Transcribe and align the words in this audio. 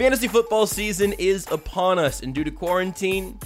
Fantasy 0.00 0.28
football 0.28 0.66
season 0.66 1.12
is 1.18 1.46
upon 1.50 1.98
us, 1.98 2.22
and 2.22 2.34
due 2.34 2.42
to 2.42 2.50
quarantine, 2.50 3.38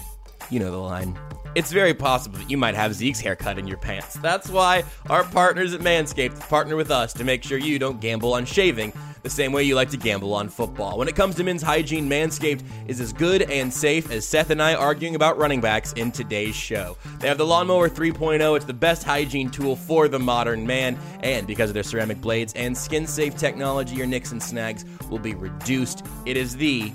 you 0.50 0.60
know 0.60 0.70
the 0.70 0.76
line. 0.76 1.18
It's 1.56 1.72
very 1.72 1.92
possible 1.92 2.38
that 2.38 2.48
you 2.48 2.56
might 2.56 2.76
have 2.76 2.94
Zeke's 2.94 3.18
haircut 3.18 3.58
in 3.58 3.66
your 3.66 3.76
pants. 3.76 4.14
That's 4.14 4.48
why 4.48 4.84
our 5.10 5.24
partners 5.24 5.74
at 5.74 5.80
Manscaped 5.80 6.38
partner 6.48 6.76
with 6.76 6.92
us 6.92 7.12
to 7.14 7.24
make 7.24 7.42
sure 7.42 7.58
you 7.58 7.80
don't 7.80 8.00
gamble 8.00 8.34
on 8.34 8.44
shaving 8.44 8.92
the 9.24 9.30
same 9.30 9.52
way 9.52 9.62
you 9.64 9.74
like 9.74 9.90
to 9.90 9.96
gamble 9.96 10.34
on 10.34 10.48
football. 10.48 10.98
When 10.98 11.08
it 11.08 11.16
comes 11.16 11.34
to 11.36 11.44
men's 11.44 11.62
hygiene, 11.62 12.08
Manscaped 12.08 12.62
is 12.86 13.00
as 13.00 13.12
good 13.12 13.42
and 13.42 13.72
safe 13.72 14.10
as 14.10 14.26
Seth 14.26 14.50
and 14.50 14.62
I 14.62 14.74
arguing 14.74 15.16
about 15.16 15.38
running 15.38 15.62
backs 15.62 15.94
in 15.94 16.12
today's 16.12 16.54
show. 16.54 16.96
They 17.18 17.28
have 17.28 17.38
the 17.38 17.46
Lawnmower 17.46 17.88
3.0, 17.88 18.54
it's 18.54 18.66
the 18.66 18.74
best 18.74 19.02
hygiene 19.02 19.50
tool 19.50 19.76
for 19.76 20.08
the 20.08 20.18
modern 20.18 20.66
man, 20.66 20.98
and 21.22 21.46
because 21.46 21.70
of 21.70 21.74
their 21.74 21.82
ceramic 21.82 22.20
blades 22.20 22.52
and 22.52 22.76
skin 22.76 23.06
safe 23.06 23.34
technology, 23.36 23.96
your 23.96 24.06
nicks 24.06 24.30
and 24.32 24.42
snags 24.42 24.84
will 25.08 25.18
be 25.18 25.34
reduced. 25.34 26.04
It 26.26 26.36
is 26.36 26.54
the, 26.56 26.92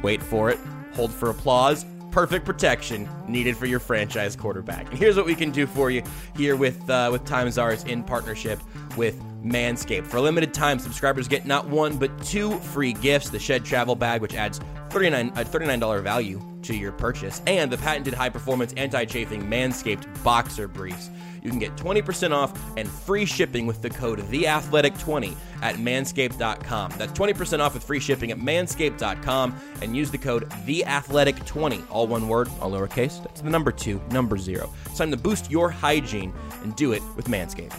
wait 0.00 0.22
for 0.22 0.50
it, 0.50 0.60
hold 0.94 1.12
for 1.12 1.28
applause, 1.28 1.84
perfect 2.14 2.46
protection 2.46 3.08
needed 3.26 3.56
for 3.56 3.66
your 3.66 3.80
franchise 3.80 4.36
quarterback. 4.36 4.88
And 4.88 4.96
here's 4.96 5.16
what 5.16 5.26
we 5.26 5.34
can 5.34 5.50
do 5.50 5.66
for 5.66 5.90
you 5.90 6.00
here 6.36 6.54
with 6.54 6.88
uh, 6.88 7.08
with 7.10 7.24
Time's 7.24 7.56
Yours 7.56 7.82
in 7.82 8.04
partnership 8.04 8.60
with 8.96 9.20
Manscaped. 9.42 10.06
For 10.06 10.18
a 10.18 10.20
limited 10.20 10.54
time, 10.54 10.78
subscribers 10.78 11.26
get 11.26 11.44
not 11.44 11.66
one 11.66 11.98
but 11.98 12.16
two 12.22 12.52
free 12.60 12.92
gifts: 12.92 13.30
the 13.30 13.40
Shed 13.40 13.64
Travel 13.64 13.96
Bag, 13.96 14.20
which 14.20 14.36
adds 14.36 14.60
39 14.90 15.30
a 15.30 15.44
$39 15.44 16.02
value 16.04 16.40
to 16.62 16.72
your 16.72 16.92
purchase, 16.92 17.42
and 17.48 17.70
the 17.70 17.78
patented 17.78 18.14
high-performance 18.14 18.72
anti-chafing 18.76 19.42
Manscaped 19.42 20.06
Boxer 20.22 20.68
Briefs. 20.68 21.10
You 21.44 21.50
can 21.50 21.58
get 21.58 21.76
20% 21.76 22.32
off 22.32 22.58
and 22.78 22.88
free 22.88 23.26
shipping 23.26 23.66
with 23.66 23.82
the 23.82 23.90
code 23.90 24.18
THEATHLETIC20 24.30 25.36
at 25.60 25.74
manscaped.com. 25.76 26.92
That's 26.96 27.12
20% 27.12 27.60
off 27.60 27.74
with 27.74 27.84
free 27.84 28.00
shipping 28.00 28.30
at 28.30 28.38
manscaped.com 28.38 29.60
and 29.82 29.94
use 29.94 30.10
the 30.10 30.16
code 30.16 30.48
THEATHLETIC20. 30.48 31.84
All 31.90 32.06
one 32.06 32.28
word, 32.28 32.48
all 32.62 32.70
lowercase. 32.70 33.22
That's 33.22 33.42
the 33.42 33.50
number 33.50 33.70
two, 33.70 34.00
number 34.10 34.38
zero. 34.38 34.72
It's 34.86 34.96
time 34.96 35.10
to 35.10 35.18
boost 35.18 35.50
your 35.50 35.68
hygiene 35.68 36.32
and 36.62 36.74
do 36.76 36.92
it 36.92 37.02
with 37.14 37.26
Manscaped. 37.26 37.78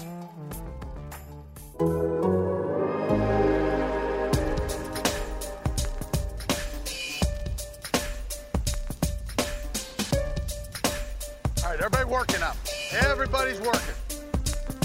All 11.63 11.71
right, 11.71 11.79
everybody 11.79 12.05
working 12.05 12.43
up. 12.43 12.55
Everybody's 12.95 13.59
working. 13.59 13.95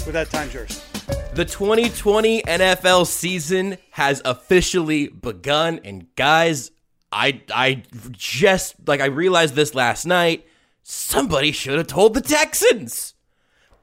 With 0.05 0.13
that, 0.13 0.29
time's 0.29 0.53
yours. 0.53 0.83
The 1.33 1.45
2020 1.45 2.41
NFL 2.43 3.07
season 3.07 3.77
has 3.91 4.21
officially 4.25 5.07
begun, 5.07 5.79
and 5.83 6.13
guys, 6.15 6.71
I 7.11 7.41
I 7.53 7.83
just 8.11 8.75
like 8.87 8.99
I 8.99 9.05
realized 9.05 9.55
this 9.55 9.73
last 9.73 10.05
night. 10.05 10.45
Somebody 10.83 11.51
should 11.51 11.77
have 11.77 11.87
told 11.87 12.15
the 12.15 12.21
Texans. 12.21 13.13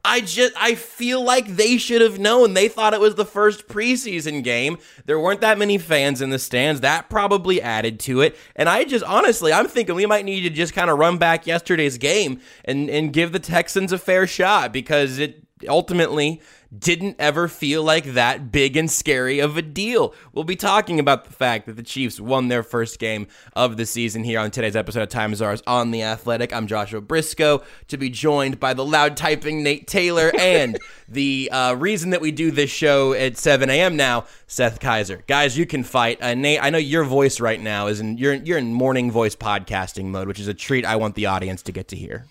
I 0.08 0.22
just 0.22 0.54
I 0.56 0.74
feel 0.74 1.22
like 1.22 1.46
they 1.46 1.76
should 1.76 2.00
have 2.00 2.18
known. 2.18 2.54
They 2.54 2.68
thought 2.68 2.94
it 2.94 3.00
was 3.00 3.14
the 3.14 3.26
first 3.26 3.68
preseason 3.68 4.42
game. 4.42 4.78
There 5.04 5.20
weren't 5.20 5.42
that 5.42 5.58
many 5.58 5.76
fans 5.76 6.22
in 6.22 6.30
the 6.30 6.38
stands. 6.38 6.80
That 6.80 7.10
probably 7.10 7.60
added 7.60 8.00
to 8.00 8.22
it. 8.22 8.34
And 8.56 8.70
I 8.70 8.84
just 8.84 9.04
honestly, 9.04 9.52
I'm 9.52 9.68
thinking 9.68 9.94
we 9.94 10.06
might 10.06 10.24
need 10.24 10.40
to 10.42 10.50
just 10.50 10.72
kind 10.72 10.88
of 10.88 10.98
run 10.98 11.18
back 11.18 11.46
yesterday's 11.46 11.98
game 11.98 12.40
and 12.64 12.88
and 12.88 13.12
give 13.12 13.32
the 13.32 13.38
Texans 13.38 13.92
a 13.92 13.98
fair 13.98 14.26
shot 14.26 14.72
because 14.72 15.18
it 15.18 15.44
ultimately 15.68 16.40
didn't 16.76 17.16
ever 17.18 17.48
feel 17.48 17.82
like 17.82 18.04
that 18.04 18.52
big 18.52 18.76
and 18.76 18.90
scary 18.90 19.38
of 19.38 19.56
a 19.56 19.62
deal. 19.62 20.14
We'll 20.32 20.44
be 20.44 20.56
talking 20.56 21.00
about 21.00 21.24
the 21.24 21.32
fact 21.32 21.66
that 21.66 21.76
the 21.76 21.82
Chiefs 21.82 22.20
won 22.20 22.48
their 22.48 22.62
first 22.62 22.98
game 22.98 23.26
of 23.54 23.76
the 23.76 23.86
season 23.86 24.22
here 24.22 24.38
on 24.38 24.50
today's 24.50 24.76
episode 24.76 25.02
of 25.02 25.08
Time 25.08 25.32
is 25.32 25.40
Ours 25.40 25.62
on 25.66 25.90
The 25.90 26.02
Athletic. 26.02 26.52
I'm 26.52 26.66
Joshua 26.66 27.00
Briscoe, 27.00 27.62
to 27.88 27.96
be 27.96 28.10
joined 28.10 28.60
by 28.60 28.74
the 28.74 28.84
loud 28.84 29.16
typing 29.16 29.62
Nate 29.62 29.86
Taylor 29.86 30.30
and 30.38 30.78
the 31.08 31.48
uh, 31.50 31.74
reason 31.74 32.10
that 32.10 32.20
we 32.20 32.32
do 32.32 32.50
this 32.50 32.70
show 32.70 33.14
at 33.14 33.38
7 33.38 33.70
a.m. 33.70 33.96
now, 33.96 34.26
Seth 34.46 34.78
Keysor. 34.78 35.26
Guys, 35.26 35.56
you 35.56 35.64
can 35.64 35.84
fight. 35.84 36.22
Uh, 36.22 36.34
Nate, 36.34 36.62
I 36.62 36.68
know 36.68 36.78
your 36.78 37.04
voice 37.04 37.40
right 37.40 37.60
now 37.60 37.86
is 37.86 38.00
in 38.00 38.18
you're 38.18 38.34
you're 38.34 38.58
in 38.58 38.74
morning 38.74 39.10
voice 39.10 39.34
podcasting 39.34 40.06
mode, 40.06 40.28
which 40.28 40.40
is 40.40 40.48
a 40.48 40.54
treat 40.54 40.84
I 40.84 40.96
want 40.96 41.14
the 41.14 41.26
audience 41.26 41.62
to 41.62 41.72
get 41.72 41.88
to 41.88 41.96
hear. 41.96 42.26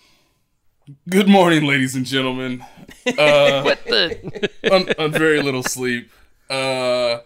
Good 1.10 1.28
morning, 1.28 1.66
ladies 1.66 1.96
and 1.96 2.06
gentlemen. 2.06 2.64
Uh, 3.08 3.62
What 3.64 3.86
the? 3.86 4.50
on, 4.70 4.90
on 5.06 5.12
very 5.14 5.42
little 5.42 5.64
sleep. 5.64 6.12
Uh, 6.50 7.20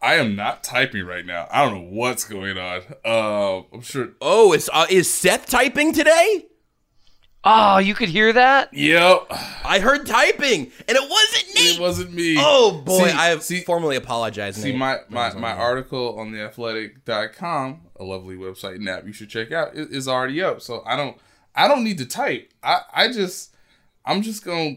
I 0.00 0.14
am 0.14 0.34
not 0.36 0.64
typing 0.64 1.04
right 1.04 1.24
now. 1.26 1.46
I 1.50 1.66
don't 1.66 1.74
know 1.74 1.90
what's 1.90 2.24
going 2.24 2.56
on. 2.56 2.80
Uh, 3.04 3.58
I'm 3.70 3.82
sure. 3.82 4.08
Oh, 4.22 4.54
is 4.54 4.70
uh, 4.72 4.86
is 4.88 5.12
Seth 5.12 5.44
typing 5.46 5.92
today? 5.92 6.46
Oh, 7.44 7.76
you 7.76 7.94
could 7.94 8.08
hear 8.08 8.32
that? 8.32 8.72
Yep, 8.72 9.26
I 9.66 9.80
heard 9.80 10.06
typing, 10.06 10.72
and 10.88 10.96
it 10.96 11.10
wasn't 11.10 11.54
me. 11.54 11.60
it 11.74 11.80
wasn't 11.80 12.14
me. 12.14 12.36
Oh 12.38 12.80
boy, 12.82 13.08
See- 13.08 13.12
I 13.12 13.26
have 13.26 13.42
see- 13.42 13.60
formally 13.60 13.96
apologized. 13.96 14.62
See 14.62 14.70
Nate. 14.70 14.78
my 14.78 14.98
my, 15.10 15.34
my 15.34 15.52
article 15.52 16.18
on 16.18 16.32
the 16.32 16.38
theathletic.com, 16.38 17.82
a 17.96 18.04
lovely 18.04 18.36
website 18.36 18.76
and 18.76 18.88
app 18.88 19.04
you 19.06 19.12
should 19.12 19.28
check 19.28 19.52
out, 19.52 19.74
is, 19.74 19.88
is 19.88 20.08
already 20.08 20.42
up. 20.42 20.62
So 20.62 20.82
I 20.86 20.96
don't 20.96 21.18
I 21.58 21.66
don't 21.66 21.82
need 21.82 21.98
to 21.98 22.06
type. 22.06 22.52
I 22.62 22.82
I 22.94 23.08
just 23.08 23.54
I'm 24.04 24.22
just 24.22 24.44
gonna 24.44 24.76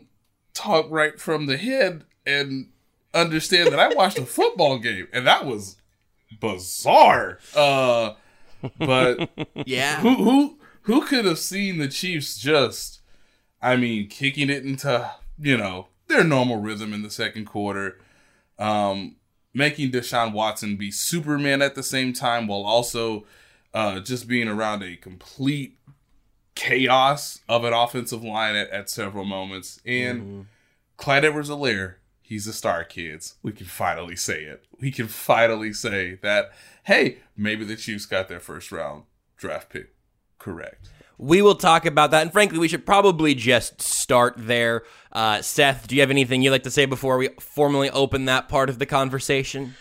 talk 0.53 0.87
right 0.89 1.19
from 1.19 1.45
the 1.45 1.57
head 1.57 2.03
and 2.25 2.69
understand 3.13 3.71
that 3.71 3.79
I 3.79 3.93
watched 3.93 4.17
a 4.17 4.25
football 4.25 4.79
game 4.79 5.07
and 5.13 5.27
that 5.27 5.45
was 5.45 5.77
bizarre. 6.39 7.37
Uh, 7.55 8.13
but 8.79 9.29
yeah, 9.65 9.99
who 10.01 10.15
who 10.15 10.59
who 10.83 11.05
could 11.05 11.25
have 11.25 11.39
seen 11.39 11.77
the 11.77 11.87
Chiefs 11.87 12.37
just 12.39 13.01
I 13.61 13.75
mean 13.75 14.07
kicking 14.07 14.49
it 14.49 14.65
into 14.65 15.11
you 15.39 15.57
know 15.57 15.87
their 16.07 16.23
normal 16.23 16.57
rhythm 16.57 16.93
in 16.93 17.03
the 17.03 17.11
second 17.11 17.45
quarter 17.45 17.99
um 18.57 19.15
making 19.53 19.91
Deshaun 19.91 20.33
Watson 20.33 20.77
be 20.77 20.91
Superman 20.91 21.61
at 21.61 21.75
the 21.75 21.83
same 21.83 22.11
time 22.11 22.47
while 22.47 22.63
also 22.63 23.25
uh 23.73 23.99
just 23.99 24.27
being 24.27 24.47
around 24.47 24.83
a 24.83 24.95
complete 24.95 25.77
chaos 26.55 27.41
of 27.47 27.63
an 27.63 27.73
offensive 27.73 28.23
line 28.23 28.55
at, 28.55 28.69
at 28.69 28.89
several 28.89 29.25
moments. 29.25 29.81
And 29.85 30.47
Clyde 30.97 31.25
Edwards-Helaire 31.25 31.95
he's 32.31 32.47
a 32.47 32.53
star 32.53 32.85
kids. 32.85 33.35
We 33.43 33.51
can 33.51 33.65
finally 33.65 34.15
say 34.15 34.43
it. 34.43 34.63
We 34.79 34.89
can 34.89 35.09
finally 35.09 35.73
say 35.73 36.17
that 36.21 36.51
hey 36.85 37.17
maybe 37.35 37.65
the 37.65 37.75
Chiefs 37.75 38.05
got 38.05 38.29
their 38.29 38.39
first 38.39 38.71
round 38.71 39.03
draft 39.35 39.69
pick 39.69 39.93
correct. 40.39 40.89
We 41.17 41.41
will 41.43 41.55
talk 41.55 41.85
about 41.85 42.09
that, 42.11 42.23
and 42.23 42.31
frankly, 42.31 42.57
we 42.57 42.67
should 42.67 42.85
probably 42.85 43.35
just 43.35 43.79
start 43.79 44.33
there. 44.37 44.83
Uh, 45.11 45.43
Seth, 45.43 45.87
do 45.87 45.93
you 45.93 46.01
have 46.01 46.09
anything 46.09 46.41
you'd 46.41 46.49
like 46.49 46.63
to 46.63 46.71
say 46.71 46.85
before 46.85 47.17
we 47.17 47.29
formally 47.39 47.91
open 47.91 48.25
that 48.25 48.49
part 48.49 48.69
of 48.71 48.79
the 48.79 48.87
conversation? 48.87 49.75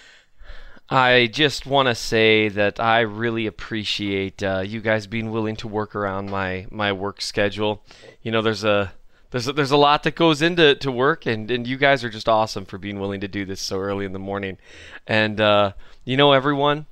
I 0.91 1.29
just 1.29 1.67
want 1.67 1.87
to 1.87 1.95
say 1.95 2.49
that 2.49 2.81
I 2.81 3.01
really 3.01 3.47
appreciate 3.47 4.43
uh, 4.43 4.63
you 4.67 4.81
guys 4.81 5.07
being 5.07 5.31
willing 5.31 5.55
to 5.57 5.69
work 5.69 5.95
around 5.95 6.31
my 6.31 6.67
my 6.71 6.93
work 6.93 7.23
schedule. 7.23 7.85
You 8.23 8.33
know, 8.33 8.43
there's 8.43 8.65
a 8.65 8.93
there's 9.31 9.47
a, 9.47 9.53
there's 9.53 9.71
a 9.71 9.77
lot 9.77 10.03
that 10.03 10.17
goes 10.17 10.43
into 10.43 10.75
to 10.75 10.91
work, 10.91 11.27
and 11.27 11.49
and 11.49 11.65
you 11.65 11.77
guys 11.77 12.03
are 12.03 12.11
just 12.11 12.29
awesome 12.29 12.65
for 12.65 12.77
being 12.77 12.99
willing 12.99 13.21
to 13.21 13.29
do 13.29 13.45
this 13.45 13.61
so 13.61 13.79
early 13.79 14.05
in 14.05 14.13
the 14.13 14.19
morning. 14.19 14.59
And 15.07 15.41
uh, 15.41 15.73
you 16.05 16.17
know, 16.17 16.33
everyone, 16.33 16.87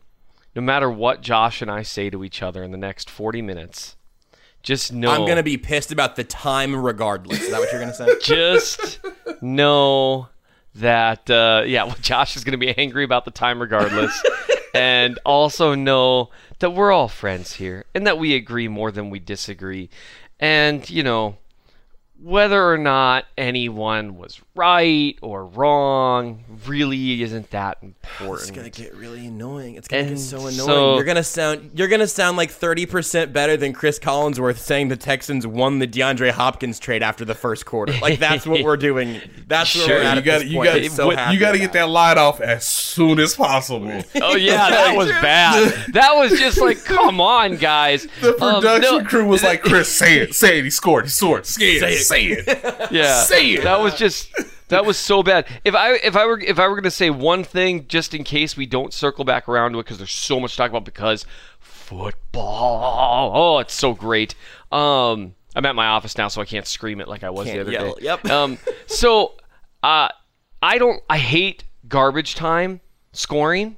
no 0.54 0.62
matter 0.62 0.88
what 0.88 1.20
Josh 1.20 1.60
and 1.60 1.70
I 1.70 1.82
say 1.82 2.08
to 2.08 2.22
each 2.22 2.40
other 2.40 2.62
in 2.62 2.70
the 2.70 2.78
next 2.78 3.10
40 3.10 3.42
minutes, 3.42 3.96
just 4.62 4.92
know 4.92 5.10
I'm 5.10 5.26
gonna 5.26 5.42
be 5.42 5.58
pissed 5.58 5.90
about 5.90 6.14
the 6.14 6.22
time, 6.22 6.76
regardless. 6.76 7.42
Is 7.42 7.50
that 7.50 7.58
what 7.58 7.72
you're 7.72 7.80
gonna 7.80 7.94
say? 7.94 8.14
just 8.22 9.00
know 9.42 10.28
that 10.74 11.28
uh, 11.30 11.62
yeah 11.66 11.84
well 11.88 11.96
josh 12.00 12.36
is 12.36 12.44
going 12.44 12.52
to 12.52 12.58
be 12.58 12.76
angry 12.76 13.04
about 13.04 13.24
the 13.24 13.30
time 13.30 13.60
regardless. 13.60 14.22
And 14.74 15.18
also 15.24 15.74
know 15.74 16.28
that 16.58 16.70
we're 16.70 16.92
all 16.92 17.08
friends 17.08 17.54
here 17.54 17.86
and 17.94 18.06
that 18.06 18.18
we 18.18 18.34
agree 18.34 18.68
more 18.68 18.92
than 18.92 19.08
we 19.08 19.18
disagree. 19.18 19.88
And 20.38 20.88
you 20.88 21.02
know 21.02 21.38
whether 22.20 22.70
or 22.70 22.78
not 22.78 23.24
anyone 23.36 24.16
was 24.16 24.40
right 24.58 25.16
or 25.22 25.46
wrong 25.46 26.44
really 26.66 27.22
isn't 27.22 27.48
that 27.52 27.78
important 27.82 28.40
It's 28.48 28.50
gonna 28.50 28.70
get 28.70 28.94
really 28.96 29.26
annoying. 29.26 29.76
It's 29.76 29.86
gonna 29.86 30.02
get 30.02 30.10
And 30.12 30.20
so 30.20 30.38
annoying. 30.38 30.52
so- 30.52 30.94
you're 30.96 31.04
gonna 31.04 31.22
sound 31.22 31.70
you're 31.74 31.86
gonna 31.88 32.08
sound 32.08 32.36
like 32.36 32.50
thirty 32.50 32.84
percent 32.84 33.32
better 33.32 33.56
than 33.56 33.72
Chris 33.72 33.98
Collinsworth 34.00 34.58
saying 34.58 34.88
the 34.88 34.96
Texans 34.96 35.46
won 35.46 35.78
the 35.78 35.86
DeAndre 35.86 36.30
Hopkins 36.32 36.78
trade 36.80 37.02
after 37.02 37.24
the 37.24 37.34
first 37.36 37.64
quarter. 37.66 37.92
Like 38.02 38.18
that's 38.18 38.46
what 38.46 38.62
we're 38.64 38.76
doing. 38.76 39.20
That's 39.46 39.74
where 39.76 39.86
Sure. 39.86 39.96
we're 39.98 40.02
at. 40.02 40.14
you 40.14 40.18
at 40.18 40.24
got 40.24 40.38
this 40.40 40.48
you 40.50 40.56
point. 40.58 40.66
got 40.70 40.76
I'm 40.78 40.88
so 40.90 41.10
happy 41.10 41.34
you 41.34 41.40
got 41.40 41.52
to 41.52 41.58
get 41.58 41.72
that 41.74 41.88
light 41.88 42.18
off 42.18 42.40
as 42.40 42.66
soon 42.66 43.20
as 43.20 43.34
possible. 43.34 44.02
Oh 44.20 44.34
yeah, 44.36 44.68
that 44.70 44.96
was 44.96 45.08
bad. 45.10 45.92
That 45.92 46.14
was 46.16 46.38
just 46.38 46.60
like, 46.60 46.84
come 46.84 47.20
on, 47.20 47.56
guys. 47.56 48.06
The 48.20 48.30
Um, 48.42 48.60
production 48.62 48.98
no, 48.98 49.04
crew 49.04 49.26
was 49.26 49.42
like, 49.42 49.62
"Chris, 49.62 49.88
say 49.88 50.18
it, 50.18 50.34
say 50.34 50.58
it. 50.58 50.64
He 50.64 50.70
scored. 50.70 51.04
He 51.04 51.10
scored. 51.10 51.46
Say 51.46 51.76
it. 51.76 51.98
Say 52.02 52.24
it. 52.24 52.88
Yeah, 52.90 53.22
Say 53.22 53.50
it. 53.52 53.62
That 53.64 53.80
was 53.80 53.94
just 53.94 54.32
That 54.68 54.84
was 54.84 54.96
so 54.98 55.22
bad. 55.22 55.46
If 55.64 55.74
I 55.74 55.94
if 55.94 56.14
I 56.16 56.26
were 56.26 56.38
if 56.38 56.58
I 56.58 56.68
were 56.68 56.74
going 56.74 56.82
to 56.84 56.90
say 56.90 57.10
one 57.10 57.42
thing, 57.44 57.86
just 57.88 58.14
in 58.14 58.22
case 58.24 58.56
we 58.56 58.66
don't 58.66 58.92
circle 58.92 59.24
back 59.24 59.48
around 59.48 59.72
to 59.72 59.78
it, 59.80 59.84
because 59.84 59.98
there's 59.98 60.10
so 60.12 60.38
much 60.38 60.52
to 60.52 60.56
talk 60.58 60.70
about. 60.70 60.84
Because 60.84 61.24
football, 61.58 63.32
oh, 63.34 63.58
it's 63.58 63.74
so 63.74 63.94
great. 63.94 64.34
Um, 64.70 65.34
I'm 65.56 65.64
at 65.64 65.74
my 65.74 65.86
office 65.86 66.16
now, 66.18 66.28
so 66.28 66.42
I 66.42 66.44
can't 66.44 66.66
scream 66.66 67.00
it 67.00 67.08
like 67.08 67.24
I 67.24 67.30
was 67.30 67.46
Can't 67.46 67.56
the 67.56 67.60
other 67.62 67.72
yell. 67.72 67.94
day. 67.94 68.02
Yep. 68.04 68.24
Um, 68.30 68.58
so, 68.86 69.34
uh, 69.82 70.08
I 70.62 70.78
don't. 70.78 71.02
I 71.08 71.18
hate 71.18 71.64
garbage 71.88 72.34
time 72.34 72.80
scoring 73.12 73.77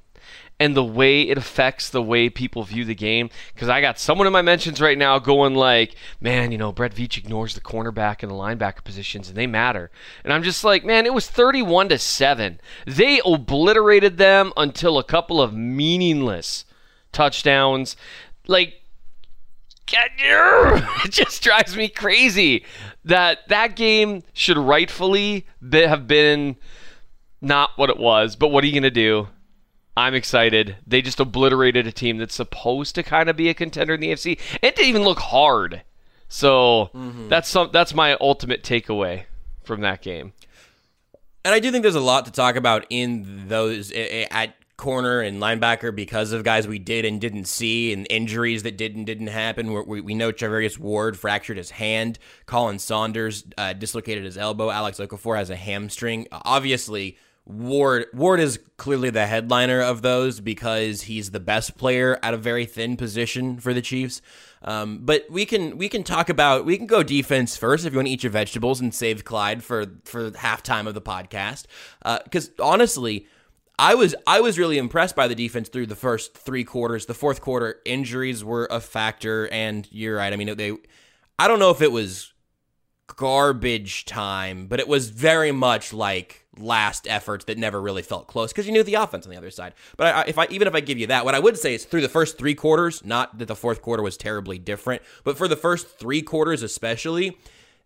and 0.61 0.77
the 0.77 0.85
way 0.85 1.23
it 1.23 1.39
affects 1.39 1.89
the 1.89 2.03
way 2.03 2.29
people 2.29 2.62
view 2.62 2.85
the 2.85 2.95
game. 2.95 3.31
Because 3.55 3.71
I 3.71 3.81
got 3.81 3.99
someone 3.99 4.27
in 4.27 4.33
my 4.33 4.43
mentions 4.43 4.79
right 4.79 4.99
now 4.99 5.19
going 5.19 5.55
like, 5.55 5.97
"Man, 6.21 6.53
you 6.53 6.59
know, 6.59 6.71
Brett 6.71 6.95
Veach 6.95 7.17
ignores 7.17 7.55
the 7.55 7.62
cornerback 7.62 8.23
and 8.23 8.31
the 8.31 8.37
linebacker 8.37 8.85
positions, 8.85 9.29
and 9.29 9.37
they 9.37 9.47
matter." 9.47 9.91
And 10.23 10.33
I'm 10.33 10.43
just 10.43 10.62
like, 10.62 10.85
"Man, 10.85 11.07
it 11.07 11.15
was 11.15 11.27
31 11.27 11.89
to 11.89 11.99
seven. 11.99 12.61
They 12.87 13.23
obliterated 13.25 14.19
them 14.19 14.53
until 14.57 14.99
a 14.99 15.05
couple 15.05 15.41
of 15.41 15.55
meaningless 15.55 16.67
touchdowns, 17.11 17.97
like." 18.47 18.75
it 21.05 21.11
just 21.11 21.43
drives 21.43 21.77
me 21.77 21.89
crazy 21.89 22.65
that 23.05 23.49
that 23.49 23.75
game 23.75 24.23
should 24.33 24.56
rightfully 24.56 25.47
have 25.73 26.06
been 26.06 26.56
not 27.41 27.71
what 27.77 27.91
it 27.91 27.99
was. 27.99 28.37
But 28.37 28.49
what 28.49 28.63
are 28.63 28.69
you 28.69 28.73
going 28.73 28.85
to 28.85 28.91
do? 28.91 29.27
I'm 29.97 30.15
excited. 30.15 30.77
They 30.87 31.03
just 31.03 31.21
obliterated 31.21 31.87
a 31.87 31.93
team 31.93 32.19
that's 32.19 32.35
supposed 32.35 32.95
to 32.95 33.03
kind 33.03 33.29
of 33.29 33.37
be 33.37 33.49
a 33.49 33.55
contender 33.55 33.95
in 33.95 34.01
the 34.01 34.13
AFC. 34.13 34.39
It 34.63 34.77
didn't 34.77 34.89
even 34.89 35.03
look 35.03 35.19
hard. 35.19 35.83
So 36.29 36.91
that's 37.29 37.49
some, 37.49 37.71
that's 37.73 37.93
my 37.93 38.17
ultimate 38.21 38.63
takeaway 38.63 39.25
from 39.65 39.81
that 39.81 40.01
game. 40.01 40.33
And 41.45 41.55
I 41.55 41.59
do 41.59 41.73
think 41.73 41.83
there's 41.83 41.95
a 41.95 42.01
lot 42.01 42.27
to 42.27 42.33
talk 42.33 42.57
about 42.57 42.87
in 42.89 43.49
those 43.49 43.91
at 43.93 44.55
corner 44.81 45.21
and 45.21 45.43
linebacker 45.43 45.95
because 45.95 46.33
of 46.33 46.43
guys 46.43 46.67
we 46.67 46.79
did 46.79 47.05
and 47.05 47.21
didn't 47.21 47.45
see 47.45 47.93
and 47.93 48.07
injuries 48.09 48.63
that 48.63 48.79
did 48.79 48.97
and 48.97 49.05
didn't 49.05 49.27
happen. 49.27 49.87
We, 49.87 50.01
we, 50.01 50.15
know 50.15 50.33
Charvarius 50.33 50.79
Ward 50.79 51.19
fractured 51.19 51.59
his 51.59 51.71
hand. 51.71 52.19
Khalen 52.47 52.81
Saunders 52.81 53.45
uh, 53.59 53.75
dislocated 53.75 54.25
his 54.25 54.39
elbow. 54.39 54.71
Alex 54.71 54.99
Okafor 54.99 55.37
has 55.37 55.51
a 55.51 55.57
hamstring. 55.57 56.29
Obviously, 56.33 57.19
Ward 57.50 58.06
Ward 58.12 58.41
is 58.41 58.58
clearly 58.76 59.11
the 59.11 59.26
headliner 59.26 59.81
of 59.81 60.02
those 60.02 60.41
because 60.41 61.02
he's 61.02 61.31
the 61.31 61.41
best 61.41 61.76
player 61.76 62.19
at 62.23 62.32
a 62.32 62.37
very 62.37 62.64
thin 62.64 62.97
position 62.97 63.58
for 63.58 63.75
the 63.75 63.82
Chiefs. 63.82 64.23
Um, 64.62 65.00
but 65.02 65.25
we 65.31 65.47
can 65.47 65.76
we 65.76 65.88
can 65.88 66.02
talk 66.02 66.29
about 66.29 66.64
we 66.64 66.76
can 66.76 66.87
go 66.87 67.02
defense 67.02 67.56
first 67.56 67.85
if 67.85 67.93
you 67.93 67.99
want 67.99 68.08
to 68.08 68.12
eat 68.12 68.23
your 68.23 68.32
vegetables 68.32 68.81
and 68.81 68.94
save 68.94 69.25
Clyde 69.25 69.64
for 69.64 69.87
for 70.05 70.31
halftime 70.31 70.87
of 70.87 70.94
the 70.94 71.02
podcast. 71.02 71.67
Because 72.25 72.50
honestly, 72.58 73.26
I 73.79 73.94
was 73.94 74.14
I 74.26 74.41
was 74.41 74.58
really 74.58 74.79
impressed 74.79 75.17
by 75.17 75.26
the 75.26 75.35
defense 75.35 75.69
through 75.69 75.87
the 75.87 75.96
first 75.96 76.37
three 76.37 76.64
quarters. 76.64 77.06
The 77.06 77.14
fourth 77.14 77.41
quarter 77.41 77.81
injuries 77.85 78.44
were 78.44 78.69
a 78.70 78.81
factor, 78.81 79.49
and 79.49 79.88
you're 79.91 80.17
right. 80.17 80.32
I 80.32 80.37
mean, 80.37 80.55
they 80.56 80.76
I 81.38 81.49
don't 81.49 81.58
know 81.58 81.70
if 81.70 81.81
it 81.81 81.91
was 81.91 82.35
garbage 83.17 84.05
time, 84.05 84.67
but 84.67 84.81
it 84.81 84.88
was 84.88 85.08
very 85.08 85.50
much 85.50 85.93
like 85.93 86.40
last 86.58 87.06
efforts 87.08 87.44
that 87.44 87.58
never 87.58 87.81
really 87.81 88.02
felt 88.02 88.26
close 88.26 88.52
because 88.52 88.67
you 88.67 88.73
knew 88.73 88.82
the 88.82 88.94
offense 88.94 89.26
on 89.26 89.31
the 89.31 89.38
other 89.38 89.50
side. 89.50 89.75
But 89.97 90.14
I, 90.14 90.23
if 90.29 90.38
I 90.38 90.47
even 90.50 90.67
if 90.69 90.75
I 90.75 90.81
give 90.81 90.99
you 90.99 91.06
that, 91.08 91.25
what 91.25 91.35
I 91.35 91.38
would 91.38 91.58
say 91.58 91.75
is 91.75 91.85
through 91.85 92.00
the 92.00 92.08
first 92.08 92.38
three 92.38 92.55
quarters, 92.55 93.05
not 93.05 93.38
that 93.38 93.47
the 93.47 93.56
fourth 93.56 93.82
quarter 93.82 94.02
was 94.02 94.17
terribly 94.17 94.58
different, 94.58 95.02
but 95.25 95.38
for 95.38 95.49
the 95.49 95.56
first 95.56 95.99
three 95.99 96.23
quarters 96.23 96.62
especially, 96.62 97.38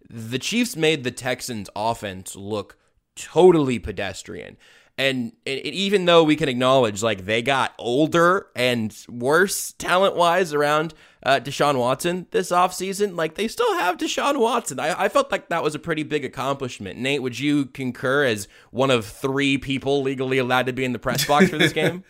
the 0.08 0.38
Chiefs 0.38 0.76
made 0.76 1.04
the 1.04 1.10
Texans' 1.10 1.70
offense 1.76 2.36
look 2.36 2.76
totally 3.16 3.78
pedestrian. 3.78 4.56
And 4.96 5.32
even 5.44 6.04
though 6.04 6.22
we 6.22 6.36
can 6.36 6.48
acknowledge 6.48 7.02
like 7.02 7.24
they 7.24 7.42
got 7.42 7.74
older 7.78 8.46
and 8.54 8.96
worse 9.08 9.72
talent 9.72 10.14
wise 10.14 10.54
around 10.54 10.94
uh, 11.24 11.40
Deshaun 11.40 11.76
Watson 11.76 12.28
this 12.30 12.52
offseason, 12.52 13.16
like 13.16 13.34
they 13.34 13.48
still 13.48 13.76
have 13.78 13.96
Deshaun 13.96 14.38
Watson. 14.38 14.78
I, 14.78 15.04
I 15.04 15.08
felt 15.08 15.32
like 15.32 15.48
that 15.48 15.64
was 15.64 15.74
a 15.74 15.80
pretty 15.80 16.04
big 16.04 16.24
accomplishment. 16.24 16.96
Nate, 16.96 17.22
would 17.22 17.40
you 17.40 17.66
concur 17.66 18.24
as 18.24 18.46
one 18.70 18.92
of 18.92 19.04
three 19.04 19.58
people 19.58 20.00
legally 20.02 20.38
allowed 20.38 20.66
to 20.66 20.72
be 20.72 20.84
in 20.84 20.92
the 20.92 21.00
press 21.00 21.26
box 21.26 21.50
for 21.50 21.58
this 21.58 21.72
game? 21.74 22.04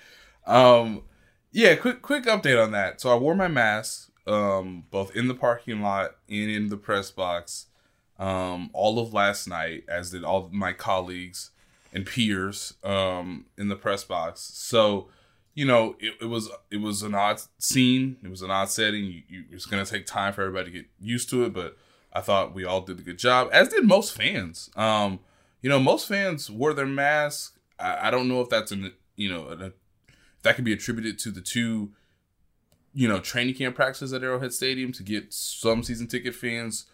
Um, 0.46 1.04
yeah, 1.52 1.76
quick 1.76 2.02
quick 2.02 2.24
update 2.24 2.62
on 2.62 2.72
that. 2.72 3.00
So 3.00 3.10
I 3.10 3.14
wore 3.14 3.34
my 3.34 3.48
mask, 3.48 4.10
um, 4.26 4.84
both 4.90 5.16
in 5.16 5.28
the 5.28 5.34
parking 5.34 5.80
lot 5.80 6.16
and 6.28 6.50
in 6.50 6.68
the 6.68 6.76
press 6.76 7.10
box, 7.10 7.66
um, 8.18 8.68
all 8.74 8.98
of 8.98 9.14
last 9.14 9.48
night, 9.48 9.84
as 9.88 10.10
did 10.10 10.22
all 10.22 10.50
my 10.52 10.74
colleagues 10.74 11.52
and 11.94 12.04
peers, 12.04 12.74
um, 12.82 13.46
in 13.56 13.68
the 13.68 13.76
press 13.76 14.04
box. 14.04 14.40
So, 14.52 15.08
you 15.54 15.64
know, 15.64 15.96
it, 16.00 16.14
it 16.20 16.26
was 16.26 16.50
it 16.70 16.78
was 16.78 17.02
an 17.02 17.14
odd 17.14 17.40
scene. 17.58 18.16
It 18.22 18.28
was 18.28 18.42
an 18.42 18.50
odd 18.50 18.68
setting. 18.68 19.04
You, 19.04 19.22
you, 19.28 19.44
it's 19.52 19.66
gonna 19.66 19.86
take 19.86 20.04
time 20.04 20.32
for 20.32 20.42
everybody 20.42 20.66
to 20.66 20.78
get 20.78 20.86
used 21.00 21.30
to 21.30 21.44
it, 21.44 21.54
but 21.54 21.78
I 22.12 22.20
thought 22.20 22.54
we 22.54 22.64
all 22.64 22.80
did 22.80 22.98
a 22.98 23.02
good 23.02 23.18
job, 23.18 23.48
as 23.52 23.68
did 23.68 23.84
most 23.84 24.16
fans. 24.16 24.70
Um, 24.76 25.20
you 25.62 25.70
know, 25.70 25.78
most 25.78 26.08
fans 26.08 26.50
wore 26.50 26.74
their 26.74 26.86
mask. 26.86 27.56
I, 27.78 28.08
I 28.08 28.10
don't 28.10 28.28
know 28.28 28.40
if 28.40 28.48
that's 28.48 28.72
an 28.72 28.92
you 29.16 29.32
know 29.32 29.48
an, 29.48 29.72
that 30.42 30.56
could 30.56 30.64
be 30.64 30.72
attributed 30.72 31.18
to 31.20 31.30
the 31.30 31.40
two, 31.40 31.92
you 32.92 33.08
know, 33.08 33.18
training 33.18 33.54
camp 33.54 33.76
practices 33.76 34.12
at 34.12 34.22
Arrowhead 34.22 34.52
Stadium 34.52 34.92
to 34.92 35.02
get 35.02 35.32
some 35.32 35.82
season 35.82 36.06
ticket 36.06 36.34
fans 36.34 36.86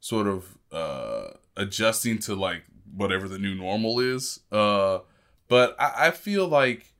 sort 0.00 0.26
of 0.26 0.58
uh, 0.70 1.30
adjusting 1.56 2.18
to 2.20 2.34
like 2.34 2.62
whatever 2.94 3.28
the 3.28 3.38
new 3.38 3.54
normal 3.54 4.00
is. 4.00 4.40
Uh, 4.50 5.00
but 5.48 5.76
I, 5.80 6.08
I 6.08 6.10
feel 6.10 6.46
like 6.46 6.92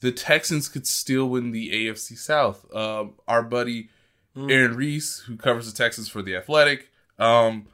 the 0.00 0.12
Texans 0.12 0.68
could 0.68 0.86
still 0.86 1.28
win 1.28 1.50
the 1.50 1.70
AFC 1.70 2.16
South. 2.16 2.66
Um, 2.74 3.14
our 3.26 3.42
buddy 3.42 3.88
Aaron 4.36 4.76
Reiss, 4.76 5.20
who 5.20 5.36
covers 5.36 5.70
the 5.70 5.76
Texans 5.76 6.08
for 6.08 6.20
the 6.22 6.36
Athletic, 6.36 6.90
um, 7.18 7.68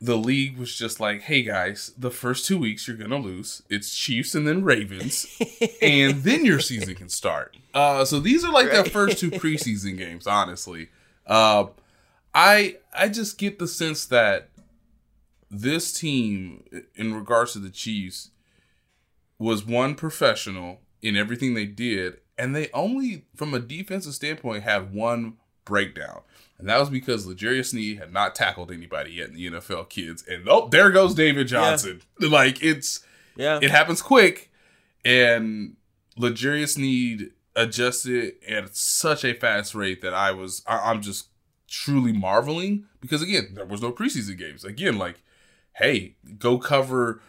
the 0.00 0.16
league 0.16 0.56
was 0.56 0.74
just 0.76 1.00
like, 1.00 1.22
"Hey 1.22 1.42
guys, 1.42 1.92
the 1.98 2.10
first 2.10 2.46
two 2.46 2.56
weeks 2.56 2.86
you're 2.86 2.96
gonna 2.96 3.18
lose. 3.18 3.62
It's 3.68 3.94
Chiefs 3.94 4.34
and 4.36 4.46
then 4.46 4.62
Ravens, 4.62 5.26
and 5.82 6.22
then 6.22 6.44
your 6.44 6.60
season 6.60 6.94
can 6.94 7.08
start." 7.08 7.56
Uh, 7.74 8.04
so 8.04 8.20
these 8.20 8.44
are 8.44 8.52
like 8.52 8.70
the 8.70 8.88
first 8.88 9.18
two 9.18 9.30
preseason 9.32 9.98
games. 9.98 10.28
Honestly, 10.28 10.90
uh, 11.26 11.66
I 12.32 12.76
I 12.96 13.08
just 13.08 13.38
get 13.38 13.58
the 13.58 13.66
sense 13.66 14.06
that 14.06 14.47
this 15.50 15.92
team, 15.92 16.64
in 16.94 17.14
regards 17.14 17.52
to 17.54 17.58
the 17.58 17.70
Chiefs, 17.70 18.30
was 19.38 19.64
one 19.64 19.94
professional 19.94 20.80
in 21.00 21.16
everything 21.16 21.54
they 21.54 21.64
did, 21.66 22.18
and 22.36 22.54
they 22.54 22.68
only, 22.74 23.24
from 23.34 23.54
a 23.54 23.58
defensive 23.60 24.14
standpoint, 24.14 24.64
had 24.64 24.92
one 24.92 25.34
breakdown. 25.64 26.20
And 26.58 26.68
that 26.68 26.80
was 26.80 26.90
because 26.90 27.26
L'Jarius 27.26 27.66
Sneed 27.70 27.98
had 27.98 28.12
not 28.12 28.34
tackled 28.34 28.72
anybody 28.72 29.12
yet 29.12 29.28
in 29.28 29.34
the 29.34 29.50
NFL 29.50 29.88
kids. 29.88 30.24
And 30.28 30.48
oh, 30.48 30.68
there 30.68 30.90
goes 30.90 31.14
David 31.14 31.46
Johnson. 31.48 32.02
Like 32.20 32.62
it's 32.62 33.04
Yeah. 33.36 33.60
it 33.62 33.70
happens 33.70 34.02
quick. 34.02 34.50
And 35.04 35.76
L'Jarius 36.16 36.70
Sneed 36.74 37.30
adjusted 37.54 38.34
at 38.48 38.74
such 38.74 39.24
a 39.24 39.34
fast 39.34 39.74
rate 39.74 40.00
that 40.02 40.14
I 40.14 40.32
was 40.32 40.62
I, 40.66 40.90
I'm 40.90 41.00
just 41.00 41.28
truly 41.68 42.12
marveling 42.12 42.86
because 43.00 43.22
again, 43.22 43.52
there 43.54 43.64
was 43.64 43.80
no 43.80 43.92
preseason 43.92 44.36
games. 44.36 44.64
Again, 44.64 44.98
like, 44.98 45.22
hey, 45.78 46.16
go 46.38 46.58
cover, 46.58 47.22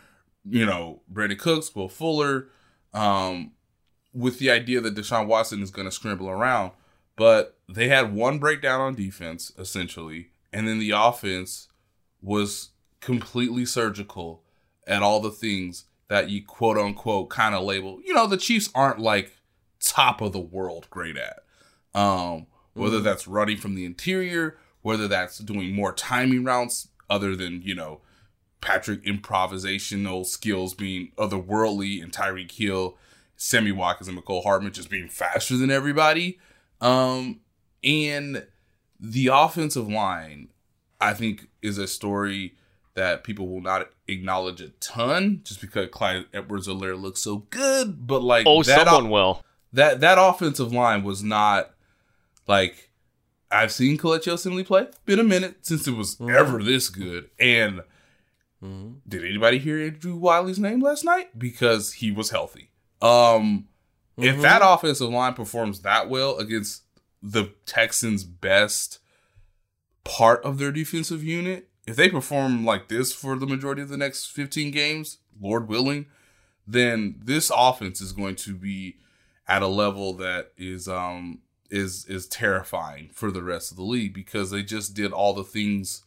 you 0.43 0.65
know, 0.65 1.01
Brandin 1.11 1.37
Cooks, 1.37 1.73
Will 1.75 1.89
Fuller, 1.89 2.47
um, 2.93 3.51
with 4.13 4.39
the 4.39 4.49
idea 4.49 4.81
that 4.81 4.95
Deshaun 4.95 5.27
Watson 5.27 5.61
is 5.61 5.71
going 5.71 5.87
to 5.87 5.91
scramble 5.91 6.29
around. 6.29 6.71
But 7.15 7.57
they 7.67 7.89
had 7.89 8.13
one 8.13 8.39
breakdown 8.39 8.81
on 8.81 8.95
defense, 8.95 9.51
essentially, 9.57 10.31
and 10.51 10.67
then 10.67 10.79
the 10.79 10.91
offense 10.91 11.67
was 12.21 12.69
completely 13.01 13.65
surgical 13.65 14.43
at 14.87 15.03
all 15.03 15.19
the 15.19 15.29
things 15.29 15.85
that 16.07 16.29
you 16.29 16.43
quote 16.43 16.77
unquote 16.77 17.29
kind 17.29 17.53
of 17.53 17.63
label. 17.63 17.99
You 18.03 18.13
know, 18.13 18.25
the 18.25 18.37
Chiefs 18.37 18.69
aren't 18.73 18.99
like 18.99 19.33
top 19.79 20.21
of 20.21 20.33
the 20.33 20.39
world 20.39 20.87
great 20.89 21.17
at. 21.17 21.43
Um, 21.93 22.47
whether 22.73 22.99
that's 22.99 23.27
running 23.27 23.57
from 23.57 23.75
the 23.75 23.85
interior, 23.85 24.57
whether 24.81 25.07
that's 25.07 25.39
doing 25.39 25.75
more 25.75 25.91
timing 25.91 26.43
routes 26.43 26.87
other 27.09 27.35
than, 27.35 27.61
you 27.61 27.75
know, 27.75 28.01
Patrick 28.61 29.03
improvisational 29.05 30.25
skills 30.25 30.73
being 30.73 31.11
otherworldly 31.17 32.01
and 32.03 32.11
Tyreek 32.11 32.51
Hill, 32.51 32.97
Sammy 33.37 33.71
Watkins, 33.71 34.07
and 34.07 34.17
Mecole 34.17 34.43
Hardman 34.43 34.73
just 34.73 34.89
being 34.89 35.07
faster 35.07 35.55
than 35.57 35.71
everybody. 35.71 36.39
Um, 36.81 37.39
and 37.83 38.45
the 38.99 39.27
offensive 39.27 39.87
line, 39.87 40.49
I 40.99 41.13
think, 41.13 41.47
is 41.61 41.77
a 41.77 41.87
story 41.87 42.55
that 42.95 43.23
people 43.23 43.47
will 43.47 43.61
not 43.61 43.89
acknowledge 44.07 44.59
a 44.59 44.69
ton 44.81 45.39
just 45.43 45.61
because 45.61 45.87
Clyde 45.91 46.25
Edwards 46.33 46.67
Helaire 46.67 46.99
looks 47.01 47.21
so 47.21 47.37
good. 47.49 48.05
But 48.05 48.23
like, 48.23 48.45
Oh, 48.45 48.61
that 48.63 48.87
someone 48.87 49.09
will. 49.09 49.43
that 49.71 50.01
that 50.01 50.17
offensive 50.19 50.73
line 50.73 51.03
was 51.03 51.23
not 51.23 51.71
like 52.47 52.91
I've 53.51 53.71
seen 53.71 53.97
Kelechi 53.97 54.33
Osemele 54.33 54.65
play. 54.65 54.87
Been 55.05 55.19
a 55.19 55.23
minute 55.23 55.65
since 55.65 55.87
it 55.87 55.93
was 55.95 56.19
ever 56.19 56.61
this 56.61 56.89
good, 56.89 57.29
and 57.39 57.81
Did 58.61 59.23
anybody 59.23 59.57
hear 59.57 59.79
Andrew 59.79 60.19
Wylie's 60.19 60.59
name 60.59 60.81
last 60.81 61.03
night? 61.05 61.37
Because 61.37 61.93
he 61.93 62.11
was 62.11 62.29
healthy. 62.29 62.71
Um, 63.01 63.67
if 64.17 64.41
that 64.41 64.61
offensive 64.63 65.09
line 65.09 65.33
performs 65.33 65.81
that 65.81 66.09
well 66.09 66.37
against 66.37 66.83
the 67.23 67.53
Texans' 67.65 68.23
best 68.23 68.99
part 70.03 70.43
of 70.43 70.57
their 70.57 70.71
defensive 70.71 71.23
unit, 71.23 71.69
if 71.87 71.95
they 71.95 72.09
perform 72.09 72.65
like 72.65 72.89
this 72.89 73.13
for 73.13 73.37
the 73.37 73.47
majority 73.47 73.81
of 73.81 73.89
the 73.89 73.97
next 73.97 74.25
15 74.27 74.71
games, 74.71 75.19
Lord 75.39 75.69
willing, 75.69 76.07
then 76.67 77.15
this 77.23 77.51
offense 77.55 78.01
is 78.01 78.11
going 78.11 78.35
to 78.35 78.53
be 78.55 78.97
at 79.47 79.61
a 79.61 79.67
level 79.67 80.13
that 80.13 80.51
is 80.57 80.87
um 80.87 81.39
is 81.71 82.05
is 82.05 82.27
terrifying 82.27 83.09
for 83.13 83.31
the 83.31 83.41
rest 83.41 83.71
of 83.71 83.77
the 83.77 83.83
league 83.83 84.13
because 84.13 84.51
they 84.51 84.61
just 84.61 84.93
did 84.93 85.11
all 85.11 85.33
the 85.33 85.43
things 85.43 86.03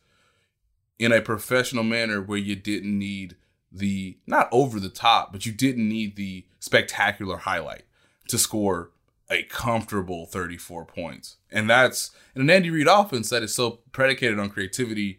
in 1.03 1.11
a 1.11 1.21
professional 1.21 1.83
manner 1.83 2.23
where 2.23 2.39
you 2.39 2.55
didn't 2.55 2.97
need 2.97 3.35
the 3.73 4.17
not 4.25 4.49
over 4.53 4.79
the 4.79 4.89
top, 4.89 5.33
but 5.33 5.45
you 5.45 5.53
didn't 5.53 5.89
need 5.89 6.15
the 6.15 6.47
spectacular 6.61 7.39
highlight 7.39 7.83
to 8.29 8.39
score 8.39 8.91
a 9.29 9.43
comfortable 9.45 10.27
34 10.27 10.85
points. 10.85 11.39
And 11.51 11.69
that's 11.69 12.13
in 12.37 12.43
an 12.43 12.51
Andy 12.51 12.71
Reid 12.71 12.87
offense 12.87 13.31
that 13.31 13.43
is 13.43 13.53
so 13.53 13.81
predicated 13.91 14.39
on 14.39 14.51
creativity 14.51 15.19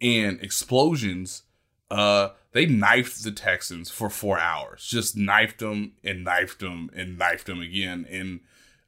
and 0.00 0.40
explosions. 0.40 1.42
Uh, 1.90 2.30
they 2.52 2.64
knifed 2.64 3.22
the 3.22 3.32
Texans 3.32 3.90
for 3.90 4.08
four 4.08 4.38
hours, 4.38 4.86
just 4.86 5.14
knifed 5.14 5.58
them 5.58 5.92
and 6.02 6.24
knifed 6.24 6.60
them 6.60 6.90
and 6.94 7.18
knifed 7.18 7.46
them 7.46 7.60
again. 7.60 8.06
And 8.10 8.40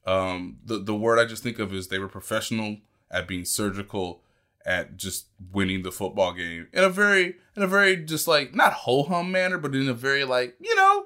um, 0.07 0.57
the 0.65 0.79
the 0.79 0.95
word 0.95 1.19
I 1.19 1.25
just 1.25 1.43
think 1.43 1.59
of 1.59 1.71
is 1.71 1.87
they 1.87 1.99
were 1.99 2.07
professional 2.07 2.77
at 3.11 3.27
being 3.27 3.45
surgical 3.45 4.23
at 4.65 4.97
just 4.97 5.27
winning 5.51 5.83
the 5.83 5.91
football 5.91 6.33
game 6.33 6.67
in 6.73 6.83
a 6.83 6.89
very 6.89 7.35
in 7.55 7.63
a 7.63 7.67
very 7.67 7.97
just 7.97 8.27
like 8.27 8.55
not 8.55 8.73
ho 8.73 9.03
hum 9.03 9.31
manner, 9.31 9.57
but 9.57 9.75
in 9.75 9.87
a 9.89 9.93
very 9.93 10.23
like 10.23 10.55
you 10.59 10.75
know, 10.75 11.05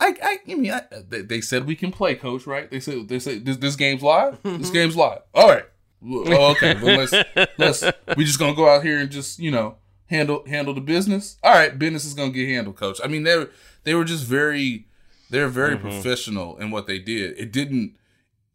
I 0.00 0.14
I, 0.22 0.38
I 0.50 0.54
mean 0.54 0.72
I, 0.72 0.82
they, 1.08 1.22
they 1.22 1.40
said 1.40 1.66
we 1.66 1.76
can 1.76 1.92
play, 1.92 2.14
coach. 2.14 2.46
Right? 2.46 2.70
They 2.70 2.80
said 2.80 3.08
they 3.08 3.18
said 3.18 3.44
this, 3.44 3.56
this 3.56 3.76
game's 3.76 4.02
live. 4.02 4.38
this 4.42 4.70
game's 4.72 4.96
live. 4.96 5.20
All 5.34 5.48
right. 5.48 5.66
Oh, 6.04 6.52
okay. 6.52 6.74
Let's 6.74 7.12
let's 7.58 7.84
we 8.16 8.24
just 8.24 8.38
gonna 8.38 8.54
go 8.54 8.68
out 8.68 8.84
here 8.84 8.98
and 8.98 9.10
just 9.10 9.38
you 9.38 9.50
know 9.50 9.76
handle 10.06 10.44
handle 10.46 10.74
the 10.74 10.80
business. 10.80 11.36
All 11.42 11.52
right, 11.52 11.78
business 11.78 12.04
is 12.04 12.14
gonna 12.14 12.30
get 12.30 12.48
handled, 12.48 12.76
coach. 12.76 13.00
I 13.02 13.08
mean 13.08 13.24
they 13.24 13.36
were 13.36 13.50
they 13.84 13.94
were 13.94 14.04
just 14.04 14.24
very 14.24 14.86
they're 15.30 15.48
very 15.48 15.76
mm-hmm. 15.76 15.88
professional 15.88 16.56
in 16.58 16.70
what 16.70 16.86
they 16.86 16.98
did. 16.98 17.38
It 17.38 17.52
didn't 17.52 17.96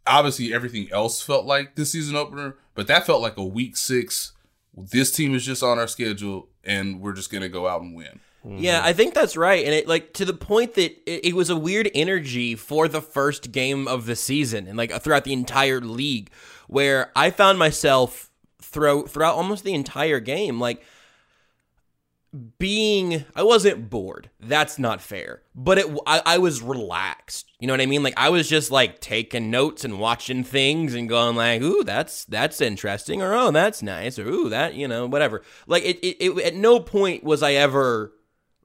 obviously 0.06 0.54
everything 0.54 0.90
else 0.92 1.22
felt 1.22 1.46
like 1.46 1.76
the 1.76 1.86
season 1.86 2.16
opener, 2.16 2.56
but 2.76 2.88
that 2.88 3.06
felt 3.06 3.22
like 3.22 3.38
a 3.38 3.44
week 3.44 3.78
six. 3.78 4.34
This 4.76 5.12
team 5.12 5.36
is 5.36 5.46
just 5.46 5.64
on 5.64 5.78
our 5.80 5.88
schedule, 5.88 6.48
and 6.64 7.00
we're 7.00 7.14
just 7.14 7.32
gonna 7.32 7.50
go 7.50 7.68
out 7.68 7.82
and 7.82 7.96
win. 7.96 8.20
Yeah, 8.46 8.82
I 8.84 8.92
think 8.92 9.14
that's 9.14 9.38
right, 9.38 9.64
and 9.64 9.74
it 9.74 9.88
like 9.88 10.14
to 10.14 10.26
the 10.26 10.34
point 10.34 10.74
that 10.74 10.92
it, 11.10 11.28
it 11.28 11.36
was 11.36 11.50
a 11.50 11.56
weird 11.56 11.90
energy 11.96 12.56
for 12.56 12.90
the 12.90 13.02
first 13.02 13.54
game 13.54 13.88
of 13.88 14.06
the 14.06 14.18
season, 14.18 14.68
and 14.68 14.78
like 14.78 14.92
throughout 15.02 15.24
the 15.24 15.32
entire 15.32 15.80
league, 15.80 16.30
where 16.68 17.12
I 17.16 17.30
found 17.30 17.58
myself 17.58 18.30
throw 18.62 19.04
throughout 19.04 19.36
almost 19.36 19.64
the 19.64 19.74
entire 19.74 20.20
game, 20.20 20.60
like 20.60 20.84
being 22.58 23.26
I 23.36 23.44
wasn't 23.44 23.90
bored. 23.90 24.30
That's 24.40 24.80
not 24.80 25.02
fair. 25.02 25.44
But 25.56 25.78
it 25.78 25.98
I, 26.08 26.22
I 26.26 26.38
was 26.40 26.62
relaxed. 26.62 27.52
You 27.60 27.68
know 27.68 27.74
what 27.74 27.82
I 27.82 27.86
mean? 27.86 28.04
Like 28.04 28.16
I 28.18 28.30
was 28.30 28.50
just 28.50 28.72
like 28.72 29.00
taking 29.00 29.52
notes 29.52 29.86
and 29.86 30.00
watching 30.00 30.44
things 30.44 30.96
and 30.96 31.08
going 31.08 31.36
like, 31.36 31.62
"Ooh, 31.62 31.84
that's 31.84 32.26
that's 32.26 32.62
interesting," 32.62 33.22
or 33.22 33.34
"Oh, 33.34 33.52
that's 33.52 33.84
nice," 33.84 34.18
or 34.18 34.28
"Ooh, 34.28 34.50
that 34.50 34.74
you 34.74 34.88
know, 34.88 35.06
whatever." 35.06 35.44
Like 35.68 35.84
it, 35.84 36.00
it, 36.00 36.18
it 36.20 36.46
at 36.46 36.56
no 36.56 36.80
point 36.80 37.24
was 37.24 37.44
I 37.44 37.54
ever 37.54 38.14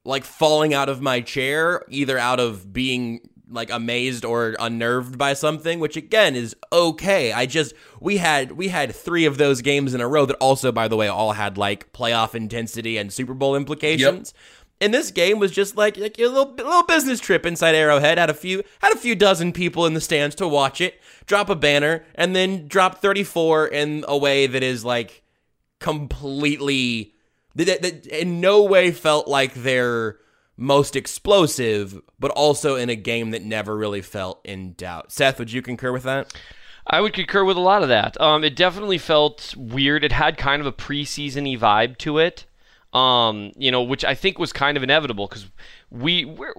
like 0.05 0.25
falling 0.25 0.73
out 0.73 0.89
of 0.89 1.03
my 1.03 1.21
chair, 1.21 1.85
either 1.89 2.19
out 2.19 2.41
of 2.41 2.73
being 2.73 3.21
like 3.51 3.71
amazed 3.71 4.25
or 4.25 4.57
unnerved 4.59 5.19
by 5.19 5.35
something, 5.35 5.81
which 5.81 5.97
again 5.97 6.37
is 6.37 6.55
okay. 6.73 7.33
I 7.33 7.47
just 7.47 7.75
we 8.01 8.19
had 8.19 8.53
we 8.53 8.69
had 8.69 8.95
three 8.95 9.25
of 9.25 9.39
those 9.39 9.63
games 9.63 9.95
in 9.95 10.01
a 10.01 10.09
row 10.09 10.27
that 10.27 10.37
also, 10.37 10.73
by 10.73 10.89
the 10.89 10.97
way, 10.97 11.09
all 11.09 11.33
had 11.33 11.59
like 11.59 11.93
playoff 11.93 12.35
intensity 12.35 12.97
and 12.97 13.13
Super 13.13 13.35
Bowl 13.35 13.57
implications. 13.57 14.35
And 14.81 14.95
this 14.95 15.11
game 15.11 15.41
was 15.41 15.51
just 15.51 15.77
like, 15.77 15.97
like 15.97 16.19
a 16.19 16.27
little 16.27 16.53
little 16.53 16.85
business 16.85 17.19
trip 17.19 17.45
inside 17.45 17.75
Arrowhead. 17.75 18.19
Had 18.19 18.31
a 18.31 18.35
few 18.35 18.63
had 18.81 18.93
a 18.93 18.99
few 18.99 19.15
dozen 19.15 19.53
people 19.53 19.87
in 19.87 19.95
the 19.95 20.01
stands 20.01 20.37
to 20.37 20.47
watch 20.47 20.81
it, 20.81 21.01
drop 21.27 21.49
a 21.49 21.57
banner, 21.57 22.05
and 22.15 22.37
then 22.37 22.69
drop 22.69 22.99
thirty 22.99 23.25
four 23.25 23.67
in 23.67 24.05
a 24.07 24.17
way 24.17 24.47
that 24.47 24.63
is 24.63 24.85
like 24.85 25.23
completely 25.81 27.15
that, 27.57 27.83
that 27.83 28.07
in 28.07 28.41
no 28.41 28.63
way 28.63 28.93
felt 28.93 29.27
like 29.27 29.55
their 29.55 30.19
most 30.59 30.97
explosive, 30.97 32.01
but 32.19 32.33
also 32.33 32.75
in 32.75 32.91
a 32.91 32.97
game 32.97 33.31
that 33.31 33.43
never 33.43 33.77
really 33.77 34.03
felt 34.03 34.41
in 34.45 34.73
doubt. 34.75 35.13
Seth, 35.13 35.39
would 35.39 35.53
you 35.53 35.63
concur 35.63 35.93
with 35.93 36.03
that? 36.03 36.35
I 36.85 37.01
would 37.01 37.13
concur 37.13 37.45
with 37.45 37.57
a 37.57 37.61
lot 37.61 37.83
of 37.83 37.89
that. 37.89 38.21
Um, 38.21 38.43
it 38.43 38.57
definitely 38.57 38.99
felt 38.99 39.55
weird. 39.57 40.03
It 40.03 40.13
had 40.13 40.37
kind 40.37 40.61
of 40.61 40.67
a 40.67 40.73
preseason-y 40.73 41.57
vibe 41.57 41.99
to 41.99 42.19
it, 42.19 42.45
um, 42.93 43.53
you 43.57 43.71
know, 43.71 43.83
which 43.83 44.05
I 44.05 44.15
think 44.15 44.39
was 44.39 44.53
kind 44.53 44.77
of 44.77 44.83
inevitable 44.83 45.29
because 45.29 45.49
we 45.91 46.25
we're 46.25 46.55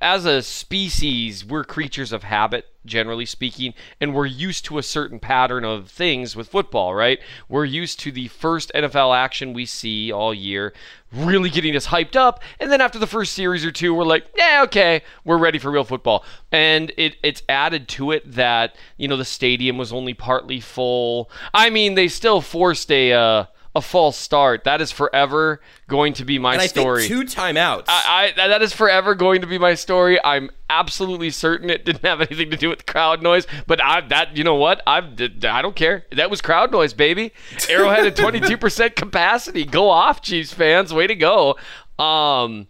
as 0.00 0.24
a 0.24 0.42
species 0.42 1.44
we're 1.44 1.64
creatures 1.64 2.12
of 2.12 2.24
habit 2.24 2.66
generally 2.84 3.24
speaking 3.24 3.72
and 4.00 4.14
we're 4.14 4.26
used 4.26 4.64
to 4.64 4.78
a 4.78 4.82
certain 4.82 5.18
pattern 5.18 5.64
of 5.64 5.88
things 5.88 6.36
with 6.36 6.48
football 6.48 6.94
right? 6.94 7.18
We're 7.48 7.64
used 7.64 8.00
to 8.00 8.12
the 8.12 8.28
first 8.28 8.70
nfl 8.74 9.16
action 9.16 9.52
we 9.52 9.66
see 9.66 10.12
all 10.12 10.34
year 10.34 10.72
really 11.12 11.48
getting 11.48 11.76
us 11.76 11.86
hyped 11.86 12.16
up 12.16 12.42
and 12.60 12.70
then 12.70 12.80
after 12.80 12.98
the 12.98 13.06
first 13.06 13.32
series 13.32 13.64
or 13.64 13.70
two 13.70 13.94
we're 13.94 14.04
like 14.04 14.26
yeah 14.36 14.62
okay 14.64 15.02
we're 15.24 15.38
ready 15.38 15.58
for 15.58 15.70
real 15.70 15.84
football. 15.84 16.24
And 16.52 16.92
it, 16.96 17.16
it's 17.22 17.42
added 17.48 17.88
to 17.88 18.12
it 18.12 18.30
that 18.32 18.76
you 18.96 19.08
know 19.08 19.16
the 19.16 19.24
stadium 19.24 19.78
was 19.78 19.92
only 19.92 20.14
partly 20.14 20.60
full. 20.60 21.30
I 21.52 21.70
mean 21.70 21.94
they 21.94 22.08
still 22.08 22.40
forced 22.40 22.90
a 22.90 23.12
uh, 23.12 23.44
a 23.76 23.82
false 23.82 24.16
start. 24.16 24.64
That 24.64 24.80
is 24.80 24.92
forever 24.92 25.60
going 25.88 26.12
to 26.14 26.24
be 26.24 26.38
my 26.38 26.52
And 26.52 26.62
I 26.62 26.66
story. 26.66 27.08
two 27.08 27.22
timeouts. 27.24 27.84
I, 27.88 28.32
I 28.38 28.48
that 28.48 28.62
is 28.62 28.72
forever 28.72 29.14
going 29.14 29.40
to 29.40 29.46
be 29.46 29.58
my 29.58 29.74
story. 29.74 30.18
I'm 30.22 30.50
absolutely 30.70 31.30
certain 31.30 31.70
it 31.70 31.84
didn't 31.84 32.04
have 32.04 32.20
anything 32.20 32.50
to 32.50 32.56
do 32.56 32.68
with 32.68 32.86
crowd 32.86 33.22
noise, 33.22 33.46
but 33.66 33.82
I 33.82 34.00
that 34.08 34.36
you 34.36 34.44
know 34.44 34.54
what 34.54 34.80
I 34.86 34.98
I 34.98 35.60
don't 35.62 35.74
care. 35.74 36.04
That 36.12 36.30
was 36.30 36.40
crowd 36.40 36.70
noise, 36.70 36.94
baby. 36.94 37.32
Arrowhead 37.68 38.06
at 38.06 38.16
22% 38.16 38.94
capacity. 38.94 39.64
Go 39.64 39.90
off, 39.90 40.22
Chiefs 40.22 40.52
fans. 40.52 40.94
Way 40.94 41.06
to 41.08 41.14
go. 41.16 41.50
Um, 41.98 42.68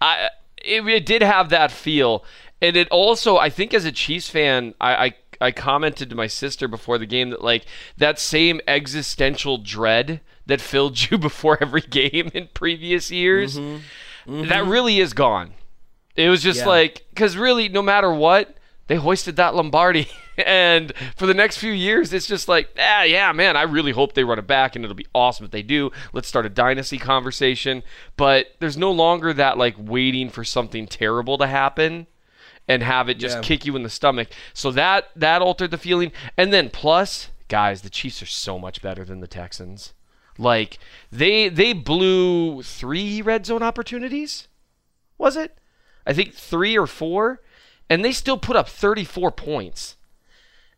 I 0.00 0.30
it, 0.64 0.86
it 0.86 1.06
did 1.06 1.22
have 1.22 1.50
that 1.50 1.70
feel, 1.70 2.24
and 2.62 2.76
it 2.76 2.88
also 2.88 3.36
I 3.36 3.50
think 3.50 3.74
as 3.74 3.84
a 3.84 3.92
Chiefs 3.92 4.30
fan, 4.30 4.74
I. 4.80 4.94
I 5.06 5.14
I 5.38 5.50
commented 5.52 6.08
to 6.08 6.16
my 6.16 6.28
sister 6.28 6.66
before 6.66 6.96
the 6.96 7.04
game 7.04 7.28
that 7.28 7.42
like 7.44 7.66
that 7.98 8.18
same 8.18 8.58
existential 8.66 9.58
dread 9.58 10.22
that 10.46 10.60
filled 10.60 11.10
you 11.10 11.18
before 11.28 11.58
every 11.60 11.80
game 11.82 12.30
in 12.34 12.48
previous 12.54 13.10
years 13.10 13.58
that 14.26 14.64
really 14.66 14.98
is 15.00 15.12
gone. 15.12 15.52
It 16.14 16.28
was 16.28 16.42
just 16.42 16.60
Yeah. 16.60 16.66
like 16.66 17.04
because 17.10 17.36
really, 17.36 17.68
no 17.68 17.82
matter 17.82 18.12
what, 18.12 18.56
they 18.88 18.96
hoisted 18.96 19.36
that 19.36 19.54
Lombardi, 19.54 20.08
and 20.38 20.92
for 21.16 21.26
the 21.26 21.34
next 21.34 21.58
few 21.58 21.72
years, 21.72 22.12
it's 22.12 22.26
just 22.26 22.46
like, 22.48 22.68
ah, 22.78 23.02
yeah, 23.02 23.32
man. 23.32 23.56
I 23.56 23.62
really 23.62 23.92
hope 23.92 24.14
they 24.14 24.22
run 24.24 24.38
it 24.38 24.46
back, 24.46 24.76
and 24.76 24.84
it'll 24.84 24.94
be 24.94 25.06
awesome 25.14 25.44
if 25.44 25.50
they 25.50 25.62
do. 25.62 25.90
Let's 26.12 26.28
start 26.28 26.46
a 26.46 26.48
dynasty 26.48 26.96
conversation. 26.98 27.82
But 28.16 28.46
there's 28.60 28.76
no 28.76 28.92
longer 28.92 29.32
that 29.34 29.58
like 29.58 29.74
waiting 29.78 30.30
for 30.30 30.44
something 30.44 30.86
terrible 30.86 31.36
to 31.38 31.46
happen 31.48 32.06
and 32.68 32.82
have 32.82 33.08
it 33.08 33.18
just 33.18 33.38
Yeah. 33.38 33.42
kick 33.42 33.66
you 33.66 33.76
in 33.76 33.82
the 33.82 33.90
stomach. 33.90 34.28
So 34.54 34.70
that 34.72 35.10
that 35.16 35.42
altered 35.42 35.70
the 35.72 35.78
feeling. 35.78 36.12
And 36.36 36.52
then 36.52 36.70
plus, 36.70 37.30
guys, 37.48 37.82
the 37.82 37.90
Chiefs 37.90 38.22
are 38.22 38.26
so 38.26 38.58
much 38.58 38.80
better 38.82 39.04
than 39.04 39.20
the 39.20 39.26
Texans. 39.28 39.92
Like 40.38 40.78
they 41.10 41.48
they 41.48 41.72
blew 41.72 42.62
three 42.62 43.22
red 43.22 43.46
zone 43.46 43.62
opportunities. 43.62 44.48
Was 45.18 45.36
it? 45.36 45.58
I 46.06 46.12
think 46.12 46.34
3 46.34 46.78
or 46.78 46.86
4 46.86 47.40
and 47.88 48.04
they 48.04 48.12
still 48.12 48.38
put 48.38 48.56
up 48.56 48.68
34 48.68 49.32
points. 49.32 49.96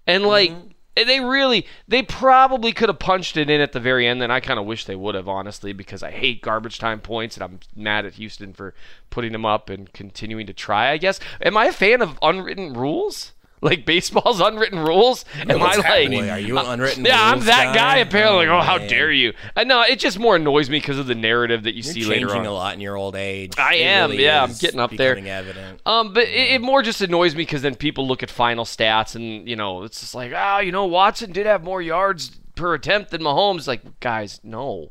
And 0.06 0.24
like 0.24 0.50
mm-hmm. 0.50 0.68
and 0.96 1.08
they 1.08 1.20
really 1.20 1.66
they 1.86 2.02
probably 2.02 2.72
could 2.72 2.88
have 2.88 2.98
punched 2.98 3.36
it 3.36 3.50
in 3.50 3.60
at 3.60 3.72
the 3.72 3.80
very 3.80 4.06
end 4.06 4.22
and 4.22 4.32
I 4.32 4.40
kind 4.40 4.58
of 4.58 4.66
wish 4.66 4.84
they 4.84 4.96
would 4.96 5.14
have 5.14 5.28
honestly 5.28 5.72
because 5.72 6.02
I 6.02 6.10
hate 6.10 6.42
garbage 6.42 6.78
time 6.78 7.00
points 7.00 7.36
and 7.36 7.44
I'm 7.44 7.60
mad 7.76 8.06
at 8.06 8.14
Houston 8.14 8.52
for 8.52 8.74
putting 9.10 9.32
them 9.32 9.44
up 9.44 9.68
and 9.68 9.92
continuing 9.92 10.46
to 10.46 10.54
try, 10.54 10.90
I 10.90 10.96
guess. 10.96 11.20
Am 11.42 11.56
I 11.56 11.66
a 11.66 11.72
fan 11.72 12.00
of 12.00 12.18
unwritten 12.22 12.72
rules? 12.74 13.32
Like 13.60 13.84
baseball's 13.84 14.40
unwritten 14.48 14.78
rules? 14.78 15.24
Am 15.34 15.58
what's 15.60 15.76
I 15.78 15.80
like 15.80 15.84
happening. 15.86 16.20
Boy, 16.22 16.30
are 16.30 16.38
you 16.38 16.58
an 16.58 16.66
unwritten 16.66 17.04
Yeah, 17.04 17.20
I'm 17.20 17.40
that 17.46 17.74
guy, 17.74 17.96
apparently. 17.98 18.46
Like, 18.46 18.56
oh, 18.60 18.64
how 18.64 18.78
man. 18.78 18.88
dare 18.88 19.10
you? 19.10 19.32
Uh, 19.56 19.64
no, 19.64 19.82
it 19.82 19.98
just 19.98 20.18
more 20.18 20.36
annoys 20.36 20.70
me 20.70 20.78
because 20.78 20.98
of 20.98 21.06
the 21.06 21.14
narrative 21.14 21.64
that 21.64 21.74
you 21.74 21.82
You're 21.82 21.92
see 21.94 22.00
changing 22.02 22.26
later 22.28 22.36
on. 22.36 22.46
a 22.46 22.52
lot 22.52 22.74
in 22.74 22.80
your 22.80 22.96
old 22.96 23.16
age. 23.16 23.54
I 23.58 23.74
It 23.74 23.82
am, 23.82 24.10
really 24.10 24.24
yeah, 24.24 24.42
I'm 24.44 24.52
getting 24.54 24.80
up 24.80 24.92
there. 24.92 25.16
Evident. 25.18 25.80
Um, 25.86 26.12
but 26.12 26.24
it, 26.24 26.52
it 26.52 26.60
more 26.60 26.82
just 26.82 27.00
annoys 27.00 27.34
me 27.34 27.42
because 27.42 27.62
then 27.62 27.74
people 27.74 28.06
look 28.06 28.22
at 28.22 28.30
final 28.30 28.64
stats 28.64 29.14
and 29.16 29.48
you 29.48 29.56
know 29.56 29.82
it's 29.82 30.00
just 30.00 30.14
like, 30.14 30.32
ah, 30.34 30.60
you 30.60 30.70
know, 30.72 30.86
Watson 30.86 31.32
did 31.32 31.46
have 31.46 31.64
more 31.64 31.82
yards 31.82 32.38
per 32.54 32.74
attempt 32.74 33.10
than 33.10 33.22
Mahomes. 33.22 33.66
Like, 33.66 33.98
guys, 34.00 34.40
no, 34.42 34.90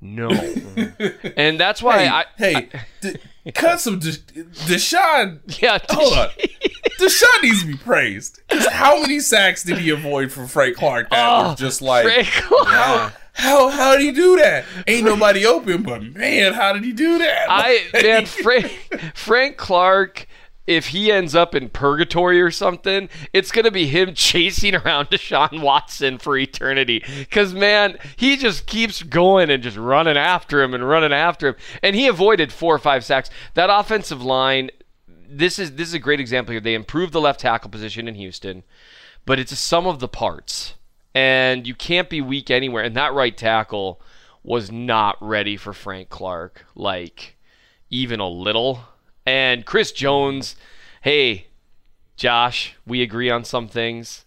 No. 0.00 0.28
and 1.36 1.60
that's 1.60 1.82
why 1.82 1.98
Hey, 1.98 2.08
I 2.08 2.24
hey, 2.38 2.68
D- 3.00 3.16
cut 3.54 3.80
some 3.80 3.98
De- 3.98 4.12
Deshaun. 4.12 5.40
yeah, 5.62 5.78
Hold 5.90 6.12
on. 6.18 6.28
Deshaun 7.00 7.42
needs 7.42 7.62
to 7.62 7.66
be 7.66 7.76
praised. 7.76 8.40
How 8.70 9.00
many 9.00 9.20
sacks 9.20 9.62
did 9.64 9.78
he 9.78 9.90
avoid 9.90 10.30
from 10.32 10.46
Frank 10.46 10.76
Clark? 10.76 11.10
That 11.10 11.26
Oh, 11.28 11.48
was 11.50 11.58
just 11.58 11.82
like 11.82 12.04
Frank 12.04 12.28
Clark. 12.28 13.14
how 13.34 13.68
how 13.70 13.92
did 13.96 14.02
he 14.02 14.12
do 14.12 14.36
that? 14.36 14.64
Ain't 14.86 15.04
nobody 15.04 15.44
open, 15.46 15.82
but 15.82 16.02
man, 16.02 16.52
how 16.52 16.72
did 16.72 16.84
he 16.84 16.92
do 16.92 17.18
that? 17.18 17.46
I 17.48 17.86
man, 18.02 18.26
Frank 18.26 18.70
Frank 19.14 19.56
Clark. 19.56 20.26
If 20.66 20.88
he 20.88 21.10
ends 21.10 21.34
up 21.34 21.56
in 21.56 21.68
purgatory 21.68 22.40
or 22.40 22.52
something, 22.52 23.08
it's 23.32 23.50
gonna 23.50 23.72
be 23.72 23.88
him 23.88 24.14
chasing 24.14 24.76
around 24.76 25.08
Deshaun 25.10 25.62
Watson 25.62 26.16
for 26.18 26.38
eternity. 26.38 27.02
Cause 27.28 27.52
man, 27.52 27.98
he 28.14 28.36
just 28.36 28.66
keeps 28.66 29.02
going 29.02 29.50
and 29.50 29.64
just 29.64 29.76
running 29.76 30.16
after 30.16 30.62
him 30.62 30.72
and 30.72 30.88
running 30.88 31.12
after 31.12 31.48
him. 31.48 31.54
And 31.82 31.96
he 31.96 32.06
avoided 32.06 32.52
four 32.52 32.72
or 32.72 32.78
five 32.78 33.04
sacks. 33.04 33.30
That 33.54 33.68
offensive 33.68 34.22
line, 34.22 34.70
this 35.30 35.58
is 35.58 35.72
this 35.72 35.88
is 35.88 35.94
a 35.94 35.98
great 35.98 36.20
example 36.20 36.52
here. 36.52 36.60
They 36.60 36.74
improved 36.74 37.12
the 37.12 37.20
left 37.20 37.40
tackle 37.40 37.70
position 37.70 38.08
in 38.08 38.14
Houston, 38.14 38.64
but 39.24 39.38
it's 39.38 39.52
a 39.52 39.56
sum 39.56 39.86
of 39.86 40.00
the 40.00 40.08
parts. 40.08 40.74
And 41.14 41.66
you 41.66 41.74
can't 41.74 42.08
be 42.08 42.20
weak 42.20 42.50
anywhere. 42.50 42.84
And 42.84 42.96
that 42.96 43.12
right 43.12 43.36
tackle 43.36 44.00
was 44.42 44.70
not 44.70 45.16
ready 45.20 45.56
for 45.56 45.72
Frank 45.72 46.08
Clark. 46.08 46.66
Like 46.74 47.36
even 47.90 48.20
a 48.20 48.28
little. 48.28 48.80
And 49.26 49.66
Chris 49.66 49.92
Jones, 49.92 50.56
hey, 51.02 51.46
Josh, 52.16 52.76
we 52.86 53.02
agree 53.02 53.30
on 53.30 53.44
some 53.44 53.68
things. 53.68 54.24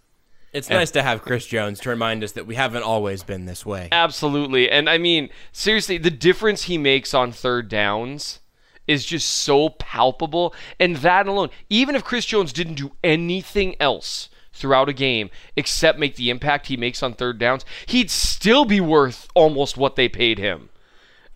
It's 0.52 0.70
nice 0.70 0.92
to 0.92 1.02
have 1.02 1.24
Chris 1.24 1.48
Jones 1.48 1.80
to 1.80 1.90
remind 1.90 2.24
us 2.24 2.34
that 2.34 2.46
we 2.46 2.54
haven't 2.54 2.84
always 2.84 3.24
been 3.24 3.46
this 3.46 3.66
way. 3.66 3.90
Absolutely. 3.92 4.70
And 4.70 4.88
I 4.88 5.00
mean, 5.00 5.30
seriously, 5.52 5.98
the 5.98 6.12
difference 6.12 6.64
he 6.64 6.78
makes 6.78 7.16
on 7.16 7.32
third 7.32 7.70
downs 7.70 8.40
is 8.88 9.06
just 9.06 9.30
so 9.30 9.70
palpable. 9.70 10.54
And 10.80 10.98
that 10.98 11.28
alone, 11.28 11.50
even 11.70 11.96
if 11.96 12.04
Chris 12.04 12.26
Jones 12.26 12.54
didn't 12.54 12.76
do 12.76 12.92
anything 13.04 13.76
else 13.80 14.30
throughout 14.54 14.90
a 14.90 14.94
game 14.94 15.30
except 15.56 16.00
make 16.00 16.16
the 16.16 16.30
impact 16.30 16.68
he 16.68 16.78
makes 16.78 17.02
on 17.02 17.14
third 17.14 17.40
downs, 17.40 17.66
he'd 17.88 18.12
still 18.12 18.66
be 18.66 18.80
worth 18.82 19.28
almost 19.34 19.78
what 19.78 19.96
they 19.96 20.08
paid 20.08 20.38
him. 20.38 20.70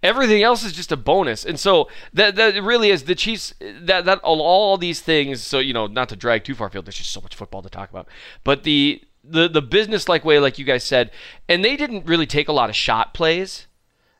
Everything 0.03 0.43
else 0.43 0.63
is 0.63 0.73
just 0.73 0.91
a 0.91 0.97
bonus, 0.97 1.43
and 1.43 1.59
so 1.59 1.89
that 2.13 2.35
that 2.35 2.61
really 2.61 2.91
is 2.91 3.05
the 3.05 3.15
Chiefs. 3.15 3.55
That 3.59 4.05
that 4.05 4.19
all, 4.19 4.77
these 4.77 5.01
things. 5.01 5.41
So 5.41 5.57
you 5.57 5.73
know, 5.73 5.87
not 5.87 6.09
to 6.09 6.15
drag 6.15 6.43
too 6.43 6.53
far 6.53 6.69
field, 6.69 6.85
There's 6.85 6.97
just 6.97 7.11
so 7.11 7.19
much 7.19 7.35
football 7.35 7.63
to 7.63 7.69
talk 7.69 7.89
about. 7.89 8.07
But 8.43 8.61
the 8.61 9.01
the 9.23 9.49
the 9.49 9.61
business 9.61 10.07
like 10.07 10.23
way, 10.23 10.37
like 10.37 10.59
you 10.59 10.65
guys 10.65 10.83
said, 10.83 11.09
and 11.49 11.65
they 11.65 11.75
didn't 11.75 12.05
really 12.05 12.27
take 12.27 12.47
a 12.47 12.53
lot 12.53 12.69
of 12.69 12.75
shot 12.75 13.15
plays. 13.15 13.65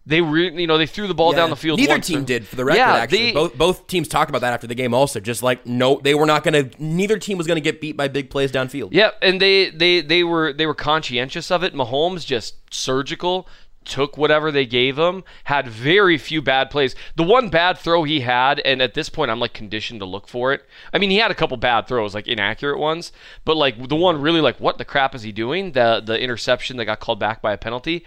They 0.07 0.21
re- 0.21 0.53
you 0.59 0.67
know 0.67 0.77
they 0.77 0.85
threw 0.85 1.07
the 1.07 1.13
ball 1.13 1.33
down 1.33 1.49
the 1.49 1.57
field. 1.57 1.79
Neither 1.79 1.99
team 1.99 2.19
or- 2.19 2.25
did, 2.25 2.47
for 2.47 2.55
the 2.55 2.63
record. 2.63 2.77
Yeah, 2.77 2.95
actually, 2.95 3.17
they- 3.25 3.33
both 3.33 3.57
both 3.57 3.87
teams 3.87 4.07
talked 4.07 4.29
about 4.29 4.39
that 4.39 4.53
after 4.53 4.65
the 4.65 4.75
game. 4.75 4.93
Also, 4.93 5.19
just 5.19 5.43
like 5.43 5.65
no, 5.65 5.99
they 6.01 6.15
were 6.15 6.25
not 6.25 6.43
going 6.45 6.69
to. 6.69 6.81
Neither 6.83 7.19
team 7.19 7.37
was 7.37 7.45
going 7.45 7.57
to 7.57 7.61
get 7.61 7.81
beat 7.81 7.97
by 7.97 8.07
big 8.07 8.29
plays 8.29 8.51
downfield. 8.51 8.89
Yeah, 8.91 9.11
and 9.21 9.41
they 9.41 9.69
they 9.69 9.99
they 9.99 10.23
were 10.23 10.53
they 10.53 10.65
were 10.65 10.73
conscientious 10.73 11.51
of 11.51 11.61
it. 11.61 11.73
Mahomes 11.73 12.25
just 12.25 12.55
surgical 12.73 13.47
took 13.87 14.17
whatever 14.17 14.51
they 14.51 14.65
gave 14.65 14.97
him. 14.99 15.23
Had 15.45 15.67
very 15.67 16.17
few 16.17 16.41
bad 16.41 16.69
plays. 16.69 16.93
The 17.15 17.23
one 17.23 17.49
bad 17.49 17.77
throw 17.77 18.03
he 18.03 18.19
had, 18.19 18.59
and 18.59 18.81
at 18.81 18.93
this 18.93 19.09
point 19.09 19.31
I'm 19.31 19.39
like 19.39 19.53
conditioned 19.53 20.01
to 20.01 20.05
look 20.05 20.27
for 20.27 20.53
it. 20.53 20.65
I 20.93 20.97
mean, 20.97 21.09
he 21.09 21.17
had 21.17 21.31
a 21.31 21.35
couple 21.35 21.57
bad 21.57 21.87
throws, 21.87 22.13
like 22.13 22.27
inaccurate 22.27 22.77
ones, 22.79 23.11
but 23.45 23.55
like 23.57 23.87
the 23.87 23.95
one 23.95 24.21
really 24.21 24.41
like 24.41 24.59
what 24.59 24.77
the 24.77 24.85
crap 24.85 25.15
is 25.15 25.23
he 25.23 25.31
doing? 25.31 25.71
The 25.71 26.01
the 26.05 26.19
interception 26.19 26.77
that 26.77 26.85
got 26.85 26.99
called 26.99 27.19
back 27.19 27.41
by 27.41 27.53
a 27.53 27.57
penalty. 27.57 28.05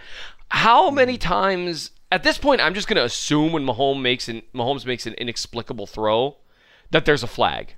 How 0.51 0.89
many 0.91 1.17
times? 1.17 1.91
At 2.11 2.23
this 2.23 2.37
point, 2.37 2.59
I'm 2.61 2.73
just 2.73 2.87
going 2.87 2.97
to 2.97 3.05
assume 3.05 3.53
when 3.53 3.65
Mahomes 3.65 4.01
makes 4.01 4.27
an 4.27 4.41
Mahomes 4.53 4.85
makes 4.85 5.05
an 5.07 5.13
inexplicable 5.13 5.87
throw 5.87 6.37
that 6.91 7.05
there's 7.05 7.23
a 7.23 7.27
flag. 7.27 7.75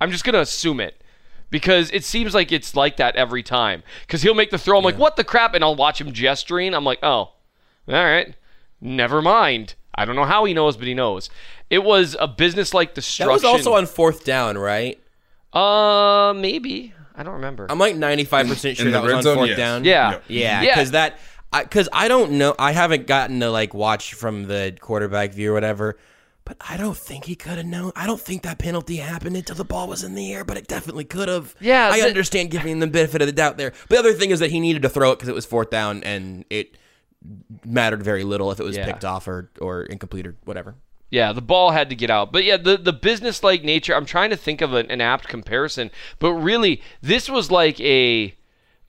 I'm 0.00 0.10
just 0.10 0.24
gonna 0.24 0.40
assume 0.40 0.80
it 0.80 1.02
because 1.50 1.90
it 1.90 2.04
seems 2.04 2.34
like 2.34 2.52
it's 2.52 2.76
like 2.76 2.96
that 2.98 3.16
every 3.16 3.42
time. 3.42 3.82
Because 4.02 4.22
he'll 4.22 4.34
make 4.34 4.50
the 4.50 4.58
throw, 4.58 4.78
I'm 4.78 4.84
like, 4.84 4.98
what 4.98 5.16
the 5.16 5.24
crap, 5.24 5.54
and 5.54 5.64
I'll 5.64 5.74
watch 5.74 6.00
him 6.00 6.12
gesturing. 6.12 6.74
I'm 6.74 6.84
like, 6.84 6.98
oh, 7.02 7.06
all 7.08 7.34
right, 7.88 8.34
never 8.80 9.22
mind. 9.22 9.74
I 9.94 10.04
don't 10.04 10.14
know 10.14 10.24
how 10.24 10.44
he 10.44 10.54
knows, 10.54 10.76
but 10.76 10.86
he 10.86 10.94
knows. 10.94 11.30
It 11.70 11.82
was 11.82 12.16
a 12.20 12.28
business-like 12.28 12.94
destruction. 12.94 13.28
That 13.28 13.34
destruction. 13.34 13.58
was 13.58 13.66
also 13.66 13.76
on 13.78 13.86
fourth 13.86 14.24
down, 14.24 14.56
right? 14.58 15.00
uh, 15.52 16.32
maybe 16.36 16.92
I 17.16 17.22
don't 17.22 17.34
remember. 17.34 17.66
I'm 17.68 17.78
like 17.78 17.96
95 17.96 18.46
percent 18.48 18.76
sure 18.76 18.86
in 18.86 18.92
the 18.92 18.98
that 18.98 19.02
was 19.02 19.10
red 19.10 19.16
on 19.16 19.22
zone, 19.22 19.36
fourth 19.36 19.48
yes. 19.48 19.56
down. 19.56 19.84
yeah, 19.84 20.10
Yep. 20.10 20.24
Yeah, 20.28 20.62
Yeah. 20.62 20.74
because 20.74 20.90
that, 20.92 21.18
because 21.52 21.88
I, 21.92 22.08
don't 22.08 22.32
know, 22.32 22.54
I 22.58 22.72
haven't 22.72 23.06
gotten 23.06 23.40
to 23.40 23.50
like 23.50 23.74
watch 23.74 24.14
from 24.14 24.44
the 24.44 24.76
quarterback 24.80 25.32
view 25.32 25.50
or 25.50 25.54
whatever, 25.54 25.98
but 26.44 26.56
I 26.66 26.76
don't 26.76 26.96
think 26.96 27.24
he 27.26 27.34
could 27.36 27.56
have 27.58 27.66
known. 27.66 27.92
I 27.96 28.06
don't 28.06 28.20
think 28.20 28.42
that 28.42 28.58
penalty 28.58 28.96
happened 28.96 29.36
until 29.36 29.56
the 29.56 29.64
ball 29.64 29.86
was 29.88 30.02
in 30.02 30.14
the 30.14 30.32
air, 30.32 30.44
but 30.44 30.56
it 30.56 30.66
definitely 30.66 31.04
could 31.04 31.28
have. 31.28 31.54
Yeah, 31.60 31.90
I 31.92 32.00
understand 32.00 32.50
giving 32.50 32.72
him 32.72 32.80
the 32.80 32.86
benefit 32.86 33.20
of 33.20 33.26
the 33.26 33.32
doubt 33.32 33.56
there. 33.58 33.72
But 33.88 33.96
the 33.96 33.98
other 33.98 34.12
thing 34.14 34.30
is 34.30 34.40
that 34.40 34.50
he 34.50 34.60
needed 34.60 34.82
to 34.82 34.88
throw 34.88 35.12
it 35.12 35.16
because 35.16 35.28
it 35.28 35.34
was 35.34 35.44
fourth 35.46 35.70
down, 35.70 36.02
and 36.04 36.44
it 36.50 36.76
mattered 37.64 38.02
very 38.02 38.24
little 38.24 38.50
if 38.52 38.60
it 38.60 38.64
was 38.64 38.76
Yeah. 38.76 38.86
picked 38.86 39.04
off 39.04 39.26
or 39.28 39.50
or 39.60 39.82
incomplete 39.82 40.26
or 40.26 40.36
whatever. 40.44 40.76
Yeah, 41.10 41.32
the 41.32 41.40
ball 41.42 41.70
had 41.70 41.88
to 41.88 41.96
get 41.96 42.10
out. 42.10 42.32
But 42.32 42.44
yeah, 42.44 42.58
the, 42.58 42.76
the 42.76 42.92
business 42.92 43.42
like 43.42 43.64
nature, 43.64 43.94
I'm 43.94 44.04
trying 44.04 44.28
to 44.30 44.36
think 44.36 44.60
of 44.60 44.74
an, 44.74 44.90
an 44.90 45.00
apt 45.00 45.26
comparison. 45.26 45.90
But 46.18 46.32
really, 46.34 46.82
this 47.00 47.28
was 47.30 47.50
like 47.50 47.80
a. 47.80 48.34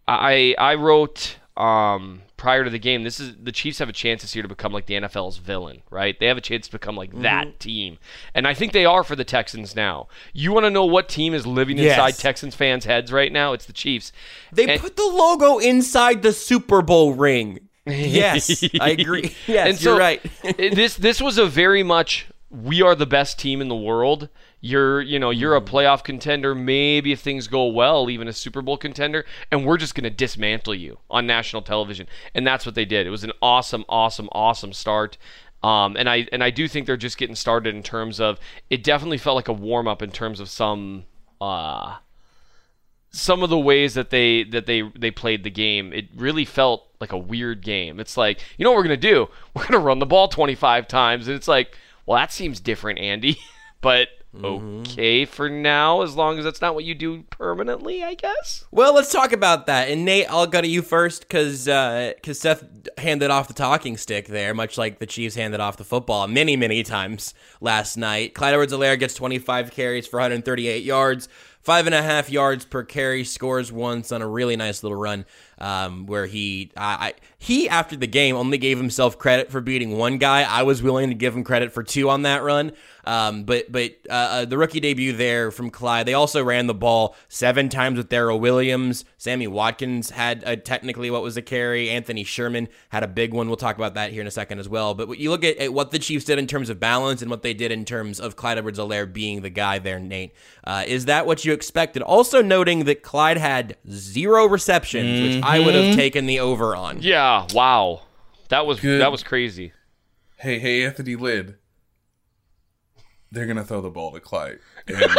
I, 0.07 0.55
I 0.57 0.75
wrote 0.75 1.37
um, 1.55 2.21
prior 2.39 2.63
to 2.63 2.69
the 2.69 2.79
game, 2.79 3.03
this 3.03 3.19
is 3.19 3.35
the 3.35 3.51
Chiefs 3.51 3.77
have 3.79 3.89
a 3.89 3.93
chance 3.93 4.21
this 4.23 4.33
year 4.33 4.41
to 4.41 4.47
become 4.47 4.71
like 4.71 4.87
the 4.87 4.95
NFL's 4.95 5.37
villain, 5.37 5.83
right? 5.91 6.17
They 6.19 6.25
have 6.27 6.37
a 6.37 6.41
chance 6.41 6.65
to 6.67 6.71
become 6.71 6.95
like 6.95 7.11
mm-hmm. 7.11 7.21
that 7.23 7.59
team. 7.59 7.99
And 8.33 8.47
I 8.47 8.55
think 8.55 8.71
they 8.71 8.85
are 8.85 9.03
for 9.03 9.15
the 9.15 9.25
Texans 9.25 9.75
now. 9.75 10.07
You 10.33 10.53
want 10.53 10.65
to 10.65 10.71
know 10.71 10.85
what 10.85 11.09
team 11.09 11.33
is 11.33 11.45
living 11.45 11.77
Yes. 11.77 11.97
inside 11.97 12.19
Texans 12.19 12.55
fans' 12.55 12.85
heads 12.85 13.11
right 13.11 13.31
now? 13.31 13.53
It's 13.53 13.65
the 13.65 13.73
Chiefs. 13.73 14.11
They 14.51 14.67
And- 14.67 14.81
put 14.81 14.95
the 14.95 15.03
logo 15.03 15.59
inside 15.59 16.23
the 16.23 16.33
Super 16.33 16.81
Bowl 16.81 17.13
ring. 17.13 17.59
Yes, 17.85 18.63
I 18.79 18.91
agree. 18.91 19.35
Yes, 19.47 19.67
and 19.67 19.77
so 19.77 19.91
you're 19.91 19.99
right. 19.99 20.21
this 20.57 20.95
this 20.95 21.21
was 21.21 21.37
a 21.37 21.45
very 21.45 21.81
much 21.81 22.27
we 22.49 22.81
are 22.81 22.95
the 22.95 23.05
best 23.05 23.39
team 23.39 23.61
in 23.61 23.67
the 23.67 23.75
world. 23.75 24.29
You're 24.61 25.01
you 25.01 25.19
know 25.19 25.29
you're 25.29 25.55
a 25.55 25.61
Mm. 25.61 25.67
playoff 25.67 26.03
contender. 26.03 26.53
Maybe 26.53 27.11
if 27.11 27.21
things 27.21 27.47
go 27.47 27.67
well, 27.67 28.09
even 28.09 28.27
a 28.27 28.33
Super 28.33 28.61
Bowl 28.61 28.77
contender, 28.77 29.25
and 29.51 29.65
we're 29.65 29.77
just 29.77 29.95
gonna 29.95 30.09
dismantle 30.09 30.75
you 30.75 30.99
on 31.09 31.25
national 31.25 31.61
television. 31.61 32.07
And 32.35 32.45
that's 32.45 32.65
what 32.65 32.75
they 32.75 32.85
did. 32.85 33.07
It 33.07 33.09
was 33.11 33.23
an 33.23 33.31
awesome, 33.41 33.85
awesome, 33.87 34.27
awesome 34.33 34.73
start. 34.73 35.17
Um, 35.63 35.95
and 35.97 36.09
I 36.09 36.27
and 36.31 36.43
I 36.43 36.49
do 36.49 36.67
think 36.67 36.85
they're 36.87 36.97
just 36.97 37.17
getting 37.17 37.35
started 37.35 37.73
in 37.75 37.83
terms 37.83 38.19
of 38.19 38.39
it. 38.69 38.83
Definitely 38.83 39.17
felt 39.17 39.35
like 39.35 39.47
a 39.47 39.53
warm 39.53 39.87
up 39.87 40.01
in 40.01 40.11
terms 40.11 40.39
of 40.39 40.49
some. 40.49 41.05
Uh, 41.41 41.97
some 43.11 43.41
of 43.41 43.49
the 43.49 43.57
ways 43.57 43.95
that 43.95 44.09
they 44.11 44.43
that 44.43 44.65
they 44.67 44.81
they 44.95 45.09
played 45.11 45.43
the 45.43 45.49
game, 45.49 45.91
it 45.93 46.07
really 46.15 46.45
felt 46.45 46.85
like 46.99 47.11
a 47.11 47.17
weird 47.17 47.61
game. 47.63 47.99
It's 47.99 48.17
like, 48.17 48.39
you 48.57 48.63
know 48.63 48.71
what 48.71 48.77
we're 48.77 48.83
gonna 48.83 48.97
do? 48.97 49.29
We're 49.55 49.65
gonna 49.65 49.83
run 49.83 49.99
the 49.99 50.05
ball 50.05 50.27
25 50.27 50.87
times, 50.87 51.27
and 51.27 51.35
it's 51.35 51.47
like, 51.47 51.75
well, 52.05 52.17
that 52.19 52.31
seems 52.31 52.59
different, 52.59 52.99
Andy. 52.99 53.37
but 53.81 54.09
Mm-hmm. 54.35 54.81
okay 54.81 55.25
for 55.25 55.49
now, 55.49 56.01
as 56.01 56.15
long 56.15 56.37
as 56.37 56.45
that's 56.45 56.61
not 56.61 56.75
what 56.75 56.83
you 56.83 56.93
do 56.93 57.23
permanently, 57.31 58.03
I 58.03 58.13
guess. 58.13 58.65
Well, 58.69 58.93
let's 58.93 59.11
talk 59.11 59.33
about 59.33 59.65
that. 59.65 59.89
And 59.89 60.05
Nate, 60.05 60.29
I'll 60.29 60.45
go 60.45 60.61
to 60.61 60.67
you 60.67 60.83
first 60.83 61.21
because 61.21 61.65
because 61.65 62.45
uh, 62.45 62.55
Seth 62.55 62.63
handed 62.99 63.31
off 63.31 63.47
the 63.47 63.55
talking 63.55 63.97
stick 63.97 64.27
there, 64.27 64.53
much 64.53 64.77
like 64.77 64.99
the 64.99 65.07
Chiefs 65.07 65.35
handed 65.35 65.59
off 65.59 65.77
the 65.77 65.83
football 65.83 66.27
many 66.27 66.55
many 66.55 66.83
times 66.83 67.33
last 67.59 67.97
night. 67.97 68.35
Clyde 68.35 68.53
Edwards-Helaire 68.53 68.99
gets 68.99 69.15
25 69.15 69.71
carries 69.71 70.05
for 70.05 70.17
138 70.17 70.83
yards, 70.83 71.27
five 71.61 71.87
and 71.87 71.95
a 71.95 72.03
half 72.03 72.29
yards 72.29 72.65
per 72.65 72.83
carry. 72.83 73.23
Scores 73.23 73.71
once 73.71 74.11
on 74.11 74.21
a 74.21 74.27
really 74.27 74.55
nice 74.55 74.83
little 74.83 74.97
run 74.97 75.25
um, 75.59 76.05
where 76.05 76.25
he 76.25 76.71
I, 76.75 76.83
I 76.83 77.13
he 77.37 77.69
after 77.69 77.95
the 77.95 78.07
game 78.07 78.35
only 78.35 78.57
gave 78.57 78.77
himself 78.77 79.17
credit 79.17 79.51
for 79.51 79.61
beating 79.61 79.97
one 79.97 80.17
guy. 80.17 80.43
I 80.43 80.63
was 80.63 80.81
willing 80.81 81.09
to 81.09 81.15
give 81.15 81.35
him 81.35 81.43
credit 81.43 81.71
for 81.71 81.83
two 81.83 82.09
on 82.09 82.23
that 82.23 82.43
run. 82.43 82.71
Um, 83.05 83.43
but 83.43 83.71
but 83.71 83.95
uh, 84.09 84.13
uh, 84.13 84.45
the 84.45 84.57
rookie 84.57 84.79
debut 84.79 85.13
there 85.13 85.51
from 85.51 85.69
Clyde. 85.69 86.05
They 86.05 86.13
also 86.13 86.43
ran 86.43 86.67
the 86.67 86.73
ball 86.73 87.15
seven 87.27 87.69
times 87.69 87.97
with 87.97 88.09
Darrel 88.09 88.39
Williams. 88.39 89.05
Sammy 89.17 89.47
Watkins 89.47 90.11
had 90.11 90.43
uh 90.45 90.55
technically 90.57 91.09
what 91.09 91.23
was 91.23 91.35
a 91.37 91.41
carry. 91.41 91.89
Anthony 91.89 92.23
Sherman 92.23 92.67
had 92.89 93.03
a 93.03 93.07
big 93.07 93.33
one. 93.33 93.47
We'll 93.47 93.57
talk 93.57 93.77
about 93.77 93.95
that 93.95 94.11
here 94.11 94.21
in 94.21 94.27
a 94.27 94.31
second 94.31 94.59
as 94.59 94.69
well. 94.69 94.93
But 94.93 95.17
you 95.17 95.29
look 95.29 95.43
at, 95.43 95.57
at 95.57 95.73
what 95.73 95.91
the 95.91 95.99
Chiefs 95.99 96.25
did 96.25 96.39
in 96.39 96.47
terms 96.47 96.69
of 96.69 96.79
balance 96.79 97.21
and 97.21 97.31
what 97.31 97.41
they 97.41 97.53
did 97.53 97.71
in 97.71 97.85
terms 97.85 98.19
of 98.19 98.35
Clyde 98.35 98.57
Edwards-Helaire 98.57 99.11
being 99.11 99.41
the 99.41 99.49
guy 99.49 99.79
there, 99.79 99.99
Nate. 99.99 100.33
Uh, 100.63 100.83
is 100.85 101.05
that 101.05 101.25
what 101.25 101.45
you 101.45 101.53
expected? 101.53 102.01
Also 102.01 102.41
noting 102.41 102.83
that 102.85 103.01
Clyde 103.01 103.37
had 103.37 103.77
zero 103.89 104.45
receptions, 104.45 105.21
which 105.21 105.43
I 105.49 105.59
would 105.59 105.75
have 105.75 105.95
taken 105.95 106.25
the 106.25 106.39
over 106.39 106.75
on. 106.75 107.01
Yeah. 107.01 107.47
Wow. 107.53 108.01
That 108.49 108.65
was 108.65 108.79
Good. 108.79 109.01
that 109.01 109.11
was 109.11 109.23
crazy. 109.23 109.73
Hey, 110.37 110.59
hey, 110.59 110.83
Anthony 110.83 111.15
Lynn. 111.15 111.55
They're 113.31 113.45
gonna 113.45 113.63
throw 113.63 113.81
the 113.81 113.89
ball 113.89 114.11
to 114.13 114.19
Clyde. 114.19 114.59
And 114.87 115.11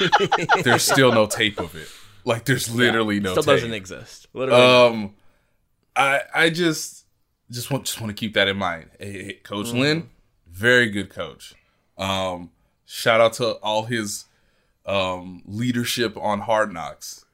there's 0.62 0.84
still 0.84 1.12
no 1.12 1.26
tape 1.26 1.58
of 1.58 1.74
it. 1.74 1.88
Like 2.24 2.44
there's 2.44 2.72
literally 2.72 3.18
no 3.20 3.34
tape. 3.34 3.42
Still 3.42 3.54
tape. 3.54 3.62
doesn't 3.62 3.74
exist. 3.74 4.28
Literally. 4.32 4.62
Um, 4.62 5.14
I 5.96 6.20
I 6.34 6.50
just 6.50 7.04
just 7.50 7.70
want 7.70 7.84
just 7.84 8.00
want 8.00 8.10
to 8.10 8.14
keep 8.14 8.34
that 8.34 8.46
in 8.48 8.56
mind. 8.56 8.90
Hey, 9.00 9.24
hey, 9.24 9.32
coach 9.42 9.72
Lynn, 9.72 10.10
very 10.46 10.88
good 10.88 11.10
coach. 11.10 11.54
Um, 11.96 12.50
shout 12.84 13.20
out 13.20 13.32
to 13.34 13.52
all 13.54 13.84
his 13.84 14.26
um, 14.86 15.42
leadership 15.46 16.16
on 16.16 16.40
Hard 16.40 16.72
Knocks. 16.72 17.24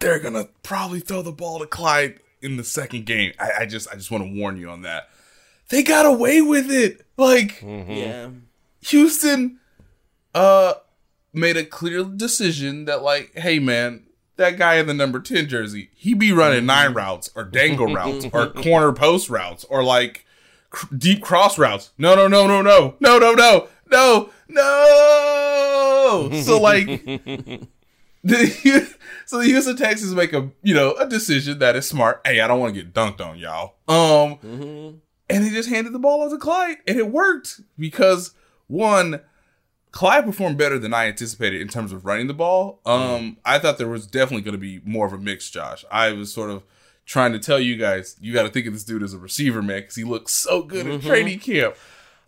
They're 0.00 0.18
gonna 0.18 0.48
probably 0.62 1.00
throw 1.00 1.22
the 1.22 1.32
ball 1.32 1.58
to 1.60 1.66
Clyde 1.66 2.20
in 2.42 2.56
the 2.56 2.64
second 2.64 3.06
game. 3.06 3.32
I, 3.38 3.50
I 3.60 3.66
just 3.66 3.88
I 3.90 3.94
just 3.94 4.10
want 4.10 4.24
to 4.24 4.30
warn 4.40 4.56
you 4.58 4.68
on 4.70 4.82
that. 4.82 5.08
They 5.70 5.82
got 5.82 6.06
away 6.06 6.40
with 6.42 6.70
it. 6.70 7.04
Like 7.16 7.62
Yeah. 7.62 8.28
Houston 8.82 9.58
uh 10.34 10.74
made 11.32 11.56
a 11.56 11.64
clear 11.64 12.04
decision 12.04 12.84
that 12.84 13.02
like, 13.02 13.32
hey 13.36 13.58
man, 13.58 14.04
that 14.36 14.58
guy 14.58 14.74
in 14.76 14.86
the 14.86 14.94
number 14.94 15.18
10 15.20 15.48
jersey, 15.48 15.90
he 15.94 16.12
be 16.14 16.30
running 16.32 16.66
nine 16.66 16.92
routes 16.92 17.30
or 17.34 17.44
dangle 17.44 17.92
routes 17.94 18.26
or 18.32 18.50
corner 18.50 18.92
post 18.92 19.30
routes 19.30 19.64
or 19.64 19.82
like 19.82 20.26
cr- 20.70 20.94
deep 20.94 21.22
cross 21.22 21.58
routes. 21.58 21.90
No, 21.96 22.14
no, 22.14 22.28
no, 22.28 22.46
no, 22.46 22.60
no. 22.62 22.94
No, 23.00 23.18
no, 23.18 23.32
no. 23.32 23.68
No. 23.90 24.30
No. 24.48 26.30
So 26.42 26.60
like 26.60 26.86
the 28.26 28.96
so 29.26 29.38
the 29.38 29.44
Houston 29.44 29.76
Texans 29.76 30.14
make 30.14 30.32
a 30.32 30.50
you 30.62 30.74
know 30.74 30.94
a 30.94 31.06
decision 31.06 31.58
that 31.60 31.76
is 31.76 31.88
smart. 31.88 32.20
Hey, 32.24 32.40
I 32.40 32.48
don't 32.48 32.60
want 32.60 32.74
to 32.74 32.82
get 32.82 32.92
dunked 32.92 33.20
on, 33.20 33.38
y'all. 33.38 33.76
Um, 33.88 35.00
and 35.28 35.44
he 35.44 35.50
just 35.50 35.68
handed 35.68 35.92
the 35.92 35.98
ball 35.98 36.22
off 36.22 36.30
to 36.30 36.38
Clyde, 36.38 36.78
and 36.86 36.98
it 36.98 37.10
worked 37.10 37.60
because 37.78 38.32
one, 38.66 39.20
Clyde 39.92 40.24
performed 40.24 40.58
better 40.58 40.78
than 40.78 40.92
I 40.92 41.06
anticipated 41.06 41.60
in 41.60 41.68
terms 41.68 41.92
of 41.92 42.04
running 42.04 42.26
the 42.26 42.34
ball. 42.34 42.80
Um, 42.84 43.38
I 43.44 43.58
thought 43.58 43.78
there 43.78 43.88
was 43.88 44.06
definitely 44.06 44.42
going 44.42 44.52
to 44.52 44.58
be 44.58 44.80
more 44.84 45.06
of 45.06 45.12
a 45.12 45.18
mix. 45.18 45.50
Josh, 45.50 45.84
I 45.90 46.12
was 46.12 46.32
sort 46.32 46.50
of 46.50 46.62
trying 47.04 47.32
to 47.32 47.38
tell 47.38 47.60
you 47.60 47.76
guys, 47.76 48.16
you 48.20 48.32
got 48.32 48.42
to 48.42 48.50
think 48.50 48.66
of 48.66 48.72
this 48.72 48.84
dude 48.84 49.02
as 49.02 49.14
a 49.14 49.18
receiver, 49.18 49.62
man, 49.62 49.82
because 49.82 49.94
he 49.94 50.04
looks 50.04 50.32
so 50.32 50.62
good 50.62 50.86
in 50.86 51.00
training 51.00 51.38
camp. 51.38 51.76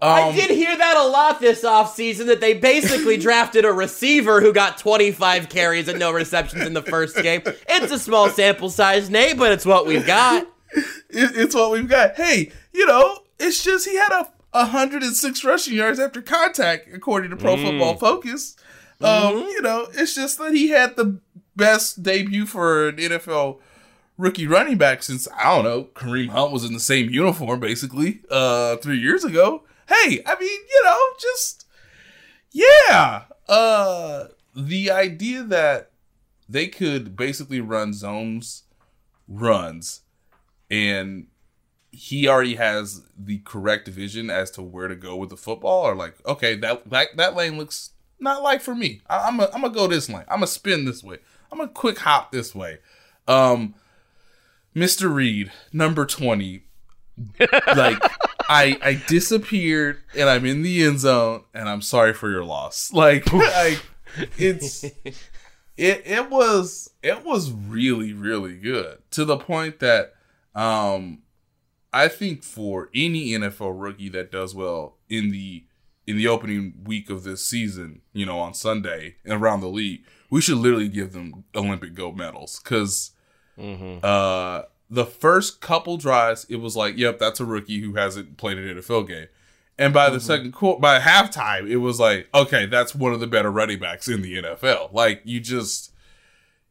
I 0.00 0.28
Um, 0.28 0.34
did 0.34 0.50
hear 0.50 0.76
that 0.76 0.96
a 0.96 1.06
lot 1.08 1.40
this 1.40 1.64
offseason 1.64 2.26
that 2.26 2.40
they 2.40 2.54
basically 2.54 3.16
drafted 3.26 3.64
a 3.64 3.72
receiver 3.72 4.40
who 4.40 4.52
got 4.52 4.78
25 4.78 5.48
carries 5.48 5.88
and 5.88 5.98
no 5.98 6.12
receptions 6.12 6.64
in 6.64 6.72
the 6.72 6.82
first 6.82 7.16
game. 7.16 7.42
It's 7.68 7.90
a 7.92 7.98
small 7.98 8.28
sample 8.28 8.70
size, 8.70 9.11
Nate, 9.11 9.37
but 9.37 9.50
it's 9.52 9.66
what 9.66 9.87
we've 9.87 10.06
got. 10.06 10.44
it, 10.72 10.84
it's 11.11 11.54
what 11.54 11.72
we've 11.72 11.88
got. 11.88 12.14
Hey, 12.16 12.52
you 12.72 12.87
know, 12.87 13.18
it's 13.40 13.64
just 13.64 13.88
he 13.88 13.96
had 13.96 14.12
a 14.12 14.28
106 14.52 15.44
rushing 15.44 15.74
yards 15.74 15.98
after 15.98 16.22
contact, 16.22 16.88
according 16.94 17.30
to 17.30 17.37
Pro 17.37 17.56
Football 17.56 17.96
Focus. 17.96 18.56
Um, 19.00 19.37
you 19.37 19.62
know, 19.62 19.88
it's 19.94 20.14
just 20.14 20.38
that 20.38 20.52
he 20.54 20.68
had 20.68 20.96
the 20.96 21.20
best 21.56 22.02
debut 22.02 22.46
for 22.46 22.88
an 22.88 22.96
NFL 22.96 23.58
rookie 24.16 24.46
running 24.46 24.76
back 24.78 25.02
since 25.02 25.28
I 25.37 25.54
don't 25.54 25.64
know 25.64 25.84
Kareem 25.94 26.28
Hunt 26.30 26.52
was 26.52 26.64
in 26.64 26.72
the 26.72 26.80
same 26.80 27.08
uniform 27.11 27.61
basically 27.61 28.20
uh 28.30 28.76
three 28.78 28.98
years 28.98 29.22
ago. 29.24 29.62
Hey, 29.88 30.22
I 30.27 30.38
mean, 30.38 30.61
you 30.68 30.85
know, 30.85 30.98
just 31.20 31.66
yeah. 32.53 33.24
Uh, 33.48 34.27
the 34.55 34.90
idea 34.90 35.42
that 35.42 35.90
they 36.48 36.68
could 36.68 37.16
basically 37.16 37.61
run 37.61 37.92
zones 37.92 38.64
runs 39.29 40.03
and 40.70 41.27
he 41.90 42.29
already 42.29 42.55
has 42.55 43.03
the 43.18 43.38
correct 43.38 43.88
vision 43.88 44.31
as 44.31 44.51
to 44.53 44.62
where 44.62 44.88
to 44.88 44.96
go 44.96 45.16
with 45.16 45.31
the 45.31 45.37
football 45.37 45.83
or 45.83 45.94
like 45.94 46.14
okay 46.27 46.55
that 46.55 46.88
that, 46.88 47.09
that 47.16 47.35
lane 47.35 47.59
looks 47.59 47.90
not 48.20 48.42
like 48.42 48.61
for 48.61 48.74
me. 48.74 49.01
I, 49.09 49.29
i'm 49.29 49.37
gonna 49.37 49.51
I'm 49.55 49.62
gonna 49.62 49.74
go 49.74 49.87
this 49.87 50.09
lane. 50.09 50.24
I'm 50.29 50.37
gonna 50.37 50.46
spin 50.46 50.85
this 50.85 51.03
way. 51.03 51.18
I'm 51.51 51.59
gonna 51.59 51.70
quick 51.70 51.98
hop 51.98 52.33
this 52.33 52.55
way. 52.55 52.79
Um 53.27 53.74
mr 54.74 55.12
Reid 55.12 55.51
number 55.72 56.07
20 56.07 56.62
like 57.77 58.03
i 58.48 58.78
i 58.82 59.02
disappeared 59.06 59.98
and 60.16 60.28
i'm 60.28 60.44
in 60.44 60.62
the 60.62 60.82
end 60.82 61.00
zone 61.00 61.42
and 61.54 61.68
i'm 61.68 61.82
sorry 61.82 62.12
for 62.12 62.30
your 62.30 62.44
loss. 62.44 62.92
Like 62.92 63.24
I, 63.32 63.78
it's 64.37 64.84
it 65.04 65.22
it 65.76 66.30
was 66.30 66.90
it 67.02 67.24
was 67.24 67.50
really 67.52 68.12
really 68.12 68.56
good 68.56 68.98
to 69.12 69.24
the 69.24 69.37
point 69.37 69.80
that 69.80 70.14
um 70.54 71.22
I 71.92 72.08
think 72.08 72.42
for 72.42 72.90
any 72.94 73.30
NFL 73.30 73.72
rookie 73.74 74.11
that 74.11 74.30
does 74.30 74.54
well 74.54 74.98
in 75.08 75.30
the 75.30 75.64
in 76.06 76.16
the 76.16 76.28
opening 76.28 76.74
week 76.84 77.11
of 77.11 77.22
this 77.22 77.46
season, 77.46 78.02
you 78.12 78.24
know, 78.24 78.38
on 78.38 78.54
Sunday 78.54 79.16
and 79.24 79.34
around 79.34 79.61
the 79.61 79.68
league, 79.68 80.04
we 80.30 80.40
should 80.40 80.56
literally 80.58 80.88
give 80.88 81.12
them 81.12 81.44
Olympic 81.54 81.94
gold 81.94 82.16
medals 82.16 82.61
because 82.62 83.12
uh, 83.58 84.62
the 84.90 85.07
first 85.07 85.61
couple 85.61 85.96
drives, 85.96 86.46
it 86.48 86.57
was 86.57 86.77
like, 86.77 86.96
yep, 86.96 87.18
that's 87.18 87.40
a 87.40 87.44
rookie 87.44 87.81
who 87.81 87.94
hasn't 87.94 88.37
played 88.37 88.59
an 88.59 88.77
NFL 88.77 89.09
game. 89.09 89.29
And 89.79 89.94
by 89.94 90.11
the 90.11 90.18
second 90.18 90.53
quarter, 90.53 90.81
by 90.81 90.98
halftime, 90.98 91.68
it 91.68 91.77
was 91.77 92.01
like, 92.01 92.29
okay, 92.35 92.66
that's 92.66 92.96
one 92.96 93.12
of 93.12 93.20
the 93.20 93.29
better 93.29 93.51
running 93.51 93.79
backs 93.79 94.09
in 94.09 94.22
the 94.22 94.42
NFL. 94.42 94.92
Like 94.92 95.22
you 95.24 95.38
just, 95.38 95.92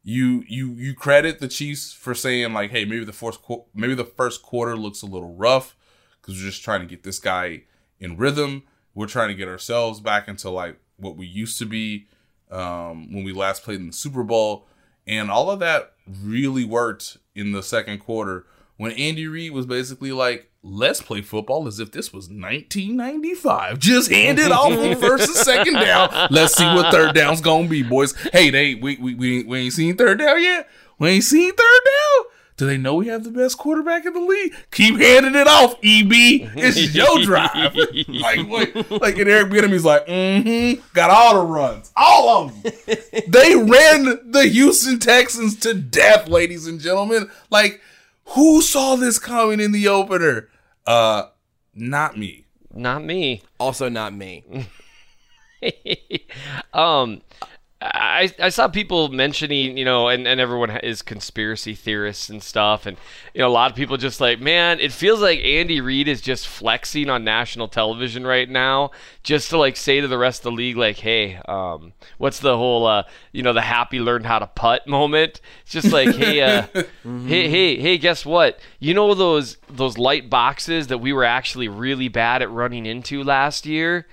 you 0.02 0.44
you 0.46 0.72
you 0.72 0.94
credit 0.94 1.38
the 1.38 1.48
Chiefs 1.48 1.92
for 1.92 2.14
saying 2.14 2.52
like, 2.52 2.70
hey, 2.70 2.84
maybe 2.84 3.04
the 3.04 3.12
fourth 3.14 3.42
qu- 3.42 3.64
maybe 3.74 3.94
the 3.94 4.04
first 4.04 4.42
quarter 4.42 4.76
looks 4.76 5.00
a 5.00 5.06
little 5.06 5.34
rough 5.34 5.74
because 6.20 6.34
we're 6.34 6.50
just 6.50 6.62
trying 6.62 6.80
to 6.80 6.86
get 6.86 7.02
this 7.02 7.18
guy 7.18 7.62
in 7.98 8.18
rhythm. 8.18 8.64
We're 8.94 9.06
trying 9.06 9.28
to 9.28 9.34
get 9.34 9.48
ourselves 9.48 10.00
back 10.00 10.28
into 10.28 10.50
like 10.50 10.78
what 10.98 11.16
we 11.16 11.26
used 11.26 11.58
to 11.60 11.66
be 11.66 12.08
um, 12.50 13.10
when 13.12 13.24
we 13.24 13.32
last 13.32 13.62
played 13.62 13.80
in 13.80 13.86
the 13.86 13.92
Super 13.94 14.22
Bowl, 14.22 14.66
and 15.06 15.30
all 15.30 15.50
of 15.50 15.60
that 15.60 15.94
really 16.22 16.64
worked 16.64 17.16
in 17.38 17.52
the 17.52 17.62
second 17.62 17.98
quarter 17.98 18.44
when 18.76 18.92
Andy 18.92 19.26
Reid 19.26 19.52
was 19.52 19.66
basically 19.66 20.12
like, 20.12 20.50
"Let's 20.62 21.02
play 21.02 21.22
football 21.22 21.66
as 21.66 21.78
if 21.80 21.92
this 21.92 22.12
was 22.12 22.28
1995. 22.28 23.78
Just 23.78 24.10
hand 24.10 24.38
it 24.38 24.50
off 24.52 24.72
on 24.72 24.96
first 24.96 25.28
and 25.28 25.36
second 25.36 25.74
down. 25.74 26.28
Let's 26.30 26.54
see 26.56 26.64
what 26.64 26.92
third 26.92 27.14
down's 27.14 27.40
gonna 27.40 27.68
be, 27.68 27.82
boys. 27.82 28.14
Hey, 28.32 28.50
they 28.50 28.74
we 28.74 28.96
we 28.96 29.14
we, 29.14 29.42
we 29.44 29.58
ain't 29.58 29.72
seen 29.72 29.96
third 29.96 30.18
down 30.18 30.42
yet. 30.42 30.68
We 30.98 31.10
ain't 31.10 31.24
seen 31.24 31.50
third 31.50 31.80
down." 31.84 32.27
Do 32.58 32.66
they 32.66 32.76
know 32.76 32.96
we 32.96 33.06
have 33.06 33.22
the 33.22 33.30
best 33.30 33.56
quarterback 33.56 34.04
in 34.04 34.12
the 34.12 34.20
league? 34.20 34.52
Keep 34.72 34.98
handing 34.98 35.36
it 35.36 35.46
off, 35.46 35.74
EB. 35.74 36.10
It's 36.10 36.92
your 36.92 37.22
drive. 37.22 37.76
like, 38.08 38.48
what? 38.48 39.00
like, 39.00 39.16
and 39.16 39.30
Eric 39.30 39.52
Bieniemy's 39.52 39.84
like, 39.84 40.04
mm-hmm, 40.08 40.80
got 40.92 41.08
all 41.08 41.36
the 41.36 41.46
runs, 41.46 41.92
all 41.96 42.28
of 42.46 42.62
them. 42.62 42.72
they 43.28 43.54
ran 43.54 44.32
the 44.32 44.48
Houston 44.50 44.98
Texans 44.98 45.54
to 45.60 45.72
death, 45.72 46.26
ladies 46.28 46.66
and 46.66 46.80
gentlemen. 46.80 47.30
Like, 47.48 47.80
who 48.30 48.60
saw 48.60 48.96
this 48.96 49.20
coming 49.20 49.60
in 49.60 49.70
the 49.70 49.86
opener? 49.86 50.48
Uh, 50.84 51.28
not 51.74 52.18
me. 52.18 52.46
Not 52.74 53.04
me. 53.04 53.42
Also, 53.60 53.88
not 53.88 54.12
me. 54.12 54.66
um, 56.72 57.22
I 57.80 58.32
I 58.40 58.48
saw 58.48 58.66
people 58.66 59.08
mentioning, 59.08 59.78
you 59.78 59.84
know, 59.84 60.08
and, 60.08 60.26
and 60.26 60.40
everyone 60.40 60.76
is 60.78 61.00
conspiracy 61.00 61.76
theorists 61.76 62.28
and 62.28 62.42
stuff, 62.42 62.86
and 62.86 62.96
you 63.34 63.40
know, 63.40 63.46
a 63.46 63.50
lot 63.50 63.70
of 63.70 63.76
people 63.76 63.96
just 63.96 64.20
like, 64.20 64.40
man, 64.40 64.80
it 64.80 64.90
feels 64.90 65.20
like 65.20 65.38
Andy 65.44 65.80
Reid 65.80 66.08
is 66.08 66.20
just 66.20 66.48
flexing 66.48 67.08
on 67.08 67.22
national 67.22 67.68
television 67.68 68.26
right 68.26 68.48
now, 68.48 68.90
just 69.22 69.50
to 69.50 69.58
like 69.58 69.76
say 69.76 70.00
to 70.00 70.08
the 70.08 70.18
rest 70.18 70.40
of 70.40 70.44
the 70.44 70.52
league, 70.52 70.76
like, 70.76 70.96
hey, 70.96 71.36
um, 71.46 71.92
what's 72.16 72.40
the 72.40 72.56
whole, 72.56 72.84
uh, 72.84 73.04
you 73.30 73.44
know, 73.44 73.52
the 73.52 73.60
happy 73.60 74.00
learned 74.00 74.26
how 74.26 74.40
to 74.40 74.48
putt 74.48 74.88
moment? 74.88 75.40
It's 75.62 75.72
just 75.72 75.92
like, 75.92 76.16
hey, 76.16 76.40
uh, 76.40 76.66
hey, 77.04 77.48
hey, 77.48 77.80
hey, 77.80 77.96
guess 77.96 78.26
what? 78.26 78.58
You 78.80 78.92
know 78.92 79.14
those 79.14 79.56
those 79.68 79.96
light 79.96 80.28
boxes 80.28 80.88
that 80.88 80.98
we 80.98 81.12
were 81.12 81.24
actually 81.24 81.68
really 81.68 82.08
bad 82.08 82.42
at 82.42 82.50
running 82.50 82.86
into 82.86 83.22
last 83.22 83.66
year 83.66 84.08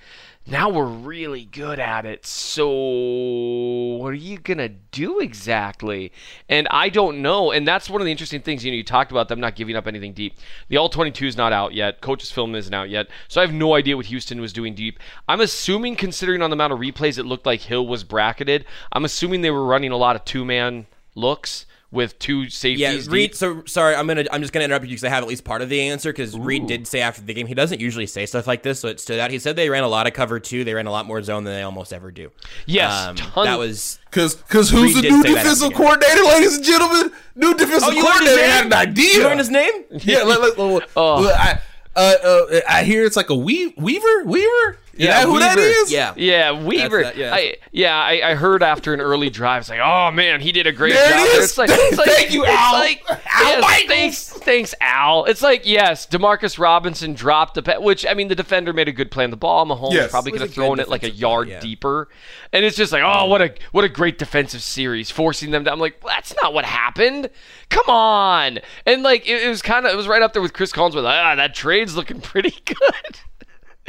now 0.48 0.68
we're 0.68 0.84
really 0.84 1.44
good 1.44 1.80
at 1.80 2.06
it. 2.06 2.24
So 2.24 2.68
what 2.68 4.08
are 4.08 4.14
you 4.14 4.38
gonna 4.38 4.68
do 4.68 5.18
exactly? 5.18 6.12
And 6.48 6.68
I 6.70 6.88
don't 6.88 7.20
know. 7.20 7.50
And 7.50 7.66
that's 7.66 7.90
one 7.90 8.00
of 8.00 8.04
the 8.04 8.12
interesting 8.12 8.40
things. 8.40 8.64
You 8.64 8.70
know, 8.70 8.76
you 8.76 8.84
talked 8.84 9.10
about 9.10 9.28
them 9.28 9.40
not 9.40 9.56
giving 9.56 9.74
up 9.74 9.88
anything 9.88 10.12
deep. 10.12 10.38
The 10.68 10.76
all 10.76 10.88
22 10.88 11.26
is 11.26 11.36
not 11.36 11.52
out 11.52 11.74
yet. 11.74 12.00
Coach's 12.00 12.30
film 12.30 12.54
isn't 12.54 12.72
out 12.72 12.88
yet. 12.88 13.08
So 13.28 13.40
I 13.40 13.44
have 13.44 13.54
no 13.54 13.74
idea 13.74 13.96
what 13.96 14.06
Houston 14.06 14.40
was 14.40 14.52
doing 14.52 14.74
deep. 14.74 15.00
I'm 15.28 15.40
assuming, 15.40 15.96
considering 15.96 16.42
on 16.42 16.50
the 16.50 16.54
amount 16.54 16.72
of 16.72 16.78
replays, 16.78 17.18
it 17.18 17.26
looked 17.26 17.46
like 17.46 17.62
Hill 17.62 17.86
was 17.86 18.04
bracketed. 18.04 18.64
I'm 18.92 19.04
assuming 19.04 19.40
they 19.40 19.50
were 19.50 19.66
running 19.66 19.90
a 19.90 19.96
lot 19.96 20.16
of 20.16 20.24
two 20.24 20.44
man 20.44 20.86
looks 21.16 21.65
with 21.92 22.18
two 22.18 22.48
safeties. 22.50 22.80
Yeah, 22.80 22.92
deep. 22.92 23.10
Reid. 23.10 23.34
So 23.34 23.62
sorry, 23.64 23.94
I'm 23.94 24.06
gonna. 24.06 24.24
I'm 24.32 24.40
just 24.40 24.52
gonna 24.52 24.64
interrupt 24.64 24.84
you 24.84 24.90
because 24.90 25.04
I 25.04 25.08
have 25.08 25.22
at 25.22 25.28
least 25.28 25.44
part 25.44 25.62
of 25.62 25.68
the 25.68 25.80
answer. 25.82 26.12
Because 26.12 26.36
Reid 26.38 26.66
did 26.66 26.86
say 26.86 27.00
after 27.00 27.22
the 27.22 27.32
game 27.32 27.46
he 27.46 27.54
doesn't 27.54 27.80
usually 27.80 28.06
say 28.06 28.26
stuff 28.26 28.46
like 28.46 28.62
this, 28.62 28.80
so 28.80 28.88
it 28.88 28.98
stood 29.00 29.18
out. 29.20 29.30
He 29.30 29.38
said 29.38 29.56
they 29.56 29.70
ran 29.70 29.84
a 29.84 29.88
lot 29.88 30.06
of 30.06 30.12
cover 30.12 30.40
two. 30.40 30.64
They 30.64 30.74
ran 30.74 30.86
a 30.86 30.90
lot 30.90 31.06
more 31.06 31.22
zone 31.22 31.44
than 31.44 31.54
they 31.54 31.62
almost 31.62 31.92
ever 31.92 32.10
do. 32.10 32.32
Yes, 32.66 32.92
um, 32.92 33.16
ton- 33.16 33.44
that 33.46 33.58
was. 33.58 33.98
Cause, 34.10 34.34
cause 34.48 34.70
who's 34.70 34.94
Reid 34.94 35.04
the 35.04 35.10
new 35.10 35.22
say 35.22 35.28
that 35.34 35.38
at 35.38 35.42
the 35.44 35.50
defensive 35.50 35.68
beginning. 35.70 35.86
coordinator, 35.88 36.24
ladies 36.24 36.56
and 36.56 36.64
gentlemen? 36.64 37.12
New 37.34 37.54
defensive 37.54 37.88
Oh, 37.88 37.92
you 37.92 38.02
coordinator 38.02 38.46
had 38.46 38.62
name? 38.64 38.72
an 38.72 38.78
idea. 38.88 39.12
You 39.14 39.22
learned 39.24 39.38
his 39.40 39.50
name? 39.50 39.72
Yeah, 39.90 40.22
let, 40.22 40.40
let, 40.40 40.58
let- 40.58 40.88
Oh. 40.96 41.28
I, 41.28 41.60
uh, 41.94 42.00
uh, 42.24 42.60
I 42.68 42.84
hear 42.84 43.04
it's 43.04 43.16
like 43.16 43.30
a 43.30 43.34
Wee- 43.36 43.74
Weaver. 43.76 44.24
Weaver. 44.24 44.78
Is 44.96 45.04
Yeah, 45.04 45.20
that 45.20 45.26
who 45.26 45.38
that 45.38 45.56
Weaver. 45.56 45.68
is? 45.68 45.92
Yeah. 45.92 46.14
Yeah, 46.16 46.64
Weaver. 46.64 47.02
that- 47.02 47.16
yeah. 47.16 47.34
I, 47.34 47.54
yeah, 47.70 47.96
I, 47.96 48.30
I 48.30 48.34
heard 48.34 48.62
after 48.62 48.94
an 48.94 49.00
early 49.00 49.28
drive, 49.30 49.60
it's 49.60 49.68
like, 49.68 49.80
oh 49.80 50.10
man, 50.10 50.40
he 50.40 50.52
did 50.52 50.66
a 50.66 50.72
great 50.72 50.94
There 50.94 51.10
job. 51.10 51.26
it 51.28 51.42
It's 51.42 51.58
like, 51.58 51.68
it's 51.72 51.98
like, 51.98 52.08
Thank 52.10 52.30
you, 52.32 52.44
it's 52.44 52.52
Al. 52.52 52.72
like, 52.72 53.02
Al 53.08 53.16
Yes, 53.60 53.82
thanks, 53.86 54.28
thanks, 54.30 54.74
Al. 54.80 55.24
It's 55.26 55.42
like 55.42 55.66
yes, 55.66 56.06
Demarcus 56.06 56.58
Robinson 56.58 57.12
dropped 57.14 57.54
the 57.54 57.62
pa- 57.62 57.78
which 57.80 58.06
I 58.06 58.14
mean 58.14 58.28
the 58.28 58.34
defender 58.34 58.72
made 58.72 58.88
a 58.88 58.92
good 58.92 59.10
play 59.10 59.24
on 59.24 59.30
the 59.30 59.36
ball. 59.36 59.66
Mahomes 59.66 59.92
Yes. 59.92 60.10
probably 60.10 60.30
It 60.30 60.32
was 60.34 60.40
could 60.42 60.48
have 60.48 60.54
thrown 60.54 60.80
it 60.80 60.88
like 60.88 61.02
a 61.02 61.10
yard 61.10 61.48
yeah. 61.48 61.60
deeper, 61.60 62.08
and 62.52 62.64
it's 62.64 62.76
just 62.76 62.92
like 62.92 63.02
oh 63.04 63.26
what 63.26 63.42
a 63.42 63.54
what 63.72 63.84
a 63.84 63.88
great 63.90 64.18
defensive 64.18 64.62
series, 64.62 65.10
forcing 65.10 65.50
them 65.50 65.64
to. 65.64 65.72
I'm 65.72 65.78
like 65.78 66.00
that's 66.06 66.34
not 66.42 66.54
what 66.54 66.64
happened. 66.64 67.28
Come 67.68 67.88
on, 67.88 68.58
and 68.86 69.02
like 69.02 69.28
it, 69.28 69.42
it 69.42 69.48
was 69.48 69.60
kind 69.60 69.84
of 69.86 69.92
it 69.92 69.96
was 69.96 70.08
right 70.08 70.22
up 70.22 70.32
there 70.32 70.42
with 70.42 70.52
Chris 70.54 70.72
Collinsworth 70.72 71.04
ah 71.06 71.34
that 71.34 71.54
trade's 71.54 71.94
looking 71.96 72.20
pretty 72.22 72.54
good. 72.64 73.18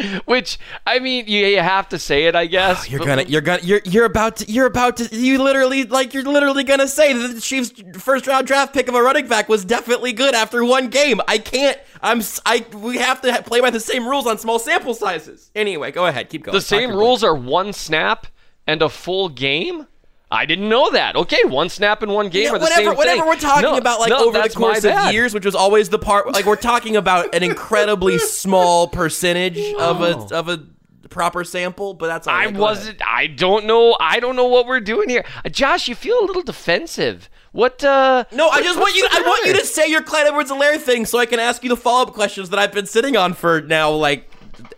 Which 0.26 0.60
I 0.86 1.00
mean, 1.00 1.26
you, 1.28 1.46
you 1.46 1.60
have 1.60 1.90
to 1.90 2.00
say 2.00 2.26
it, 2.26 2.36
I 2.36 2.46
guess. 2.46 2.90
You're 2.90 3.00
but- 3.00 3.06
gonna, 3.06 3.24
you're 3.24 3.42
gonna, 3.42 3.62
you're 3.64 3.82
you're 3.86 4.06
about 4.06 4.38
to, 4.38 4.52
you're 4.52 4.66
about 4.66 4.98
to, 4.98 5.16
you 5.16 5.42
literally, 5.42 5.86
like, 5.86 6.14
you're 6.14 6.24
literally 6.24 6.64
gonna 6.64 6.88
say 6.88 7.14
that 7.14 7.28
the 7.34 7.42
Chiefs' 7.42 7.72
first 8.00 8.28
round 8.28 8.48
draft 8.48 8.74
pick 8.74 8.88
of 8.88 8.96
a 8.96 9.02
running 9.02 9.28
back 9.28 9.50
was 9.50 9.66
definitely 9.66 10.14
good 10.14 10.36
after 10.36 10.64
one 10.64 10.90
game. 10.90 11.20
I 11.28 11.38
can't. 11.38 11.78
I'm. 12.02 12.22
I. 12.46 12.66
We 12.74 12.98
have 12.98 13.22
to 13.22 13.44
play 13.44 13.62
by 13.62 13.70
the 13.70 13.80
same 13.80 14.08
rules 14.08 14.28
on 14.28 14.38
small 14.38 14.60
sample 14.60 14.94
sizes. 14.94 15.52
Anyway, 15.56 15.92
go 15.92 16.06
ahead. 16.06 16.30
Keep 16.30 16.44
going. 16.44 16.54
The 16.54 16.62
same 16.62 16.92
rules 16.92 17.24
are 17.24 17.36
one 17.36 17.74
snap 17.74 18.28
and 18.68 18.82
a 18.82 18.90
full 18.90 19.30
game. 19.30 19.88
I 20.30 20.46
didn't 20.46 20.68
know 20.68 20.92
that. 20.92 21.16
Okay, 21.16 21.40
one 21.46 21.70
snap 21.70 22.04
in 22.04 22.10
one 22.10 22.28
game 22.30 22.44
Yeah, 22.44 22.50
are 22.50 22.60
the 22.60 22.64
whatever, 22.64 22.82
same 22.90 22.98
whatever 22.98 23.20
thing. 23.22 23.28
we're 23.30 23.36
talking 23.38 23.62
No, 23.64 23.78
about, 23.78 24.00
like 24.02 24.10
no, 24.10 24.28
over 24.28 24.42
the 24.42 24.50
course 24.50 24.84
of 24.84 25.14
years, 25.14 25.34
which 25.34 25.46
was 25.46 25.56
always 25.56 25.88
the 25.90 26.00
part. 26.00 26.32
Like 26.34 26.46
we're 26.46 26.56
talking 26.58 26.98
about 26.98 27.34
an 27.34 27.44
incredibly 27.52 28.18
small 28.18 28.88
percentage 28.90 29.58
of 29.80 30.02
a 30.02 30.36
of 30.36 30.50
a 30.50 30.64
proper 31.10 31.46
sample, 31.46 31.94
but 31.94 32.08
that's 32.08 32.28
all 32.28 32.36
I. 32.36 32.52
Go 32.52 32.60
wasn't. 32.60 33.02
I 33.08 33.28
don't 33.28 33.66
know. 33.66 33.96
I 34.02 34.20
don't 34.20 34.36
know 34.36 34.48
what 34.48 34.66
we're 34.68 34.82
doing 34.82 35.08
here. 35.08 35.24
Uh, 35.46 35.50
Josh, 35.50 35.88
you 35.88 35.96
feel 35.96 36.20
a 36.20 36.26
little 36.26 36.44
defensive. 36.44 37.30
What? 37.54 37.82
uh 37.84 38.26
No, 38.34 38.50
I 38.50 38.62
just 38.62 38.78
want 38.78 38.96
you. 38.96 39.08
I 39.10 39.22
want 39.22 39.46
you 39.48 39.54
to 39.54 39.66
say 39.66 39.88
your 39.90 40.02
Clyde 40.04 40.28
Edwards-Helaire 40.28 40.78
thing, 40.80 41.06
so 41.06 41.18
I 41.18 41.26
can 41.26 41.40
ask 41.40 41.64
you 41.64 41.70
the 41.70 41.78
follow-up 41.78 42.14
questions 42.14 42.50
that 42.50 42.60
I've 42.60 42.74
been 42.74 42.86
sitting 42.86 43.16
on 43.16 43.34
for 43.34 43.62
now, 43.62 43.92
like 43.92 44.27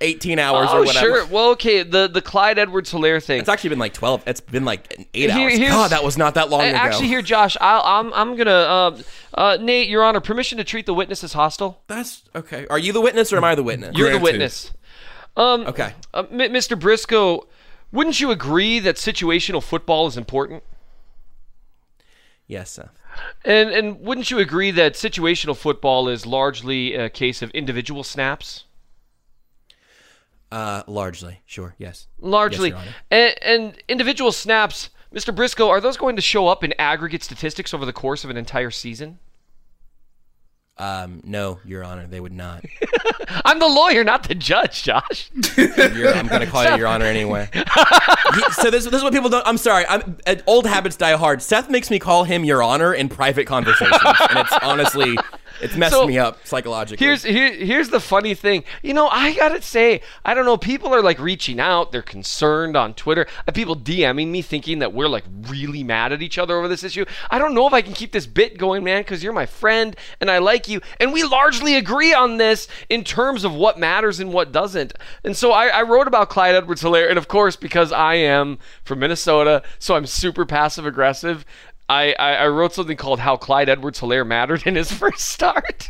eighteen 0.02 0.40
hours 0.40 0.70
or 0.70 0.78
Oh, 0.78 0.84
whatever. 0.84 1.06
sure. 1.06 1.26
Well, 1.28 1.50
okay. 1.52 1.84
The 1.84 2.08
the 2.08 2.22
Clyde 2.22 2.58
Edwards-Helaire 2.60 3.24
thing. 3.24 3.40
It's 3.40 3.50
actually 3.50 3.72
been 3.72 3.80
like 3.80 3.94
twelve. 3.94 4.24
It's 4.28 4.42
been 4.42 4.66
like 4.66 5.08
eight 5.14 5.32
Here- 5.32 5.50
hours. 5.50 5.60
God, 5.60 5.92
that 5.92 6.04
was 6.04 6.18
not 6.18 6.34
that 6.36 6.50
long 6.50 6.62
Uh, 6.62 6.66
ago. 6.66 6.78
Actually, 6.78 7.08
here, 7.08 7.22
Josh, 7.22 7.56
I'll, 7.62 7.82
I'm 7.84 8.14
I'm 8.14 8.36
gonna. 8.36 8.52
Uh, 8.52 8.98
uh, 9.36 9.58
Nate, 9.62 9.88
Your 9.90 10.04
Honor, 10.04 10.20
permission 10.22 10.58
to 10.58 10.64
treat 10.64 10.86
the 10.86 10.94
witness 10.94 11.24
as 11.24 11.34
hostile. 11.34 11.82
that's 11.88 12.24
okay. 12.36 12.66
Are 12.70 12.80
you 12.80 12.92
the 12.94 13.02
witness 13.02 13.32
or 13.32 13.38
am 13.38 13.44
I 13.44 13.56
the 13.56 13.64
witness? 13.64 13.96
You're 13.96 14.12
the 14.12 14.20
witness. 14.20 14.72
Um, 15.38 15.62
okay. 15.68 15.94
Uh, 16.14 16.24
Mr. 16.24 16.78
Briscoe, 16.78 17.48
wouldn't 17.92 18.20
you 18.20 18.32
agree 18.32 18.80
that 18.80 18.96
situational 18.98 19.62
football 19.64 20.08
is 20.08 20.18
important? 20.18 20.64
Yes, 22.48 22.72
Seth. 22.72 22.90
And 23.46 23.70
and 23.70 24.00
wouldn't 24.02 24.32
you 24.32 24.40
agree 24.40 24.72
that 24.72 24.94
situational 24.94 25.56
football 25.56 26.08
is 26.10 26.26
largely 26.26 26.96
a 26.96 27.10
case 27.10 27.42
of 27.42 27.52
individual 27.52 28.04
snaps? 28.04 28.66
Uh, 30.52 30.84
largely, 30.88 31.42
sure. 31.46 31.76
Yes. 31.78 32.08
Largely. 32.20 32.70
Yes, 32.70 32.88
and, 33.12 33.36
and 33.44 33.84
individual 33.88 34.32
snaps, 34.32 34.90
Mr. 35.14 35.34
Briscoe, 35.36 35.70
are 35.70 35.80
those 35.82 35.98
going 35.98 36.16
to 36.16 36.22
show 36.22 36.48
up 36.48 36.64
in 36.64 36.74
aggregate 36.80 37.24
statistics 37.24 37.74
over 37.74 37.86
the 37.86 37.94
course 37.94 38.24
of 38.24 38.30
an 38.30 38.38
entire 38.38 38.72
season? 38.72 39.20
Um, 40.78 41.20
no, 41.26 41.60
Your 41.66 41.84
Honor, 41.84 42.08
they 42.08 42.22
would 42.22 42.32
not. 42.32 42.64
I'm 43.46 43.60
the 43.60 43.68
lawyer, 43.68 44.04
not 44.06 44.28
the 44.28 44.34
judge, 44.34 44.84
Josh. 44.84 45.30
I'm 45.58 46.28
gonna 46.28 46.48
call 46.48 46.64
you 46.64 46.78
Your 46.78 46.88
Honor 46.88 47.06
anyway. 47.06 47.50
He- 48.34 48.52
so 48.52 48.70
this, 48.70 48.86
this 48.86 48.94
is 48.94 49.04
what 49.04 49.12
people 49.12 49.30
don't. 49.30 49.46
I'm 49.48 49.58
sorry. 49.58 49.86
I'm 49.90 50.18
uh, 50.28 50.36
old 50.46 50.68
habits 50.68 50.96
die 50.96 51.18
hard. 51.18 51.42
Seth 51.42 51.68
makes 51.70 51.90
me 51.90 51.98
call 52.00 52.24
him 52.26 52.46
Your 52.46 52.62
Honor 52.64 52.94
in 52.94 53.10
private 53.10 53.46
conversations, 53.46 54.00
and 54.30 54.40
it's 54.40 54.54
honestly, 54.62 55.18
it's 55.62 55.76
messed 55.76 55.94
So, 55.94 56.08
me 56.08 56.18
up 56.18 56.46
psychologically. 56.46 57.06
Here's 57.06 57.24
here, 57.24 57.52
here's 57.54 57.90
the 57.90 58.00
funny 58.00 58.34
thing. 58.34 58.64
You 58.82 58.94
know, 58.94 59.08
I 59.08 59.34
gotta 59.34 59.62
say, 59.62 60.02
I 60.24 60.34
don't 60.34 60.46
know. 60.46 60.58
People 60.58 60.94
are 60.94 61.02
like 61.02 61.20
reaching 61.20 61.60
out. 61.60 61.92
They're 61.92 62.02
concerned 62.02 62.76
on 62.76 62.94
Twitter. 62.94 63.28
Uh, 63.48 63.52
People 63.52 63.76
DMing 63.76 64.28
me 64.30 64.42
thinking 64.42 64.80
that 64.80 64.94
we're 64.94 65.08
like 65.08 65.26
really 65.48 65.84
mad 65.84 66.14
at 66.14 66.22
each 66.22 66.38
other 66.38 66.58
over 66.58 66.68
this 66.68 66.84
issue. 66.84 67.06
I 67.30 67.40
don't 67.40 67.54
know 67.54 67.68
if 67.68 67.74
I 67.74 67.82
can 67.82 67.94
keep 67.94 68.12
this 68.12 68.26
bit 68.28 68.58
going, 68.58 68.84
man, 68.84 69.02
because 69.02 69.24
you're 69.24 69.34
my 69.34 69.46
friend 69.46 69.96
and 70.22 70.32
I 70.32 70.38
like 70.38 70.68
you, 70.68 70.82
and 71.00 71.12
we 71.12 71.24
largely 71.24 71.76
agree 71.76 72.14
on 72.14 72.38
this 72.38 72.68
in 72.90 73.04
terms 73.04 73.44
of 73.44 73.54
what 73.54 73.78
matters 73.78 74.20
and 74.20 74.32
what 74.32 74.52
doesn't. 74.52 74.94
And 75.24 75.36
so 75.36 75.52
I, 75.52 75.68
I 75.68 75.82
wrote 75.84 76.08
about 76.08 76.30
Clyde 76.30 76.56
Edwards-Helaire, 76.56 77.10
and 77.10 77.18
of 77.18 77.28
course, 77.28 77.56
because 77.56 77.92
I 77.92 78.16
am 78.16 78.60
from 78.84 79.00
Minnesota, 79.00 79.64
so 79.78 79.96
I'm 79.96 80.06
super 80.06 80.46
passive 80.46 80.86
aggressive. 80.86 81.46
I, 81.90 82.14
I, 82.20 82.34
I 82.36 82.48
wrote 82.48 82.74
something 82.74 82.96
called 82.98 83.20
"How 83.20 83.36
Clyde 83.36 83.68
Edwards-Helaire 83.70 84.26
Mattered 84.26 84.66
in 84.68 84.76
His 84.76 84.92
First 85.00 85.26
Start." 85.26 85.90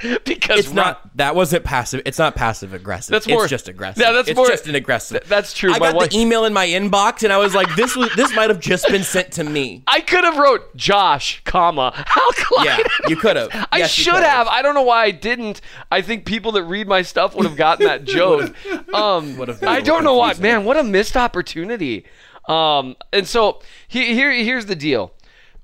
because 0.24 0.60
it's 0.60 0.72
not. 0.72 1.00
That 1.16 1.34
wasn't 1.34 1.64
passive. 1.64 2.02
It's 2.06 2.20
not 2.20 2.36
passive 2.36 2.72
aggressive. 2.72 3.10
That's 3.10 3.26
more- 3.26 3.42
It's 3.42 3.50
just 3.50 3.68
aggressive. 3.68 4.00
Yeah, 4.00 4.12
that's 4.12 4.28
it's 4.28 4.36
more- 4.36 4.46
just 4.46 4.68
an 4.68 4.76
aggressive. 4.76 5.22
Th- 5.22 5.28
that's 5.28 5.52
true. 5.52 5.70
I 5.72 5.78
My 5.80 5.86
got 5.88 5.94
wife- 5.96 6.10
the 6.10 6.18
email 6.18 6.44
in 6.44 6.52
my 6.52 6.68
inbox, 6.68 7.24
and 7.24 7.32
I 7.32 7.38
was 7.38 7.52
like, 7.52 7.74
"This 7.74 7.96
was. 7.96 8.08
This 8.14 8.32
might 8.32 8.48
have 8.48 8.60
just 8.60 8.86
been 8.86 9.02
sent 9.02 9.32
to 9.32 9.42
me." 9.42 9.82
I 9.88 9.98
could 10.00 10.22
have 10.22 10.36
wrote 10.36 10.76
Josh, 10.76 11.42
comma 11.44 11.92
how 12.06 12.30
Clyde. 12.30 12.66
Yeah, 12.66 12.78
you 13.08 13.16
could 13.16 13.34
have. 13.34 13.48
I 13.72 13.78
Yes, 13.78 13.90
should 13.90 14.14
have. 14.22 14.46
I 14.46 14.62
don't 14.62 14.74
know 14.76 14.82
why 14.82 15.02
I 15.02 15.10
didn't. 15.10 15.60
I 15.90 16.00
think 16.02 16.26
people 16.26 16.52
that 16.52 16.62
read 16.62 16.86
my 16.86 17.02
stuff 17.02 17.34
would 17.34 17.44
have 17.46 17.56
gotten 17.56 17.86
that 17.86 18.04
joke. 18.04 18.54
Um, 18.94 19.36
Would 19.38 19.48
have 19.48 19.58
been 19.58 19.68
I 19.68 19.80
don't 19.80 20.04
know 20.04 20.14
why. 20.14 20.34
Man, 20.34 20.64
what 20.64 20.76
a 20.76 20.84
missed 20.84 21.16
opportunity. 21.16 22.06
Um, 22.48 22.94
and 23.12 23.26
so 23.26 23.60
he, 23.88 24.14
here, 24.14 24.30
here's 24.32 24.66
the 24.66 24.76
deal. 24.76 25.12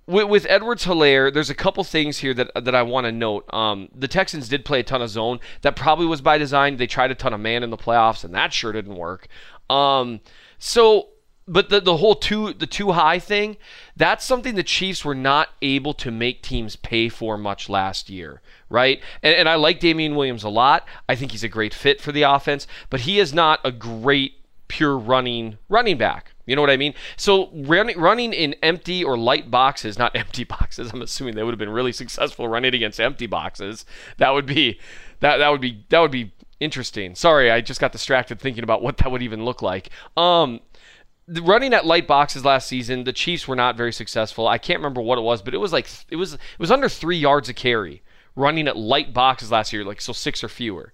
With, 0.07 0.29
with 0.29 0.47
Edwards 0.49 0.85
Helaire, 0.85 1.33
there's 1.33 1.51
a 1.51 1.55
couple 1.55 1.83
things 1.85 2.19
here 2.19 2.35
that 2.35 2.51
that 2.55 2.75
I 2.75 2.83
want 2.83 3.07
to 3.07 3.12
note. 3.12 3.53
Um, 3.53 3.88
the 3.95 4.09
Texans 4.09 4.49
did 4.49 4.64
play 4.64 4.81
a 4.81 4.83
ton 4.83 5.03
of 5.03 5.09
zone. 5.09 5.40
That 5.62 5.77
probably 5.77 6.07
was 6.07 6.21
by 6.21 6.38
design. 6.38 6.77
They 6.77 6.87
tried 6.87 7.11
a 7.11 7.14
ton 7.14 7.33
of 7.33 7.40
man 7.40 7.62
in 7.62 7.71
the 7.71 7.77
playoffs, 7.77 8.25
and 8.25 8.35
that 8.35 8.53
sure 8.53 8.73
didn't 8.73 8.97
work. 8.97 9.29
Um, 9.71 10.21
so 10.59 11.09
but 11.47 11.69
the 11.69 11.81
the 11.81 11.99
whole 11.99 12.14
two 12.14 12.53
the 12.55 12.67
too 12.67 12.93
high 12.93 13.19
thing, 13.19 13.57
that's 13.97 14.25
something 14.25 14.55
the 14.55 14.62
Chiefs 14.62 15.05
were 15.05 15.14
not 15.14 15.51
able 15.61 15.95
to 15.95 16.11
make 16.11 16.43
teams 16.43 16.77
pay 16.77 17.09
for 17.09 17.37
much 17.37 17.69
last 17.69 18.09
year, 18.09 18.40
right? 18.69 19.03
And, 19.23 19.35
and 19.35 19.49
I 19.49 19.57
like 19.57 19.81
Damien 19.81 20.14
Williams 20.14 20.45
a 20.45 20.49
lot. 20.49 20.87
I 21.09 21.14
think 21.14 21.33
he's 21.33 21.45
a 21.45 21.49
great 21.49 21.75
fit 21.75 22.01
for 22.01 22.12
the 22.12 22.23
offense, 22.23 22.67
but 22.88 23.01
he 23.01 23.19
is 23.19 23.35
not 23.35 23.61
a 23.64 23.73
great 23.73 24.40
pure 24.69 24.97
running 24.97 25.59
running 25.69 25.99
back. 25.99 26.34
You 26.46 26.57
know 26.57 26.62
what 26.62 26.70
I 26.70 26.76
mean? 26.76 26.94
So 27.16 27.50
running 27.52 27.98
running 27.98 28.33
in 28.33 28.54
empty 28.62 29.02
or 29.02 29.16
light 29.16 29.50
boxes, 29.50 29.98
not 29.98 30.14
empty 30.16 30.44
boxes. 30.44 30.92
I'm 30.92 31.02
assuming 31.02 31.35
they 31.35 31.42
would 31.42 31.52
have 31.52 31.59
been 31.59 31.70
really 31.70 31.92
successful 31.92 32.48
running 32.48 32.74
against 32.74 33.00
empty 33.00 33.26
boxes. 33.26 33.85
That 34.18 34.30
would 34.30 34.46
be 34.46 34.78
that 35.20 35.38
that 35.38 35.48
would 35.48 35.61
be 35.61 35.85
that 35.88 36.00
would 36.00 36.11
be 36.11 36.33
interesting. 36.61 37.14
Sorry, 37.14 37.50
I 37.50 37.61
just 37.61 37.80
got 37.80 37.92
distracted 37.92 38.40
thinking 38.40 38.64
about 38.64 38.83
what 38.83 38.98
that 38.98 39.11
would 39.11 39.22
even 39.22 39.44
look 39.44 39.62
like. 39.62 39.90
Um 40.16 40.61
running 41.26 41.72
at 41.72 41.87
light 41.87 42.07
boxes 42.07 42.44
last 42.44 42.68
season, 42.68 43.04
the 43.04 43.12
Chiefs 43.12 43.48
were 43.48 43.57
not 43.57 43.76
very 43.76 43.92
successful. 43.92 44.46
I 44.46 44.59
can't 44.59 44.78
remember 44.78 45.00
what 45.00 45.18
it 45.18 45.22
was, 45.22 45.40
but 45.40 45.54
it 45.54 45.59
was 45.59 45.72
like 45.72 45.88
it 46.11 46.16
was 46.16 46.35
it 46.35 46.40
was 46.59 46.70
under 46.70 46.88
3 46.88 47.16
yards 47.16 47.48
a 47.48 47.54
carry 47.54 48.02
running 48.37 48.66
at 48.68 48.76
light 48.76 49.14
boxes 49.14 49.50
last 49.50 49.72
year, 49.72 49.85
like 49.85 50.00
so 50.00 50.12
6 50.12 50.44
or 50.44 50.48
fewer. 50.48 50.92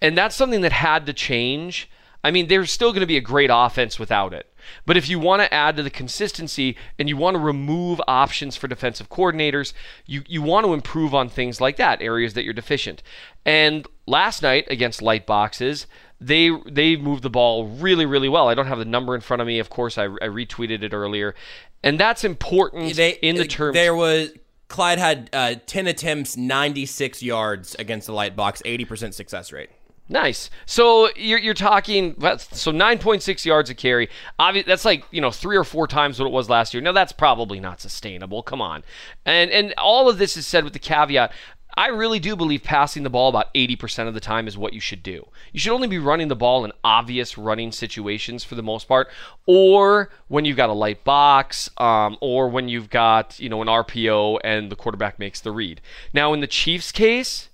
And 0.00 0.18
that's 0.18 0.36
something 0.36 0.60
that 0.60 0.72
had 0.72 1.06
to 1.06 1.12
change. 1.12 1.90
I 2.22 2.30
mean, 2.30 2.48
there's 2.48 2.70
still 2.70 2.92
going 2.92 3.00
to 3.00 3.06
be 3.06 3.16
a 3.16 3.22
great 3.22 3.50
offense 3.52 3.98
without 3.98 4.34
it. 4.34 4.53
But 4.86 4.96
if 4.96 5.08
you 5.08 5.18
want 5.18 5.42
to 5.42 5.52
add 5.52 5.76
to 5.76 5.82
the 5.82 5.90
consistency 5.90 6.76
and 6.98 7.08
you 7.08 7.16
want 7.16 7.34
to 7.36 7.40
remove 7.40 8.00
options 8.06 8.56
for 8.56 8.68
defensive 8.68 9.08
coordinators, 9.08 9.72
you, 10.06 10.22
you 10.26 10.42
want 10.42 10.66
to 10.66 10.74
improve 10.74 11.14
on 11.14 11.28
things 11.28 11.60
like 11.60 11.76
that, 11.76 12.02
areas 12.02 12.34
that 12.34 12.44
you're 12.44 12.52
deficient. 12.52 13.02
And 13.44 13.86
last 14.06 14.42
night 14.42 14.66
against 14.70 15.02
light 15.02 15.26
boxes, 15.26 15.86
they 16.20 16.50
they 16.66 16.96
moved 16.96 17.22
the 17.22 17.30
ball 17.30 17.66
really 17.66 18.06
really 18.06 18.28
well. 18.28 18.48
I 18.48 18.54
don't 18.54 18.68
have 18.68 18.78
the 18.78 18.84
number 18.84 19.14
in 19.14 19.20
front 19.20 19.42
of 19.42 19.46
me. 19.46 19.58
Of 19.58 19.68
course, 19.68 19.98
I, 19.98 20.04
I 20.04 20.28
retweeted 20.28 20.82
it 20.82 20.94
earlier, 20.94 21.34
and 21.82 22.00
that's 22.00 22.24
important 22.24 22.94
They, 22.94 23.10
in 23.14 23.36
the 23.36 23.46
terms. 23.46 23.74
There 23.74 23.94
was 23.94 24.30
Clyde 24.68 24.98
had 24.98 25.30
uh, 25.32 25.56
ten 25.66 25.86
attempts, 25.86 26.36
ninety 26.36 26.86
six 26.86 27.22
yards 27.22 27.74
against 27.74 28.06
the 28.06 28.14
light 28.14 28.34
box, 28.36 28.62
eighty 28.64 28.84
percent 28.84 29.14
success 29.14 29.52
rate. 29.52 29.70
Nice. 30.08 30.50
So 30.66 31.08
you're, 31.16 31.38
you're 31.38 31.54
talking 31.54 32.14
so 32.20 32.72
9.6 32.72 33.44
yards 33.44 33.70
a 33.70 33.74
carry. 33.74 34.10
Obvi- 34.38 34.66
that's 34.66 34.84
like 34.84 35.04
you 35.10 35.20
know 35.20 35.30
three 35.30 35.56
or 35.56 35.64
four 35.64 35.86
times 35.86 36.18
what 36.18 36.26
it 36.26 36.32
was 36.32 36.50
last 36.50 36.74
year. 36.74 36.82
Now 36.82 36.92
that's 36.92 37.12
probably 37.12 37.58
not 37.58 37.80
sustainable. 37.80 38.42
Come 38.42 38.60
on. 38.60 38.84
And 39.24 39.50
and 39.50 39.72
all 39.78 40.08
of 40.10 40.18
this 40.18 40.36
is 40.36 40.46
said 40.46 40.64
with 40.64 40.74
the 40.74 40.78
caveat. 40.78 41.32
I 41.76 41.88
really 41.88 42.20
do 42.20 42.36
believe 42.36 42.62
passing 42.62 43.02
the 43.02 43.10
ball 43.10 43.28
about 43.28 43.52
80% 43.52 44.06
of 44.06 44.14
the 44.14 44.20
time 44.20 44.46
is 44.46 44.56
what 44.56 44.74
you 44.74 44.78
should 44.78 45.02
do. 45.02 45.26
You 45.52 45.58
should 45.58 45.72
only 45.74 45.88
be 45.88 45.98
running 45.98 46.28
the 46.28 46.36
ball 46.36 46.64
in 46.64 46.70
obvious 46.84 47.36
running 47.36 47.72
situations 47.72 48.44
for 48.44 48.54
the 48.54 48.62
most 48.62 48.86
part, 48.86 49.08
or 49.44 50.08
when 50.28 50.44
you've 50.44 50.56
got 50.56 50.70
a 50.70 50.74
light 50.74 51.02
box, 51.02 51.68
um, 51.78 52.16
or 52.20 52.48
when 52.48 52.68
you've 52.68 52.90
got 52.90 53.40
you 53.40 53.48
know 53.48 53.60
an 53.62 53.68
RPO 53.68 54.38
and 54.44 54.70
the 54.70 54.76
quarterback 54.76 55.18
makes 55.18 55.40
the 55.40 55.50
read. 55.50 55.80
Now 56.12 56.32
in 56.32 56.40
the 56.40 56.46
Chiefs' 56.46 56.92
case, 56.92 57.48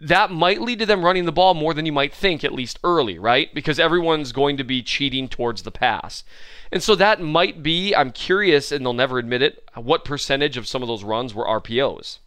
that 0.00 0.30
might 0.30 0.60
lead 0.60 0.78
to 0.78 0.86
them 0.86 1.04
running 1.04 1.26
the 1.26 1.32
ball 1.32 1.54
more 1.54 1.74
than 1.74 1.86
you 1.86 1.92
might 1.92 2.14
think, 2.14 2.42
at 2.42 2.54
least 2.54 2.78
early, 2.82 3.18
right? 3.18 3.54
Because 3.54 3.78
everyone's 3.78 4.32
going 4.32 4.56
to 4.56 4.64
be 4.64 4.82
cheating 4.82 5.28
towards 5.28 5.62
the 5.62 5.70
pass. 5.70 6.24
And 6.72 6.82
so 6.82 6.94
that 6.94 7.20
might 7.20 7.62
be, 7.62 7.94
I'm 7.94 8.10
curious, 8.10 8.72
and 8.72 8.84
they'll 8.84 8.92
never 8.92 9.18
admit 9.18 9.42
it, 9.42 9.62
what 9.74 10.04
percentage 10.04 10.56
of 10.56 10.66
some 10.66 10.82
of 10.82 10.88
those 10.88 11.04
runs 11.04 11.34
were 11.34 11.44
RPOs. 11.44 12.18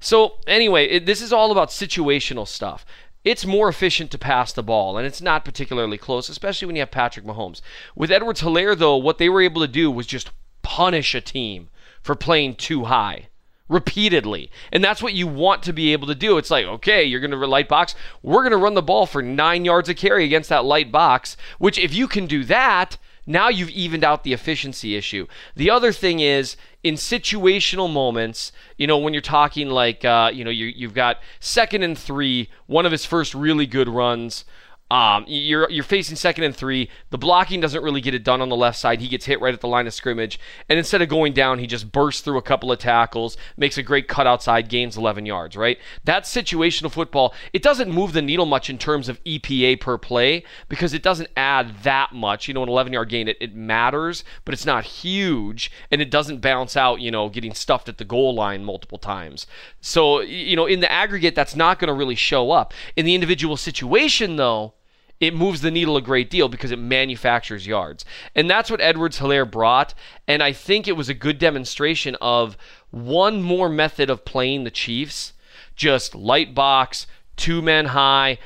So 0.00 0.36
anyway, 0.46 0.86
it, 0.86 1.06
this 1.06 1.20
is 1.20 1.32
all 1.32 1.50
about 1.50 1.70
situational 1.70 2.46
stuff. 2.46 2.86
It's 3.24 3.44
more 3.44 3.68
efficient 3.68 4.10
to 4.12 4.18
pass 4.18 4.52
the 4.52 4.62
ball, 4.62 4.96
and 4.96 5.06
it's 5.06 5.20
not 5.20 5.44
particularly 5.44 5.98
close, 5.98 6.28
especially 6.28 6.66
when 6.66 6.76
you 6.76 6.82
have 6.82 6.90
Patrick 6.90 7.26
Mahomes. 7.26 7.60
With 7.96 8.12
Edwards 8.12 8.42
Helaire, 8.42 8.78
though, 8.78 8.96
what 8.96 9.18
they 9.18 9.28
were 9.28 9.42
able 9.42 9.60
to 9.60 9.68
do 9.68 9.90
was 9.90 10.06
just 10.06 10.30
punish 10.62 11.14
a 11.14 11.20
team 11.20 11.68
for 12.00 12.14
playing 12.14 12.54
too 12.54 12.84
high 12.84 13.28
repeatedly. 13.68 14.50
And 14.72 14.82
that's 14.82 15.02
what 15.02 15.14
you 15.14 15.26
want 15.26 15.62
to 15.64 15.72
be 15.72 15.92
able 15.92 16.06
to 16.08 16.14
do. 16.14 16.38
It's 16.38 16.50
like, 16.50 16.66
okay, 16.66 17.04
you're 17.04 17.20
going 17.20 17.30
to 17.30 17.46
light 17.46 17.68
box. 17.68 17.94
We're 18.22 18.42
going 18.42 18.52
to 18.52 18.56
run 18.56 18.74
the 18.74 18.82
ball 18.82 19.06
for 19.06 19.22
nine 19.22 19.64
yards 19.64 19.88
of 19.88 19.96
carry 19.96 20.24
against 20.24 20.48
that 20.48 20.64
light 20.64 20.90
box, 20.90 21.36
which 21.58 21.78
if 21.78 21.94
you 21.94 22.08
can 22.08 22.26
do 22.26 22.44
that, 22.44 22.96
now 23.26 23.50
you've 23.50 23.70
evened 23.70 24.04
out 24.04 24.24
the 24.24 24.32
efficiency 24.32 24.96
issue. 24.96 25.26
The 25.54 25.70
other 25.70 25.92
thing 25.92 26.20
is 26.20 26.56
in 26.82 26.94
situational 26.94 27.92
moments, 27.92 28.52
you 28.78 28.86
know, 28.86 28.96
when 28.96 29.12
you're 29.12 29.20
talking 29.20 29.68
like, 29.68 30.02
uh, 30.02 30.30
you 30.32 30.44
know, 30.44 30.50
you, 30.50 30.66
you've 30.66 30.94
got 30.94 31.18
second 31.38 31.82
and 31.82 31.96
three, 31.96 32.48
one 32.66 32.86
of 32.86 32.92
his 32.92 33.04
first 33.04 33.34
really 33.34 33.66
good 33.66 33.88
runs. 33.88 34.46
Um, 34.90 35.24
you're 35.28 35.70
you're 35.70 35.84
facing 35.84 36.16
second 36.16 36.44
and 36.44 36.56
three. 36.56 36.88
The 37.10 37.18
blocking 37.18 37.60
doesn't 37.60 37.82
really 37.82 38.00
get 38.00 38.14
it 38.14 38.24
done 38.24 38.40
on 38.40 38.48
the 38.48 38.56
left 38.56 38.78
side. 38.78 39.00
He 39.00 39.08
gets 39.08 39.26
hit 39.26 39.40
right 39.40 39.52
at 39.52 39.60
the 39.60 39.68
line 39.68 39.86
of 39.86 39.92
scrimmage, 39.92 40.40
and 40.68 40.78
instead 40.78 41.02
of 41.02 41.10
going 41.10 41.34
down, 41.34 41.58
he 41.58 41.66
just 41.66 41.92
bursts 41.92 42.22
through 42.22 42.38
a 42.38 42.42
couple 42.42 42.72
of 42.72 42.78
tackles, 42.78 43.36
makes 43.58 43.76
a 43.76 43.82
great 43.82 44.08
cut 44.08 44.26
outside, 44.26 44.68
gains 44.70 44.96
11 44.96 45.26
yards. 45.26 45.56
Right? 45.56 45.78
That's 46.04 46.34
situational 46.34 46.90
football. 46.90 47.34
It 47.52 47.62
doesn't 47.62 47.90
move 47.90 48.14
the 48.14 48.22
needle 48.22 48.46
much 48.46 48.70
in 48.70 48.78
terms 48.78 49.10
of 49.10 49.22
EPA 49.24 49.78
per 49.80 49.98
play 49.98 50.42
because 50.70 50.94
it 50.94 51.02
doesn't 51.02 51.28
add 51.36 51.82
that 51.82 52.14
much. 52.14 52.48
You 52.48 52.54
know, 52.54 52.62
an 52.62 52.70
11 52.70 52.94
yard 52.94 53.10
gain 53.10 53.28
it, 53.28 53.36
it 53.40 53.54
matters, 53.54 54.24
but 54.46 54.54
it's 54.54 54.66
not 54.66 54.84
huge, 54.84 55.70
and 55.90 56.00
it 56.00 56.10
doesn't 56.10 56.40
bounce 56.40 56.78
out. 56.78 57.00
You 57.00 57.10
know, 57.10 57.28
getting 57.28 57.52
stuffed 57.52 57.90
at 57.90 57.98
the 57.98 58.06
goal 58.06 58.34
line 58.34 58.64
multiple 58.64 58.98
times. 58.98 59.46
So 59.82 60.20
you 60.20 60.56
know, 60.56 60.64
in 60.64 60.80
the 60.80 60.90
aggregate, 60.90 61.34
that's 61.34 61.54
not 61.54 61.78
going 61.78 61.88
to 61.88 61.94
really 61.94 62.14
show 62.14 62.52
up. 62.52 62.72
In 62.96 63.04
the 63.04 63.14
individual 63.14 63.58
situation, 63.58 64.36
though 64.36 64.72
it 65.20 65.34
moves 65.34 65.60
the 65.60 65.70
needle 65.70 65.96
a 65.96 66.02
great 66.02 66.30
deal 66.30 66.48
because 66.48 66.70
it 66.70 66.78
manufactures 66.78 67.66
yards. 67.66 68.04
And 68.34 68.48
that's 68.48 68.70
what 68.70 68.80
Edwards 68.80 69.18
Helaire 69.18 69.50
brought. 69.50 69.94
And 70.26 70.42
I 70.42 70.52
think 70.52 70.86
it 70.86 70.96
was 70.96 71.08
a 71.08 71.14
good 71.14 71.38
demonstration 71.38 72.16
of 72.20 72.56
one 72.90 73.42
more 73.42 73.68
method 73.68 74.10
of 74.10 74.24
playing 74.24 74.64
the 74.64 74.70
Chiefs 74.70 75.32
just 75.78 76.14
light 76.14 76.54
box, 76.54 77.06
two 77.36 77.62
men 77.62 77.86
high, 77.86 78.38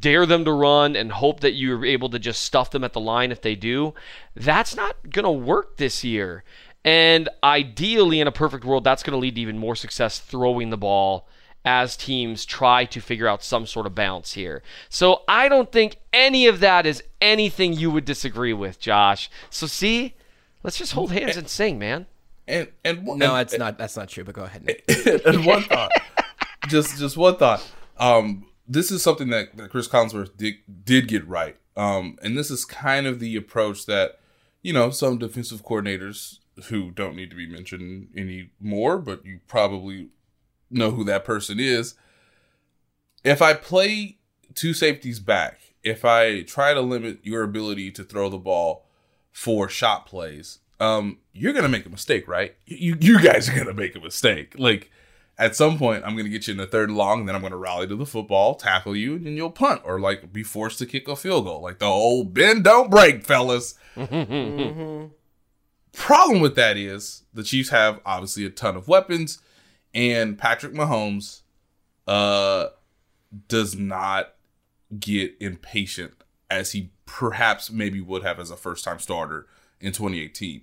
dare 0.00 0.26
them 0.26 0.44
to 0.44 0.52
run 0.52 0.96
and 0.96 1.12
hope 1.12 1.40
that 1.40 1.52
you're 1.52 1.84
able 1.84 2.08
to 2.10 2.18
just 2.18 2.42
stuff 2.42 2.70
them 2.70 2.84
at 2.84 2.92
the 2.92 3.00
line 3.00 3.30
if 3.30 3.40
they 3.40 3.54
do. 3.54 3.94
That's 4.34 4.74
not 4.74 5.10
going 5.10 5.24
to 5.24 5.30
work 5.30 5.76
this 5.76 6.04
year. 6.04 6.42
And 6.84 7.28
ideally, 7.42 8.20
in 8.20 8.26
a 8.26 8.32
perfect 8.32 8.64
world, 8.64 8.84
that's 8.84 9.02
going 9.02 9.12
to 9.12 9.18
lead 9.18 9.36
to 9.36 9.40
even 9.40 9.58
more 9.58 9.76
success 9.76 10.18
throwing 10.18 10.70
the 10.70 10.76
ball 10.76 11.28
as 11.64 11.96
teams 11.96 12.44
try 12.44 12.84
to 12.84 13.00
figure 13.00 13.26
out 13.26 13.42
some 13.42 13.66
sort 13.66 13.86
of 13.86 13.94
balance 13.94 14.34
here. 14.34 14.62
So 14.88 15.22
I 15.26 15.48
don't 15.48 15.72
think 15.72 15.96
any 16.12 16.46
of 16.46 16.60
that 16.60 16.86
is 16.86 17.02
anything 17.20 17.72
you 17.72 17.90
would 17.90 18.04
disagree 18.04 18.52
with, 18.52 18.78
Josh. 18.78 19.30
So 19.50 19.66
see, 19.66 20.14
let's 20.62 20.76
just 20.76 20.92
hold 20.92 21.12
hands 21.12 21.36
and 21.36 21.48
sing, 21.48 21.78
man. 21.78 22.06
And 22.46 22.68
and 22.84 23.04
no, 23.06 23.34
and, 23.34 23.42
it's 23.42 23.56
not. 23.56 23.78
That's 23.78 23.96
not 23.96 24.08
true. 24.08 24.24
But 24.24 24.34
go 24.34 24.42
ahead. 24.42 24.68
and 25.24 25.46
one 25.46 25.62
thought, 25.62 25.90
just 26.68 26.98
just 26.98 27.16
one 27.16 27.36
thought. 27.36 27.66
Um, 27.98 28.46
this 28.68 28.90
is 28.90 29.02
something 29.02 29.28
that, 29.30 29.56
that 29.56 29.70
Chris 29.70 29.88
Collinsworth 29.88 30.36
did, 30.36 30.54
did 30.84 31.08
get 31.08 31.26
right. 31.26 31.56
Um, 31.76 32.18
and 32.22 32.36
this 32.36 32.50
is 32.50 32.64
kind 32.64 33.06
of 33.06 33.20
the 33.20 33.36
approach 33.36 33.86
that 33.86 34.18
you 34.62 34.72
know 34.72 34.90
some 34.90 35.18
defensive 35.18 35.64
coordinators 35.64 36.38
who 36.66 36.90
don't 36.90 37.16
need 37.16 37.30
to 37.30 37.36
be 37.36 37.46
mentioned 37.46 38.08
anymore, 38.16 38.98
but 38.98 39.24
you 39.24 39.40
probably 39.48 40.08
know 40.74 40.90
who 40.90 41.04
that 41.04 41.24
person 41.24 41.58
is. 41.60 41.94
If 43.22 43.40
I 43.40 43.54
play 43.54 44.18
two 44.54 44.74
safeties 44.74 45.18
back, 45.18 45.60
if 45.82 46.04
I 46.04 46.42
try 46.42 46.74
to 46.74 46.80
limit 46.80 47.20
your 47.22 47.42
ability 47.42 47.90
to 47.92 48.04
throw 48.04 48.28
the 48.28 48.38
ball 48.38 48.86
for 49.32 49.68
shot 49.68 50.06
plays, 50.06 50.60
um, 50.80 51.18
you're 51.32 51.52
gonna 51.52 51.68
make 51.68 51.86
a 51.86 51.90
mistake, 51.90 52.28
right? 52.28 52.54
You 52.66 52.96
you 53.00 53.20
guys 53.20 53.48
are 53.48 53.56
gonna 53.56 53.74
make 53.74 53.94
a 53.96 54.00
mistake. 54.00 54.54
Like 54.58 54.90
at 55.38 55.56
some 55.56 55.78
point, 55.78 56.04
I'm 56.04 56.16
gonna 56.16 56.28
get 56.28 56.46
you 56.46 56.52
in 56.52 56.58
the 56.58 56.66
third 56.66 56.90
long, 56.90 57.20
and 57.20 57.28
then 57.28 57.34
I'm 57.34 57.42
gonna 57.42 57.56
rally 57.56 57.86
to 57.86 57.96
the 57.96 58.06
football, 58.06 58.54
tackle 58.54 58.96
you, 58.96 59.14
and 59.14 59.36
you'll 59.36 59.50
punt 59.50 59.82
or 59.84 60.00
like 60.00 60.32
be 60.32 60.42
forced 60.42 60.78
to 60.80 60.86
kick 60.86 61.08
a 61.08 61.16
field 61.16 61.44
goal, 61.44 61.60
like 61.60 61.78
the 61.78 61.86
old 61.86 62.34
bend 62.34 62.64
don't 62.64 62.90
break, 62.90 63.24
fellas. 63.24 63.74
mm-hmm. 63.96 65.06
Problem 65.92 66.40
with 66.40 66.56
that 66.56 66.76
is 66.76 67.22
the 67.32 67.44
Chiefs 67.44 67.70
have 67.70 68.00
obviously 68.04 68.44
a 68.44 68.50
ton 68.50 68.76
of 68.76 68.88
weapons 68.88 69.40
and 69.94 70.38
Patrick 70.38 70.72
Mahomes 70.72 71.42
uh 72.06 72.68
does 73.48 73.76
not 73.76 74.34
get 74.98 75.34
impatient 75.40 76.12
as 76.50 76.72
he 76.72 76.90
perhaps 77.06 77.70
maybe 77.70 78.00
would 78.00 78.22
have 78.22 78.38
as 78.38 78.50
a 78.50 78.56
first 78.56 78.84
time 78.84 78.98
starter 78.98 79.46
in 79.80 79.92
2018. 79.92 80.62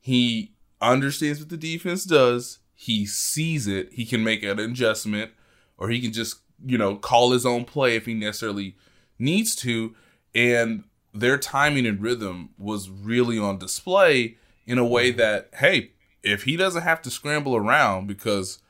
He 0.00 0.52
understands 0.80 1.40
what 1.40 1.48
the 1.48 1.56
defense 1.56 2.04
does, 2.04 2.58
he 2.74 3.06
sees 3.06 3.66
it, 3.66 3.92
he 3.92 4.04
can 4.04 4.24
make 4.24 4.42
an 4.42 4.58
adjustment 4.58 5.32
or 5.76 5.88
he 5.88 6.00
can 6.00 6.12
just, 6.12 6.40
you 6.64 6.78
know, 6.78 6.96
call 6.96 7.32
his 7.32 7.44
own 7.44 7.64
play 7.64 7.96
if 7.96 8.06
he 8.06 8.14
necessarily 8.14 8.76
needs 9.18 9.54
to. 9.56 9.94
And 10.34 10.84
their 11.12 11.38
timing 11.38 11.86
and 11.86 12.00
rhythm 12.00 12.50
was 12.56 12.88
really 12.88 13.38
on 13.38 13.58
display 13.58 14.36
in 14.66 14.78
a 14.78 14.84
way 14.84 15.10
that 15.10 15.50
hey, 15.54 15.92
if 16.22 16.44
he 16.44 16.56
doesn't 16.56 16.82
have 16.82 17.02
to 17.02 17.10
scramble 17.10 17.56
around 17.56 18.06
because 18.06 18.60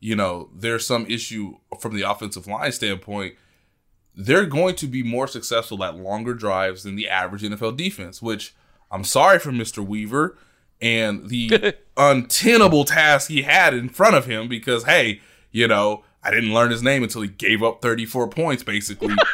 you 0.00 0.16
know, 0.16 0.48
there's 0.54 0.86
some 0.86 1.06
issue 1.06 1.58
from 1.78 1.94
the 1.94 2.02
offensive 2.02 2.46
line 2.46 2.72
standpoint, 2.72 3.34
they're 4.14 4.46
going 4.46 4.74
to 4.76 4.86
be 4.86 5.02
more 5.02 5.28
successful 5.28 5.84
at 5.84 5.96
longer 5.96 6.34
drives 6.34 6.82
than 6.82 6.96
the 6.96 7.08
average 7.08 7.42
NFL 7.42 7.76
defense, 7.76 8.20
which 8.20 8.54
I'm 8.90 9.04
sorry 9.04 9.38
for 9.38 9.50
Mr. 9.52 9.86
Weaver 9.86 10.36
and 10.80 11.28
the 11.28 11.74
untenable 11.96 12.84
task 12.84 13.28
he 13.28 13.42
had 13.42 13.74
in 13.74 13.88
front 13.88 14.16
of 14.16 14.26
him 14.26 14.48
because, 14.48 14.84
hey, 14.84 15.20
you 15.52 15.68
know, 15.68 16.04
I 16.22 16.30
didn't 16.30 16.52
learn 16.52 16.70
his 16.70 16.82
name 16.82 17.02
until 17.02 17.22
he 17.22 17.28
gave 17.28 17.62
up 17.62 17.82
34 17.82 18.28
points, 18.28 18.62
basically. 18.62 19.14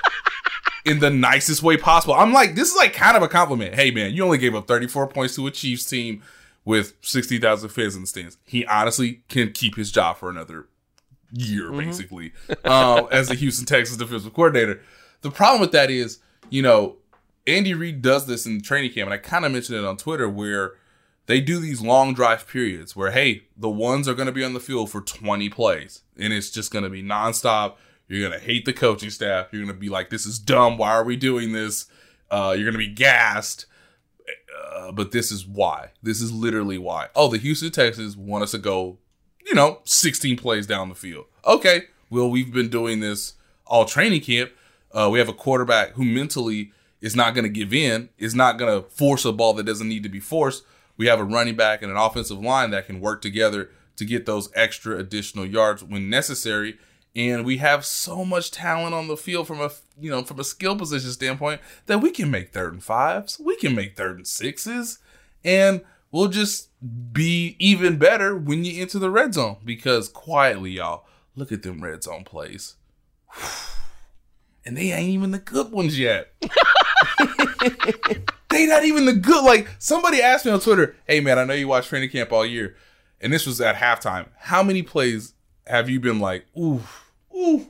in 0.84 1.00
the 1.00 1.10
nicest 1.10 1.62
way 1.62 1.76
possible. 1.76 2.14
I'm 2.14 2.32
like, 2.32 2.54
this 2.54 2.70
is 2.70 2.76
like 2.76 2.92
kind 2.92 3.16
of 3.16 3.22
a 3.22 3.28
compliment. 3.28 3.74
Hey 3.74 3.90
man, 3.90 4.14
you 4.14 4.24
only 4.24 4.38
gave 4.38 4.54
up 4.54 4.68
34 4.68 5.08
points 5.08 5.34
to 5.34 5.46
a 5.48 5.50
Chiefs 5.50 5.84
team 5.84 6.22
with 6.66 6.94
60,000 7.00 7.70
fans 7.70 7.94
in 7.94 8.02
the 8.02 8.06
stands. 8.06 8.36
He 8.44 8.66
honestly 8.66 9.22
can 9.28 9.52
keep 9.52 9.76
his 9.76 9.90
job 9.90 10.18
for 10.18 10.28
another 10.28 10.66
year, 11.32 11.70
mm-hmm. 11.70 11.78
basically, 11.78 12.32
um, 12.64 13.08
as 13.12 13.28
the 13.28 13.34
Houston 13.34 13.64
Texans 13.64 13.96
defensive 13.96 14.34
coordinator. 14.34 14.82
The 15.22 15.30
problem 15.30 15.60
with 15.62 15.72
that 15.72 15.90
is, 15.90 16.18
you 16.50 16.60
know, 16.60 16.96
Andy 17.46 17.72
Reid 17.72 18.02
does 18.02 18.26
this 18.26 18.46
in 18.46 18.60
training 18.60 18.92
camp, 18.92 19.06
and 19.06 19.14
I 19.14 19.18
kind 19.18 19.46
of 19.46 19.52
mentioned 19.52 19.78
it 19.78 19.84
on 19.84 19.96
Twitter 19.96 20.28
where 20.28 20.72
they 21.26 21.40
do 21.40 21.60
these 21.60 21.80
long 21.80 22.14
drive 22.14 22.48
periods 22.48 22.96
where, 22.96 23.12
hey, 23.12 23.44
the 23.56 23.70
ones 23.70 24.08
are 24.08 24.14
going 24.14 24.26
to 24.26 24.32
be 24.32 24.44
on 24.44 24.52
the 24.52 24.60
field 24.60 24.90
for 24.90 25.00
20 25.00 25.48
plays, 25.48 26.02
and 26.18 26.32
it's 26.32 26.50
just 26.50 26.72
going 26.72 26.84
to 26.84 26.90
be 26.90 27.02
nonstop. 27.02 27.76
You're 28.08 28.28
going 28.28 28.38
to 28.38 28.44
hate 28.44 28.64
the 28.64 28.72
coaching 28.72 29.10
staff. 29.10 29.48
You're 29.52 29.62
going 29.62 29.74
to 29.74 29.80
be 29.80 29.88
like, 29.88 30.10
this 30.10 30.26
is 30.26 30.40
dumb. 30.40 30.78
Why 30.78 30.90
are 30.90 31.04
we 31.04 31.16
doing 31.16 31.52
this? 31.52 31.86
Uh, 32.28 32.54
you're 32.56 32.70
going 32.70 32.72
to 32.72 32.90
be 32.90 32.92
gassed 32.92 33.66
uh, 34.66 34.92
but 34.92 35.12
this 35.12 35.30
is 35.30 35.46
why. 35.46 35.90
This 36.02 36.20
is 36.20 36.32
literally 36.32 36.78
why. 36.78 37.08
Oh, 37.14 37.28
the 37.28 37.38
Houston 37.38 37.70
Texans 37.70 38.16
want 38.16 38.44
us 38.44 38.50
to 38.52 38.58
go, 38.58 38.98
you 39.44 39.54
know, 39.54 39.80
16 39.84 40.36
plays 40.36 40.66
down 40.66 40.88
the 40.88 40.94
field. 40.94 41.26
Okay, 41.44 41.82
well, 42.10 42.30
we've 42.30 42.52
been 42.52 42.68
doing 42.68 43.00
this 43.00 43.34
all 43.66 43.84
training 43.84 44.20
camp. 44.20 44.50
Uh, 44.92 45.08
we 45.10 45.18
have 45.18 45.28
a 45.28 45.34
quarterback 45.34 45.90
who 45.92 46.04
mentally 46.04 46.72
is 47.00 47.14
not 47.14 47.34
going 47.34 47.44
to 47.44 47.50
give 47.50 47.72
in, 47.72 48.08
is 48.18 48.34
not 48.34 48.58
going 48.58 48.82
to 48.82 48.88
force 48.88 49.24
a 49.24 49.32
ball 49.32 49.52
that 49.54 49.66
doesn't 49.66 49.88
need 49.88 50.02
to 50.02 50.08
be 50.08 50.20
forced. 50.20 50.64
We 50.96 51.06
have 51.06 51.20
a 51.20 51.24
running 51.24 51.56
back 51.56 51.82
and 51.82 51.90
an 51.90 51.98
offensive 51.98 52.38
line 52.38 52.70
that 52.70 52.86
can 52.86 53.00
work 53.00 53.20
together 53.20 53.70
to 53.96 54.04
get 54.04 54.26
those 54.26 54.50
extra 54.54 54.96
additional 54.98 55.46
yards 55.46 55.84
when 55.84 56.08
necessary 56.08 56.78
and 57.16 57.46
we 57.46 57.56
have 57.56 57.84
so 57.84 58.24
much 58.26 58.50
talent 58.50 58.94
on 58.94 59.08
the 59.08 59.16
field 59.16 59.46
from 59.46 59.60
a 59.60 59.70
you 59.98 60.10
know 60.10 60.22
from 60.22 60.38
a 60.38 60.44
skill 60.44 60.76
position 60.76 61.10
standpoint 61.10 61.62
that 61.86 62.02
we 62.02 62.10
can 62.10 62.30
make 62.30 62.52
third 62.52 62.74
and 62.74 62.84
fives, 62.84 63.40
we 63.42 63.56
can 63.56 63.74
make 63.74 63.96
third 63.96 64.16
and 64.16 64.26
sixes, 64.26 64.98
and 65.42 65.80
we'll 66.12 66.28
just 66.28 66.68
be 67.12 67.56
even 67.58 67.96
better 67.96 68.36
when 68.36 68.64
you 68.64 68.82
enter 68.82 68.98
the 68.98 69.10
red 69.10 69.32
zone. 69.32 69.56
Because 69.64 70.10
quietly, 70.10 70.72
y'all, 70.72 71.06
look 71.34 71.50
at 71.50 71.62
them 71.62 71.82
red 71.82 72.04
zone 72.04 72.24
plays, 72.24 72.76
and 74.66 74.76
they 74.76 74.92
ain't 74.92 75.08
even 75.08 75.30
the 75.30 75.38
good 75.38 75.72
ones 75.72 75.98
yet. 75.98 76.34
they 78.50 78.66
not 78.66 78.84
even 78.84 79.06
the 79.06 79.14
good. 79.14 79.42
Like 79.42 79.68
somebody 79.78 80.20
asked 80.20 80.44
me 80.44 80.52
on 80.52 80.60
Twitter, 80.60 80.94
"Hey 81.06 81.20
man, 81.20 81.38
I 81.38 81.44
know 81.44 81.54
you 81.54 81.68
watch 81.68 81.88
training 81.88 82.10
camp 82.10 82.30
all 82.30 82.44
year, 82.44 82.76
and 83.22 83.32
this 83.32 83.46
was 83.46 83.58
at 83.62 83.76
halftime. 83.76 84.26
How 84.38 84.62
many 84.62 84.82
plays 84.82 85.32
have 85.66 85.88
you 85.88 85.98
been 85.98 86.20
like, 86.20 86.44
ooh?" 86.58 86.82
Ooh, 87.36 87.68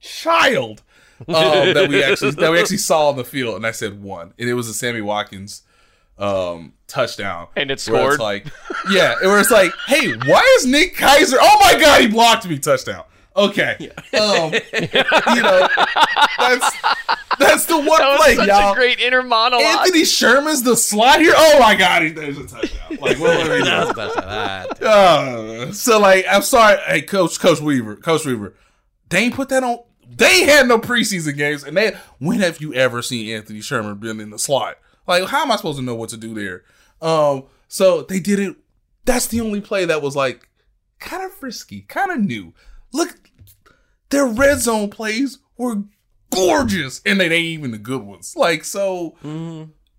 child 0.00 0.82
um, 1.28 1.34
that 1.34 1.86
we 1.88 2.02
actually 2.02 2.30
that 2.32 2.50
we 2.52 2.60
actually 2.60 2.76
saw 2.78 3.08
on 3.08 3.16
the 3.16 3.24
field, 3.24 3.56
and 3.56 3.66
I 3.66 3.72
said 3.72 4.02
one, 4.02 4.32
and 4.38 4.48
it 4.48 4.54
was 4.54 4.68
a 4.68 4.74
Sammy 4.74 5.00
Watkins 5.00 5.62
um, 6.18 6.74
touchdown. 6.86 7.48
And 7.56 7.70
it 7.70 7.82
Where 7.88 8.06
it's 8.06 8.14
scored? 8.14 8.20
like, 8.20 8.46
yeah, 8.90 9.14
where 9.22 9.40
it's 9.40 9.50
like, 9.50 9.72
hey, 9.86 10.12
why 10.12 10.56
is 10.58 10.66
Nick 10.66 10.96
Keizer? 10.96 11.36
Oh 11.40 11.58
my 11.60 11.78
god, 11.80 12.00
he 12.02 12.06
blocked 12.08 12.48
me, 12.48 12.58
touchdown. 12.58 13.04
Okay, 13.36 13.76
um, 14.14 14.52
you 14.72 15.42
know, 15.42 15.68
that's 16.38 16.76
that's 17.38 17.66
the 17.66 17.76
one 17.76 17.86
That 18.00 18.08
was 18.10 18.20
play, 18.20 18.34
such 18.34 18.48
y'all. 18.48 18.72
a 18.72 18.74
great 18.74 18.98
inner 18.98 19.22
monologue. 19.22 19.64
Anthony 19.64 20.04
Sherman's 20.04 20.64
the 20.64 20.76
slot 20.76 21.20
here. 21.20 21.34
Oh 21.36 21.58
my 21.60 21.76
god, 21.76 22.02
he, 22.02 22.08
there's 22.10 22.36
a 22.38 22.46
touchdown. 22.48 22.96
Like, 23.00 23.18
what, 23.20 23.38
what 23.38 23.46
are 23.48 23.52
we 23.54 23.62
doing? 23.62 23.64
That's 23.64 23.88
the 23.88 23.94
best 23.94 24.16
of 24.16 24.24
that. 24.24 24.82
Uh, 24.82 25.72
so 25.72 26.00
like, 26.00 26.24
I'm 26.28 26.42
sorry, 26.42 26.78
hey, 26.88 27.02
Coach, 27.02 27.38
Coach 27.38 27.60
Weaver, 27.60 27.94
Coach 27.96 28.24
Weaver, 28.26 28.54
they 29.08 29.18
ain't 29.24 29.34
put 29.34 29.48
that 29.50 29.62
on. 29.62 29.80
They 30.08 30.42
had 30.44 30.66
no 30.68 30.78
preseason 30.78 31.36
games, 31.36 31.64
and 31.64 31.76
they. 31.76 31.96
When 32.18 32.40
have 32.40 32.60
you 32.60 32.72
ever 32.74 33.02
seen 33.02 33.34
Anthony 33.34 33.60
Sherman 33.60 33.96
been 33.96 34.20
in 34.20 34.30
the 34.30 34.38
slot? 34.38 34.76
Like, 35.06 35.24
how 35.24 35.42
am 35.42 35.50
I 35.50 35.56
supposed 35.56 35.78
to 35.78 35.84
know 35.84 35.94
what 35.94 36.10
to 36.10 36.16
do 36.16 36.34
there? 36.34 36.64
Um, 37.00 37.44
so 37.68 38.02
they 38.02 38.20
did 38.20 38.38
it. 38.38 38.56
That's 39.04 39.26
the 39.26 39.40
only 39.40 39.60
play 39.60 39.84
that 39.84 40.02
was 40.02 40.16
like 40.16 40.48
kind 40.98 41.24
of 41.24 41.32
frisky, 41.32 41.82
kind 41.82 42.10
of 42.10 42.18
new. 42.18 42.52
Look, 42.92 43.30
their 44.10 44.26
red 44.26 44.58
zone 44.58 44.90
plays 44.90 45.38
were 45.56 45.82
gorgeous, 46.30 47.00
and 47.04 47.20
they 47.20 47.26
ain't 47.26 47.34
even 47.58 47.70
the 47.70 47.78
good 47.78 48.02
ones. 48.02 48.34
Like, 48.36 48.64
so 48.64 49.16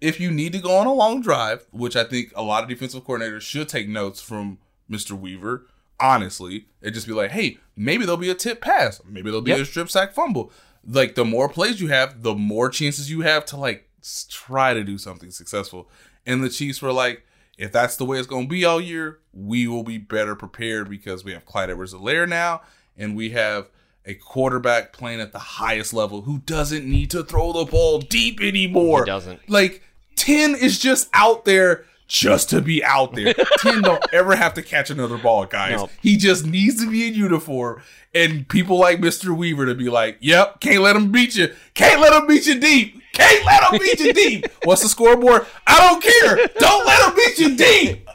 if 0.02 0.20
you 0.20 0.32
need 0.32 0.54
to 0.54 0.60
go 0.60 0.78
on 0.78 0.88
a 0.88 0.94
long 0.94 1.22
drive, 1.22 1.66
which 1.72 1.96
I 1.96 2.04
think 2.04 2.32
a 2.36 2.42
lot 2.44 2.64
of 2.64 2.70
defensive 2.70 3.04
coordinators 3.04 3.42
should 3.42 3.70
take 3.70 3.88
notes 3.88 4.22
from 4.22 4.60
Mr. 4.90 5.12
Weaver, 5.12 5.68
honestly, 6.00 6.66
and 6.82 6.94
just 6.94 7.08
be 7.08 7.14
like, 7.14 7.32
hey, 7.32 7.58
maybe 7.76 8.06
there'll 8.06 8.18
be 8.18 8.30
a 8.30 8.36
tip 8.36 8.62
pass, 8.62 9.02
maybe 9.06 9.30
there'll 9.30 9.42
be 9.42 9.52
Yep. 9.52 9.60
a 9.60 9.66
strip 9.66 9.90
sack 9.90 10.14
fumble. 10.14 10.52
Like 10.88 11.16
the 11.16 11.26
more 11.26 11.50
plays 11.50 11.82
you 11.82 11.88
have, 11.90 12.24
the 12.24 12.36
more 12.36 12.70
chances 12.70 13.12
you 13.12 13.22
have 13.22 13.46
to 13.48 13.58
like 13.58 13.90
try 14.30 14.74
to 14.74 14.84
do 14.84 14.98
something 14.98 15.30
successful. 15.32 15.90
And 16.26 16.44
the 16.44 16.50
Chiefs 16.50 16.82
were 16.82 16.94
like, 16.94 17.26
if 17.58 17.72
that's 17.72 17.98
the 17.98 18.06
way 18.06 18.18
it's 18.18 18.28
going 18.28 18.46
to 18.46 18.50
be 18.50 18.64
all 18.64 18.80
year, 18.80 19.20
we 19.34 19.68
will 19.68 19.84
be 19.84 19.98
better 19.98 20.36
prepared 20.36 20.90
because 20.90 21.26
we 21.26 21.34
have 21.34 21.46
Clyde 21.46 21.70
Edwards-Helaire 21.70 22.28
now, 22.30 22.62
and 22.98 23.16
we 23.18 23.32
have 23.32 23.68
a 24.06 24.14
quarterback 24.14 24.94
playing 24.94 25.20
at 25.20 25.34
the 25.34 25.40
highest 25.40 25.94
level 25.94 26.22
who 26.22 26.40
doesn't 26.40 26.86
need 26.90 27.12
to 27.12 27.24
throw 27.24 27.52
the 27.52 27.66
ball 27.66 28.00
deep 28.00 28.40
anymore. 28.40 29.02
He 29.04 29.08
doesn't. 29.08 29.50
Like 29.50 29.84
10 30.16 30.56
is 30.56 30.80
just 30.80 31.10
out 31.14 31.44
there 31.44 31.86
just 32.10 32.50
to 32.50 32.62
be 32.62 32.84
out 32.84 33.16
there. 33.16 33.34
10 33.60 33.84
don't 33.84 34.04
ever 34.12 34.36
have 34.36 34.54
to 34.56 34.62
catch 34.62 34.90
another 34.90 35.18
ball, 35.18 35.46
guys. 35.46 35.78
No. 35.78 35.90
He 36.02 36.18
just 36.18 36.46
needs 36.46 36.84
to 36.84 36.92
be 36.92 37.08
in 37.08 37.14
uniform 37.14 37.82
and 38.14 38.48
people 38.48 38.78
like 38.78 39.00
Mr. 39.00 39.36
Weaver 39.36 39.68
to 39.68 39.76
be 39.76 39.90
like, 39.90 40.18
"Yep, 40.20 40.60
can't 40.60 40.82
let 40.82 40.96
him 40.96 41.12
beat 41.12 41.36
you. 41.36 41.54
Can't 41.74 42.02
let 42.02 42.14
him 42.14 42.28
beat 42.28 42.48
you 42.48 42.60
deep. 42.60 43.02
Can't 43.14 43.46
let 43.46 43.72
him 43.72 43.80
beat 43.80 44.00
you 44.00 44.14
deep." 44.14 44.48
What's 44.64 44.82
the 44.82 44.90
scoreboard? 44.90 45.46
I 45.68 45.78
don't 45.80 46.02
care. 46.02 46.48
Don't 46.58 46.86
let 46.86 47.08
him 47.08 47.16
beat 47.16 47.40
you 47.40 47.56
deep. 47.56 48.10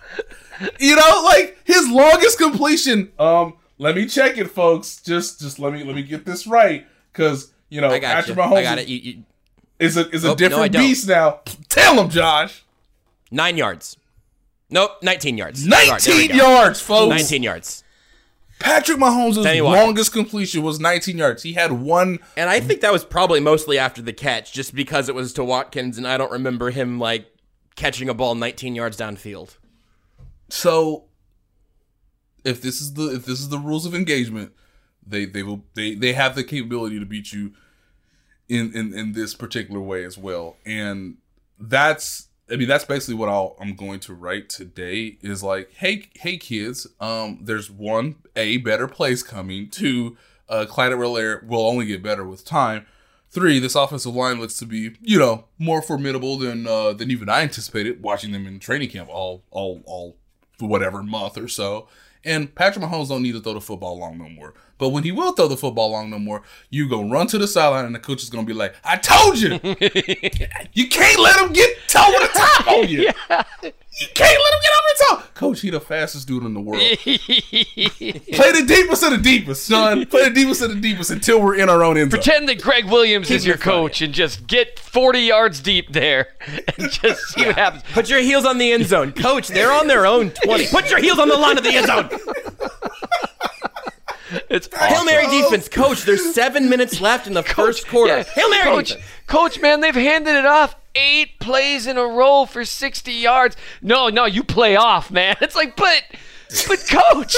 You 0.80 0.96
know, 0.96 1.22
like 1.24 1.58
his 1.64 1.88
longest 1.88 2.38
completion. 2.38 3.12
Um, 3.18 3.54
let 3.78 3.94
me 3.94 4.06
check 4.06 4.38
it, 4.38 4.50
folks. 4.50 5.00
Just, 5.00 5.40
just 5.40 5.58
let 5.58 5.72
me 5.72 5.84
let 5.84 5.94
me 5.94 6.02
get 6.02 6.24
this 6.24 6.46
right, 6.46 6.86
because 7.12 7.52
you 7.68 7.80
know 7.80 7.90
I 7.90 7.98
got 7.98 8.14
Patrick 8.14 8.36
you. 8.36 8.42
Mahomes 8.42 8.56
I 8.56 8.62
got 8.62 8.78
it. 8.78 8.88
You, 8.88 8.98
you, 8.98 9.24
is 9.78 9.96
a 9.96 10.08
is 10.10 10.24
a 10.24 10.28
no, 10.28 10.32
I 10.32 10.36
different 10.36 10.72
don't. 10.72 10.82
beast 10.82 11.08
now. 11.08 11.40
Tell 11.68 12.02
him, 12.02 12.10
Josh. 12.10 12.63
Nine 13.34 13.56
yards. 13.56 13.96
Nope, 14.70 14.92
19 15.02 15.36
yards. 15.36 15.68
Sorry, 15.68 15.70
there 15.86 16.16
we 16.16 16.26
Nineteen 16.28 16.28
go. 16.38 16.50
yards, 16.50 16.80
folks. 16.80 17.10
19 17.10 17.42
yards. 17.42 17.84
Patrick 18.58 18.98
Mahomes' 18.98 19.42
Tell 19.42 19.54
you 19.54 19.64
what. 19.64 19.76
longest 19.78 20.12
completion 20.12 20.62
was 20.62 20.80
19 20.80 21.18
yards. 21.18 21.42
He 21.42 21.52
had 21.52 21.72
one. 21.72 22.18
And 22.36 22.48
I 22.48 22.60
think 22.60 22.80
that 22.80 22.92
was 22.92 23.04
probably 23.04 23.40
mostly 23.40 23.78
after 23.78 24.00
the 24.00 24.12
catch, 24.12 24.52
just 24.52 24.74
because 24.74 25.08
it 25.08 25.14
was 25.14 25.32
to 25.34 25.44
Watkins, 25.44 25.98
and 25.98 26.08
I 26.08 26.16
don't 26.16 26.32
remember 26.32 26.70
him 26.70 26.98
like 26.98 27.26
catching 27.76 28.08
a 28.08 28.14
ball 28.14 28.34
19 28.34 28.74
yards 28.74 28.96
downfield. 28.96 29.56
So, 30.48 31.04
if 32.44 32.62
this 32.62 32.80
is 32.80 32.94
the 32.94 33.14
if 33.16 33.26
this 33.26 33.40
is 33.40 33.48
the 33.50 33.58
rules 33.58 33.86
of 33.86 33.94
engagement, 33.94 34.52
they 35.06 35.24
they 35.26 35.42
will 35.42 35.64
they 35.74 35.94
they 35.94 36.12
have 36.14 36.34
the 36.34 36.44
capability 36.44 36.98
to 36.98 37.06
beat 37.06 37.32
you 37.32 37.52
in 38.48 38.72
in 38.72 38.94
in 38.94 39.12
this 39.12 39.34
particular 39.34 39.80
way 39.80 40.04
as 40.04 40.16
well. 40.16 40.56
And 40.64 41.16
that's 41.58 42.28
I 42.50 42.56
mean 42.56 42.68
that's 42.68 42.84
basically 42.84 43.14
what 43.14 43.28
I'll, 43.28 43.56
I'm 43.60 43.74
going 43.74 44.00
to 44.00 44.14
write 44.14 44.48
today 44.48 45.18
is 45.22 45.42
like 45.42 45.72
hey 45.74 46.08
hey 46.14 46.36
kids 46.36 46.86
um 47.00 47.38
there's 47.42 47.70
one 47.70 48.16
a 48.36 48.58
better 48.58 48.86
place 48.86 49.22
coming. 49.22 49.68
Two 49.70 50.16
uh 50.48 50.66
Clyde 50.68 50.92
Edwards-Helaire 50.92 51.46
will 51.46 51.66
only 51.66 51.86
get 51.86 52.02
better 52.02 52.24
with 52.24 52.44
time. 52.44 52.86
Three 53.30 53.58
this 53.58 53.74
offensive 53.74 54.14
line 54.14 54.40
looks 54.40 54.58
to 54.58 54.66
be 54.66 54.96
you 55.00 55.18
know 55.18 55.46
more 55.58 55.82
formidable 55.82 56.36
than 56.36 56.66
uh 56.66 56.92
than 56.92 57.10
even 57.10 57.28
I 57.28 57.40
anticipated 57.42 58.02
watching 58.02 58.32
them 58.32 58.46
in 58.46 58.58
training 58.60 58.90
camp 58.90 59.08
all 59.10 59.42
all 59.50 59.82
all 59.86 60.16
whatever 60.60 61.02
month 61.02 61.38
or 61.38 61.48
so. 61.48 61.88
And 62.24 62.54
Patrick 62.54 62.84
Mahomes 62.84 63.08
don't 63.08 63.22
need 63.22 63.32
to 63.32 63.40
throw 63.40 63.54
the 63.54 63.60
football 63.60 63.98
long 63.98 64.18
no 64.18 64.28
more. 64.28 64.54
But 64.78 64.88
when 64.90 65.04
he 65.04 65.12
will 65.12 65.32
throw 65.32 65.48
the 65.48 65.56
football 65.56 65.90
long 65.90 66.10
no 66.10 66.18
more, 66.18 66.42
you 66.70 66.88
gonna 66.88 67.08
run 67.08 67.26
to 67.28 67.38
the 67.38 67.46
sideline 67.46 67.84
and 67.84 67.94
the 67.94 67.98
coach 68.00 68.22
is 68.22 68.30
gonna 68.30 68.46
be 68.46 68.52
like, 68.52 68.74
"I 68.84 68.96
told 68.96 69.38
you, 69.38 69.50
you 70.72 70.88
can't 70.88 71.20
let 71.20 71.36
him 71.40 71.52
get 71.52 71.70
over 71.96 72.18
the 72.18 72.30
top 72.34 72.66
on 72.68 72.88
you. 72.88 73.10
You 73.96 74.08
can't 74.12 74.28
let 74.28 74.54
him 74.54 74.60
get 74.60 74.72
over 74.72 74.88
the 74.88 75.04
top." 75.22 75.34
Coach, 75.34 75.60
he 75.60 75.70
the 75.70 75.80
fastest 75.80 76.26
dude 76.26 76.42
in 76.42 76.52
the 76.52 76.60
world. 76.60 76.80
Play 76.98 78.52
the 78.52 78.64
deepest 78.66 79.04
of 79.04 79.10
the 79.12 79.20
deepest, 79.22 79.66
son. 79.66 80.06
Play 80.06 80.24
the 80.28 80.34
deepest 80.34 80.62
of 80.62 80.70
the 80.70 80.80
deepest 80.80 81.12
until 81.12 81.40
we're 81.40 81.54
in 81.54 81.68
our 81.68 81.84
own 81.84 81.96
end 81.96 82.10
zone. 82.10 82.20
Pretend 82.20 82.48
that 82.48 82.60
Gregg 82.60 82.86
Williams 82.86 83.30
is 83.30 83.46
your 83.46 83.54
it 83.54 83.62
funny. 83.62 83.76
coach 83.76 84.02
and 84.02 84.12
just 84.12 84.48
get 84.48 84.80
40 84.80 85.20
yards 85.20 85.60
deep 85.60 85.92
there 85.92 86.28
and 86.76 86.90
just 86.90 87.20
see 87.28 87.46
what 87.46 87.54
happens. 87.54 87.84
Put 87.92 88.08
your 88.10 88.18
heels 88.18 88.44
on 88.44 88.58
the 88.58 88.72
end 88.72 88.86
zone. 88.86 89.12
Coach, 89.12 89.46
they're 89.46 89.70
on 89.72 89.86
their 89.86 90.06
own 90.06 90.30
20. 90.30 90.66
Put 90.68 90.90
your 90.90 90.98
heels 91.00 91.20
on 91.20 91.28
the 91.28 91.36
line 91.36 91.56
of 91.56 91.62
the 91.62 91.70
end 91.76 91.86
zone. 91.86 92.08
It's 94.48 94.68
Hail. 94.74 95.04
Mary 95.04 95.26
defense. 95.26 95.68
Coach, 95.68 96.02
there's 96.04 96.34
seven 96.34 96.68
minutes 96.68 97.00
left 97.00 97.26
in 97.26 97.34
the 97.34 97.42
first 97.54 97.86
quarter. 97.88 98.18
Yeah. 98.18 98.24
Hail 98.24 98.50
Mary 98.50 98.64
coach, 98.64 98.88
defense. 98.88 99.04
coach, 99.26 99.60
man, 99.60 99.80
they've 99.80 99.94
handed 99.94 100.34
it 100.34 100.46
off 100.46 100.76
eight 100.94 101.38
plays 101.40 101.86
in 101.86 101.98
a 101.98 102.06
row 102.06 102.46
for 102.46 102.64
60 102.64 103.12
yards. 103.12 103.56
No, 103.82 104.08
no, 104.08 104.24
you 104.26 104.42
play 104.44 104.76
off, 104.76 105.10
man. 105.10 105.36
It's 105.44 105.56
like, 105.56 105.76
but, 105.76 106.02
but 106.68 106.88
coach, 106.88 107.34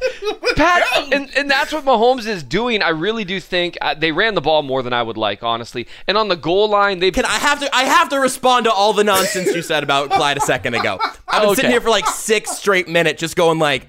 Pat, 0.56 1.12
and, 1.12 1.30
and 1.36 1.50
that's 1.50 1.72
what 1.72 1.84
Mahomes 1.84 2.26
is 2.26 2.42
doing. 2.42 2.82
I 2.82 2.88
really 2.88 3.24
do 3.24 3.38
think 3.38 3.78
uh, 3.80 3.94
they 3.94 4.10
ran 4.10 4.34
the 4.34 4.40
ball 4.40 4.62
more 4.62 4.82
than 4.82 4.92
I 4.92 5.02
would 5.02 5.16
like, 5.16 5.42
honestly. 5.42 5.86
And 6.08 6.16
on 6.16 6.28
the 6.28 6.36
goal 6.36 6.68
line, 6.68 6.98
they 6.98 7.10
Can 7.10 7.26
I 7.26 7.38
have 7.38 7.60
to? 7.60 7.74
I 7.74 7.84
have 7.84 8.08
to 8.08 8.18
respond 8.18 8.64
to 8.64 8.72
all 8.72 8.92
the 8.92 9.04
nonsense 9.04 9.54
you 9.54 9.62
said 9.62 9.82
about 9.84 10.10
Clyde 10.10 10.38
a 10.38 10.40
second 10.40 10.74
ago. 10.74 10.98
I've 11.28 11.42
been 11.42 11.54
sitting 11.54 11.70
here 11.70 11.80
for 11.80 11.90
like 11.90 12.06
six 12.06 12.56
straight 12.56 12.88
minutes, 12.88 13.20
just 13.20 13.36
going 13.36 13.58
like, 13.58 13.86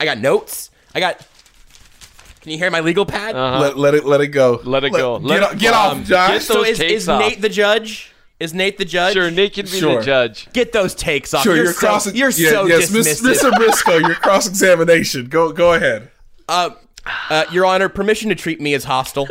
I 0.00 0.04
got 0.06 0.18
notes. 0.18 0.70
I 0.94 1.00
got. 1.00 1.24
Can 2.44 2.52
you 2.52 2.58
hear 2.58 2.70
my 2.70 2.80
legal 2.80 3.06
pad? 3.06 3.34
let, 3.34 3.78
let 3.78 3.94
it 3.94 4.04
let 4.04 4.20
it 4.20 4.28
go. 4.28 4.60
Let 4.64 4.84
it 4.84 4.92
go. 4.92 5.18
Get, 5.18 5.26
Let- 5.26 5.42
o- 5.42 5.54
get 5.56 5.72
um, 5.72 6.00
off, 6.00 6.06
Josh. 6.06 6.30
get 6.30 6.42
so 6.42 6.62
is, 6.62 6.78
is 6.78 7.08
off. 7.08 7.18
Nate 7.18 7.40
the 7.40 7.48
judge? 7.48 8.12
Is 8.38 8.52
Nate 8.52 8.76
the 8.76 8.84
judge? 8.84 9.14
sure 9.14 9.30
Nate 9.30 9.54
can 9.54 9.64
be 9.64 9.70
Sure. 9.80 10.00
the 10.00 10.04
judge. 10.04 10.52
Get 10.52 10.72
those 10.72 10.94
takes 10.94 11.32
off. 11.32 11.42
Sure, 11.42 11.56
you're, 11.56 11.64
you're, 11.64 11.72
so, 11.72 11.78
crossing. 11.78 12.16
You're 12.16 12.28
yeah, 12.28 12.50
so 12.50 12.66
yes, 12.66 12.90
dismissive. 12.90 13.32
Mr. 13.32 13.56
Briscoe, 13.56 13.96
your 13.96 14.14
cross 14.16 14.46
examination. 14.46 15.26
Go 15.28 15.52
go 15.52 15.72
ahead. 15.72 16.10
Uh, 16.46 16.70
uh, 17.30 17.46
Your 17.50 17.64
Honor, 17.64 17.88
permission 17.88 18.28
to 18.28 18.34
treat 18.34 18.60
me 18.60 18.74
as 18.74 18.84
hostile. 18.84 19.26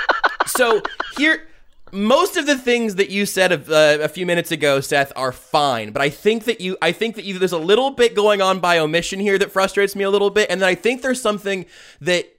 so 0.46 0.82
here, 1.16 1.46
most 1.90 2.36
of 2.36 2.44
the 2.44 2.58
things 2.58 2.96
that 2.96 3.08
you 3.08 3.24
said 3.24 3.50
of, 3.50 3.70
uh, 3.70 3.98
a 4.02 4.08
few 4.08 4.26
minutes 4.26 4.50
ago, 4.50 4.80
Seth, 4.80 5.10
are 5.16 5.32
fine. 5.32 5.90
But 5.92 6.02
I 6.02 6.10
think 6.10 6.44
that 6.44 6.60
you, 6.60 6.76
I 6.82 6.92
think 6.92 7.16
that 7.16 7.24
you, 7.24 7.38
there's 7.38 7.52
a 7.52 7.58
little 7.58 7.92
bit 7.92 8.14
going 8.14 8.42
on 8.42 8.60
by 8.60 8.78
omission 8.78 9.20
here 9.20 9.38
that 9.38 9.50
frustrates 9.50 9.96
me 9.96 10.04
a 10.04 10.10
little 10.10 10.28
bit, 10.28 10.50
and 10.50 10.60
then 10.60 10.68
I 10.68 10.74
think 10.74 11.00
there's 11.00 11.22
something 11.22 11.64
that 12.02 12.37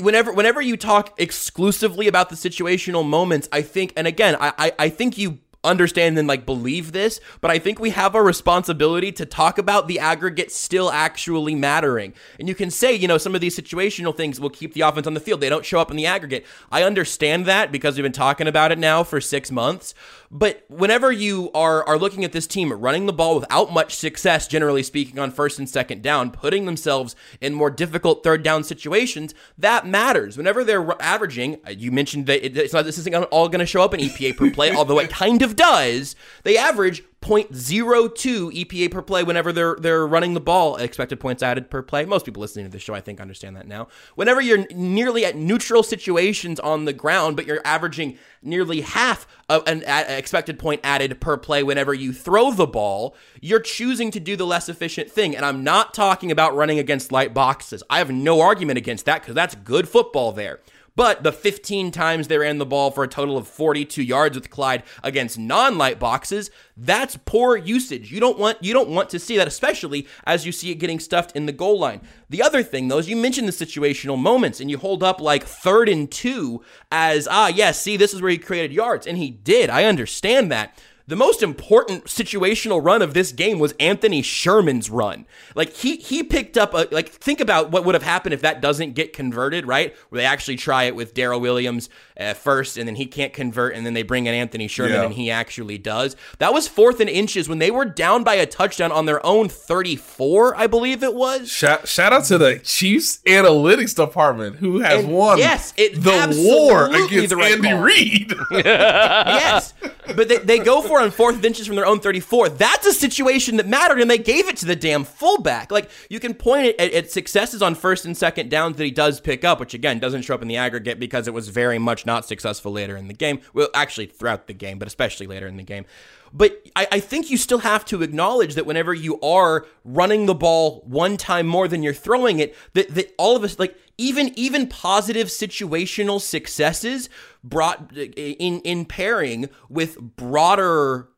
whenever 0.00 0.32
whenever 0.32 0.60
you 0.60 0.76
talk 0.76 1.14
exclusively 1.18 2.06
about 2.08 2.28
the 2.28 2.36
situational 2.36 3.06
moments, 3.06 3.48
I 3.52 3.62
think, 3.62 3.92
and 3.96 4.06
again, 4.06 4.36
I 4.40 4.52
I, 4.58 4.72
I 4.78 4.88
think 4.88 5.18
you 5.18 5.38
understand 5.64 6.18
and 6.18 6.28
like 6.28 6.46
believe 6.46 6.92
this, 6.92 7.20
but 7.40 7.50
I 7.50 7.58
think 7.58 7.78
we 7.78 7.90
have 7.90 8.14
a 8.14 8.22
responsibility 8.22 9.12
to 9.12 9.26
talk 9.26 9.58
about 9.58 9.88
the 9.88 9.98
aggregate 9.98 10.52
still 10.52 10.90
actually 10.90 11.54
mattering. 11.54 12.14
And 12.38 12.48
you 12.48 12.54
can 12.54 12.70
say, 12.70 12.94
you 12.94 13.08
know, 13.08 13.18
some 13.18 13.34
of 13.34 13.40
these 13.40 13.58
situational 13.58 14.16
things 14.16 14.40
will 14.40 14.50
keep 14.50 14.74
the 14.74 14.82
offense 14.82 15.06
on 15.06 15.14
the 15.14 15.20
field. 15.20 15.40
They 15.40 15.48
don't 15.48 15.64
show 15.64 15.80
up 15.80 15.90
in 15.90 15.96
the 15.96 16.06
aggregate. 16.06 16.46
I 16.70 16.82
understand 16.82 17.46
that 17.46 17.72
because 17.72 17.96
we've 17.96 18.04
been 18.04 18.12
talking 18.12 18.46
about 18.46 18.72
it 18.72 18.78
now 18.78 19.02
for 19.02 19.20
six 19.20 19.50
months. 19.50 19.94
But 20.30 20.64
whenever 20.68 21.10
you 21.10 21.50
are 21.54 21.86
are 21.88 21.98
looking 21.98 22.22
at 22.22 22.32
this 22.32 22.46
team 22.46 22.70
running 22.72 23.06
the 23.06 23.12
ball 23.14 23.36
without 23.36 23.72
much 23.72 23.96
success, 23.96 24.46
generally 24.46 24.82
speaking, 24.82 25.18
on 25.18 25.30
first 25.30 25.58
and 25.58 25.68
second 25.68 26.02
down, 26.02 26.30
putting 26.30 26.66
themselves 26.66 27.16
in 27.40 27.54
more 27.54 27.70
difficult 27.70 28.22
third 28.22 28.42
down 28.42 28.62
situations, 28.62 29.34
that 29.56 29.86
matters. 29.86 30.36
Whenever 30.36 30.64
they're 30.64 31.00
averaging, 31.00 31.56
uh, 31.66 31.70
you 31.70 31.90
mentioned 31.90 32.26
that 32.26 32.44
it's 32.44 32.74
not 32.74 32.84
this 32.84 32.98
isn't 32.98 33.14
all 33.14 33.48
going 33.48 33.60
to 33.60 33.66
show 33.66 33.82
up 33.82 33.94
in 33.94 34.00
EPA 34.00 34.36
per 34.36 34.50
play, 34.50 34.72
although 34.76 34.98
it 34.98 35.08
kind 35.08 35.40
of 35.40 35.47
does. 35.56 36.16
They 36.44 36.56
average 36.56 37.02
0.02 37.20 38.64
EPA 38.64 38.90
per 38.92 39.02
play 39.02 39.24
whenever 39.24 39.52
they're 39.52 39.76
they're 39.80 40.06
running 40.06 40.34
the 40.34 40.40
ball. 40.40 40.76
Expected 40.76 41.18
points 41.18 41.42
added 41.42 41.68
per 41.68 41.82
play. 41.82 42.04
Most 42.04 42.24
people 42.24 42.40
listening 42.40 42.64
to 42.66 42.70
this 42.70 42.80
show, 42.80 42.94
I 42.94 43.00
think, 43.00 43.20
understand 43.20 43.56
that 43.56 43.66
now. 43.66 43.88
Whenever 44.14 44.40
you're 44.40 44.66
nearly 44.70 45.24
at 45.24 45.36
neutral 45.36 45.82
situations 45.82 46.60
on 46.60 46.84
the 46.84 46.92
ground, 46.92 47.34
but 47.34 47.44
you're 47.44 47.60
averaging 47.64 48.18
nearly 48.40 48.82
half 48.82 49.26
of 49.48 49.66
an 49.66 49.82
expected 49.86 50.60
point 50.60 50.80
added 50.84 51.20
per 51.20 51.36
play 51.36 51.64
whenever 51.64 51.92
you 51.92 52.12
throw 52.12 52.52
the 52.52 52.66
ball, 52.66 53.16
you're 53.40 53.60
choosing 53.60 54.12
to 54.12 54.20
do 54.20 54.36
the 54.36 54.46
less 54.46 54.68
efficient 54.68 55.10
thing. 55.10 55.34
And 55.34 55.44
I'm 55.44 55.64
not 55.64 55.92
talking 55.94 56.30
about 56.30 56.54
running 56.54 56.78
against 56.78 57.10
light 57.10 57.34
boxes. 57.34 57.82
I 57.90 57.98
have 57.98 58.12
no 58.12 58.40
argument 58.40 58.78
against 58.78 59.06
that 59.06 59.22
because 59.22 59.34
that's 59.34 59.56
good 59.56 59.88
football 59.88 60.30
there. 60.30 60.60
But 60.98 61.22
the 61.22 61.30
15 61.30 61.92
times 61.92 62.26
they 62.26 62.38
ran 62.38 62.58
the 62.58 62.66
ball 62.66 62.90
for 62.90 63.04
a 63.04 63.08
total 63.08 63.36
of 63.36 63.46
42 63.46 64.02
yards 64.02 64.36
with 64.36 64.50
Clyde 64.50 64.82
against 65.04 65.38
non-light 65.38 66.00
boxes, 66.00 66.50
that's 66.76 67.16
poor 67.24 67.56
usage. 67.56 68.10
You 68.10 68.18
don't 68.18 68.36
want 68.36 68.58
you 68.64 68.72
don't 68.72 68.88
want 68.88 69.08
to 69.10 69.20
see 69.20 69.36
that, 69.36 69.46
especially 69.46 70.08
as 70.24 70.44
you 70.44 70.50
see 70.50 70.72
it 70.72 70.80
getting 70.80 70.98
stuffed 70.98 71.36
in 71.36 71.46
the 71.46 71.52
goal 71.52 71.78
line. 71.78 72.00
The 72.30 72.42
other 72.42 72.64
thing 72.64 72.88
though 72.88 72.98
is 72.98 73.08
you 73.08 73.14
mentioned 73.14 73.46
the 73.46 73.52
situational 73.52 74.18
moments 74.18 74.58
and 74.58 74.72
you 74.72 74.76
hold 74.76 75.04
up 75.04 75.20
like 75.20 75.44
third 75.44 75.88
and 75.88 76.10
two 76.10 76.64
as 76.90 77.28
ah 77.30 77.46
yes, 77.46 77.80
see 77.80 77.96
this 77.96 78.12
is 78.12 78.20
where 78.20 78.32
he 78.32 78.36
created 78.38 78.72
yards. 78.72 79.06
And 79.06 79.18
he 79.18 79.30
did. 79.30 79.70
I 79.70 79.84
understand 79.84 80.50
that. 80.50 80.76
The 81.08 81.16
most 81.16 81.42
important 81.42 82.04
situational 82.04 82.84
run 82.84 83.00
of 83.00 83.14
this 83.14 83.32
game 83.32 83.58
was 83.58 83.72
Anthony 83.80 84.20
Sherman's 84.20 84.90
run. 84.90 85.24
Like 85.54 85.72
he 85.74 85.96
he 85.96 86.22
picked 86.22 86.58
up 86.58 86.74
a 86.74 86.86
like 86.90 87.08
think 87.08 87.40
about 87.40 87.70
what 87.70 87.86
would 87.86 87.94
have 87.94 88.02
happened 88.02 88.34
if 88.34 88.42
that 88.42 88.60
doesn't 88.60 88.92
get 88.94 89.14
converted, 89.14 89.66
right? 89.66 89.96
Where 90.10 90.20
they 90.20 90.26
actually 90.26 90.56
try 90.56 90.84
it 90.84 90.94
with 90.94 91.14
Darrel 91.14 91.40
Williams 91.40 91.88
uh, 92.20 92.34
first, 92.34 92.76
and 92.76 92.86
then 92.86 92.96
he 92.96 93.06
can't 93.06 93.32
convert, 93.32 93.74
and 93.74 93.86
then 93.86 93.94
they 93.94 94.02
bring 94.02 94.26
in 94.26 94.34
Anthony 94.34 94.68
Sherman, 94.68 94.92
Yeah. 94.92 95.02
and 95.04 95.14
he 95.14 95.30
actually 95.30 95.78
does. 95.78 96.14
That 96.40 96.52
was 96.52 96.68
fourth 96.68 97.00
and 97.00 97.08
inches 97.08 97.48
when 97.48 97.58
they 97.58 97.70
were 97.70 97.86
down 97.86 98.22
by 98.22 98.34
a 98.34 98.44
touchdown 98.44 98.92
on 98.92 99.06
their 99.06 99.24
own 99.24 99.48
34, 99.48 100.56
I 100.56 100.66
believe 100.66 101.02
it 101.02 101.14
was. 101.14 101.48
Shout, 101.50 101.88
shout 101.88 102.12
out 102.12 102.24
to 102.26 102.36
the 102.36 102.58
Chiefs 102.58 103.20
analytics 103.26 103.96
department 103.96 104.56
who 104.56 104.80
has 104.80 105.04
And 105.04 105.12
won 105.14 105.38
yes, 105.38 105.72
it 105.78 105.94
the 106.02 106.34
war 106.54 106.86
against 106.88 107.30
the 107.30 107.36
right 107.36 107.52
Andy. 107.54 107.72
Reid. 107.72 108.34
yes, 108.50 109.72
but 110.14 110.28
they, 110.28 110.36
they 110.38 110.58
go 110.58 110.82
for 110.82 110.97
on 111.00 111.10
fourth 111.10 111.44
inches 111.44 111.66
from 111.66 111.76
their 111.76 111.86
own 111.86 112.00
34. 112.00 112.50
That's 112.50 112.86
a 112.86 112.92
situation 112.92 113.56
that 113.56 113.66
mattered, 113.66 114.00
and 114.00 114.10
they 114.10 114.18
gave 114.18 114.48
it 114.48 114.56
to 114.58 114.66
the 114.66 114.76
damn 114.76 115.04
fullback. 115.04 115.70
Like, 115.70 115.90
you 116.08 116.20
can 116.20 116.34
point 116.34 116.66
it 116.66 116.80
at, 116.80 116.92
at 116.92 117.10
successes 117.10 117.62
on 117.62 117.74
first 117.74 118.04
and 118.04 118.16
second 118.16 118.50
downs 118.50 118.76
that 118.76 118.84
he 118.84 118.90
does 118.90 119.20
pick 119.20 119.44
up, 119.44 119.60
which 119.60 119.74
again 119.74 119.98
doesn't 119.98 120.22
show 120.22 120.34
up 120.34 120.42
in 120.42 120.48
the 120.48 120.56
aggregate 120.56 120.98
because 120.98 121.26
it 121.28 121.34
was 121.34 121.48
very 121.48 121.78
much 121.78 122.06
not 122.06 122.26
successful 122.26 122.72
later 122.72 122.96
in 122.96 123.08
the 123.08 123.14
game. 123.14 123.40
Well, 123.52 123.68
actually, 123.74 124.06
throughout 124.06 124.46
the 124.46 124.54
game, 124.54 124.78
but 124.78 124.88
especially 124.88 125.26
later 125.26 125.46
in 125.46 125.56
the 125.56 125.62
game. 125.62 125.84
But 126.32 126.62
I, 126.76 126.86
I 126.92 127.00
think 127.00 127.30
you 127.30 127.36
still 127.36 127.58
have 127.60 127.84
to 127.86 128.02
acknowledge 128.02 128.54
that 128.54 128.66
whenever 128.66 128.92
you 128.92 129.20
are 129.20 129.66
running 129.84 130.26
the 130.26 130.34
ball 130.34 130.82
one 130.86 131.16
time 131.16 131.46
more 131.46 131.68
than 131.68 131.82
you're 131.82 131.94
throwing 131.94 132.38
it, 132.38 132.54
that, 132.74 132.94
that 132.94 133.14
all 133.18 133.36
of 133.36 133.44
us, 133.44 133.58
like, 133.58 133.76
even 133.98 134.32
even 134.36 134.66
positive 134.68 135.26
situational 135.26 136.20
successes 136.20 137.10
brought 137.42 137.94
in 137.96 138.60
in 138.60 138.84
pairing 138.84 139.48
with 139.68 140.00
broader 140.00 141.08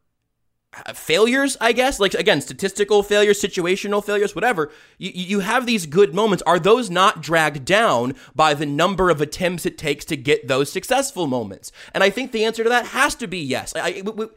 uh, 0.86 0.92
failures 0.94 1.56
i 1.60 1.72
guess? 1.72 2.00
Like 2.00 2.14
again 2.14 2.40
statistical 2.40 3.02
failures 3.02 3.40
situational 3.40 4.04
failures 4.04 4.34
whatever. 4.34 4.72
You, 4.98 5.10
you 5.14 5.40
have 5.40 5.66
these 5.66 5.86
good 5.86 6.14
moments. 6.14 6.42
Are 6.46 6.58
those 6.58 6.90
not 6.90 7.20
dragged 7.20 7.64
down 7.64 8.14
by 8.34 8.54
the 8.54 8.66
number 8.66 9.10
of 9.10 9.20
attempts 9.20 9.66
it 9.66 9.78
takes 9.78 10.04
to 10.06 10.16
get 10.16 10.48
those 10.48 10.72
successful 10.72 11.26
moments? 11.26 11.70
And 11.94 12.02
i 12.02 12.10
think 12.10 12.32
the 12.32 12.44
answer 12.44 12.62
to 12.62 12.70
that 12.70 12.86
has 12.86 13.14
to 13.16 13.26
be 13.26 13.38
yes. 13.38 13.76
I, 13.76 13.90
it, 13.90 14.30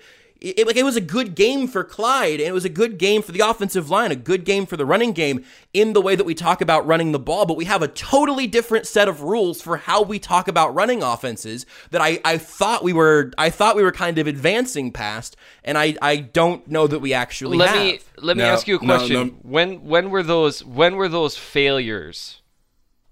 it- 0.43 0.59
it, 0.59 0.67
like 0.67 0.75
it 0.75 0.83
was 0.83 0.95
a 0.95 1.01
good 1.01 1.33
game 1.35 1.67
for 1.67 1.83
Clyde, 1.83 2.39
and 2.39 2.47
it 2.47 2.53
was 2.53 2.65
a 2.65 2.69
good 2.69 2.97
game 2.97 3.21
for 3.21 3.31
the 3.31 3.39
offensive 3.39 3.89
line, 3.89 4.11
a 4.11 4.15
good 4.15 4.43
game 4.45 4.65
for 4.65 4.75
the 4.77 4.85
running 4.85 5.13
game 5.13 5.43
in 5.73 5.93
the 5.93 6.01
way 6.01 6.15
that 6.15 6.25
we 6.25 6.35
talk 6.35 6.61
about 6.61 6.85
running 6.85 7.11
the 7.13 7.19
ball. 7.19 7.45
But 7.45 7.57
we 7.57 7.65
have 7.65 7.81
a 7.81 7.87
totally 7.87 8.45
different 8.45 8.85
set 8.85 9.07
of 9.07 9.21
rules 9.21 9.61
for 9.61 9.77
how 9.77 10.01
we 10.03 10.19
talk 10.19 10.47
about 10.47 10.75
running 10.75 11.01
offenses 11.01 11.65
that 11.91 12.01
I, 12.01 12.19
I 12.25 12.37
thought 12.37 12.83
we 12.83 12.93
were 12.93 13.31
I 13.37 13.49
thought 13.49 13.75
we 13.75 13.83
were 13.83 13.91
kind 13.93 14.17
of 14.19 14.27
advancing 14.27 14.91
past, 14.91 15.35
and 15.63 15.77
I, 15.77 15.95
I 16.01 16.17
don't 16.17 16.67
know 16.67 16.85
that 16.87 16.99
we 16.99 17.13
actually 17.13 17.57
let 17.57 17.69
have. 17.69 17.79
me 17.83 17.99
let 18.17 18.37
me 18.37 18.43
No, 18.43 18.49
ask 18.49 18.67
you 18.67 18.75
a 18.75 18.79
question. 18.79 19.13
no. 19.27 19.33
When 19.43 19.85
when 19.85 20.09
were 20.09 20.23
those 20.23 20.63
when 20.63 20.95
were 20.97 21.07
those 21.09 21.37
failures? 21.37 22.41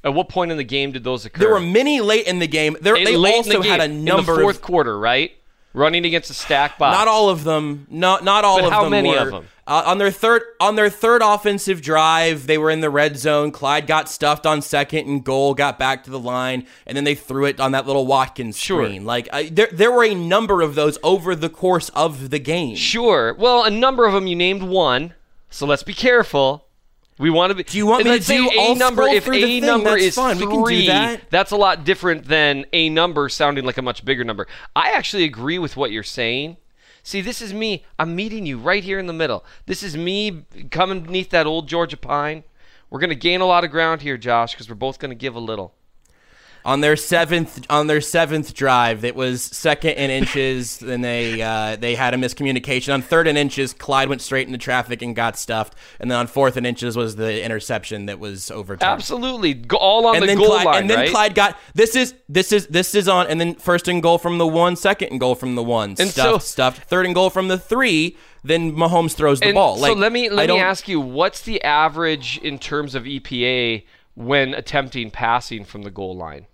At 0.03 0.15
what 0.15 0.29
point 0.29 0.51
in 0.51 0.57
the 0.57 0.63
game 0.63 0.91
did 0.91 1.03
those 1.03 1.25
occur? 1.25 1.39
there 1.41 1.51
were 1.51 1.59
many 1.59 2.01
late 2.01 2.25
in 2.25 2.39
the 2.39 2.47
game. 2.47 2.75
There, 2.81 2.95
they 2.95 3.15
also 3.15 3.61
the 3.61 3.69
had 3.69 3.81
a 3.81 3.87
number 3.87 4.33
in 4.33 4.37
the 4.37 4.41
fourth 4.43 4.55
of 4.55 4.61
quarter, 4.63 4.97
right? 4.97 5.31
Running 5.73 6.05
against 6.05 6.29
a 6.29 6.33
stack 6.33 6.77
box. 6.77 6.97
Not 6.97 7.07
all 7.07 7.29
of 7.29 7.43
them. 7.43 7.87
Not 7.89 8.23
not 8.23 8.43
all 8.43 8.57
But 8.57 8.65
of 8.65 8.71
how 8.71 8.81
them. 8.83 8.91
many 8.91 9.09
were. 9.09 9.17
of 9.19 9.31
them? 9.31 9.47
Uh, 9.67 9.83
on 9.85 9.99
their 9.99 10.11
third 10.11 10.41
on 10.59 10.75
their 10.75 10.89
third 10.89 11.21
offensive 11.23 11.81
drive, 11.81 12.45
they 12.45 12.57
were 12.57 12.69
in 12.69 12.81
the 12.81 12.89
red 12.89 13.17
zone. 13.17 13.51
Clyde 13.51 13.87
got 13.87 14.09
stuffed 14.09 14.45
on 14.45 14.61
second 14.61 15.07
and 15.07 15.23
goal, 15.23 15.53
got 15.53 15.79
back 15.79 16.03
to 16.03 16.09
the 16.09 16.19
line, 16.19 16.67
and 16.85 16.97
then 16.97 17.05
they 17.05 17.15
threw 17.15 17.45
it 17.45 17.59
on 17.61 17.71
that 17.71 17.87
little 17.87 18.05
Watkins 18.05 18.57
Sure. 18.57 18.83
screen. 18.83 19.05
Like 19.05 19.29
I, 19.31 19.43
there, 19.49 19.69
there 19.71 19.91
were 19.91 20.03
a 20.03 20.13
number 20.15 20.61
of 20.61 20.75
those 20.75 20.97
over 21.03 21.35
the 21.35 21.47
course 21.49 21.87
of 21.89 22.31
the 22.31 22.39
game. 22.39 22.75
Sure. 22.75 23.33
Well, 23.37 23.63
a 23.63 23.69
number 23.69 24.05
of 24.05 24.13
them. 24.13 24.27
You 24.27 24.35
named 24.35 24.63
one, 24.63 25.13
so 25.49 25.65
let's 25.65 25.83
be 25.83 25.93
careful. 25.93 26.65
We 27.21 27.29
want 27.29 27.51
to 27.51 27.55
be. 27.55 27.63
Do 27.63 27.77
you 27.77 27.85
want 27.85 28.03
me 28.03 28.19
to 28.19 28.25
do- 28.25 28.49
a 28.49 28.73
number? 28.73 29.03
If 29.03 29.27
a 29.27 29.31
thing, 29.31 29.63
number 29.63 29.95
is 29.95 30.15
fine, 30.15 30.37
we 30.37 30.47
can 30.47 30.55
do 30.55 30.65
three, 30.65 30.87
that. 30.87 31.29
that's 31.29 31.51
a 31.51 31.55
lot 31.55 31.83
different 31.83 32.25
than 32.25 32.65
a 32.73 32.89
number 32.89 33.29
sounding 33.29 33.63
like 33.63 33.77
a 33.77 33.83
much 33.83 34.03
bigger 34.03 34.23
number. 34.23 34.47
I 34.75 34.89
actually 34.89 35.23
agree 35.23 35.59
with 35.59 35.77
what 35.77 35.91
you're 35.91 36.01
saying. 36.01 36.57
See, 37.03 37.21
this 37.21 37.39
is 37.39 37.53
me. 37.53 37.85
I'm 37.99 38.15
meeting 38.15 38.47
you 38.47 38.57
right 38.57 38.83
here 38.83 38.97
in 38.97 39.05
the 39.05 39.13
middle. 39.13 39.45
This 39.67 39.83
is 39.83 39.95
me 39.95 40.45
coming 40.71 41.01
beneath 41.01 41.29
that 41.29 41.45
old 41.45 41.67
Georgia 41.67 41.97
pine. 41.97 42.43
We're 42.89 42.99
gonna 42.99 43.13
gain 43.13 43.39
a 43.39 43.45
lot 43.45 43.63
of 43.63 43.69
ground 43.69 44.01
here, 44.01 44.17
Josh, 44.17 44.53
because 44.53 44.67
we're 44.67 44.75
both 44.75 44.97
gonna 44.97 45.13
give 45.13 45.35
a 45.35 45.39
little. 45.39 45.75
On 46.63 46.81
their 46.81 46.95
seventh 46.95 47.65
on 47.69 47.87
their 47.87 48.01
seventh 48.01 48.53
drive 48.53 49.01
that 49.01 49.15
was 49.15 49.41
second 49.41 49.91
and 49.91 50.11
inches 50.11 50.81
and 50.83 51.03
they 51.03 51.41
uh, 51.41 51.75
they 51.75 51.95
had 51.95 52.13
a 52.13 52.17
miscommunication 52.17 52.93
on 52.93 53.01
third 53.01 53.27
and 53.27 53.37
inches 53.37 53.73
clyde 53.73 54.09
went 54.09 54.21
straight 54.21 54.45
into 54.47 54.57
traffic 54.59 55.01
and 55.01 55.15
got 55.15 55.37
stuffed 55.37 55.75
and 55.99 56.09
then 56.11 56.17
on 56.17 56.27
fourth 56.27 56.57
and 56.57 56.67
inches 56.67 56.95
was 56.95 57.15
the 57.15 57.43
interception 57.43 58.05
that 58.05 58.19
was 58.19 58.51
overturned 58.51 58.91
Absolutely, 58.91 59.63
all 59.75 60.05
on 60.07 60.15
and 60.15 60.23
the 60.23 60.27
then 60.27 60.37
goal 60.37 60.47
Clyde, 60.49 60.65
line, 60.65 60.81
and 60.81 60.89
then 60.89 60.97
right? 60.99 61.09
Clyde 61.11 61.35
got 61.35 61.57
this 61.73 61.95
is 61.95 62.13
this 62.29 62.51
is 62.51 62.67
this 62.67 62.93
is 62.95 63.07
on 63.07 63.27
and 63.27 63.39
then 63.41 63.55
first 63.55 63.87
and 63.87 64.01
goal 64.03 64.17
from 64.17 64.37
the 64.37 64.47
one, 64.47 64.75
second 64.75 65.09
and 65.11 65.19
goal 65.19 65.35
from 65.35 65.55
the 65.55 65.63
one, 65.63 65.95
And 65.99 66.09
stuffed, 66.09 66.15
so- 66.15 66.37
stuffed, 66.39 66.83
third 66.89 67.05
and 67.05 67.15
goal 67.15 67.29
from 67.29 67.47
the 67.47 67.57
three. 67.57 68.17
Then 68.43 68.71
Mahomes 68.75 69.13
throws 69.13 69.39
the 69.39 69.51
ball. 69.53 69.77
so 69.77 69.93
let 69.93 70.11
me 70.11 70.29
let 70.29 70.49
me 70.49 70.59
ask 70.59 70.87
you, 70.87 70.99
what's 70.99 71.41
the 71.41 71.61
average 71.63 72.39
in 72.39 72.57
terms 72.57 72.95
of 72.95 73.03
EPA 73.03 73.83
when 74.15 74.53
attempting 74.53 75.11
passing 75.11 75.63
from 75.63 75.83
the 75.83 75.91
goal 75.91 76.15
line, 76.15 76.47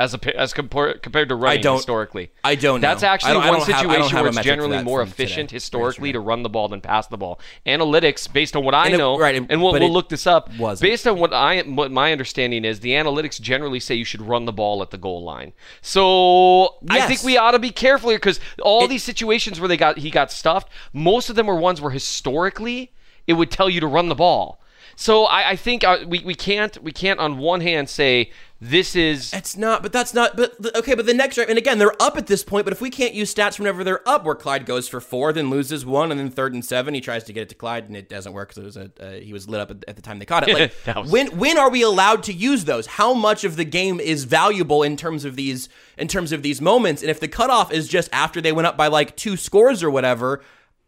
as 0.00 0.14
a 0.14 0.36
as 0.40 0.54
compar- 0.54 1.00
compared 1.02 1.28
to 1.28 1.34
running 1.34 1.62
don't- 1.62 1.76
historically? 1.76 2.30
I 2.42 2.54
don't 2.54 2.80
know. 2.80 2.88
That's 2.88 3.02
I 3.02 3.08
actually 3.08 3.34
don't- 3.34 3.42
I 3.42 3.50
one 3.50 3.58
don't 3.58 3.68
have- 3.68 3.68
I 3.68 3.82
don't 3.82 3.90
situation 3.92 4.16
have 4.16 4.22
where 4.24 4.30
it's 4.30 4.40
generally 4.42 4.82
more 4.82 5.00
today. 5.00 5.10
efficient 5.10 5.50
Very 5.50 5.56
historically 5.56 6.12
to 6.12 6.20
run 6.20 6.42
the 6.42 6.48
ball 6.48 6.68
than 6.68 6.80
pass 6.80 7.06
the 7.06 7.18
ball. 7.18 7.38
Analytics, 7.66 8.32
based 8.32 8.56
on 8.56 8.64
what 8.64 8.74
I 8.74 8.86
And 8.86 8.94
it- 8.94 8.98
know, 8.98 9.18
right, 9.18 9.34
it- 9.34 9.44
and 9.50 9.62
we'll, 9.62 9.72
we'll 9.72 9.92
look 9.92 10.08
this 10.08 10.26
up. 10.26 10.48
wasn't. 10.58 10.90
Based 10.90 11.06
on 11.06 11.18
what 11.18 11.32
I 11.34 11.60
what 11.60 11.90
my 11.92 12.12
understanding 12.12 12.64
is, 12.64 12.80
the 12.80 12.92
analytics 12.92 13.38
generally 13.40 13.78
say 13.78 13.94
you 13.94 14.04
should 14.06 14.22
run 14.22 14.46
the 14.46 14.52
ball 14.52 14.80
at 14.82 14.90
the 14.90 14.98
goal 14.98 15.22
line. 15.22 15.52
So 15.82 16.76
I 16.88 17.02
think 17.02 17.22
we 17.22 17.36
ought 17.36 17.50
to 17.52 17.58
be 17.58 17.70
careful 17.70 18.08
here 18.10 18.18
because 18.18 18.40
all 18.62 18.84
It- 18.84 18.88
these 18.88 19.02
situations 19.04 19.60
where 19.60 19.68
they 19.68 19.76
got 19.76 19.98
he 19.98 20.10
got 20.10 20.32
stuffed, 20.32 20.68
most 20.94 21.28
of 21.28 21.36
them 21.36 21.46
were 21.46 21.56
ones 21.56 21.80
where 21.80 21.90
historically 21.90 22.90
it 23.26 23.34
would 23.34 23.50
tell 23.50 23.68
you 23.68 23.80
to 23.80 23.86
run 23.86 24.08
the 24.08 24.14
ball. 24.14 24.60
So 24.96 25.24
I, 25.24 25.50
I 25.50 25.56
think 25.56 25.84
uh, 25.84 25.98
we, 26.06 26.20
we 26.24 26.34
can't 26.34 26.82
we 26.82 26.92
can't 26.92 27.20
on 27.20 27.38
one 27.38 27.60
hand 27.60 27.88
say 27.88 28.30
this 28.62 28.94
is 28.94 29.32
It's 29.32 29.56
not, 29.56 29.82
but 29.82 29.90
that's 29.90 30.12
not. 30.12 30.36
But 30.36 30.54
okay, 30.76 30.94
but 30.94 31.06
the 31.06 31.14
next 31.14 31.38
and 31.38 31.56
again, 31.56 31.78
they're 31.78 32.00
up 32.00 32.18
at 32.18 32.26
this 32.26 32.44
point. 32.44 32.66
But 32.66 32.74
if 32.74 32.80
we 32.82 32.90
can't 32.90 33.14
use 33.14 33.34
stats 33.34 33.58
whenever 33.58 33.82
they're 33.82 34.06
up, 34.06 34.24
where 34.24 34.34
Clyde 34.34 34.66
goes 34.66 34.86
for 34.86 35.00
four, 35.00 35.32
then 35.32 35.48
loses 35.48 35.86
one, 35.86 36.10
and 36.10 36.20
then 36.20 36.28
third 36.28 36.52
and 36.52 36.62
seven, 36.62 36.92
he 36.92 37.00
tries 37.00 37.24
to 37.24 37.32
get 37.32 37.44
it 37.44 37.48
to 37.48 37.54
Clyde, 37.54 37.84
and 37.84 37.96
it 37.96 38.10
doesn't 38.10 38.34
work 38.34 38.50
because 38.50 38.62
it 38.62 38.66
was 38.66 38.76
a 38.76 38.90
uh, 39.00 39.12
he 39.20 39.32
was 39.32 39.48
lit 39.48 39.62
up 39.62 39.70
at, 39.70 39.84
at 39.88 39.96
the 39.96 40.02
time 40.02 40.18
they 40.18 40.26
caught 40.26 40.46
it. 40.46 40.72
Like 40.86 40.96
was- 40.96 41.10
when 41.10 41.28
when 41.38 41.56
are 41.56 41.70
we 41.70 41.80
allowed 41.80 42.22
to 42.24 42.34
use 42.34 42.66
those? 42.66 42.86
How 42.86 43.14
much 43.14 43.44
of 43.44 43.56
the 43.56 43.64
game 43.64 43.98
is 43.98 44.24
valuable 44.24 44.82
in 44.82 44.96
terms 44.98 45.24
of 45.24 45.36
these 45.36 45.70
in 45.96 46.06
terms 46.06 46.30
of 46.30 46.42
these 46.42 46.60
moments? 46.60 47.00
And 47.00 47.10
if 47.10 47.18
the 47.18 47.28
cutoff 47.28 47.72
is 47.72 47.88
just 47.88 48.10
after 48.12 48.42
they 48.42 48.52
went 48.52 48.66
up 48.66 48.76
by 48.76 48.88
like 48.88 49.16
two 49.16 49.38
scores 49.38 49.82
or 49.82 49.90
whatever. 49.90 50.42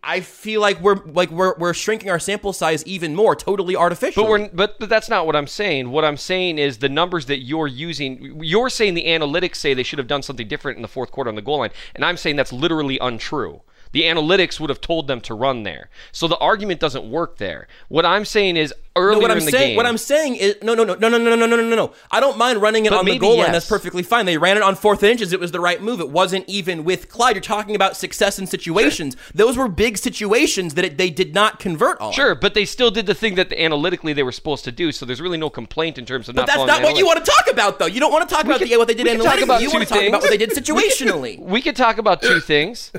I 0.05 0.21
feel 0.21 0.61
like 0.61 0.81
we're 0.81 0.97
like 1.05 1.31
we're 1.31 1.55
we're 1.59 1.75
shrinking 1.75 2.11
our 2.11 2.19
sample 2.19 2.53
size 2.53 2.85
even 2.87 3.15
more, 3.15 3.37
totally 3.37 3.77
artificial. 3.77 4.25
But 4.25 4.31
we're 4.31 4.49
but, 4.49 4.79
but 4.81 4.89
that's 4.89 5.09
not 5.09 5.27
what 5.27 5.37
I'm 5.37 5.47
saying. 5.47 5.91
What 5.91 6.05
I'm 6.05 6.17
saying 6.17 6.59
is 6.59 6.79
the 6.79 6.89
numbers 6.89 7.27
that 7.27 7.43
you're 7.43 7.69
using. 7.69 8.43
You're 8.43 8.69
saying 8.69 8.95
the 8.95 9.07
analytics 9.07 9.57
say 9.57 9.75
they 9.75 9.85
should 9.85 10.01
have 10.01 10.09
done 10.09 10.23
something 10.23 10.49
different 10.49 10.77
in 10.77 10.83
the 10.83 10.89
fourth 10.89 11.13
quarter 11.13 11.29
on 11.29 11.37
the 11.37 11.43
goal 11.43 11.59
line, 11.59 11.71
and 11.95 12.05
I'm 12.05 12.17
saying 12.17 12.35
that's 12.35 12.53
literally 12.53 12.99
untrue. 12.99 13.61
The 13.93 14.03
analytics 14.03 14.59
would 14.59 14.71
have 14.71 14.81
told 14.81 15.07
them 15.07 15.21
to 15.23 15.35
run 15.35 15.63
there. 15.63 15.89
So 16.13 16.27
the 16.27 16.39
argument 16.39 16.81
doesn't 16.81 17.09
work 17.11 17.39
there. 17.39 17.69
What 17.89 18.05
I'm 18.07 18.25
saying 18.25 18.57
is 18.57 18.73
earlier 18.97 19.13
No, 19.17 19.19
what 19.21 19.31
I'm 19.31 19.39
in 19.39 19.45
the 19.45 19.51
saying, 19.51 19.69
game. 19.71 19.77
what 19.77 19.87
I'm 19.87 19.97
saying 19.99 20.37
is, 20.37 20.57
no, 20.63 20.75
no, 20.75 20.85
no, 20.85 20.95
no, 20.95 21.09
no, 21.09 21.19
no, 21.19 21.35
no, 21.35 21.47
no, 21.47 21.57
no, 21.57 21.77
no. 21.77 21.93
I 22.11 22.21
don't 22.21 22.37
mind 22.39 22.61
running 22.61 22.87
it 22.87 22.93
on 22.93 23.05
the 23.05 23.19
goal 23.19 23.39
line. 23.39 23.53
That's 23.53 23.69
perfectly 23.69 24.03
fine. 24.03 24.27
They 24.27 24.39
ran 24.39 24.57
it 24.57 24.63
on 24.63 24.75
fourth 24.77 25.03
inches. 25.03 25.33
It 25.33 25.41
was 25.41 25.53
the 25.53 25.61
right 25.61 25.81
move. 25.81 26.01
It 26.01 26.11
wasn't 26.11 26.49
even 26.49 26.85
with 26.85 27.09
Clyde. 27.09 27.37
You're 27.37 27.43
talking 27.43 27.75
about 27.75 27.97
success 27.97 28.39
in 28.39 28.47
situations. 28.47 29.17
Those 29.35 29.57
were 29.57 29.69
big 29.69 29.97
situations 29.99 30.75
that 30.75 30.85
it, 30.85 30.99
they 30.99 31.11
did 31.11 31.35
not 31.35 31.59
convert 31.59 32.01
on. 32.01 32.13
Sure, 32.13 32.35
but 32.35 32.55
they 32.55 32.65
still 32.65 32.91
did 32.91 33.07
the 33.07 33.15
thing 33.15 33.35
that 33.37 33.53
analytically 33.53 34.13
they 34.13 34.23
were 34.23 34.33
supposed 34.33 34.65
to 34.65 34.73
do. 34.73 34.91
So 34.93 35.05
there's 35.07 35.21
really 35.21 35.39
no 35.39 35.51
complaint 35.51 35.99
in 35.99 36.05
terms 36.07 36.29
of 36.29 36.35
But 36.35 36.43
not. 36.43 36.47
that's 36.49 36.67
not 36.67 36.81
the 36.81 36.87
what 36.89 36.99
you 36.99 37.07
want 37.07 37.25
to 37.25 37.31
talk 37.31 37.51
about, 37.51 37.79
though. 37.79 37.87
You 37.87 38.01
don't 38.01 38.13
want 38.13 38.29
to 38.29 38.35
talk 38.35 38.45
about 38.45 38.59
could- 38.59 38.69
the, 38.69 38.77
what 38.79 38.89
they 38.89 38.95
did 38.95 39.05
we 39.05 39.11
analytically. 39.13 39.63
You 39.63 39.71
want 39.71 39.87
to 39.87 39.89
talk 39.95 40.03
about 40.03 40.23
what 40.23 40.31
they 40.31 40.37
did 40.39 40.51
situationally. 40.51 41.39
We 41.39 41.61
could 41.63 41.77
talk 41.77 41.99
about 41.99 42.23
two 42.23 42.41
things. 42.41 42.91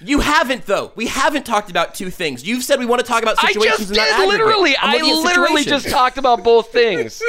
You 0.00 0.20
haven't 0.20 0.66
though. 0.66 0.92
We 0.96 1.06
haven't 1.06 1.46
talked 1.46 1.70
about 1.70 1.94
two 1.94 2.10
things. 2.10 2.44
You've 2.46 2.64
said 2.64 2.78
we 2.78 2.86
want 2.86 3.00
to 3.00 3.06
talk 3.06 3.22
about 3.22 3.38
situations. 3.38 3.92
I 3.92 3.94
just 3.94 4.16
did 4.18 4.28
literally. 4.28 4.76
I 4.76 4.98
literally 5.00 5.64
just 5.64 5.88
talked 5.88 6.18
about 6.18 6.42
both 6.42 6.72
things. 6.72 7.22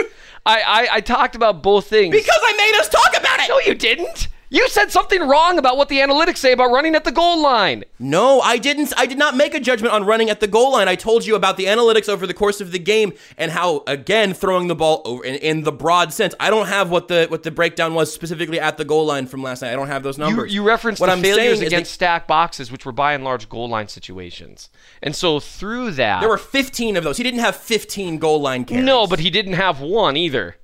I, 0.46 0.62
I 0.62 0.88
I 0.94 1.02
talked 1.02 1.36
about 1.36 1.62
both 1.62 1.88
things. 1.88 2.16
because 2.16 2.40
I 2.42 2.54
made 2.58 2.80
us 2.80 2.90
talk 2.90 3.16
about 3.16 3.40
it. 3.42 3.50
no, 3.50 3.60
you 3.60 3.76
didn't. 3.76 4.28
You 4.54 4.68
said 4.68 4.92
something 4.92 5.22
wrong 5.26 5.58
about 5.58 5.78
what 5.78 5.88
the 5.88 6.00
analytics 6.00 6.40
say 6.40 6.52
about 6.52 6.72
running 6.72 6.94
at 6.94 7.06
the 7.06 7.12
goal 7.14 7.42
line. 7.42 7.86
No, 8.00 8.42
I 8.42 8.58
didn't. 8.58 8.92
I 8.98 9.06
did 9.06 9.18
not 9.18 9.38
make 9.38 9.56
a 9.56 9.62
judgment 9.62 9.94
on 9.94 10.04
running 10.04 10.30
at 10.30 10.42
the 10.42 10.48
goal 10.48 10.74
line. 10.74 10.90
I 10.90 10.96
told 10.96 11.26
you 11.26 11.36
about 11.36 11.56
the 11.56 11.68
analytics 11.68 12.10
over 12.10 12.28
the 12.28 12.34
course 12.34 12.60
of 12.60 12.74
the 12.74 12.78
game 12.78 13.14
and 13.38 13.52
how, 13.52 13.82
again, 13.88 14.34
throwing 14.34 14.68
the 14.68 14.76
ball 14.76 15.04
over 15.06 15.24
in, 15.24 15.36
in 15.36 15.64
the 15.64 15.72
broad 15.72 16.12
sense. 16.12 16.36
I 16.38 16.50
don't 16.50 16.68
have 16.68 16.90
what 16.92 17.08
the 17.08 17.28
what 17.30 17.44
the 17.44 17.52
breakdown 17.52 17.94
was 17.94 18.14
specifically 18.14 18.60
at 18.60 18.76
the 18.78 18.84
goal 18.84 19.06
line 19.06 19.26
from 19.26 19.42
last 19.42 19.62
night. 19.62 19.72
I 19.72 19.76
don't 19.78 19.88
have 19.88 20.04
those 20.04 20.18
numbers. 20.18 20.54
you 20.54 20.64
referenced 20.64 21.00
what 21.00 21.08
the 21.08 21.14
I'm 21.14 21.22
failures 21.22 21.60
saying 21.60 21.68
against 21.68 21.92
that 21.92 21.94
stack 21.94 22.28
boxes, 22.28 22.74
which 22.74 22.86
were 22.86 22.92
by 22.92 23.14
and 23.14 23.24
large 23.24 23.48
goal 23.48 23.70
line 23.70 23.88
situations. 23.88 24.70
And 25.02 25.16
so 25.16 25.40
through 25.40 25.92
that, 25.92 26.20
there 26.20 26.30
were 26.30 26.38
15 26.38 26.98
of 26.98 27.06
those. 27.06 27.16
He 27.16 27.24
didn't 27.24 27.40
have 27.40 27.56
15 27.56 28.18
goal 28.18 28.42
line 28.42 28.66
carries. 28.66 28.84
no, 28.84 29.08
but 29.08 29.20
he 29.20 29.30
didn't 29.30 29.54
have 29.54 29.80
one 29.80 30.18
either. 30.18 30.58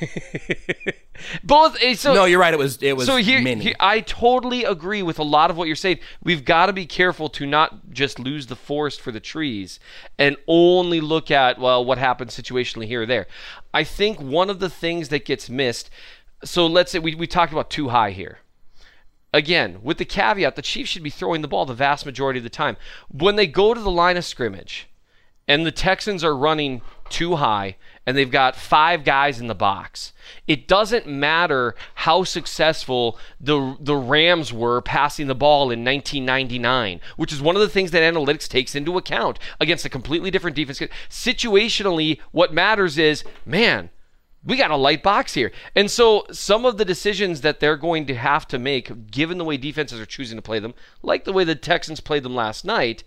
Both. 1.44 1.76
eh, 1.80 1.94
So 1.94 2.14
no, 2.14 2.24
you're 2.24 2.40
right. 2.40 2.52
It 2.52 2.58
was 2.58 2.82
it 2.82 2.96
was 2.96 3.06
so 3.06 3.16
here, 3.16 3.40
many. 3.40 3.62
here- 3.62 3.74
I 3.78 4.00
totally 4.00 4.64
agree 4.64 5.02
with 5.02 5.18
a 5.18 5.22
lot 5.22 5.50
of 5.50 5.56
what 5.56 5.66
you're 5.66 5.76
saying. 5.76 5.98
We've 6.22 6.44
got 6.44 6.66
to 6.66 6.72
be 6.72 6.86
careful 6.86 7.28
to 7.30 7.46
not 7.46 7.90
just 7.90 8.18
lose 8.18 8.46
the 8.46 8.56
forest 8.56 9.00
for 9.00 9.12
the 9.12 9.20
trees 9.20 9.78
and 10.18 10.36
only 10.46 11.00
look 11.00 11.30
at 11.30 11.58
well 11.58 11.84
what 11.84 11.98
happens 11.98 12.36
situationally 12.36 12.86
here 12.86 13.02
or 13.02 13.06
there. 13.06 13.26
I 13.72 13.84
think 13.84 14.20
one 14.20 14.50
of 14.50 14.58
the 14.58 14.70
things 14.70 15.08
that 15.10 15.24
gets 15.24 15.48
missed. 15.48 15.90
So 16.44 16.66
let's 16.66 16.90
say 16.92 16.98
we 16.98 17.14
we 17.14 17.26
talked 17.26 17.52
about 17.52 17.70
too 17.70 17.90
high 17.90 18.10
here. 18.10 18.38
Again, 19.34 19.78
with 19.82 19.96
the 19.96 20.04
caveat, 20.04 20.56
the 20.56 20.62
Chiefs 20.62 20.90
should 20.90 21.02
be 21.02 21.08
throwing 21.08 21.40
the 21.40 21.48
ball 21.48 21.64
the 21.64 21.72
vast 21.72 22.04
majority 22.04 22.38
of 22.38 22.44
the 22.44 22.50
time. 22.50 22.76
When 23.08 23.36
they 23.36 23.46
go 23.46 23.72
to 23.72 23.80
the 23.80 23.90
line 23.90 24.18
of 24.18 24.26
scrimmage, 24.26 24.88
and 25.48 25.64
the 25.64 25.72
Texans 25.72 26.22
are 26.22 26.36
running 26.36 26.82
too 27.12 27.36
high 27.36 27.76
and 28.06 28.16
they've 28.16 28.30
got 28.30 28.56
five 28.56 29.04
guys 29.04 29.38
in 29.38 29.46
the 29.46 29.54
box. 29.54 30.12
It 30.46 30.66
doesn't 30.66 31.06
matter 31.06 31.74
how 31.94 32.24
successful 32.24 33.18
the 33.40 33.76
the 33.78 33.96
Rams 33.96 34.52
were 34.52 34.80
passing 34.80 35.28
the 35.28 35.34
ball 35.34 35.70
in 35.70 35.84
1999, 35.84 37.00
which 37.16 37.32
is 37.32 37.40
one 37.40 37.54
of 37.54 37.62
the 37.62 37.68
things 37.68 37.92
that 37.92 38.02
analytics 38.02 38.48
takes 38.48 38.74
into 38.74 38.98
account 38.98 39.38
against 39.60 39.84
a 39.84 39.90
completely 39.90 40.30
different 40.30 40.56
defense. 40.56 40.80
Situationally, 41.08 42.18
what 42.32 42.52
matters 42.52 42.98
is, 42.98 43.22
man, 43.46 43.90
we 44.44 44.56
got 44.56 44.72
a 44.72 44.76
light 44.76 45.02
box 45.02 45.34
here. 45.34 45.52
And 45.76 45.90
so 45.90 46.26
some 46.32 46.64
of 46.64 46.76
the 46.76 46.84
decisions 46.84 47.42
that 47.42 47.60
they're 47.60 47.76
going 47.76 48.06
to 48.06 48.14
have 48.14 48.48
to 48.48 48.58
make, 48.58 49.10
given 49.10 49.38
the 49.38 49.44
way 49.44 49.56
defenses 49.56 50.00
are 50.00 50.06
choosing 50.06 50.36
to 50.36 50.42
play 50.42 50.58
them, 50.58 50.74
like 51.02 51.24
the 51.24 51.32
way 51.32 51.44
the 51.44 51.54
Texans 51.54 52.00
played 52.00 52.24
them 52.24 52.34
last 52.34 52.64
night, 52.64 53.04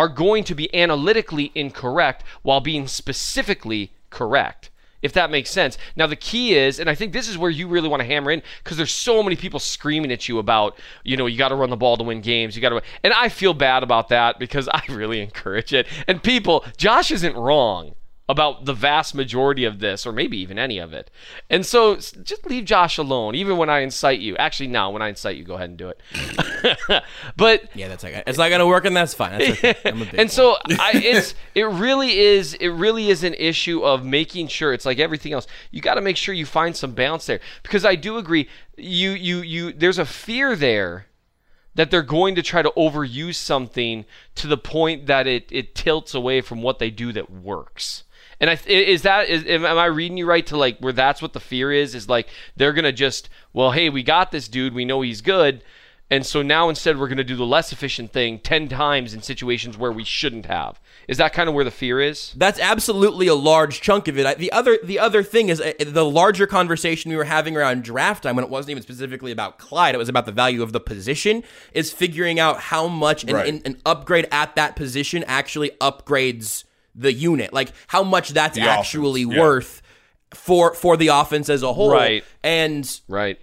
are 0.00 0.08
going 0.08 0.42
to 0.42 0.54
be 0.54 0.74
analytically 0.74 1.52
incorrect 1.54 2.24
while 2.40 2.58
being 2.62 2.88
specifically 2.88 3.92
correct. 4.08 4.70
If 5.02 5.12
that 5.12 5.30
makes 5.30 5.50
sense. 5.50 5.76
Now 5.94 6.06
the 6.06 6.16
key 6.16 6.54
is, 6.54 6.80
and 6.80 6.88
I 6.88 6.94
think 6.94 7.12
this 7.12 7.28
is 7.28 7.36
where 7.36 7.50
you 7.50 7.68
really 7.68 7.86
want 7.86 8.00
to 8.00 8.06
hammer 8.06 8.30
in, 8.30 8.42
because 8.64 8.78
there's 8.78 8.94
so 8.94 9.22
many 9.22 9.36
people 9.36 9.60
screaming 9.60 10.10
at 10.10 10.26
you 10.26 10.38
about, 10.38 10.78
you 11.04 11.18
know, 11.18 11.26
you 11.26 11.36
got 11.36 11.50
to 11.50 11.54
run 11.54 11.68
the 11.68 11.76
ball 11.76 11.98
to 11.98 12.02
win 12.02 12.22
games. 12.22 12.56
You 12.56 12.62
got 12.62 12.70
to, 12.70 12.80
and 13.04 13.12
I 13.12 13.28
feel 13.28 13.52
bad 13.52 13.82
about 13.82 14.08
that 14.08 14.38
because 14.38 14.68
I 14.72 14.82
really 14.88 15.20
encourage 15.20 15.74
it. 15.74 15.86
And 16.08 16.22
people, 16.22 16.64
Josh 16.78 17.10
isn't 17.10 17.36
wrong 17.36 17.94
about 18.30 18.64
the 18.64 18.72
vast 18.72 19.14
majority 19.14 19.64
of 19.64 19.80
this, 19.80 20.06
or 20.06 20.12
maybe 20.12 20.38
even 20.38 20.58
any 20.58 20.78
of 20.78 20.92
it. 20.92 21.10
And 21.48 21.66
so 21.66 21.96
just 21.96 22.46
leave 22.48 22.64
Josh 22.64 22.96
alone, 22.96 23.34
even 23.34 23.56
when 23.56 23.68
I 23.68 23.80
incite 23.80 24.20
you. 24.20 24.36
Actually, 24.36 24.68
no, 24.68 24.90
when 24.90 25.02
I 25.02 25.08
incite 25.08 25.36
you, 25.36 25.44
go 25.44 25.54
ahead 25.54 25.70
and 25.70 25.78
do 25.78 25.88
it. 25.88 27.02
but 27.36 27.64
yeah, 27.74 27.88
that's 27.88 28.04
okay. 28.04 28.22
It's 28.26 28.38
not 28.38 28.50
gonna 28.50 28.66
work, 28.66 28.84
and 28.84 28.96
that's 28.96 29.14
fine. 29.14 29.38
That's 29.38 29.50
okay. 29.50 29.74
I'm 29.84 30.02
a 30.02 30.04
big 30.04 30.20
and 30.20 30.30
so 30.30 30.56
I, 30.78 30.92
it's 30.94 31.34
it 31.54 31.64
really 31.64 32.18
is 32.18 32.54
it 32.54 32.68
really 32.68 33.10
is 33.10 33.24
an 33.24 33.34
issue 33.34 33.82
of 33.82 34.04
making 34.04 34.48
sure 34.48 34.72
it's 34.72 34.86
like 34.86 34.98
everything 34.98 35.32
else 35.32 35.46
you 35.70 35.80
got 35.80 35.94
to 35.94 36.00
make 36.00 36.16
sure 36.16 36.34
you 36.34 36.46
find 36.46 36.76
some 36.76 36.92
balance 36.92 37.26
there 37.26 37.40
because 37.62 37.84
i 37.84 37.94
do 37.94 38.16
agree 38.16 38.48
you 38.76 39.10
you 39.10 39.38
you 39.38 39.72
there's 39.72 39.98
a 39.98 40.04
fear 40.04 40.54
there 40.54 41.06
that 41.74 41.90
they're 41.90 42.02
going 42.02 42.34
to 42.34 42.42
try 42.42 42.62
to 42.62 42.72
overuse 42.76 43.36
something 43.36 44.04
to 44.34 44.46
the 44.46 44.58
point 44.58 45.06
that 45.06 45.26
it 45.26 45.46
it 45.50 45.74
tilts 45.74 46.14
away 46.14 46.40
from 46.40 46.62
what 46.62 46.78
they 46.78 46.90
do 46.90 47.12
that 47.12 47.30
works 47.30 48.04
and 48.40 48.50
I, 48.50 48.58
is 48.66 49.02
that 49.02 49.28
is 49.28 49.44
am 49.46 49.64
I 49.64 49.86
reading 49.86 50.16
you 50.16 50.26
right 50.26 50.46
to 50.46 50.56
like 50.56 50.78
where 50.78 50.92
that's 50.92 51.20
what 51.22 51.32
the 51.32 51.40
fear 51.40 51.72
is 51.72 51.94
is 51.94 52.08
like 52.08 52.28
they're 52.56 52.72
gonna 52.72 52.92
just 52.92 53.28
well 53.52 53.72
hey 53.72 53.90
we 53.90 54.02
got 54.02 54.32
this 54.32 54.48
dude 54.48 54.74
we 54.74 54.84
know 54.84 55.02
he's 55.02 55.20
good 55.20 55.62
and 56.12 56.26
so 56.26 56.42
now 56.42 56.68
instead 56.68 56.98
we're 56.98 57.06
going 57.06 57.18
to 57.18 57.24
do 57.24 57.36
the 57.36 57.46
less 57.46 57.72
efficient 57.72 58.12
thing 58.12 58.40
10 58.40 58.68
times 58.68 59.14
in 59.14 59.22
situations 59.22 59.78
where 59.78 59.92
we 59.92 60.02
shouldn't 60.02 60.46
have. 60.46 60.80
Is 61.06 61.18
that 61.18 61.32
kind 61.32 61.48
of 61.48 61.54
where 61.54 61.64
the 61.64 61.70
fear 61.70 62.00
is? 62.00 62.34
That's 62.36 62.58
absolutely 62.58 63.28
a 63.28 63.34
large 63.34 63.80
chunk 63.80 64.08
of 64.08 64.18
it. 64.18 64.38
The 64.38 64.50
other 64.50 64.76
the 64.82 64.98
other 64.98 65.22
thing 65.22 65.50
is 65.50 65.60
uh, 65.60 65.72
the 65.78 66.04
larger 66.04 66.48
conversation 66.48 67.10
we 67.10 67.16
were 67.16 67.24
having 67.24 67.56
around 67.56 67.84
draft 67.84 68.24
time 68.24 68.34
when 68.34 68.44
it 68.44 68.50
wasn't 68.50 68.72
even 68.72 68.82
specifically 68.82 69.30
about 69.30 69.58
Clyde, 69.58 69.94
it 69.94 69.98
was 69.98 70.08
about 70.08 70.26
the 70.26 70.32
value 70.32 70.62
of 70.64 70.72
the 70.72 70.80
position. 70.80 71.44
Is 71.74 71.92
figuring 71.92 72.40
out 72.40 72.58
how 72.58 72.88
much 72.88 73.22
an, 73.24 73.34
Right. 73.34 73.48
an, 73.48 73.62
an 73.64 73.80
upgrade 73.86 74.26
at 74.32 74.56
that 74.56 74.74
position 74.74 75.24
actually 75.28 75.70
upgrades 75.80 76.64
the 76.94 77.12
unit, 77.12 77.52
like 77.52 77.72
how 77.86 78.02
much 78.02 78.30
that's 78.30 78.56
The 78.56 78.62
actually 78.62 79.22
offense, 79.22 79.36
yeah. 79.36 79.42
worth 79.42 79.82
for 80.34 80.74
for 80.74 80.96
the 80.96 81.08
offense 81.08 81.48
as 81.48 81.62
a 81.62 81.72
whole. 81.72 81.92
Right. 81.92 82.24
And 82.42 83.00
Right. 83.08 83.38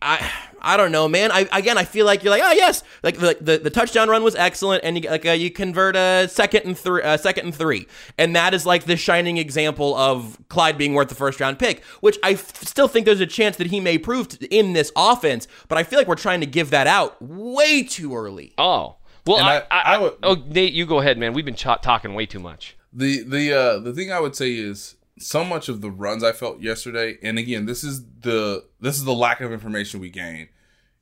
I 0.00 0.30
I 0.64 0.76
don't 0.76 0.90
know, 0.92 1.08
man. 1.08 1.30
I 1.32 1.48
again, 1.52 1.76
I 1.78 1.84
feel 1.84 2.06
like 2.06 2.22
you're 2.24 2.30
like, 2.32 2.42
oh 2.44 2.52
yes, 2.52 2.82
like 3.02 3.18
the 3.18 3.36
the, 3.40 3.58
the 3.58 3.70
touchdown 3.70 4.08
run 4.08 4.22
was 4.24 4.34
excellent, 4.34 4.82
and 4.84 4.96
you 5.02 5.08
like 5.10 5.24
uh, 5.26 5.30
you 5.32 5.48
convert 5.50 5.94
a 5.96 6.28
second 6.28 6.64
and 6.64 6.76
three, 6.78 7.02
uh, 7.02 7.16
second 7.16 7.46
and 7.46 7.54
three, 7.54 7.86
and 8.18 8.34
that 8.34 8.52
is 8.54 8.64
like 8.66 8.84
the 8.84 8.96
shining 8.96 9.38
example 9.38 9.94
of 9.96 10.38
Clyde 10.48 10.76
being 10.78 10.94
worth 10.94 11.08
the 11.08 11.14
first 11.14 11.38
round 11.40 11.58
pick, 11.58 11.84
which 12.00 12.18
I 12.24 12.32
f- 12.32 12.64
still 12.64 12.88
think 12.88 13.06
there's 13.06 13.20
a 13.20 13.26
chance 13.26 13.56
that 13.58 13.68
he 13.68 13.78
may 13.80 13.96
prove 13.98 14.28
t- 14.28 14.46
in 14.46 14.72
this 14.72 14.90
offense, 14.96 15.46
but 15.68 15.78
I 15.78 15.84
feel 15.84 15.98
like 16.00 16.08
we're 16.08 16.14
trying 16.16 16.40
to 16.40 16.46
give 16.46 16.70
that 16.70 16.86
out 16.88 17.20
way 17.22 17.82
too 17.84 18.16
early. 18.16 18.54
Oh. 18.58 18.96
Well, 19.24 19.38
And 19.38 19.46
I, 19.46 19.56
I- 19.58 19.64
I, 19.70 19.94
I 19.94 19.98
would- 19.98 20.14
Oh, 20.24 20.34
Nate, 20.48 20.72
you 20.72 20.84
go 20.84 20.98
ahead, 20.98 21.16
man. 21.16 21.32
We've 21.32 21.44
been 21.44 21.54
ch- 21.54 21.62
talking 21.80 22.14
way 22.14 22.26
too 22.26 22.40
much. 22.40 22.76
The 22.92 23.22
the 23.22 23.52
uh 23.52 23.78
the 23.78 23.92
thing 23.92 24.12
I 24.12 24.20
would 24.20 24.36
say 24.36 24.52
is 24.52 24.96
so 25.18 25.44
much 25.44 25.68
of 25.68 25.80
the 25.80 25.90
runs 25.90 26.22
I 26.22 26.32
felt 26.32 26.60
yesterday, 26.60 27.18
and 27.22 27.38
again, 27.38 27.66
this 27.66 27.84
is 27.84 28.04
the 28.20 28.64
this 28.80 28.96
is 28.96 29.04
the 29.04 29.14
lack 29.14 29.40
of 29.40 29.52
information 29.52 30.00
we 30.00 30.10
gain 30.10 30.48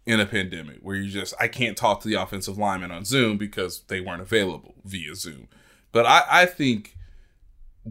in 0.07 0.21
a 0.21 0.27
pandemic 0.27 0.79
where 0.83 0.97
you 0.97 1.11
just 1.11 1.35
I 1.41 1.49
can't 1.49 1.77
talk 1.77 2.01
to 2.03 2.09
the 2.09 2.21
offensive 2.21 2.59
lineman 2.59 2.91
on 2.91 3.05
Zoom 3.05 3.39
because 3.39 3.83
they 3.89 4.01
weren't 4.01 4.23
available 4.23 4.75
via 4.85 5.15
Zoom. 5.15 5.49
But 5.93 6.07
I, 6.07 6.23
I 6.29 6.47
think 6.47 6.97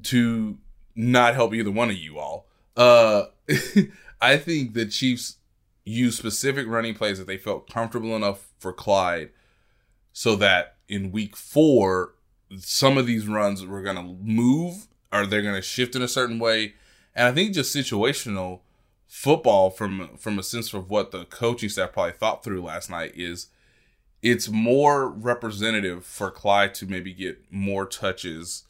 to 0.04 0.58
not 0.96 1.36
help 1.36 1.54
either 1.54 1.72
one 1.72 1.90
of 1.90 1.98
you 1.98 2.20
all, 2.20 2.48
uh 2.78 3.26
I 4.22 4.38
think 4.38 4.74
the 4.74 4.86
Chiefs 4.86 5.38
used 5.86 6.18
specific 6.18 6.68
running 6.68 6.94
plays 6.94 7.18
that 7.18 7.28
they 7.28 7.38
felt 7.38 7.70
comfortable 7.70 8.16
enough 8.16 8.50
for 8.60 8.74
Clyde 8.74 9.30
so 10.14 10.36
that 10.36 10.76
in 10.88 11.12
week 11.12 11.36
four 11.36 12.14
some 12.58 12.98
of 12.98 13.06
these 13.06 13.28
runs 13.28 13.66
were 13.66 13.82
going 13.82 13.96
to 13.96 14.18
move 14.24 14.88
or 15.12 15.26
they're 15.26 15.42
going 15.42 15.56
to 15.56 15.62
shift 15.62 15.96
in 15.96 16.02
a 16.02 16.08
certain 16.08 16.40
way 16.40 16.74
and 17.16 17.28
i 17.28 17.32
think 17.32 17.54
just 17.54 17.76
situational 17.76 18.60
football 19.08 19.70
from 19.70 20.18
from 20.18 20.38
a 20.40 20.44
sense 20.44 20.74
of 20.74 20.90
what 20.90 21.12
the 21.12 21.26
coaching 21.26 21.70
staff 21.70 21.94
probably 21.94 22.12
thought 22.12 22.44
through 22.44 22.62
last 22.62 22.90
night 22.90 23.12
is 23.16 23.48
it's 24.22 24.50
more 24.50 25.08
representative 25.08 26.06
for 26.06 26.30
Clyde 26.30 26.74
to 26.76 26.86
maybe 26.86 27.14
get 27.14 27.42
more 27.50 27.86
touches 27.86 28.66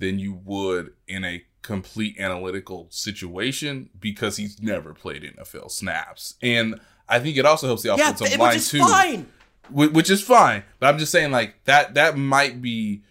than 0.00 0.18
you 0.18 0.40
would 0.44 0.92
in 1.06 1.24
a 1.24 1.44
complete 1.62 2.18
analytical 2.18 2.88
situation 2.90 3.90
because 4.00 4.36
he's 4.38 4.60
never 4.60 4.92
played 4.92 5.22
NFL 5.22 5.70
snaps. 5.70 6.34
And 6.42 6.80
I 7.08 7.20
think 7.20 7.36
it 7.36 7.46
also 7.46 7.68
helps 7.68 7.82
the 7.82 7.90
Yeah, 7.90 8.10
offensive 8.10 8.26
th- 8.26 8.38
line 8.40 8.58
too 8.58 8.78
fine. 8.80 9.26
Whi- 9.68 9.88
which 9.88 10.10
is 10.10 10.22
fine. 10.22 10.64
But 10.78 10.88
I'm 10.88 10.98
just 10.98 11.12
saying, 11.12 11.30
like 11.30 11.64
that 11.64 11.94
that 11.94 12.16
might 12.16 12.62
be 12.62 13.02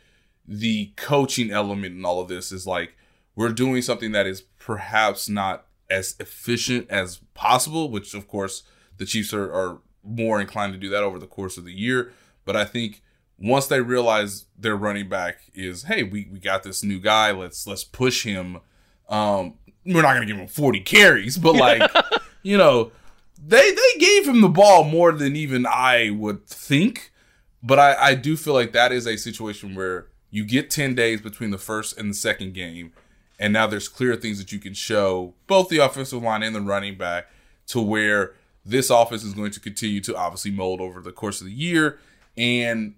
the 0.48 0.92
coaching 0.96 1.52
element 1.52 1.96
in 1.96 2.06
all 2.06 2.22
of 2.22 2.28
this. 2.28 2.52
Is 2.52 2.68
like 2.68 2.96
we're 3.36 3.50
doing 3.50 3.82
something 3.82 4.12
that 4.12 4.28
is 4.28 4.42
perhaps 4.60 5.30
not 5.30 5.66
as 5.90 6.16
efficient 6.20 6.90
as 6.90 7.20
possible. 7.34 7.90
Which 7.90 8.14
of 8.14 8.28
course 8.28 8.64
the 8.98 9.06
Chiefs 9.06 9.34
are, 9.34 9.52
are 9.52 9.80
more 10.04 10.42
inclined 10.42 10.74
to 10.74 10.80
do 10.80 10.90
that 10.90 11.04
over 11.04 11.20
the 11.20 11.28
course 11.28 11.58
of 11.58 11.66
the 11.66 11.74
year. 11.74 12.12
But 12.46 12.56
I 12.56 12.66
think 12.66 13.02
once 13.38 13.68
they 13.68 13.82
realize 13.82 14.46
their 14.58 14.76
running 14.76 15.10
back 15.10 15.40
is, 15.54 15.84
hey, 15.84 16.04
we, 16.04 16.28
we 16.32 16.40
got 16.40 16.64
this 16.64 16.84
new 16.84 17.00
guy, 17.00 17.32
let's 17.32 17.66
let's 17.66 17.84
push 17.84 18.24
him. 18.24 18.60
Um, 19.10 19.56
we're 19.86 20.02
not 20.04 20.14
gonna 20.14 20.26
give 20.26 20.38
him 20.38 20.48
40 20.48 20.82
carries, 20.82 21.38
but 21.38 21.56
like, 21.56 21.90
you 22.44 22.58
know, 22.58 22.92
they 23.44 23.72
they 23.72 24.00
gave 24.00 24.28
him 24.28 24.42
the 24.42 24.50
ball 24.50 24.84
more 24.84 25.12
than 25.12 25.36
even 25.36 25.66
I 25.66 26.12
would 26.12 26.46
think. 26.48 27.12
But 27.64 27.80
I, 27.80 27.96
I 27.96 28.16
do 28.16 28.38
feel 28.38 28.54
like 28.54 28.72
that 28.74 28.92
is 28.92 29.06
a 29.06 29.18
situation 29.18 29.76
where 29.76 30.08
you 30.32 30.46
get 30.46 30.72
10 30.72 30.96
days 30.96 31.22
between 31.22 31.52
the 31.52 31.58
first 31.60 31.98
and 31.98 32.10
the 32.10 32.16
second 32.16 32.54
game, 32.54 32.94
and 33.40 33.54
now 33.54 33.68
there's 33.68 33.88
clear 33.88 34.16
things 34.16 34.40
that 34.40 34.52
you 34.52 34.60
can 34.60 34.74
show 34.74 35.34
both 35.48 35.70
the 35.70 35.78
offensive 35.78 36.24
line 36.24 36.42
and 36.42 36.56
the 36.56 36.62
running 36.62 36.98
back 36.98 37.28
to 37.68 37.82
where 37.82 38.34
this 38.66 38.90
offense 38.90 39.24
is 39.24 39.34
going 39.34 39.52
to 39.52 39.60
continue 39.60 40.02
to 40.02 40.16
obviously 40.16 40.52
mold 40.52 40.82
over 40.82 41.02
the 41.02 41.12
course 41.12 41.42
of 41.42 41.48
the 41.48 41.54
year. 41.54 42.00
And 42.38 42.96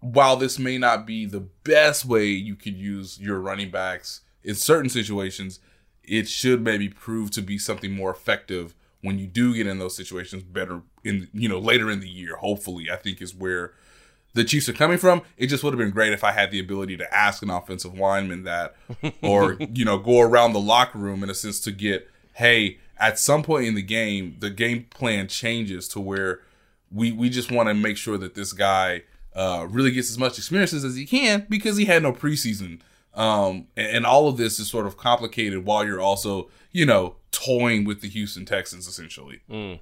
while 0.00 0.36
this 0.36 0.58
may 0.58 0.78
not 0.78 1.06
be 1.06 1.26
the 1.26 1.40
best 1.40 2.04
way 2.04 2.26
you 2.26 2.54
could 2.54 2.76
use 2.76 3.18
your 3.20 3.40
running 3.40 3.70
backs 3.70 4.20
in 4.42 4.54
certain 4.54 4.90
situations, 4.90 5.60
it 6.02 6.28
should 6.28 6.62
maybe 6.62 6.88
prove 6.88 7.30
to 7.32 7.42
be 7.42 7.58
something 7.58 7.92
more 7.92 8.10
effective 8.10 8.74
when 9.02 9.18
you 9.18 9.26
do 9.26 9.54
get 9.54 9.66
in 9.66 9.78
those 9.78 9.96
situations 9.96 10.42
better 10.42 10.82
in 11.04 11.28
you 11.32 11.48
know 11.48 11.58
later 11.58 11.90
in 11.90 12.00
the 12.00 12.08
year 12.08 12.36
hopefully 12.36 12.90
i 12.90 12.96
think 12.96 13.20
is 13.20 13.34
where 13.34 13.72
the 14.34 14.44
chiefs 14.44 14.68
are 14.68 14.74
coming 14.74 14.98
from. 14.98 15.22
It 15.38 15.46
just 15.46 15.64
would 15.64 15.72
have 15.72 15.78
been 15.78 15.90
great 15.90 16.12
if 16.12 16.22
i 16.22 16.32
had 16.32 16.50
the 16.50 16.60
ability 16.60 16.96
to 16.98 17.14
ask 17.14 17.42
an 17.42 17.50
offensive 17.50 17.98
lineman 17.98 18.44
that 18.44 18.76
or 19.22 19.56
you 19.72 19.84
know 19.84 19.98
go 19.98 20.20
around 20.20 20.52
the 20.52 20.60
locker 20.60 20.98
room 20.98 21.22
in 21.22 21.30
a 21.30 21.34
sense 21.34 21.60
to 21.60 21.72
get 21.72 22.08
hey 22.34 22.78
at 22.98 23.18
some 23.18 23.42
point 23.42 23.66
in 23.66 23.74
the 23.74 23.82
game 23.82 24.36
the 24.38 24.50
game 24.50 24.86
plan 24.90 25.28
changes 25.28 25.88
to 25.88 26.00
where 26.00 26.40
we 26.92 27.12
we 27.12 27.28
just 27.28 27.50
want 27.50 27.68
to 27.68 27.74
make 27.74 27.96
sure 27.96 28.18
that 28.18 28.34
this 28.34 28.52
guy 28.52 29.02
uh, 29.34 29.66
really 29.70 29.90
gets 29.90 30.10
as 30.10 30.18
much 30.18 30.38
experiences 30.38 30.84
as 30.84 30.96
he 30.96 31.06
can 31.06 31.46
because 31.48 31.76
he 31.76 31.84
had 31.84 32.02
no 32.02 32.12
preseason. 32.12 32.80
Um, 33.14 33.68
and, 33.76 33.98
and 33.98 34.06
all 34.06 34.28
of 34.28 34.36
this 34.36 34.58
is 34.58 34.68
sort 34.68 34.86
of 34.86 34.96
complicated 34.96 35.64
while 35.64 35.84
you're 35.84 36.00
also 36.00 36.50
you 36.72 36.86
know 36.86 37.16
toying 37.30 37.84
with 37.84 38.00
the 38.00 38.08
Houston 38.08 38.44
Texans 38.44 38.86
essentially. 38.86 39.40
Mm. 39.50 39.80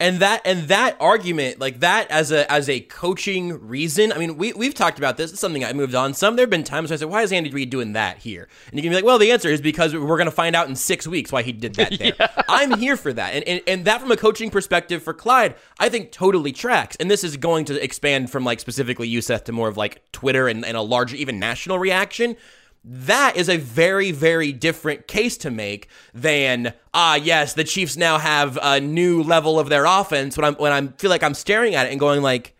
And 0.00 0.18
that 0.20 0.40
and 0.46 0.62
that 0.68 0.96
argument, 0.98 1.60
like 1.60 1.80
that 1.80 2.10
as 2.10 2.32
a 2.32 2.50
as 2.50 2.70
a 2.70 2.80
coaching 2.80 3.68
reason, 3.68 4.14
I 4.14 4.16
mean, 4.16 4.38
we 4.38 4.54
we've 4.54 4.72
talked 4.72 4.96
about 4.96 5.18
this. 5.18 5.30
It's 5.30 5.40
something 5.40 5.62
I 5.62 5.74
moved 5.74 5.94
on. 5.94 6.14
Some 6.14 6.36
there 6.36 6.44
have 6.44 6.50
been 6.50 6.64
times 6.64 6.88
where 6.88 6.94
I 6.94 6.98
said, 6.98 7.10
"Why 7.10 7.20
is 7.20 7.32
Andy 7.32 7.50
Reid 7.50 7.68
doing 7.68 7.92
that 7.92 8.16
here?" 8.16 8.48
And 8.70 8.76
you 8.78 8.82
can 8.82 8.90
be 8.90 8.94
like, 8.94 9.04
"Well, 9.04 9.18
the 9.18 9.30
answer 9.30 9.50
is 9.50 9.60
because 9.60 9.92
we're 9.92 10.16
going 10.16 10.24
to 10.24 10.30
find 10.30 10.56
out 10.56 10.70
in 10.70 10.74
six 10.74 11.06
weeks 11.06 11.30
why 11.30 11.42
he 11.42 11.52
did 11.52 11.74
that 11.74 11.90
there." 11.98 12.14
yeah. 12.18 12.42
I'm 12.48 12.78
here 12.78 12.96
for 12.96 13.12
that, 13.12 13.34
and, 13.34 13.44
and 13.46 13.60
and 13.66 13.84
that 13.84 14.00
from 14.00 14.10
a 14.10 14.16
coaching 14.16 14.48
perspective 14.48 15.02
for 15.02 15.12
Clyde, 15.12 15.54
I 15.78 15.90
think 15.90 16.12
totally 16.12 16.52
tracks. 16.52 16.96
And 16.96 17.10
this 17.10 17.22
is 17.22 17.36
going 17.36 17.66
to 17.66 17.84
expand 17.84 18.30
from 18.30 18.42
like 18.42 18.58
specifically 18.58 19.06
you, 19.06 19.20
Seth, 19.20 19.44
to 19.44 19.52
more 19.52 19.68
of 19.68 19.76
like 19.76 20.00
Twitter 20.12 20.48
and, 20.48 20.64
and 20.64 20.78
a 20.78 20.82
larger, 20.82 21.14
even 21.16 21.38
national 21.38 21.78
reaction 21.78 22.36
that 22.82 23.36
is 23.36 23.48
a 23.48 23.58
very 23.58 24.10
very 24.10 24.52
different 24.52 25.06
case 25.06 25.36
to 25.36 25.50
make 25.50 25.88
than 26.14 26.72
ah 26.94 27.14
yes 27.14 27.52
the 27.52 27.64
chiefs 27.64 27.96
now 27.96 28.18
have 28.18 28.58
a 28.62 28.80
new 28.80 29.22
level 29.22 29.58
of 29.58 29.68
their 29.68 29.84
offense 29.84 30.36
when 30.36 30.44
i'm 30.44 30.54
when 30.54 30.72
i 30.72 30.86
feel 30.96 31.10
like 31.10 31.22
i'm 31.22 31.34
staring 31.34 31.74
at 31.74 31.86
it 31.86 31.90
and 31.90 32.00
going 32.00 32.22
like 32.22 32.56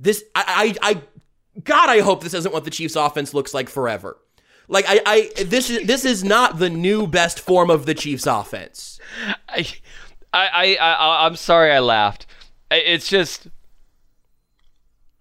this 0.00 0.24
i 0.34 0.74
i, 0.82 0.90
I 0.90 1.02
god 1.64 1.90
i 1.90 2.00
hope 2.00 2.22
this 2.22 2.32
isn't 2.32 2.52
what 2.52 2.64
the 2.64 2.70
chiefs 2.70 2.96
offense 2.96 3.34
looks 3.34 3.52
like 3.52 3.68
forever. 3.68 4.18
Like 4.68 4.86
I, 4.88 5.00
I 5.04 5.44
this 5.44 5.68
is 5.68 5.86
this 5.86 6.04
is 6.04 6.24
not 6.24 6.58
the 6.58 6.70
new 6.70 7.06
best 7.06 7.38
form 7.38 7.68
of 7.68 7.84
the 7.84 7.94
chiefs 7.94 8.26
offense. 8.26 8.98
I 9.48 9.66
i 10.32 10.48
i, 10.48 10.76
I 10.76 11.26
i'm 11.26 11.36
sorry 11.36 11.72
i 11.72 11.78
laughed. 11.80 12.26
It's 12.70 13.08
just 13.08 13.48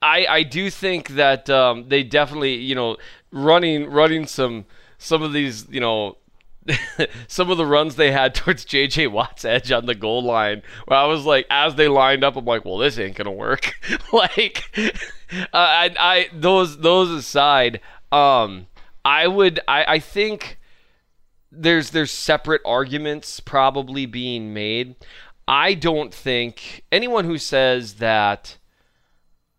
I, 0.02 0.26
I 0.26 0.44
do 0.44 0.72
think 0.72 1.10
that 1.10 1.48
um, 1.50 1.88
they 1.90 2.02
definitely 2.02 2.56
you 2.56 2.76
know 2.76 2.98
running 3.32 3.90
running 3.90 4.28
some 4.28 4.66
some 4.98 5.24
of 5.24 5.34
these, 5.34 5.68
you 5.70 5.80
know, 5.80 6.18
some 7.28 7.50
of 7.50 7.58
the 7.58 7.66
runs 7.66 7.96
they 7.96 8.12
had 8.12 8.36
towards 8.36 8.66
JJ 8.66 9.12
Watt's 9.12 9.46
edge 9.46 9.72
on 9.72 9.86
the 9.86 9.96
goal 9.96 10.24
line, 10.24 10.62
where 10.86 11.00
I 11.00 11.06
was 11.06 11.26
like, 11.26 11.48
as 11.50 11.76
they 11.76 11.88
lined 11.88 12.24
up, 12.24 12.36
I'm 12.36 12.46
like, 12.46 12.66
well, 12.66 12.78
this 12.78 13.00
ain't 13.00 13.16
gonna 13.16 13.32
work. 13.32 13.74
like, 14.14 14.64
uh, 14.78 15.48
I, 15.54 15.96
I, 16.00 16.30
those, 16.34 16.80
those 16.80 17.10
aside, 17.10 17.82
um, 18.12 18.68
I 19.04 19.28
would, 19.28 19.60
I, 19.68 19.96
I 19.96 20.00
think 20.00 20.60
there's, 21.52 21.90
there's 21.90 22.12
separate 22.12 22.62
arguments 22.66 23.40
probably 23.40 24.06
being 24.06 24.54
made. 24.54 24.96
I 25.48 25.74
don't 25.74 26.14
think 26.14 26.84
anyone 26.92 27.26
who 27.26 27.38
says 27.38 27.96
that, 27.96 28.58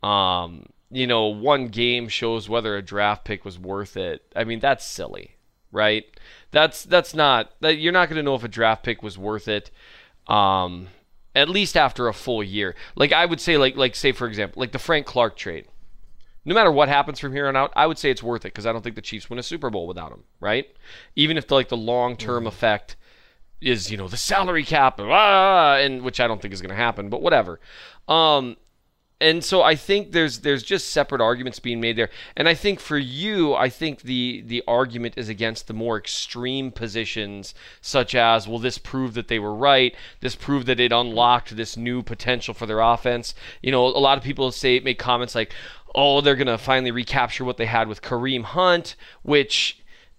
um, 0.03 0.66
you 0.93 1.07
know, 1.07 1.26
one 1.26 1.68
game 1.68 2.09
shows 2.09 2.49
whether 2.49 2.76
a 2.76 2.82
draft 2.82 3.24
pick 3.24 3.45
was 3.45 3.59
worth 3.59 3.97
it. 3.97 4.22
I 4.36 4.45
mean, 4.45 4.61
that's 4.61 4.84
silly, 4.84 5.36
right? 5.72 6.05
That's 6.51 6.84
that's 6.84 7.14
not 7.14 7.53
that 7.61 7.78
you're 7.78 7.93
not 7.93 8.09
going 8.09 8.16
to 8.16 8.22
know 8.22 8.34
if 8.34 8.45
a 8.45 8.49
draft 8.49 8.84
pick 8.84 9.03
was 9.03 9.18
worth 9.18 9.49
it. 9.49 9.70
Um, 10.26 10.88
at 11.34 11.49
least 11.49 11.76
after 11.76 12.09
a 12.09 12.12
full 12.12 12.43
year. 12.43 12.74
Like 12.95 13.12
I 13.12 13.24
would 13.26 13.40
say, 13.40 13.57
like 13.57 13.76
like 13.76 13.95
say 13.95 14.12
for 14.12 14.26
example, 14.26 14.61
like 14.61 14.72
the 14.72 14.78
Frank 14.78 15.07
Clark 15.07 15.36
trade. 15.36 15.66
No 16.45 16.55
matter 16.55 16.72
what 16.72 16.88
happens 16.88 17.20
from 17.20 17.32
here 17.32 17.47
on 17.47 17.57
out, 17.57 17.72
I 17.76 17.86
would 17.86 17.99
say 17.99 18.11
it's 18.11 18.22
worth 18.22 18.45
it 18.45 18.49
because 18.49 18.66
I 18.66 18.72
don't 18.72 18.82
think 18.82 18.97
the 18.97 19.03
Chiefs 19.03 19.30
win 19.30 19.38
a 19.38 19.45
Super 19.45 19.70
Bowl 19.70 19.86
without 19.86 20.11
him, 20.11 20.24
right? 20.40 20.66
Even 21.14 21.36
if 21.36 21.47
the, 21.47 21.55
like 21.55 21.68
the 21.68 21.76
long 21.76 22.16
term 22.16 22.40
mm-hmm. 22.40 22.49
effect 22.49 22.97
is 23.61 23.90
you 23.90 23.97
know 23.97 24.09
the 24.09 24.16
salary 24.16 24.64
cap, 24.64 24.99
and 24.99 26.03
which 26.03 26.20
I 26.20 26.26
don't 26.26 26.43
think 26.43 26.53
is 26.53 26.61
going 26.61 26.70
to 26.70 26.76
happen, 26.76 27.09
but 27.09 27.22
whatever. 27.22 27.61
Um, 28.09 28.57
and 29.23 29.45
so 29.45 29.62
I 29.62 29.77
think 29.77 30.11
there's 30.11 30.41
there's 30.41 30.64
just 30.64 30.91
separate 30.91 31.20
arguments 31.20 31.61
being 31.61 31.81
made 31.81 31.97
there. 31.97 32.11
And 32.37 32.49
I 32.49 32.55
think 32.55 32.81
for 32.81 32.99
you, 32.99 33.55
I 33.55 33.68
think 33.68 34.03
the 34.03 34.43
the 34.45 34.62
argument 34.66 35.14
is 35.16 35.29
against 35.29 35.68
the 35.68 35.75
more 35.75 35.97
extreme 35.97 36.73
positions, 36.73 37.55
such 37.81 38.14
as, 38.14 38.49
well, 38.49 38.59
this 38.59 38.79
proved 38.79 39.14
that 39.14 39.29
they 39.29 39.39
were 39.39 39.55
right. 39.55 39.95
This 40.20 40.35
proved 40.35 40.66
that 40.66 40.81
it 40.81 40.93
unlocked 40.93 41.57
this 41.57 41.77
new 41.77 42.03
potential 42.03 42.53
for 42.53 42.66
their 42.66 42.81
offense. 42.81 43.35
You 43.62 43.70
know, 43.70 43.87
a 43.87 44.03
lot 44.03 44.18
of 44.18 44.25
people 44.25 44.51
say 44.51 44.81
make 44.81 44.99
comments 44.99 45.35
like, 45.35 45.55
oh, 45.95 46.20
they're 46.20 46.37
gonna 46.37 46.59
finally 46.59 46.91
recapture 46.91 47.45
what 47.45 47.57
they 47.57 47.66
had 47.66 47.87
with 47.87 48.03
Kareem 48.03 48.43
Hunt, 48.43 48.97
which 49.23 49.79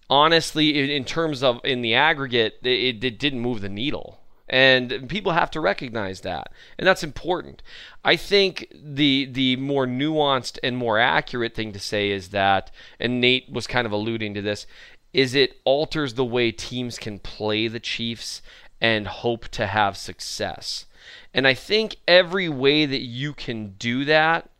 honestly, 0.09 0.79
in, 0.79 0.89
in 0.89 1.03
terms 1.03 1.43
of 1.43 1.59
in 1.65 1.81
the 1.81 1.93
aggregate, 1.93 2.59
it, 2.63 3.03
it 3.03 3.19
didn't 3.19 3.41
move 3.41 3.61
the 3.61 3.69
needle 3.69 4.22
and 4.53 5.09
people 5.09 5.31
have 5.31 5.49
to 5.49 5.59
recognize 5.59 6.21
that 6.21 6.51
and 6.77 6.85
that's 6.85 7.03
important 7.03 7.63
i 8.05 8.15
think 8.15 8.67
the 8.71 9.25
the 9.25 9.55
more 9.55 9.87
nuanced 9.87 10.59
and 10.61 10.77
more 10.77 10.99
accurate 10.99 11.55
thing 11.55 11.73
to 11.73 11.79
say 11.79 12.11
is 12.11 12.29
that 12.29 12.69
and 12.99 13.19
nate 13.19 13.51
was 13.51 13.65
kind 13.65 13.87
of 13.87 13.91
alluding 13.91 14.31
to 14.35 14.43
this 14.43 14.67
is 15.11 15.33
it 15.33 15.59
alters 15.65 16.13
the 16.13 16.23
way 16.23 16.51
teams 16.51 16.99
can 16.99 17.17
play 17.17 17.67
the 17.67 17.79
chiefs 17.79 18.43
and 18.79 19.07
hope 19.07 19.47
to 19.47 19.65
have 19.65 19.97
success 19.97 20.85
and 21.33 21.47
i 21.47 21.55
think 21.55 21.95
every 22.07 22.47
way 22.47 22.85
that 22.85 23.01
you 23.01 23.33
can 23.33 23.69
do 23.79 24.05
that 24.05 24.51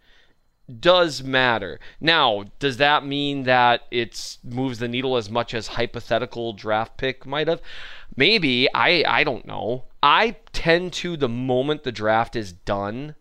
does 0.79 1.21
matter. 1.21 1.79
Now, 1.99 2.45
does 2.59 2.77
that 2.77 3.05
mean 3.05 3.43
that 3.43 3.81
it 3.91 4.37
moves 4.43 4.79
the 4.79 4.87
needle 4.87 5.17
as 5.17 5.29
much 5.29 5.53
as 5.53 5.67
hypothetical 5.67 6.53
draft 6.53 6.97
pick 6.97 7.25
might 7.25 7.47
have? 7.47 7.61
Maybe. 8.15 8.67
I 8.73 9.03
I 9.07 9.23
don't 9.23 9.45
know. 9.45 9.85
I 10.01 10.35
tend 10.51 10.93
to 10.93 11.17
the 11.17 11.29
moment 11.29 11.83
the 11.83 11.91
draft 11.91 12.35
is 12.35 12.51
done, 12.51 13.15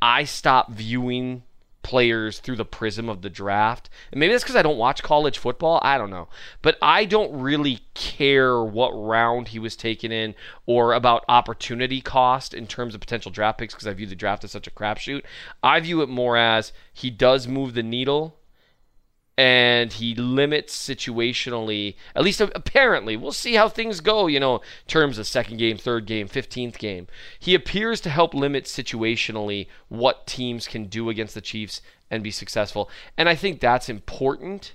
I 0.00 0.24
stop 0.24 0.70
viewing 0.70 1.42
players 1.82 2.38
through 2.40 2.56
the 2.56 2.66
prism 2.66 3.08
of 3.08 3.22
the 3.22 3.30
draft. 3.30 3.88
And 4.12 4.20
maybe 4.20 4.32
that's 4.32 4.44
because 4.44 4.56
I 4.56 4.62
don't 4.62 4.76
watch 4.76 5.02
college 5.02 5.38
football. 5.38 5.80
I 5.82 5.96
don't 5.96 6.10
know. 6.10 6.28
But 6.60 6.76
I 6.82 7.06
don't 7.06 7.32
really 7.32 7.80
care 7.94 8.62
what 8.62 8.90
round 8.90 9.48
he 9.48 9.58
was 9.58 9.74
taken 9.74 10.12
in 10.12 10.34
or 10.66 10.92
about 10.92 11.24
opportunity 11.28 12.02
cost 12.02 12.52
in 12.52 12.66
terms 12.66 12.94
of 12.94 13.00
potential 13.00 13.30
draft 13.32 13.58
picks 13.58 13.72
because 13.72 13.86
I 13.86 13.94
view 13.94 14.06
the 14.06 14.14
draft 14.14 14.44
as 14.44 14.50
such 14.50 14.66
a 14.66 14.70
crapshoot. 14.70 15.22
I 15.62 15.80
view 15.80 16.02
it 16.02 16.10
more 16.10 16.36
as 16.36 16.72
he 16.92 17.08
does 17.10 17.48
move 17.48 17.72
the 17.72 17.82
needle 17.82 18.37
and 19.38 19.92
he 19.92 20.16
limits 20.16 20.76
situationally 20.76 21.94
at 22.16 22.24
least 22.24 22.40
apparently. 22.40 23.16
We'll 23.16 23.30
see 23.30 23.54
how 23.54 23.68
things 23.68 24.00
go 24.00 24.26
you 24.26 24.40
know 24.40 24.60
terms 24.88 25.16
of 25.16 25.28
second 25.28 25.58
game 25.58 25.78
third 25.78 26.04
game 26.06 26.28
15th 26.28 26.76
game. 26.76 27.06
He 27.38 27.54
appears 27.54 28.00
to 28.02 28.10
help 28.10 28.34
limit 28.34 28.64
situationally 28.64 29.68
what 29.88 30.26
teams 30.26 30.66
can 30.66 30.86
do 30.86 31.08
against 31.08 31.34
the 31.34 31.40
chiefs 31.40 31.80
and 32.10 32.22
be 32.22 32.32
successful. 32.32 32.90
And 33.16 33.28
i 33.28 33.36
think 33.36 33.60
that's 33.60 33.88
important 33.88 34.74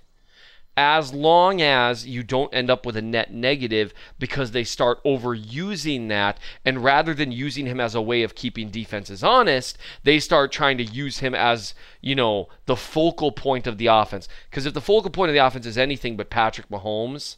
as 0.75 1.13
long 1.13 1.61
as 1.61 2.07
you 2.07 2.23
don't 2.23 2.53
end 2.53 2.69
up 2.69 2.85
with 2.85 2.97
a 2.97 3.01
net 3.01 3.31
negative 3.31 3.93
because 4.17 4.51
they 4.51 4.63
start 4.63 5.03
overusing 5.03 6.09
that. 6.09 6.39
And 6.65 6.83
rather 6.83 7.13
than 7.13 7.31
using 7.31 7.67
him 7.67 7.79
as 7.79 7.93
a 7.93 8.01
way 8.01 8.23
of 8.23 8.35
keeping 8.35 8.69
defenses 8.69 9.23
honest, 9.23 9.77
they 10.03 10.19
start 10.19 10.51
trying 10.51 10.77
to 10.79 10.83
use 10.83 11.19
him 11.19 11.35
as, 11.35 11.75
you 12.01 12.15
know, 12.15 12.49
the 12.65 12.75
focal 12.75 13.31
point 13.31 13.67
of 13.67 13.77
the 13.77 13.87
offense. 13.87 14.27
Because 14.49 14.65
if 14.65 14.73
the 14.73 14.81
focal 14.81 15.11
point 15.11 15.29
of 15.29 15.33
the 15.33 15.45
offense 15.45 15.65
is 15.65 15.77
anything 15.77 16.17
but 16.17 16.29
Patrick 16.29 16.69
Mahomes, 16.69 17.35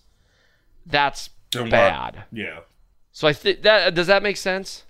that's 0.85 1.29
bad. 1.51 2.23
Yeah. 2.31 2.59
So 3.11 3.27
I 3.27 3.33
think 3.33 3.63
that 3.63 3.93
does 3.93 4.07
that 4.07 4.23
make 4.23 4.37
sense? 4.37 4.83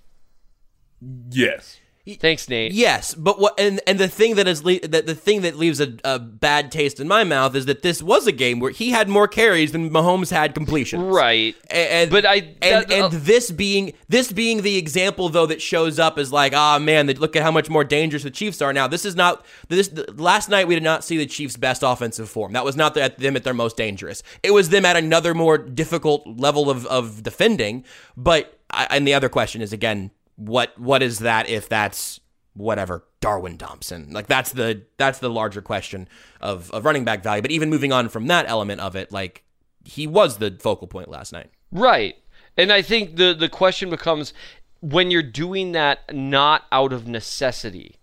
Yes. 1.32 1.80
Thanks, 2.20 2.48
Nate. 2.48 2.72
Yes, 2.72 3.16
but 3.16 3.40
what 3.40 3.60
and 3.60 3.82
and 3.88 3.98
the 3.98 4.08
thing 4.08 4.36
that 4.36 4.48
is 4.48 4.64
le- 4.64 4.80
that 4.82 5.08
the 5.08 5.16
thing 5.16 5.42
that 5.42 5.56
leaves 5.58 5.80
a, 5.82 5.96
a 6.04 6.20
bad 6.20 6.72
taste 6.72 7.00
in 7.00 7.08
my 7.08 7.24
mouth 7.24 7.56
is 7.56 7.66
that 7.66 7.82
this 7.82 8.04
was 8.04 8.28
a 8.28 8.32
game 8.32 8.60
where 8.60 8.70
he 8.70 8.92
had 8.92 9.10
more 9.10 9.28
carries 9.28 9.72
than 9.72 9.90
Mahomes 9.90 10.30
had 10.30 10.54
completions. 10.54 11.02
Right. 11.04 11.56
And, 11.72 11.90
and 11.90 12.12
But 12.12 12.26
I- 12.28 12.36
and, 12.36 12.56
that- 12.62 12.92
and 12.92 13.04
uh, 13.06 13.10
this 13.12 13.50
being 13.50 13.94
this 14.08 14.32
being 14.32 14.62
the 14.62 14.78
example 14.78 15.30
though 15.30 15.48
that 15.48 15.64
shows 15.64 15.98
up 15.98 16.20
as 16.20 16.32
like 16.32 16.54
ah 16.54 16.78
man 16.78 17.08
look 17.08 17.36
at 17.36 17.42
how 17.42 17.52
much 17.52 17.70
more 17.72 17.84
dangerous 17.84 18.22
the 18.22 18.30
Chiefs 18.30 18.62
are 18.62 18.72
now. 18.72 18.88
This 18.88 19.04
is 19.04 19.16
not 19.16 19.44
this 19.70 19.92
last 20.14 20.48
night 20.48 20.68
we 20.68 20.76
did 20.76 20.84
not 20.84 21.04
see 21.04 21.18
the 21.18 21.26
Chiefs' 21.26 21.58
best 21.58 21.82
offensive 21.82 22.30
form. 22.30 22.54
That 22.54 22.64
was 22.64 22.76
not 22.76 22.94
the, 22.94 23.02
at 23.02 23.18
them 23.18 23.36
at 23.36 23.44
their 23.44 23.56
most 23.56 23.78
dangerous. 23.78 24.22
It 24.44 24.52
was 24.52 24.70
them 24.70 24.86
at 24.86 24.96
another 24.96 25.34
more 25.34 25.58
difficult 25.58 26.28
level 26.28 26.70
of 26.70 26.86
of 26.86 27.24
defending. 27.24 27.84
But 28.16 28.60
I, 28.70 28.86
and 28.92 29.08
the 29.08 29.14
other 29.16 29.30
question 29.30 29.62
is 29.64 29.74
again 29.74 30.12
what 30.36 30.78
what 30.80 31.02
is 31.02 31.20
that 31.20 31.50
if 31.50 31.70
that's 31.70 32.20
whatever 32.54 33.04
Darwin 33.20 33.58
Thompson 33.58 34.12
like 34.12 34.28
that's 34.28 34.52
the 34.54 34.84
that's 34.98 35.20
the 35.20 35.30
larger 35.30 35.62
question 35.62 36.08
of 36.42 36.72
of 36.72 36.86
running 36.86 37.06
back 37.06 37.24
value 37.24 37.42
but 37.42 37.52
even 37.52 37.70
moving 37.70 37.92
on 37.92 38.10
from 38.10 38.28
that 38.28 38.46
element 38.48 38.82
of 38.82 38.96
it 38.96 39.12
like 39.12 39.44
he 39.84 40.08
was 40.08 40.38
the 40.38 40.58
focal 40.62 40.88
point 40.88 41.10
last 41.10 41.34
night 41.34 41.50
Right. 41.76 42.16
And 42.58 42.72
I 42.72 42.82
think 42.82 43.18
the 43.18 43.34
the 43.34 43.50
question 43.50 43.90
becomes 43.90 44.34
when 44.80 45.12
you're 45.12 45.22
doing 45.22 45.74
that 45.74 46.14
not 46.16 46.64
out 46.72 46.94
of 46.94 47.08
necessity. 47.08 47.98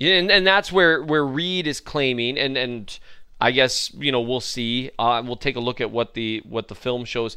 And 0.00 0.30
and 0.30 0.46
that's 0.46 0.72
where 0.72 1.02
where 1.02 1.24
Reid 1.24 1.66
is 1.66 1.80
claiming 1.80 2.36
and 2.36 2.56
and 2.56 2.98
I 3.40 3.50
guess, 3.50 3.92
you 3.94 4.12
know, 4.12 4.20
we'll 4.20 4.40
see. 4.40 4.90
Uh, 5.00 5.20
we'll 5.24 5.36
take 5.36 5.56
a 5.56 5.60
look 5.60 5.80
at 5.80 5.90
what 5.90 6.14
the 6.14 6.42
what 6.44 6.68
the 6.68 6.74
film 6.74 7.04
shows. 7.04 7.36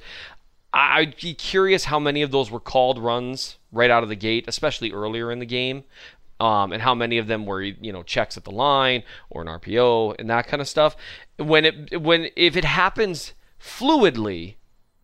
I- 0.75 0.99
I'd 0.99 1.15
be 1.19 1.33
curious 1.33 1.85
how 1.85 1.99
many 1.99 2.21
of 2.21 2.31
those 2.31 2.51
were 2.51 2.59
called 2.59 2.99
runs 2.99 3.57
right 3.71 3.89
out 3.89 4.03
of 4.03 4.09
the 4.09 4.15
gate, 4.15 4.45
especially 4.47 4.91
earlier 4.91 5.31
in 5.31 5.39
the 5.39 5.45
game, 5.45 5.85
um, 6.39 6.73
and 6.73 6.81
how 6.83 6.93
many 6.93 7.17
of 7.17 7.27
them 7.27 7.45
were 7.45 7.61
you 7.61 7.93
know 7.93 8.03
checks 8.03 8.35
at 8.37 8.43
the 8.43 8.51
line 8.51 9.03
or 9.29 9.41
an 9.41 9.47
RPO 9.47 10.15
and 10.19 10.29
that 10.29 10.47
kind 10.47 10.61
of 10.61 10.67
stuff. 10.67 10.95
When 11.37 11.65
it 11.65 12.01
when 12.01 12.29
if 12.35 12.55
it 12.57 12.65
happens 12.65 13.33
fluidly, 13.59 14.55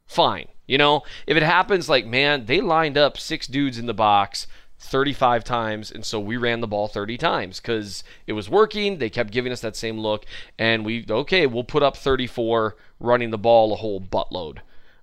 fine. 0.05 0.47
You 0.67 0.77
know, 0.77 1.03
if 1.27 1.35
it 1.35 1.43
happens 1.43 1.89
like, 1.89 2.05
man, 2.05 2.45
they 2.45 2.61
lined 2.61 2.97
up 2.97 3.17
six 3.17 3.47
dudes 3.47 3.77
in 3.77 3.87
the 3.87 3.93
box 3.93 4.47
35 4.79 5.43
times, 5.43 5.91
and 5.91 6.05
so 6.05 6.19
we 6.19 6.37
ran 6.37 6.61
the 6.61 6.67
ball 6.67 6.87
30 6.87 7.17
times 7.17 7.59
because 7.59 8.03
it 8.27 8.33
was 8.33 8.49
working. 8.49 8.97
They 8.97 9.09
kept 9.09 9.31
giving 9.31 9.51
us 9.51 9.61
that 9.61 9.75
same 9.75 9.99
look, 9.99 10.25
and 10.57 10.85
we, 10.85 11.05
okay, 11.09 11.45
we'll 11.45 11.63
put 11.63 11.83
up 11.83 11.97
34 11.97 12.75
running 12.99 13.31
the 13.31 13.37
ball 13.37 13.73
a 13.73 13.77
whole 13.77 13.99
buttload. 14.01 14.59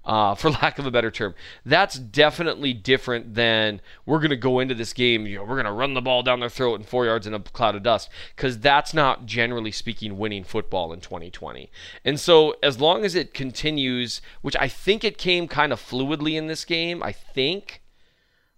Uh, 0.09 0.34
for 0.34 0.50
lack 0.62 0.78
of 0.78 0.86
a 0.86 0.90
better 0.90 1.11
term, 1.11 1.34
that's 1.66 1.98
definitely 1.98 2.72
different 2.72 3.34
than 3.34 3.78
we're 4.06 4.18
going 4.18 4.30
to 4.30 4.36
go 4.36 4.59
into 4.59 4.74
this 4.74 4.94
game. 4.94 5.26
You 5.26 5.36
know, 5.36 5.42
we're 5.42 5.56
going 5.56 5.66
to 5.66 5.72
run 5.72 5.92
the 5.92 6.00
ball 6.00 6.22
down 6.22 6.40
their 6.40 6.48
throat 6.48 6.76
in 6.76 6.82
four 6.82 7.04
yards 7.04 7.26
in 7.26 7.34
a 7.34 7.40
cloud 7.40 7.74
of 7.74 7.82
dust, 7.82 8.09
because 8.34 8.59
that's 8.59 8.94
not 8.94 9.26
generally 9.26 9.70
speaking 9.70 10.16
winning 10.16 10.44
football 10.44 10.94
in 10.94 11.02
2020. 11.02 11.70
And 12.06 12.18
so, 12.18 12.56
as 12.62 12.80
long 12.80 13.04
as 13.04 13.14
it 13.14 13.34
continues, 13.34 14.22
which 14.40 14.56
I 14.59 14.66
think 14.66 15.04
it 15.04 15.18
came 15.18 15.46
kind 15.46 15.74
of 15.74 15.80
fluidly 15.80 16.38
in 16.38 16.46
this 16.46 16.64
game, 16.64 17.02
I 17.02 17.12
think. 17.12 17.82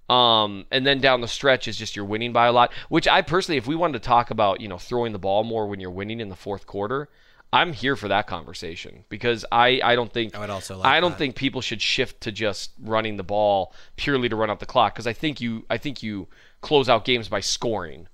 Um, 0.08 0.66
and 0.70 0.86
then 0.86 1.00
down 1.00 1.20
the 1.20 1.28
stretch 1.28 1.66
is 1.66 1.76
just 1.76 1.96
you're 1.96 2.04
winning 2.04 2.32
by 2.32 2.46
a 2.46 2.52
lot. 2.52 2.72
Which 2.88 3.08
I 3.08 3.22
personally, 3.22 3.58
if 3.58 3.66
we 3.66 3.74
wanted 3.74 4.02
to 4.02 4.08
talk 4.08 4.30
about, 4.30 4.60
you 4.60 4.68
know, 4.68 4.78
throwing 4.78 5.12
the 5.12 5.18
ball 5.18 5.42
more 5.42 5.66
when 5.66 5.80
you're 5.80 5.90
winning 5.90 6.20
in 6.20 6.28
the 6.28 6.36
fourth 6.36 6.66
quarter, 6.66 7.08
I'm 7.52 7.72
here 7.72 7.96
for 7.96 8.06
that 8.08 8.26
conversation 8.28 9.04
because 9.08 9.44
I, 9.50 9.80
I 9.82 9.96
don't 9.96 10.12
think 10.12 10.36
I 10.36 10.38
would 10.38 10.50
also 10.50 10.76
like 10.76 10.86
I 10.86 11.00
don't 11.00 11.10
that. 11.12 11.18
think 11.18 11.34
people 11.34 11.60
should 11.60 11.82
shift 11.82 12.20
to 12.22 12.32
just 12.32 12.70
running 12.80 13.16
the 13.16 13.24
ball 13.24 13.74
purely 13.96 14.28
to 14.28 14.36
run 14.36 14.50
out 14.50 14.60
the 14.60 14.66
clock 14.66 14.94
because 14.94 15.06
I 15.08 15.12
think 15.12 15.40
you 15.40 15.66
I 15.68 15.76
think 15.76 16.02
you 16.02 16.28
close 16.60 16.88
out 16.88 17.04
games 17.04 17.28
by 17.28 17.40
scoring, 17.40 18.06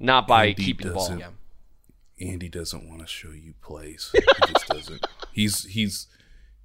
not 0.00 0.26
by 0.26 0.46
Andy 0.46 0.64
keeping 0.64 0.88
the 0.88 0.94
ball. 0.94 1.08
doesn't- 1.08 1.24
Andy 2.20 2.48
doesn't 2.50 2.86
want 2.88 3.00
to 3.00 3.06
show 3.06 3.30
you 3.30 3.54
plays. 3.62 4.10
He 4.12 4.20
just 4.52 4.66
doesn't. 4.68 5.06
He's 5.32 5.64
he's 5.64 6.06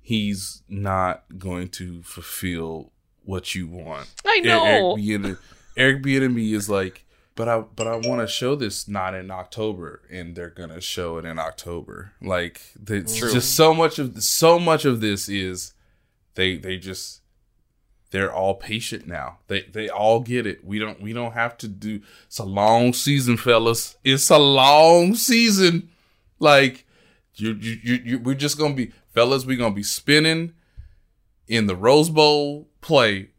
he's 0.02 0.64
not 0.68 1.24
going 1.38 1.70
to 1.70 2.02
fulfill 2.04 2.92
what 3.24 3.56
you 3.56 3.68
want. 3.68 4.08
I 4.26 4.40
know. 4.40 4.98
Eric 4.98 5.00
Bieniemy, 5.00 5.38
Eric 5.78 6.04
Bieniemy 6.04 6.54
is 6.54 6.70
like, 6.70 7.05
but 7.36 7.50
I 7.50 7.60
but 7.60 7.86
I 7.86 7.98
want 7.98 8.22
to 8.22 8.28
show 8.28 8.56
this 8.56 8.88
not 8.88 9.14
in 9.14 9.30
October, 9.30 10.02
and 10.10 10.36
they're 10.36 10.50
gonna 10.50 10.82
show 10.82 11.18
it 11.18 11.26
in 11.26 11.38
October. 11.38 12.14
Like 12.22 12.62
it's 12.88 13.18
just 13.18 13.56
so 13.56 13.74
much 13.74 14.00
of 14.00 14.24
so 14.24 14.58
much 14.58 14.86
of 14.86 15.02
this 15.02 15.28
is 15.28 15.74
they 16.36 16.56
they 16.56 16.78
just 16.78 17.22
they're 18.12 18.34
all 18.34 18.56
patient 18.56 19.06
now. 19.06 19.40
They 19.48 19.64
they 19.64 19.90
all 19.90 20.22
get 20.22 20.48
it. 20.48 20.64
We 20.64 20.80
don't 20.80 21.02
we 21.02 21.12
don't 21.12 21.34
have 21.34 21.58
to 21.60 21.68
do. 21.68 22.02
It's 22.26 22.40
a 22.40 22.46
long 22.46 22.94
season, 22.94 23.36
fellas. 23.36 23.98
It's 24.06 24.30
a 24.30 24.40
long 24.40 25.16
season. 25.16 25.90
Like 26.40 26.86
you 27.36 27.52
you 27.54 27.80
you, 27.84 28.02
you 28.06 28.20
we're 28.20 28.36
just 28.36 28.58
gonna 28.58 28.76
be 28.76 28.94
fellas. 29.14 29.46
We're 29.46 29.58
gonna 29.58 29.76
be 29.76 29.84
spinning 29.84 30.54
in 31.50 31.68
the 31.68 31.76
Rose 31.76 32.10
Bowl 32.10 32.70
play 32.80 33.32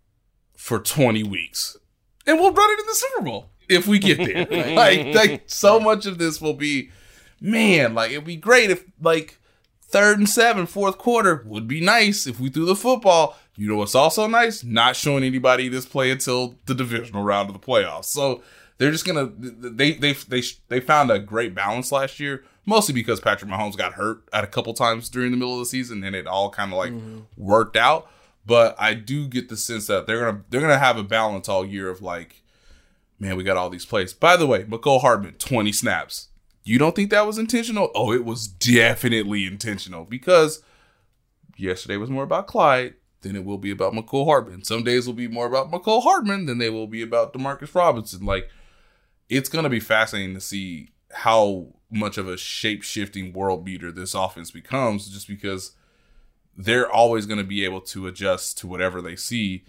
for 0.55 0.81
twenty 0.81 1.23
weeks, 1.23 1.79
and 2.27 2.39
we'll 2.39 2.53
run 2.53 2.71
it 2.71 2.81
in 2.81 2.87
the 2.87 2.95
Super 2.95 3.23
Bowl 3.23 3.51
if 3.69 3.87
we 3.87 3.99
get 3.99 4.19
there. 4.19 4.75
like 4.75 5.15
like 5.15 5.43
so 5.47 5.81
much 5.81 6.07
of 6.07 6.19
this 6.19 6.41
will 6.41 6.55
be, 6.55 6.91
man. 7.41 7.95
Like 7.95 8.13
it'd 8.13 8.25
be 8.25 8.37
great 8.37 8.71
if 8.71 8.85
like 9.01 9.39
third 9.83 10.19
and 10.19 10.29
seven, 10.29 10.67
fourth 10.67 10.99
quarter 10.99 11.45
would 11.47 11.69
be 11.69 11.81
nice 11.81 12.27
if 12.27 12.41
we 12.41 12.49
threw 12.49 12.67
the 12.67 12.77
football. 12.77 13.37
You 13.57 13.69
know 13.69 13.77
what's 13.77 13.95
also 13.95 14.27
nice? 14.27 14.63
Not 14.63 14.97
showing 14.97 15.25
anybody 15.25 15.69
this 15.69 15.87
play 15.87 16.11
until 16.11 16.57
the 16.67 16.75
divisional 16.75 17.23
round 17.23 17.49
of 17.49 17.55
the 17.55 17.67
playoffs. 17.67 18.05
So 18.05 18.43
they're 18.79 18.91
just 18.91 19.07
gonna 19.07 19.31
they 19.37 19.93
they 19.93 20.13
they 20.13 20.43
they 20.69 20.81
found 20.81 21.11
a 21.11 21.19
great 21.19 21.55
balance 21.55 21.91
last 21.91 22.21
year, 22.21 22.45
mostly 22.67 22.93
because 22.93 23.21
Patrick 23.21 23.51
Mahomes 23.51 23.77
got 23.77 23.95
hurt 23.95 24.29
at 24.33 24.45
a 24.45 24.49
couple 24.49 24.75
times 24.75 25.09
during 25.09 25.31
the 25.31 25.37
middle 25.37 25.55
of 25.55 25.61
the 25.61 25.67
season, 25.67 26.05
and 26.05 26.15
it 26.15 26.27
all 26.27 26.51
kind 26.51 26.73
of 26.73 26.79
like 26.79 26.93
mm-hmm. 26.93 27.21
worked 27.37 27.77
out. 27.77 28.11
But 28.45 28.77
I 28.79 28.95
do 28.95 29.27
get 29.27 29.49
the 29.49 29.57
sense 29.57 29.87
that 29.87 30.07
they're 30.07 30.25
gonna 30.25 30.45
they're 30.51 30.61
gonna 30.61 30.79
have 30.79 30.99
a 30.99 31.03
balance 31.03 31.49
all 31.49 31.65
year 31.65 31.89
of 31.89 32.03
like, 32.03 32.43
man, 33.19 33.37
we 33.37 33.45
got 33.45 33.57
all 33.57 33.71
these 33.71 33.87
plays. 33.87 34.13
By 34.13 34.37
the 34.37 34.47
way, 34.47 34.65
Mecole 34.65 35.01
Hardman, 35.01 35.35
twenty 35.35 35.73
snaps. 35.73 36.29
You 36.65 36.79
don't 36.79 36.97
think 36.97 37.11
that 37.11 37.27
was 37.27 37.39
intentional? 37.39 37.91
Oh, 37.95 38.13
it 38.13 38.25
was 38.25 38.49
definitely 38.49 39.47
intentional 39.47 40.05
because 40.05 40.63
yesterday 41.57 41.97
was 41.97 42.11
more 42.11 42.25
about 42.25 42.49
Clyde 42.49 42.95
than 43.21 43.37
it 43.37 43.45
will 43.45 43.59
be 43.59 43.71
about 43.71 43.93
Mecole 43.93 44.27
Hardman. 44.27 44.65
Some 44.65 44.83
days 44.83 45.07
will 45.07 45.15
be 45.15 45.29
more 45.29 45.47
about 45.47 45.71
Mecole 45.71 46.03
Hardman 46.03 46.47
than 46.47 46.59
they 46.59 46.71
will 46.71 46.89
be 46.89 47.03
about 47.03 47.33
Demarcus 47.33 47.75
Robinson. 47.75 48.27
Like, 48.27 48.51
it's 49.29 49.49
going 49.49 49.63
to 49.63 49.71
be 49.71 49.81
fascinating 49.81 50.35
to 50.35 50.41
see 50.41 50.91
how 51.13 51.69
much 51.91 52.19
of 52.19 52.29
a 52.29 52.37
shape 52.37 52.83
shifting 52.83 53.33
world 53.33 53.65
beater 53.65 53.93
this 53.93 54.15
offense 54.15 54.51
becomes 54.51 55.09
just 55.09 55.29
because 55.29 55.73
they're 56.57 56.91
always 56.91 57.27
going 57.27 57.39
to 57.39 57.45
be 57.45 57.65
able 57.65 57.81
to 57.81 58.07
adjust 58.07 58.59
to 58.59 58.67
whatever 58.67 59.01
they 59.01 59.15
see 59.15 59.65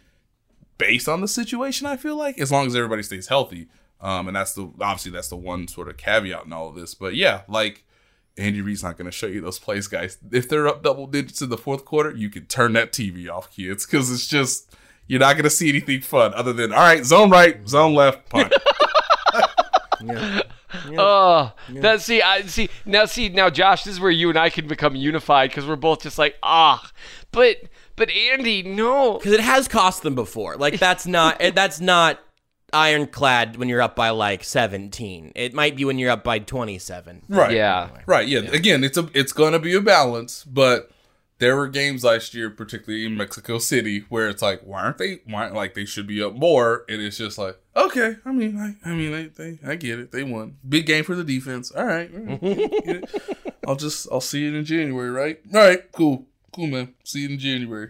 based 0.77 1.07
on 1.07 1.21
the 1.21 1.27
situation. 1.27 1.87
I 1.87 1.97
feel 1.97 2.15
like 2.15 2.39
as 2.39 2.51
long 2.51 2.67
as 2.67 2.75
everybody 2.75 3.03
stays 3.03 3.27
healthy, 3.27 3.67
um, 4.01 4.27
and 4.27 4.35
that's 4.35 4.53
the 4.53 4.71
obviously 4.79 5.11
that's 5.11 5.29
the 5.29 5.37
one 5.37 5.67
sort 5.67 5.89
of 5.89 5.97
caveat 5.97 6.45
in 6.45 6.53
all 6.53 6.69
of 6.69 6.75
this. 6.75 6.93
But 6.93 7.15
yeah, 7.15 7.41
like 7.47 7.85
Andy 8.37 8.61
Reid's 8.61 8.83
not 8.83 8.97
going 8.97 9.05
to 9.05 9.11
show 9.11 9.27
you 9.27 9.41
those 9.41 9.59
plays, 9.59 9.87
guys. 9.87 10.17
If 10.31 10.47
they're 10.47 10.67
up 10.67 10.83
double 10.83 11.07
digits 11.07 11.41
in 11.41 11.49
the 11.49 11.57
fourth 11.57 11.85
quarter, 11.85 12.11
you 12.11 12.29
can 12.29 12.45
turn 12.45 12.73
that 12.73 12.91
TV 12.91 13.29
off, 13.29 13.51
kids, 13.55 13.85
because 13.85 14.11
it's 14.11 14.27
just 14.27 14.75
you're 15.07 15.19
not 15.19 15.33
going 15.33 15.43
to 15.43 15.49
see 15.49 15.69
anything 15.69 16.01
fun 16.01 16.33
other 16.33 16.53
than 16.53 16.71
all 16.71 16.79
right, 16.79 17.03
zone 17.05 17.29
right, 17.29 17.67
zone 17.67 17.93
left, 17.93 18.29
punt. 18.29 18.53
Yeah. 20.89 20.97
Oh, 20.99 21.53
that 21.79 22.01
see, 22.01 22.21
I 22.21 22.41
see 22.43 22.69
now. 22.85 23.05
See 23.05 23.29
now, 23.29 23.49
Josh, 23.49 23.83
this 23.83 23.93
is 23.93 23.99
where 23.99 24.11
you 24.11 24.29
and 24.29 24.37
I 24.37 24.49
can 24.49 24.67
become 24.67 24.95
unified 24.95 25.49
because 25.49 25.65
we're 25.65 25.77
both 25.77 26.01
just 26.01 26.17
like 26.17 26.35
ah, 26.43 26.91
but 27.31 27.57
but 27.97 28.09
Andy, 28.09 28.63
no, 28.63 29.17
because 29.17 29.33
it 29.33 29.41
has 29.41 29.67
cost 29.67 30.03
them 30.03 30.15
before. 30.15 30.55
Like 30.55 30.79
that's 30.79 31.05
not 31.05 31.39
that's 31.39 31.81
not 31.81 32.19
ironclad 32.71 33.57
when 33.57 33.69
you're 33.69 33.81
up 33.81 33.95
by 33.95 34.09
like 34.11 34.43
17. 34.43 35.33
It 35.35 35.53
might 35.53 35.75
be 35.75 35.83
when 35.83 35.99
you're 35.99 36.11
up 36.11 36.23
by 36.23 36.39
27. 36.39 37.23
right? 37.27 37.51
yeah, 37.51 37.89
Right. 38.05 38.27
Yeah. 38.27 38.39
Again, 38.39 38.83
it's 38.83 38.97
a 38.97 39.09
it's 39.13 39.33
going 39.33 39.53
to 39.53 39.59
be 39.59 39.73
a 39.73 39.81
balance, 39.81 40.43
but 40.45 40.91
there 41.39 41.55
were 41.55 41.67
games 41.67 42.03
last 42.03 42.33
year, 42.33 42.49
particularly 42.49 43.05
in 43.05 43.15
Mexico 43.15 43.59
City, 43.59 44.05
where 44.09 44.27
it's 44.29 44.41
like, 44.41 44.61
why 44.61 44.83
aren't 44.83 44.97
they? 44.97 45.19
Why 45.25 45.43
aren't 45.43 45.55
like 45.55 45.73
they 45.73 45.85
should 45.85 46.07
be 46.07 46.21
up 46.21 46.33
more? 46.35 46.83
And 46.89 47.01
it's 47.01 47.17
just 47.17 47.37
like, 47.37 47.59
okay, 47.75 48.17
I 48.25 48.31
mean, 48.31 48.57
I, 48.57 48.89
I 48.89 48.93
mean, 48.93 49.11
they, 49.11 49.25
they, 49.27 49.59
I 49.67 49.75
get 49.75 49.99
it. 49.99 50.11
They 50.11 50.23
won. 50.23 50.57
Big 50.67 50.85
game 50.85 51.03
for 51.03 51.15
the 51.15 51.23
defense. 51.23 51.71
All 51.71 51.85
right. 51.85 52.09
all 52.13 52.39
right. 52.41 53.03
I'll 53.67 53.75
just 53.75 54.07
I'll 54.11 54.21
see 54.21 54.47
it 54.47 54.55
in 54.55 54.65
January, 54.65 55.09
right? 55.09 55.39
All 55.53 55.61
right. 55.61 55.91
Cool. 55.91 56.25
Cool, 56.57 56.65
man. 56.65 56.95
See 57.03 57.19
you 57.19 57.29
in 57.29 57.37
January. 57.37 57.89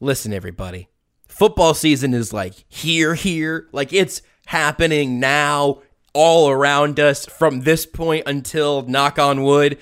Listen, 0.00 0.34
everybody. 0.34 0.90
Football 1.26 1.72
season 1.72 2.12
is 2.12 2.30
like 2.30 2.52
here, 2.68 3.14
here. 3.14 3.68
Like 3.72 3.94
it's 3.94 4.20
happening 4.44 5.18
now, 5.18 5.80
all 6.12 6.50
around 6.50 7.00
us 7.00 7.24
from 7.24 7.62
this 7.62 7.86
point 7.86 8.24
until, 8.26 8.82
knock 8.82 9.18
on 9.18 9.44
wood, 9.44 9.78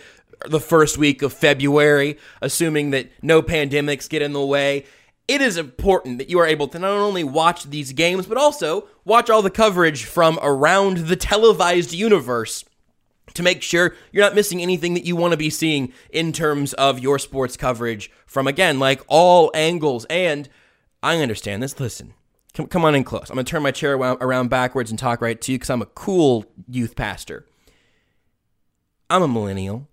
the 0.48 0.60
first 0.60 0.96
week 0.96 1.22
of 1.22 1.32
February, 1.32 2.18
assuming 2.40 2.90
that 2.90 3.10
no 3.20 3.42
pandemics 3.42 4.08
get 4.08 4.22
in 4.22 4.32
the 4.32 4.46
way. 4.46 4.84
it 5.28 5.42
is 5.42 5.58
important 5.58 6.16
that 6.18 6.30
you 6.30 6.38
are 6.38 6.46
able 6.46 6.66
to 6.68 6.78
not 6.78 6.90
only 6.90 7.22
watch 7.22 7.64
these 7.64 7.92
games, 7.92 8.26
but 8.26 8.38
also 8.38 8.88
watch 9.04 9.28
all 9.28 9.42
the 9.42 9.50
coverage 9.50 10.04
from 10.04 10.38
around 10.42 10.96
the 11.08 11.16
televised 11.16 11.92
universe 11.92 12.64
to 13.34 13.42
make 13.42 13.62
sure 13.62 13.94
you're 14.12 14.24
not 14.24 14.34
missing 14.34 14.62
anything 14.62 14.94
that 14.94 15.04
you 15.04 15.16
want 15.16 15.32
to 15.32 15.36
be 15.36 15.50
seeing 15.50 15.92
in 16.10 16.32
terms 16.32 16.72
of 16.74 16.98
your 16.98 17.18
sports 17.18 17.56
coverage 17.56 18.10
from, 18.26 18.46
again, 18.46 18.78
like 18.78 19.02
all 19.08 19.50
angles. 19.54 20.04
And 20.06 20.48
I 21.02 21.18
understand 21.18 21.62
this. 21.62 21.78
Listen, 21.78 22.14
come, 22.54 22.66
come 22.66 22.84
on 22.84 22.94
in 22.94 23.04
close. 23.04 23.30
I'm 23.30 23.34
going 23.34 23.46
to 23.46 23.50
turn 23.50 23.62
my 23.62 23.70
chair 23.70 23.94
around 23.94 24.48
backwards 24.48 24.90
and 24.90 24.98
talk 24.98 25.20
right 25.20 25.40
to 25.40 25.52
you 25.52 25.58
because 25.58 25.70
I'm 25.70 25.82
a 25.82 25.86
cool 25.86 26.44
youth 26.68 26.96
pastor. 26.96 27.46
I'm 29.10 29.22
a 29.22 29.28
millennial. 29.28 29.87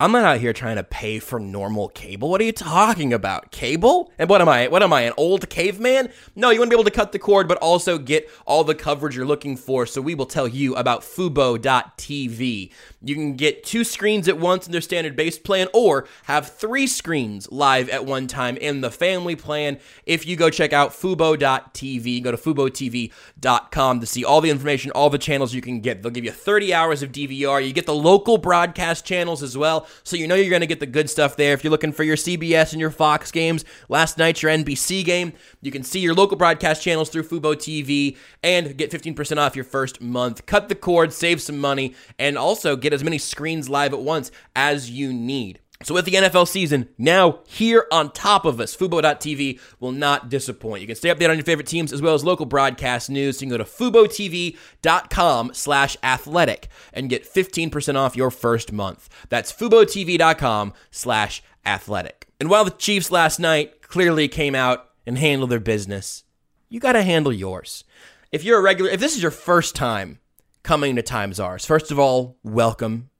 I'm 0.00 0.12
not 0.12 0.22
out 0.22 0.38
here 0.38 0.52
trying 0.52 0.76
to 0.76 0.84
pay 0.84 1.18
for 1.18 1.40
normal 1.40 1.88
cable. 1.88 2.30
What 2.30 2.40
are 2.40 2.44
you 2.44 2.52
talking 2.52 3.12
about? 3.12 3.50
Cable? 3.50 4.12
And 4.16 4.30
what 4.30 4.40
am 4.40 4.48
I? 4.48 4.68
What 4.68 4.84
am 4.84 4.92
I, 4.92 5.00
an 5.00 5.12
old 5.16 5.50
caveman? 5.50 6.10
No, 6.36 6.50
you 6.50 6.60
want 6.60 6.70
to 6.70 6.76
be 6.76 6.80
able 6.80 6.88
to 6.88 6.96
cut 6.96 7.10
the 7.10 7.18
cord, 7.18 7.48
but 7.48 7.58
also 7.58 7.98
get 7.98 8.30
all 8.46 8.62
the 8.62 8.76
coverage 8.76 9.16
you're 9.16 9.26
looking 9.26 9.56
for. 9.56 9.86
So 9.86 10.00
we 10.00 10.14
will 10.14 10.26
tell 10.26 10.46
you 10.46 10.76
about 10.76 11.00
Fubo.tv. 11.00 12.70
You 13.02 13.14
can 13.16 13.34
get 13.34 13.64
two 13.64 13.82
screens 13.82 14.28
at 14.28 14.38
once 14.38 14.66
in 14.66 14.72
their 14.72 14.80
standard 14.80 15.16
base 15.16 15.36
plan, 15.36 15.66
or 15.74 16.06
have 16.24 16.48
three 16.48 16.86
screens 16.86 17.50
live 17.50 17.88
at 17.88 18.06
one 18.06 18.28
time 18.28 18.56
in 18.56 18.82
the 18.82 18.92
family 18.92 19.34
plan. 19.34 19.80
If 20.06 20.26
you 20.26 20.36
go 20.36 20.48
check 20.48 20.72
out 20.72 20.92
Fubo.tv, 20.92 22.22
go 22.22 22.30
to 22.30 22.36
FuboTV.com 22.36 23.98
to 23.98 24.06
see 24.06 24.24
all 24.24 24.40
the 24.40 24.50
information, 24.50 24.92
all 24.92 25.10
the 25.10 25.18
channels 25.18 25.54
you 25.54 25.60
can 25.60 25.80
get. 25.80 26.04
They'll 26.04 26.12
give 26.12 26.24
you 26.24 26.30
30 26.30 26.72
hours 26.72 27.02
of 27.02 27.10
DVR. 27.10 27.66
You 27.66 27.72
get 27.72 27.86
the 27.86 27.96
local 27.96 28.38
broadcast 28.38 29.04
channels 29.04 29.42
as 29.42 29.58
well 29.58 29.87
so 30.02 30.16
you 30.16 30.26
know 30.26 30.34
you're 30.34 30.50
going 30.50 30.60
to 30.60 30.66
get 30.66 30.80
the 30.80 30.86
good 30.86 31.10
stuff 31.10 31.36
there. 31.36 31.52
If 31.52 31.64
you're 31.64 31.70
looking 31.70 31.92
for 31.92 32.02
your 32.02 32.16
CBS 32.16 32.72
and 32.72 32.80
your 32.80 32.90
Fox 32.90 33.30
games, 33.30 33.64
last 33.88 34.18
night 34.18 34.42
your 34.42 34.52
NBC 34.52 35.04
game, 35.04 35.32
you 35.60 35.70
can 35.70 35.82
see 35.82 36.00
your 36.00 36.14
local 36.14 36.36
broadcast 36.36 36.82
channels 36.82 37.10
through 37.10 37.24
Fubo 37.24 37.54
TV 37.54 38.16
and 38.42 38.76
get 38.76 38.90
15% 38.90 39.38
off 39.38 39.56
your 39.56 39.64
first 39.64 40.00
month. 40.00 40.46
Cut 40.46 40.68
the 40.68 40.74
cord, 40.74 41.12
save 41.12 41.40
some 41.42 41.58
money, 41.58 41.94
and 42.18 42.38
also 42.38 42.76
get 42.76 42.92
as 42.92 43.04
many 43.04 43.18
screens 43.18 43.68
live 43.68 43.92
at 43.92 44.00
once 44.00 44.30
as 44.54 44.90
you 44.90 45.12
need. 45.12 45.60
So 45.84 45.94
with 45.94 46.06
the 46.06 46.14
NFL 46.14 46.48
season 46.48 46.88
now 46.98 47.38
here 47.46 47.86
on 47.92 48.10
top 48.10 48.44
of 48.44 48.58
us, 48.58 48.76
Fubo.tv 48.76 49.60
will 49.78 49.92
not 49.92 50.28
disappoint. 50.28 50.80
You 50.80 50.88
can 50.88 50.96
stay 50.96 51.08
updated 51.08 51.30
on 51.30 51.36
your 51.36 51.44
favorite 51.44 51.68
teams 51.68 51.92
as 51.92 52.02
well 52.02 52.14
as 52.14 52.24
local 52.24 52.46
broadcast 52.46 53.08
news. 53.08 53.40
You 53.40 53.46
can 53.46 53.56
go 53.56 53.62
to 53.62 53.70
FuboTV.com 53.70 55.52
slash 55.54 55.96
athletic 56.02 56.66
and 56.92 57.08
get 57.08 57.32
15% 57.32 57.94
off 57.94 58.16
your 58.16 58.32
first 58.32 58.72
month. 58.72 59.08
That's 59.28 59.52
FuboTV.com 59.52 60.72
slash 60.90 61.44
athletic. 61.64 62.26
And 62.40 62.50
while 62.50 62.64
the 62.64 62.72
Chiefs 62.72 63.12
last 63.12 63.38
night 63.38 63.80
clearly 63.82 64.26
came 64.26 64.56
out 64.56 64.90
and 65.06 65.16
handled 65.16 65.50
their 65.50 65.60
business, 65.60 66.24
you 66.68 66.80
got 66.80 66.92
to 66.92 67.04
handle 67.04 67.32
yours. 67.32 67.84
If 68.32 68.42
you're 68.42 68.58
a 68.58 68.62
regular, 68.62 68.90
if 68.90 68.98
this 68.98 69.14
is 69.14 69.22
your 69.22 69.30
first 69.30 69.76
time 69.76 70.18
coming 70.64 70.96
to 70.96 71.02
Time's 71.02 71.38
Yours, 71.38 71.64
first 71.64 71.92
of 71.92 72.00
all, 72.00 72.36
welcome. 72.42 73.10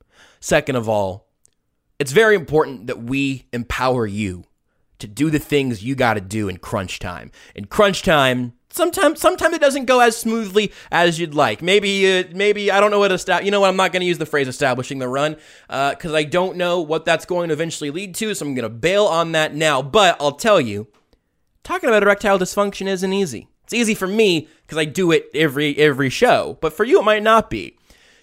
Second 0.41 0.75
of 0.75 0.89
all, 0.89 1.28
it's 1.99 2.12
very 2.12 2.34
important 2.34 2.86
that 2.86 3.03
we 3.03 3.46
empower 3.53 4.07
you 4.07 4.44
to 4.99 5.07
do 5.07 5.30
the 5.30 5.38
things 5.38 5.84
you 5.84 5.94
got 5.94 6.14
to 6.14 6.20
do 6.20 6.49
in 6.49 6.59
crunch 6.59 6.99
time. 6.99 7.30
In 7.55 7.66
crunch 7.66 8.03
time, 8.03 8.55
sometimes 8.70 9.20
sometimes 9.20 9.55
it 9.55 9.61
doesn't 9.61 9.86
go 9.86 10.01
as 10.01 10.16
smoothly 10.16 10.72
as 10.90 11.18
you'd 11.18 11.34
like. 11.34 11.62
Maybe 11.62 12.20
uh, 12.20 12.24
maybe 12.32 12.70
I 12.70 12.80
don't 12.80 12.90
know 12.90 12.99
what 12.99 13.12
esta- 13.12 13.44
you 13.44 13.51
know 13.51 13.61
what 13.61 13.68
I'm 13.68 13.76
not 13.76 13.92
going 13.92 14.01
to 14.01 14.07
use 14.07 14.18
the 14.18 14.26
phrase 14.26 14.49
establishing 14.49 14.99
the 14.99 15.09
run 15.09 15.36
because 15.68 16.12
uh, 16.12 16.16
I 16.16 16.24
don't 16.24 16.57
know 16.57 16.80
what 16.80 17.05
that's 17.05 17.24
going 17.24 17.49
to 17.49 17.53
eventually 17.53 17.90
lead 17.90 18.14
to. 18.16 18.34
So 18.34 18.46
I'm 18.46 18.55
going 18.55 18.62
to 18.64 18.68
bail 18.68 19.07
on 19.07 19.32
that 19.32 19.55
now. 19.55 19.82
But 19.82 20.16
I'll 20.20 20.32
tell 20.32 20.61
you, 20.61 20.88
talking 21.62 21.88
about 21.88 22.03
erectile 22.03 22.38
dysfunction 22.38 22.86
isn't 22.86 23.12
easy. 23.12 23.49
It's 23.64 23.74
easy 23.74 23.94
for 23.94 24.07
me 24.07 24.49
because 24.62 24.78
I 24.78 24.84
do 24.84 25.12
it 25.12 25.28
every 25.34 25.76
every 25.78 26.11
show, 26.11 26.59
but 26.61 26.72
for 26.72 26.84
you 26.84 27.01
it 27.01 27.05
might 27.05 27.22
not 27.22 27.51
be 27.51 27.78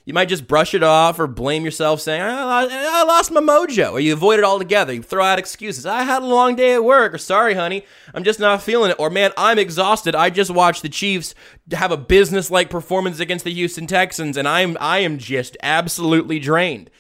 you 0.06 0.14
might 0.14 0.30
just 0.30 0.48
brush 0.48 0.74
it 0.74 0.84
off 0.84 1.20
or 1.20 1.26
blame 1.26 1.66
yourself 1.66 2.00
saying, 2.00 2.22
I, 2.22 3.04
lost 3.04 3.32
my 3.32 3.42
mojo, 3.42 3.92
or 3.94 4.00
you 4.00 4.14
avoid 4.14 4.40
it 4.40 4.46
altogether. 4.46 4.94
You 4.94 5.02
throw 5.02 5.24
out 5.24 5.40
excuses. 5.40 5.86
I 5.86 6.04
had 6.04 6.22
a 6.22 6.28
long 6.28 6.56
day 6.56 6.74
at 6.76 6.84
work, 6.84 7.14
or 7.14 7.18
sorry, 7.18 7.56
honey, 7.56 7.86
I'm 8.14 8.24
just 8.24 8.40
not 8.40 8.62
feeling 8.62 8.92
it, 8.92 8.98
or 9.00 9.10
man, 9.10 9.32
I'm 9.36 9.58
exhausted. 9.58 10.16
I 10.16 10.30
just 10.30 10.52
watched 10.52 10.84
the 10.84 10.90
Chiefs 10.90 11.34
have 11.72 11.92
a 11.92 11.98
business 11.98 12.52
like 12.52 12.70
performance 12.70 13.20
against 13.20 13.46
the 13.46 13.54
Houston 13.54 13.88
Texans, 13.88 14.38
and 14.38 14.48
I'm 14.48 14.78
I 14.80 15.00
am 15.00 15.18
just 15.18 15.58
absolutely 15.64 16.40
drained. 16.40 16.92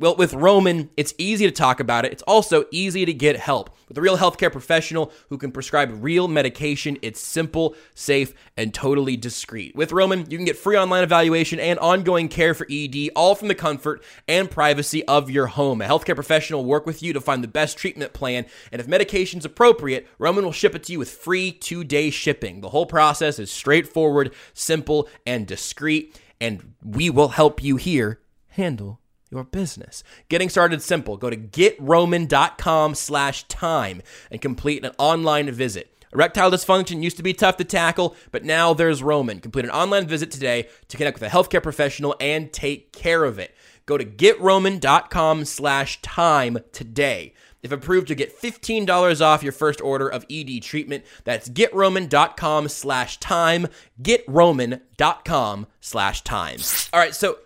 Well, 0.00 0.16
with 0.16 0.32
Roman, 0.32 0.88
it's 0.96 1.12
easy 1.18 1.44
to 1.44 1.50
talk 1.50 1.78
about 1.78 2.06
it. 2.06 2.12
It's 2.12 2.22
also 2.22 2.64
easy 2.70 3.04
to 3.04 3.12
get 3.12 3.36
help. 3.36 3.76
With 3.86 3.98
a 3.98 4.00
real 4.00 4.16
healthcare 4.16 4.50
professional 4.50 5.12
who 5.28 5.36
can 5.36 5.52
prescribe 5.52 5.92
real 6.02 6.26
medication, 6.26 6.96
it's 7.02 7.20
simple, 7.20 7.76
safe, 7.94 8.32
and 8.56 8.72
totally 8.72 9.18
discreet. 9.18 9.76
With 9.76 9.92
Roman, 9.92 10.20
you 10.30 10.38
can 10.38 10.46
get 10.46 10.56
free 10.56 10.78
online 10.78 11.04
evaluation 11.04 11.60
and 11.60 11.78
ongoing 11.80 12.28
care 12.28 12.54
for 12.54 12.66
ED, 12.70 13.10
all 13.14 13.34
from 13.34 13.48
the 13.48 13.54
comfort 13.54 14.02
and 14.26 14.50
privacy 14.50 15.04
of 15.04 15.30
your 15.30 15.48
home. 15.48 15.82
A 15.82 15.84
healthcare 15.84 16.14
professional 16.14 16.62
will 16.62 16.70
work 16.70 16.86
with 16.86 17.02
you 17.02 17.12
to 17.12 17.20
find 17.20 17.44
the 17.44 17.48
best 17.48 17.76
treatment 17.76 18.14
plan, 18.14 18.46
and 18.72 18.80
if 18.80 18.88
medication's 18.88 19.44
appropriate, 19.44 20.08
Roman 20.18 20.46
will 20.46 20.52
ship 20.52 20.74
it 20.74 20.84
to 20.84 20.92
you 20.92 20.98
with 20.98 21.10
free 21.10 21.52
two 21.52 21.84
day 21.84 22.08
shipping. 22.08 22.62
The 22.62 22.70
whole 22.70 22.86
process 22.86 23.38
is 23.38 23.50
straightforward, 23.50 24.32
simple, 24.54 25.10
and 25.26 25.46
discreet, 25.46 26.18
and 26.40 26.72
we 26.82 27.10
will 27.10 27.28
help 27.28 27.62
you 27.62 27.76
here 27.76 28.18
handle 28.48 28.98
your 29.30 29.44
business. 29.44 30.02
Getting 30.28 30.48
started 30.48 30.82
simple. 30.82 31.16
Go 31.16 31.30
to 31.30 31.36
getroman.com 31.36 32.94
slash 32.94 33.44
time 33.44 34.02
and 34.30 34.40
complete 34.40 34.84
an 34.84 34.92
online 34.98 35.50
visit. 35.50 35.96
Erectile 36.12 36.50
dysfunction 36.50 37.02
used 37.02 37.16
to 37.18 37.22
be 37.22 37.32
tough 37.32 37.56
to 37.58 37.64
tackle, 37.64 38.16
but 38.32 38.44
now 38.44 38.74
there's 38.74 39.02
Roman. 39.02 39.38
Complete 39.38 39.64
an 39.64 39.70
online 39.70 40.08
visit 40.08 40.32
today 40.32 40.68
to 40.88 40.96
connect 40.96 41.20
with 41.20 41.30
a 41.30 41.34
healthcare 41.34 41.62
professional 41.62 42.16
and 42.18 42.52
take 42.52 42.92
care 42.92 43.24
of 43.24 43.38
it. 43.38 43.54
Go 43.86 43.96
to 43.96 44.04
getroman.com 44.04 45.44
slash 45.44 46.02
time 46.02 46.58
today. 46.72 47.32
If 47.62 47.72
approved, 47.72 48.08
you'll 48.08 48.16
get 48.16 48.40
$15 48.40 49.20
off 49.20 49.42
your 49.42 49.52
first 49.52 49.80
order 49.80 50.08
of 50.08 50.24
ED 50.30 50.62
treatment. 50.62 51.04
That's 51.24 51.48
getroman.com 51.48 52.68
slash 52.68 53.18
time. 53.20 53.68
Getroman.com 54.00 55.66
slash 55.80 56.22
time. 56.22 56.58
All 56.92 57.00
right, 57.00 57.14
so 57.14 57.38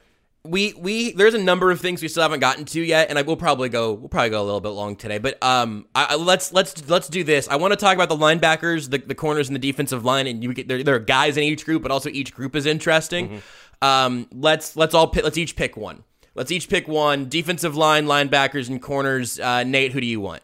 we 0.47 0.75
we 0.75 1.13
there's 1.13 1.33
a 1.33 1.43
number 1.43 1.71
of 1.71 1.81
things 1.81 2.03
we 2.03 2.09
still 2.09 2.23
haven't 2.23 2.41
gotten 2.41 2.67
to 2.67 2.81
yet, 2.81 3.09
and 3.09 3.19
I 3.19 3.23
will 3.23 3.37
probably 3.37 3.71
go 3.71 3.95
we'll 3.95 4.11
probably 4.11 4.31
go 4.31 4.43
a 4.43 4.45
little 4.45 4.61
bit 4.61 4.71
long 4.71 4.95
today. 4.95 5.19
But 5.19 5.43
um, 5.43 5.87
I, 5.95 6.09
I, 6.11 6.15
let's 6.17 6.53
let's 6.53 6.87
let's 6.89 7.09
do 7.09 7.25
this. 7.25 7.49
I 7.49 7.57
want 7.57 7.73
to 7.73 7.77
talk 7.77 7.95
about 7.95 8.11
the 8.11 8.17
linebackers, 8.17 8.91
the, 8.91 8.99
the 8.99 9.15
corners, 9.15 9.49
and 9.49 9.57
the 9.57 9.61
defensive 9.61 10.05
line, 10.05 10.27
and 10.27 10.43
you 10.43 10.53
get 10.53 10.69
there, 10.69 10.83
there 10.83 10.97
are 10.97 11.01
guys 11.01 11.39
in 11.39 11.45
each 11.45 11.65
group, 11.65 11.83
but 11.83 11.91
also 11.91 12.11
each 12.11 12.35
group 12.35 12.55
is 12.55 12.67
interesting. 12.67 13.29
Mm-hmm. 13.29 13.85
Um, 13.85 14.29
let's 14.33 14.77
let's 14.77 14.95
all 14.95 15.09
pick, 15.09 15.25
let's 15.25 15.39
each 15.39 15.57
pick 15.57 15.79
one. 15.79 16.05
Let's 16.35 16.51
each 16.51 16.69
pick 16.69 16.89
one. 16.89 17.29
Defensive 17.29 17.77
line, 17.77 18.07
linebackers, 18.07 18.69
and 18.69 18.83
corners. 18.83 19.41
Uh, 19.41 19.65
Nate, 19.65 19.93
who 19.93 20.01
do 20.01 20.07
you 20.07 20.21
want? 20.21 20.43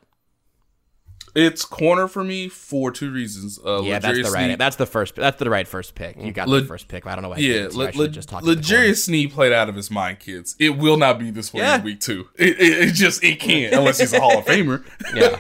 It's 1.35 1.65
corner 1.65 2.09
for 2.09 2.25
me 2.25 2.49
for 2.49 2.91
two 2.91 3.13
reasons. 3.13 3.59
Uh, 3.65 3.83
yeah, 3.83 3.99
that's 3.99 4.29
the 4.29 4.31
right. 4.31 4.59
That's 4.59 4.77
the 4.77 4.87
first. 4.87 5.15
That's 5.15 5.39
the 5.39 5.49
right 5.49 5.67
first 5.67 5.95
pick. 5.95 6.17
You 6.17 6.33
got 6.33 6.49
Le- 6.49 6.63
the 6.63 6.67
first 6.67 6.89
pick. 6.89 7.07
I 7.07 7.15
don't 7.15 7.23
know 7.23 7.29
why. 7.29 7.37
Yeah, 7.37 7.69
Le- 7.73 7.93
Le- 7.95 8.09
just 8.09 8.29
talk. 8.29 8.43
L'Jarius 8.43 9.05
Sneed 9.05 9.33
played 9.33 9.53
out 9.53 9.69
of 9.69 9.77
his 9.77 9.91
mind, 9.91 10.19
kids. 10.19 10.57
It 10.59 10.71
will 10.71 10.97
not 10.97 11.19
be 11.19 11.31
this 11.31 11.53
way 11.53 11.63
yeah. 11.63 11.77
in 11.77 11.85
week 11.85 12.01
two. 12.01 12.29
It, 12.37 12.61
it, 12.61 12.89
it, 12.89 12.95
just 12.95 13.23
it 13.23 13.39
can't 13.39 13.75
unless 13.75 13.99
he's 13.99 14.13
a 14.13 14.21
Hall 14.21 14.39
of 14.39 14.45
Famer. 14.45 14.85
Yeah. 15.15 15.39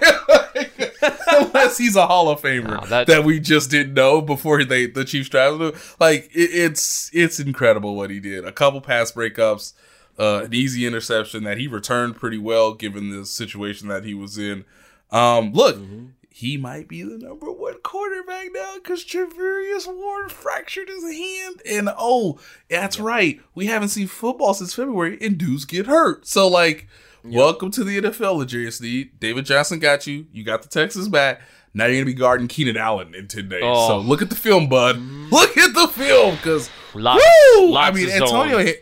unless 1.30 1.78
he's 1.78 1.96
a 1.96 2.06
Hall 2.06 2.28
of 2.28 2.40
Famer 2.40 2.88
that, 2.88 3.06
that, 3.06 3.24
we 3.24 3.40
just 3.40 3.70
didn't 3.70 3.94
know 3.94 4.20
before 4.20 4.64
they 4.64 4.86
the 4.86 5.04
Chiefs 5.04 5.28
drafted 5.28 5.74
him. 5.74 5.80
Like 5.98 6.30
it, 6.34 6.50
it's 6.50 7.10
it's 7.12 7.40
incredible 7.40 7.96
what 7.96 8.10
he 8.10 8.20
did. 8.20 8.44
A 8.44 8.52
couple 8.52 8.80
pass 8.80 9.12
breakups, 9.12 9.72
uh, 10.18 10.42
an 10.44 10.54
easy 10.54 10.86
interception 10.86 11.44
that 11.44 11.58
he 11.58 11.66
returned 11.66 12.16
pretty 12.16 12.38
well 12.38 12.74
given 12.74 13.10
the 13.10 13.26
situation 13.26 13.88
that 13.88 14.04
he 14.04 14.14
was 14.14 14.38
in. 14.38 14.64
Um, 15.12 15.52
look, 15.52 15.76
mm-hmm. 15.76 16.06
he 16.28 16.56
might 16.56 16.88
be 16.88 17.02
the 17.02 17.18
number 17.18 17.50
one 17.50 17.80
quarterback 17.82 18.48
now 18.52 18.74
because 18.76 19.04
Charvarius 19.04 19.86
Ward 19.86 20.30
fractured 20.30 20.88
his 20.88 21.04
hand. 21.04 21.62
And 21.68 21.90
oh, 21.96 22.38
that's 22.68 22.98
yeah. 22.98 23.04
right. 23.04 23.40
We 23.54 23.66
haven't 23.66 23.88
seen 23.88 24.06
football 24.06 24.54
since 24.54 24.74
February, 24.74 25.18
and 25.20 25.36
dudes 25.36 25.64
get 25.64 25.86
hurt. 25.86 26.26
So, 26.26 26.48
like, 26.48 26.88
welcome 27.24 27.70
to 27.72 27.84
the 27.84 28.00
NFL, 28.00 28.38
L'Jarius 28.38 28.74
Sneed. 28.74 29.18
David 29.18 29.46
Johnson 29.46 29.78
got 29.78 30.06
you. 30.06 30.26
You 30.32 30.44
got 30.44 30.62
the 30.62 30.68
Texans 30.68 31.08
back. 31.08 31.40
Now 31.72 31.86
you're 31.86 31.96
gonna 31.96 32.06
be 32.06 32.14
guarding 32.14 32.48
Keenan 32.48 32.76
Allen 32.76 33.14
in 33.14 33.28
ten 33.28 33.48
days. 33.48 33.62
Oh. 33.64 33.88
So 33.88 33.98
look 33.98 34.22
at 34.22 34.28
the 34.28 34.36
film, 34.36 34.68
bud. 34.68 34.96
Mm-hmm. 34.96 35.28
Look 35.30 35.56
at 35.56 35.72
the 35.72 35.86
film, 35.86 36.34
because 36.34 36.68
woo! 36.94 37.76
I 37.76 37.92
mean, 37.94 38.10
Antonio 38.10 38.72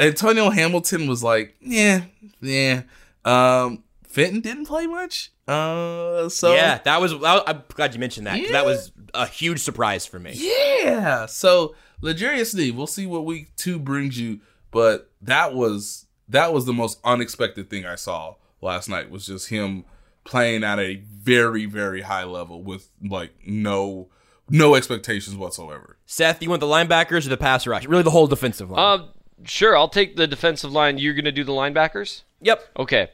Antonio 0.00 0.50
Hamilton 0.50 1.08
was 1.08 1.22
like, 1.22 1.54
yeah, 1.60 2.02
yeah. 2.40 2.82
Um, 3.24 3.84
Fenton 4.06 4.40
didn't 4.40 4.66
play 4.66 4.86
much. 4.86 5.30
Uh, 5.48 6.28
so 6.28 6.54
yeah, 6.54 6.78
that 6.84 7.00
was. 7.00 7.14
I'm 7.24 7.62
glad 7.68 7.94
you 7.94 8.00
mentioned 8.00 8.26
that. 8.26 8.38
Yeah. 8.38 8.52
That 8.52 8.66
was 8.66 8.92
a 9.14 9.26
huge 9.26 9.60
surprise 9.60 10.04
for 10.04 10.18
me. 10.18 10.32
Yeah. 10.34 11.26
So 11.26 11.74
L'Jarius 12.02 12.52
Sneed, 12.52 12.76
we'll 12.76 12.86
see 12.86 13.06
what 13.06 13.24
week 13.24 13.56
two 13.56 13.78
brings 13.78 14.20
you, 14.20 14.40
but 14.70 15.10
that 15.22 15.54
was 15.54 16.06
that 16.28 16.52
was 16.52 16.66
the 16.66 16.72
most 16.74 17.00
unexpected 17.02 17.70
thing 17.70 17.86
I 17.86 17.94
saw 17.94 18.34
last 18.60 18.88
night. 18.88 19.10
Was 19.10 19.26
just 19.26 19.48
him 19.48 19.84
playing 20.24 20.64
at 20.64 20.78
a 20.78 20.96
very 20.96 21.64
very 21.64 22.02
high 22.02 22.24
level 22.24 22.62
with 22.62 22.90
like 23.02 23.32
no 23.46 24.08
no 24.50 24.74
expectations 24.74 25.34
whatsoever. 25.36 25.96
Seth, 26.04 26.42
you 26.42 26.50
want 26.50 26.60
the 26.60 26.66
linebackers 26.66 27.24
or 27.24 27.30
the 27.30 27.36
pass 27.38 27.66
rush? 27.66 27.86
Really, 27.86 28.02
the 28.02 28.10
whole 28.10 28.26
defensive 28.26 28.70
line. 28.70 29.00
Uh, 29.00 29.06
sure, 29.44 29.76
I'll 29.76 29.88
take 29.88 30.16
the 30.16 30.26
defensive 30.26 30.72
line. 30.72 30.98
You're 30.98 31.14
gonna 31.14 31.32
do 31.32 31.44
the 31.44 31.52
linebackers. 31.52 32.22
yep. 32.42 32.62
Okay. 32.78 33.08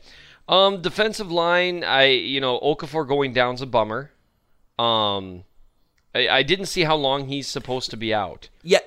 Um, 0.48 0.82
defensive 0.82 1.32
line, 1.32 1.84
I 1.84 2.06
you 2.06 2.40
know 2.40 2.58
Okafor 2.60 3.06
going 3.08 3.32
down's 3.32 3.62
a 3.62 3.66
bummer. 3.66 4.10
Um, 4.78 5.44
I, 6.14 6.28
I 6.28 6.42
didn't 6.42 6.66
see 6.66 6.82
how 6.84 6.96
long 6.96 7.28
he's 7.28 7.46
supposed 7.48 7.90
to 7.90 7.96
be 7.96 8.12
out. 8.12 8.48
Yeah. 8.62 8.80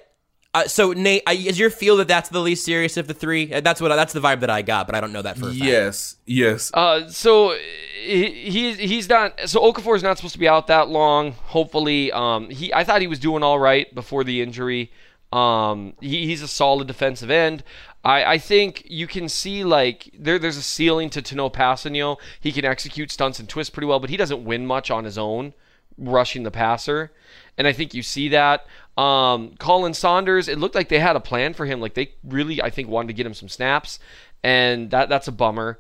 Uh, 0.54 0.68
so 0.68 0.92
Nate, 0.92 1.22
I, 1.28 1.34
is 1.34 1.60
your 1.60 1.70
feel 1.70 1.98
that 1.98 2.08
that's 2.08 2.30
the 2.30 2.40
least 2.40 2.66
serious 2.66 2.98
of 2.98 3.08
the 3.08 3.14
three? 3.14 3.54
Uh, 3.54 3.60
That's 3.62 3.80
what 3.80 3.90
that's 3.90 4.14
the 4.14 4.20
vibe 4.22 4.40
that 4.40 4.50
I 4.50 4.64
got, 4.64 4.88
but 4.88 4.96
I 4.96 5.02
don't 5.02 5.14
know 5.14 5.22
that 5.22 5.38
for 5.38 5.50
a 5.50 5.50
fact. 5.50 5.64
Yes, 5.64 6.16
yes. 6.26 6.72
Uh, 6.74 7.08
so 7.10 7.56
he, 8.02 8.32
he 8.32 8.74
he's 8.74 9.08
not. 9.08 9.40
So 9.46 9.62
Okafor 9.62 9.96
is 9.96 10.02
not 10.02 10.18
supposed 10.18 10.34
to 10.34 10.40
be 10.40 10.48
out 10.48 10.68
that 10.68 10.88
long. 10.88 11.34
Hopefully, 11.34 12.12
um, 12.12 12.50
he 12.50 12.74
I 12.74 12.84
thought 12.86 13.02
he 13.02 13.08
was 13.08 13.20
doing 13.20 13.44
all 13.44 13.60
right 13.60 13.94
before 13.94 14.24
the 14.24 14.42
injury. 14.42 14.92
Um, 15.38 15.94
he, 16.02 16.26
he's 16.26 16.42
a 16.42 16.48
solid 16.48 16.88
defensive 16.88 17.30
end. 17.30 17.64
I, 18.04 18.24
I 18.24 18.38
think 18.38 18.84
you 18.86 19.06
can 19.06 19.30
see 19.30 19.64
like 19.64 20.10
there 20.18 20.40
there's 20.40 20.58
a 20.58 20.64
ceiling 20.64 21.10
to 21.12 21.22
Tanoh 21.22 21.54
Kpassagnon. 21.54 22.18
He 22.40 22.52
can 22.52 22.66
execute 22.66 23.12
stunts 23.12 23.40
and 23.40 23.48
twists 23.48 23.70
pretty 23.70 23.88
well, 23.88 24.00
but 24.00 24.10
he 24.10 24.18
doesn't 24.18 24.46
win 24.46 24.66
much 24.66 24.90
on 24.90 25.04
his 25.04 25.18
own 25.18 25.54
rushing 25.98 26.44
the 26.44 26.52
passer. 26.52 27.12
And 27.58 27.68
I 27.68 27.74
think 27.74 27.94
you 27.94 28.04
see 28.04 28.30
that. 28.30 28.66
Um, 28.98 29.52
Khalen 29.60 29.96
Saunders, 29.96 30.48
it 30.48 30.58
looked 30.58 30.76
like 30.76 30.90
they 30.90 31.00
had 31.00 31.16
a 31.16 31.20
plan 31.20 31.54
for 31.54 31.66
him. 31.66 31.80
Like 31.80 31.94
they 31.94 32.14
really, 32.24 32.62
I 32.62 32.70
think, 32.70 32.88
wanted 32.88 33.10
to 33.10 33.14
get 33.14 33.26
him 33.26 33.34
some 33.34 33.50
snaps, 33.50 34.00
and 34.44 34.90
that 34.92 35.10
that's 35.10 35.28
a 35.28 35.32
bummer. 35.32 35.80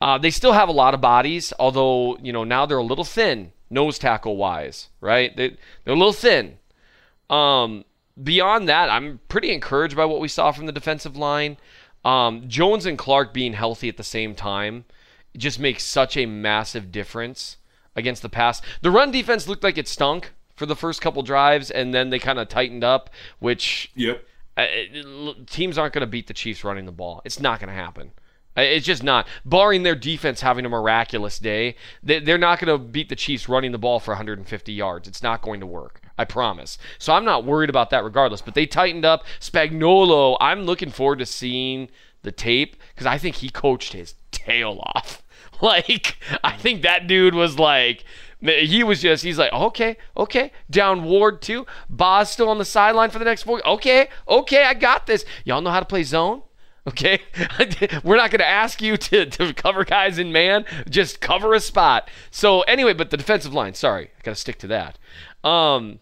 Uh, 0.00 0.18
they 0.18 0.30
still 0.30 0.52
have 0.52 0.68
a 0.68 0.72
lot 0.72 0.94
of 0.94 1.00
bodies, 1.00 1.52
although 1.58 2.16
you 2.18 2.32
know 2.32 2.44
now 2.44 2.66
they're 2.66 2.78
a 2.78 2.82
little 2.82 3.04
thin, 3.04 3.52
nose 3.70 3.98
tackle 3.98 4.36
wise, 4.36 4.88
right? 5.00 5.36
They 5.36 5.56
they're 5.84 5.94
a 5.94 5.98
little 5.98 6.12
thin. 6.12 6.58
Um, 7.28 7.84
beyond 8.22 8.68
that, 8.68 8.88
I'm 8.90 9.20
pretty 9.28 9.52
encouraged 9.52 9.96
by 9.96 10.04
what 10.04 10.20
we 10.20 10.28
saw 10.28 10.52
from 10.52 10.66
the 10.66 10.72
defensive 10.72 11.16
line. 11.16 11.56
Um, 12.04 12.44
Jones 12.48 12.86
and 12.86 12.96
Clark 12.96 13.34
being 13.34 13.52
healthy 13.54 13.88
at 13.88 13.96
the 13.96 14.04
same 14.04 14.34
time 14.34 14.84
just 15.36 15.58
makes 15.58 15.84
such 15.84 16.16
a 16.16 16.24
massive 16.26 16.90
difference 16.92 17.56
against 17.94 18.22
the 18.22 18.28
pass. 18.28 18.62
The 18.82 18.90
run 18.90 19.10
defense 19.10 19.48
looked 19.48 19.64
like 19.64 19.76
it 19.78 19.88
stunk 19.88 20.32
for 20.54 20.66
the 20.66 20.76
first 20.76 21.00
couple 21.02 21.22
drives, 21.22 21.70
and 21.70 21.92
then 21.92 22.10
they 22.10 22.18
kind 22.18 22.38
of 22.38 22.48
tightened 22.48 22.84
up, 22.84 23.10
which 23.40 23.90
Yep. 23.94 24.24
uh, 24.56 24.66
teams 25.50 25.76
aren't 25.76 25.92
going 25.92 26.00
to 26.02 26.06
beat 26.06 26.26
the 26.28 26.34
Chiefs 26.34 26.64
running 26.64 26.86
the 26.86 26.92
ball. 26.92 27.20
It's 27.24 27.40
not 27.40 27.60
going 27.60 27.68
to 27.68 27.74
happen. 27.74 28.12
Uh, 28.56 28.62
It's 28.62 28.86
just 28.86 29.02
not. 29.02 29.26
Barring 29.44 29.82
their 29.82 29.94
defense 29.94 30.40
having 30.40 30.64
a 30.64 30.68
miraculous 30.70 31.38
day, 31.38 31.76
they- 32.02 32.20
they're 32.20 32.38
not 32.38 32.58
going 32.58 32.72
to 32.72 32.82
beat 32.82 33.10
the 33.10 33.16
Chiefs 33.16 33.48
running 33.48 33.72
the 33.72 33.78
ball 33.78 34.00
for 34.00 34.12
150 34.12 34.72
yards. 34.72 35.06
It's 35.08 35.22
not 35.22 35.42
going 35.42 35.60
to 35.60 35.66
work. 35.66 36.00
I 36.18 36.24
promise. 36.24 36.78
So 36.98 37.12
I'm 37.12 37.24
not 37.24 37.44
worried 37.44 37.70
about 37.70 37.90
that 37.90 38.04
regardless. 38.04 38.40
But 38.40 38.54
they 38.54 38.66
tightened 38.66 39.04
up. 39.04 39.24
Spagnuolo, 39.40 40.36
I'm 40.40 40.62
looking 40.62 40.90
forward 40.90 41.18
to 41.18 41.26
seeing 41.26 41.88
the 42.22 42.32
tape 42.32 42.76
because 42.94 43.06
I 43.06 43.18
think 43.18 43.36
he 43.36 43.48
coached 43.48 43.92
his 43.92 44.14
tail 44.30 44.80
off. 44.94 45.22
Like, 45.62 46.18
I 46.44 46.54
think 46.54 46.82
that 46.82 47.06
dude 47.06 47.34
was 47.34 47.58
like, 47.58 48.04
he 48.40 48.84
was 48.84 49.00
just, 49.00 49.24
he's 49.24 49.38
like, 49.38 49.52
okay, 49.54 49.96
okay, 50.14 50.52
down 50.70 51.04
Ward 51.04 51.40
too. 51.40 51.64
Boz 51.88 52.30
still 52.30 52.50
on 52.50 52.58
the 52.58 52.64
sideline 52.66 53.08
for 53.08 53.18
the 53.18 53.24
next 53.24 53.44
four. 53.44 53.66
Okay, 53.66 54.08
okay, 54.28 54.64
I 54.64 54.74
got 54.74 55.06
this. 55.06 55.24
Y'all 55.46 55.62
know 55.62 55.70
how 55.70 55.80
to 55.80 55.86
play 55.86 56.02
zone? 56.02 56.42
Okay, 56.88 57.20
we're 58.04 58.16
not 58.16 58.30
going 58.30 58.38
to 58.38 58.46
ask 58.46 58.80
you 58.80 58.96
to, 58.96 59.26
to 59.26 59.52
cover 59.54 59.84
guys 59.84 60.20
in 60.20 60.30
man. 60.30 60.64
Just 60.88 61.20
cover 61.20 61.52
a 61.52 61.58
spot. 61.58 62.08
So 62.30 62.60
anyway, 62.60 62.92
but 62.92 63.10
the 63.10 63.16
defensive 63.16 63.52
line. 63.52 63.74
Sorry, 63.74 64.10
I 64.16 64.22
got 64.22 64.36
to 64.36 64.40
stick 64.40 64.56
to 64.58 64.68
that. 64.68 64.96
Um, 65.42 65.98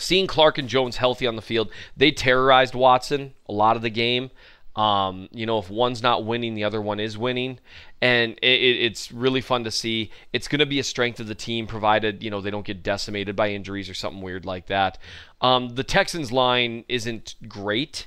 seeing 0.00 0.26
Clark 0.26 0.58
and 0.58 0.68
Jones 0.68 0.96
healthy 0.96 1.26
on 1.26 1.36
the 1.36 1.42
field, 1.42 1.70
they 1.96 2.10
terrorized 2.10 2.74
Watson 2.74 3.34
a 3.48 3.52
lot 3.52 3.76
of 3.76 3.82
the 3.82 3.90
game. 3.90 4.30
Um, 4.76 5.28
you 5.32 5.46
know, 5.46 5.58
if 5.58 5.68
one's 5.68 6.02
not 6.02 6.24
winning, 6.24 6.54
the 6.54 6.64
other 6.64 6.80
one 6.80 7.00
is 7.00 7.18
winning, 7.18 7.58
and 8.00 8.34
it, 8.40 8.62
it, 8.62 8.82
it's 8.84 9.10
really 9.10 9.40
fun 9.40 9.64
to 9.64 9.70
see. 9.70 10.10
It's 10.32 10.46
going 10.46 10.60
to 10.60 10.66
be 10.66 10.78
a 10.78 10.84
strength 10.84 11.18
of 11.18 11.26
the 11.26 11.34
team, 11.34 11.66
provided 11.66 12.22
you 12.22 12.30
know 12.30 12.40
they 12.40 12.50
don't 12.50 12.64
get 12.64 12.82
decimated 12.82 13.34
by 13.34 13.50
injuries 13.50 13.90
or 13.90 13.94
something 13.94 14.22
weird 14.22 14.46
like 14.46 14.66
that. 14.66 14.96
Um, 15.40 15.70
the 15.70 15.84
Texans 15.84 16.30
line 16.30 16.84
isn't 16.88 17.34
great. 17.48 18.06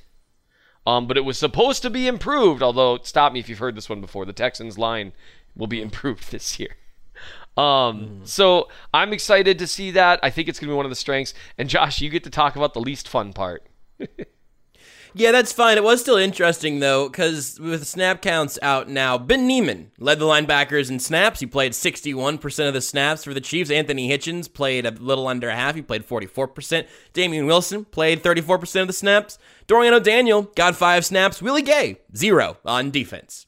Um, 0.86 1.08
but 1.08 1.16
it 1.16 1.24
was 1.24 1.38
supposed 1.38 1.82
to 1.84 1.90
be 1.90 2.08
improved. 2.08 2.62
Although, 2.62 3.00
stop 3.04 3.32
me 3.32 3.40
if 3.40 3.48
you've 3.48 3.60
heard 3.60 3.76
this 3.76 3.88
one 3.88 4.02
before. 4.02 4.26
The 4.26 4.34
Texans 4.34 4.78
line 4.78 5.14
will 5.56 5.68
be 5.68 5.82
improved 5.88 6.32
this 6.32 6.60
year. 6.60 6.76
Um, 7.56 8.22
so 8.24 8.70
I'm 8.94 9.14
excited 9.14 9.60
to 9.60 9.68
see 9.68 9.92
that. 9.92 10.20
I 10.24 10.30
think 10.30 10.48
it's 10.48 10.60
going 10.60 10.70
to 10.70 10.74
be 10.74 10.78
one 10.78 10.86
of 10.86 10.92
the 10.92 10.96
strengths. 10.96 11.34
And 11.58 11.70
Josh, 11.70 12.02
you 12.02 12.10
get 12.10 12.24
to 12.24 12.30
talk 12.30 12.56
about 12.56 12.74
the 12.74 12.82
least 12.82 13.08
fun 13.08 13.34
part. 13.34 13.68
Yeah, 15.16 15.32
that's 15.32 15.54
fine. 15.54 15.78
It 15.78 15.84
was 15.84 16.02
still 16.02 16.18
interesting 16.18 16.80
though, 16.80 17.08
because 17.08 17.60
with 17.60 17.86
snap 17.86 18.22
counts 18.22 18.58
out 18.64 18.90
now, 18.90 19.16
Ben 19.16 19.46
Niemann 19.46 19.92
led 20.00 20.18
the 20.18 20.26
linebackers 20.26 20.90
in 20.90 21.00
snaps. 21.00 21.40
He 21.40 21.46
played 21.46 21.74
61% 21.74 22.68
of 22.68 22.74
the 22.74 22.82
snaps 22.82 23.24
for 23.24 23.32
the 23.32 23.42
Chiefs. 23.42 23.70
Anthony 23.70 24.10
Hitchens 24.10 24.52
played 24.52 24.88
a 24.88 24.92
little 24.92 25.28
under 25.28 25.52
half. 25.52 25.76
He 25.76 25.84
played 25.84 26.08
44%. 26.08 26.88
Damien 27.14 27.46
Wilson 27.46 27.86
played 27.86 28.24
34% 28.24 28.82
of 28.82 28.88
the 28.88 28.94
snaps. 28.94 29.38
Dorian 29.68 29.94
O'Daniel 29.94 30.44
got 30.56 30.76
five 30.76 31.06
snaps. 31.06 31.44
Willie 31.44 31.62
Gay, 31.62 32.00
zero 32.16 32.58
on 32.66 32.90
defense. 32.90 33.46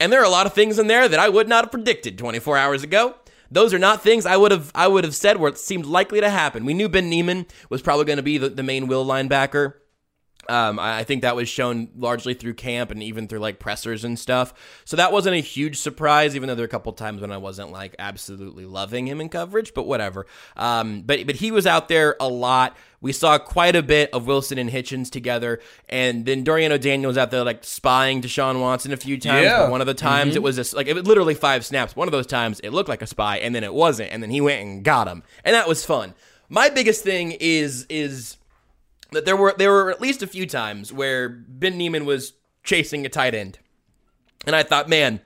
And 0.00 0.12
there 0.12 0.20
are 0.20 0.26
a 0.26 0.28
lot 0.28 0.46
of 0.46 0.54
things 0.54 0.76
in 0.76 0.88
there 0.88 1.08
that 1.08 1.20
I 1.20 1.28
would 1.28 1.48
not 1.48 1.64
have 1.64 1.70
predicted 1.70 2.18
24 2.18 2.58
hours 2.58 2.82
ago. 2.82 3.14
Those 3.50 3.72
are 3.72 3.78
not 3.78 4.02
things 4.02 4.26
I 4.26 4.36
would 4.36 4.50
have 4.52 4.70
I 4.74 4.88
would 4.88 5.04
have 5.04 5.14
said 5.14 5.38
were 5.38 5.54
seemed 5.54 5.86
likely 5.86 6.20
to 6.20 6.30
happen. 6.30 6.64
We 6.64 6.74
knew 6.74 6.88
Ben 6.88 7.08
Niemann 7.08 7.46
was 7.70 7.82
probably 7.82 8.04
going 8.04 8.16
to 8.16 8.22
be 8.22 8.38
the, 8.38 8.48
the 8.48 8.62
main 8.62 8.86
will 8.86 9.04
linebacker. 9.06 9.74
Um, 10.48 10.78
I 10.78 11.04
think 11.04 11.22
that 11.22 11.36
was 11.36 11.48
shown 11.48 11.88
largely 11.96 12.34
through 12.34 12.54
camp 12.54 12.90
and 12.90 13.02
even 13.02 13.28
through 13.28 13.40
like 13.40 13.58
pressers 13.58 14.04
and 14.04 14.18
stuff. 14.18 14.54
So 14.84 14.96
that 14.96 15.12
wasn't 15.12 15.36
a 15.36 15.40
huge 15.40 15.78
surprise, 15.78 16.36
even 16.36 16.48
though 16.48 16.54
there 16.54 16.62
were 16.62 16.66
a 16.66 16.70
couple 16.70 16.92
times 16.92 17.20
when 17.20 17.32
I 17.32 17.36
wasn't 17.36 17.72
like 17.72 17.94
absolutely 17.98 18.64
loving 18.64 19.06
him 19.06 19.20
in 19.20 19.28
coverage, 19.28 19.74
but 19.74 19.86
whatever. 19.86 20.26
Um, 20.56 21.02
but 21.02 21.26
but 21.26 21.36
he 21.36 21.50
was 21.50 21.66
out 21.66 21.88
there 21.88 22.16
a 22.20 22.28
lot. 22.28 22.76
We 23.00 23.12
saw 23.12 23.38
quite 23.38 23.76
a 23.76 23.82
bit 23.82 24.10
of 24.12 24.26
Wilson 24.26 24.58
and 24.58 24.70
Hitchens 24.70 25.10
together, 25.10 25.60
and 25.88 26.24
then 26.24 26.44
Dorian 26.44 26.72
O'Daniel 26.72 27.08
was 27.08 27.18
out 27.18 27.30
there 27.30 27.44
like 27.44 27.62
spying 27.62 28.22
Deshaun 28.22 28.60
Watson 28.60 28.92
a 28.92 28.96
few 28.96 29.20
times. 29.20 29.44
Yeah. 29.44 29.68
One 29.68 29.80
of 29.80 29.86
the 29.86 29.94
times 29.94 30.34
it 30.34 30.42
was 30.42 30.56
just 30.56 30.74
like 30.74 30.86
it 30.86 30.94
was 30.94 31.06
literally 31.06 31.34
five 31.34 31.64
snaps. 31.64 31.94
One 31.94 32.08
of 32.08 32.12
those 32.12 32.26
times 32.26 32.60
it 32.60 32.70
looked 32.70 32.88
like 32.88 33.02
a 33.02 33.06
spy, 33.06 33.38
and 33.38 33.54
then 33.54 33.64
it 33.64 33.74
wasn't, 33.74 34.12
and 34.12 34.22
then 34.22 34.30
he 34.30 34.40
went 34.40 34.62
and 34.62 34.84
got 34.84 35.08
him, 35.08 35.22
and 35.44 35.54
that 35.54 35.68
was 35.68 35.84
fun. 35.84 36.14
My 36.48 36.68
biggest 36.68 37.02
thing 37.04 37.32
is 37.38 37.86
is 37.88 38.36
that 39.12 39.24
there 39.24 39.36
were 39.36 39.54
there 39.56 39.70
were 39.70 39.90
at 39.90 40.00
least 40.00 40.22
a 40.22 40.26
few 40.26 40.46
times 40.46 40.92
where 40.92 41.28
Ben 41.28 41.76
Niemann 41.78 42.04
was 42.04 42.32
chasing 42.64 43.06
a 43.06 43.08
tight 43.08 43.34
end, 43.34 43.58
and 44.46 44.56
I 44.56 44.62
thought, 44.62 44.88
man, 44.88 45.20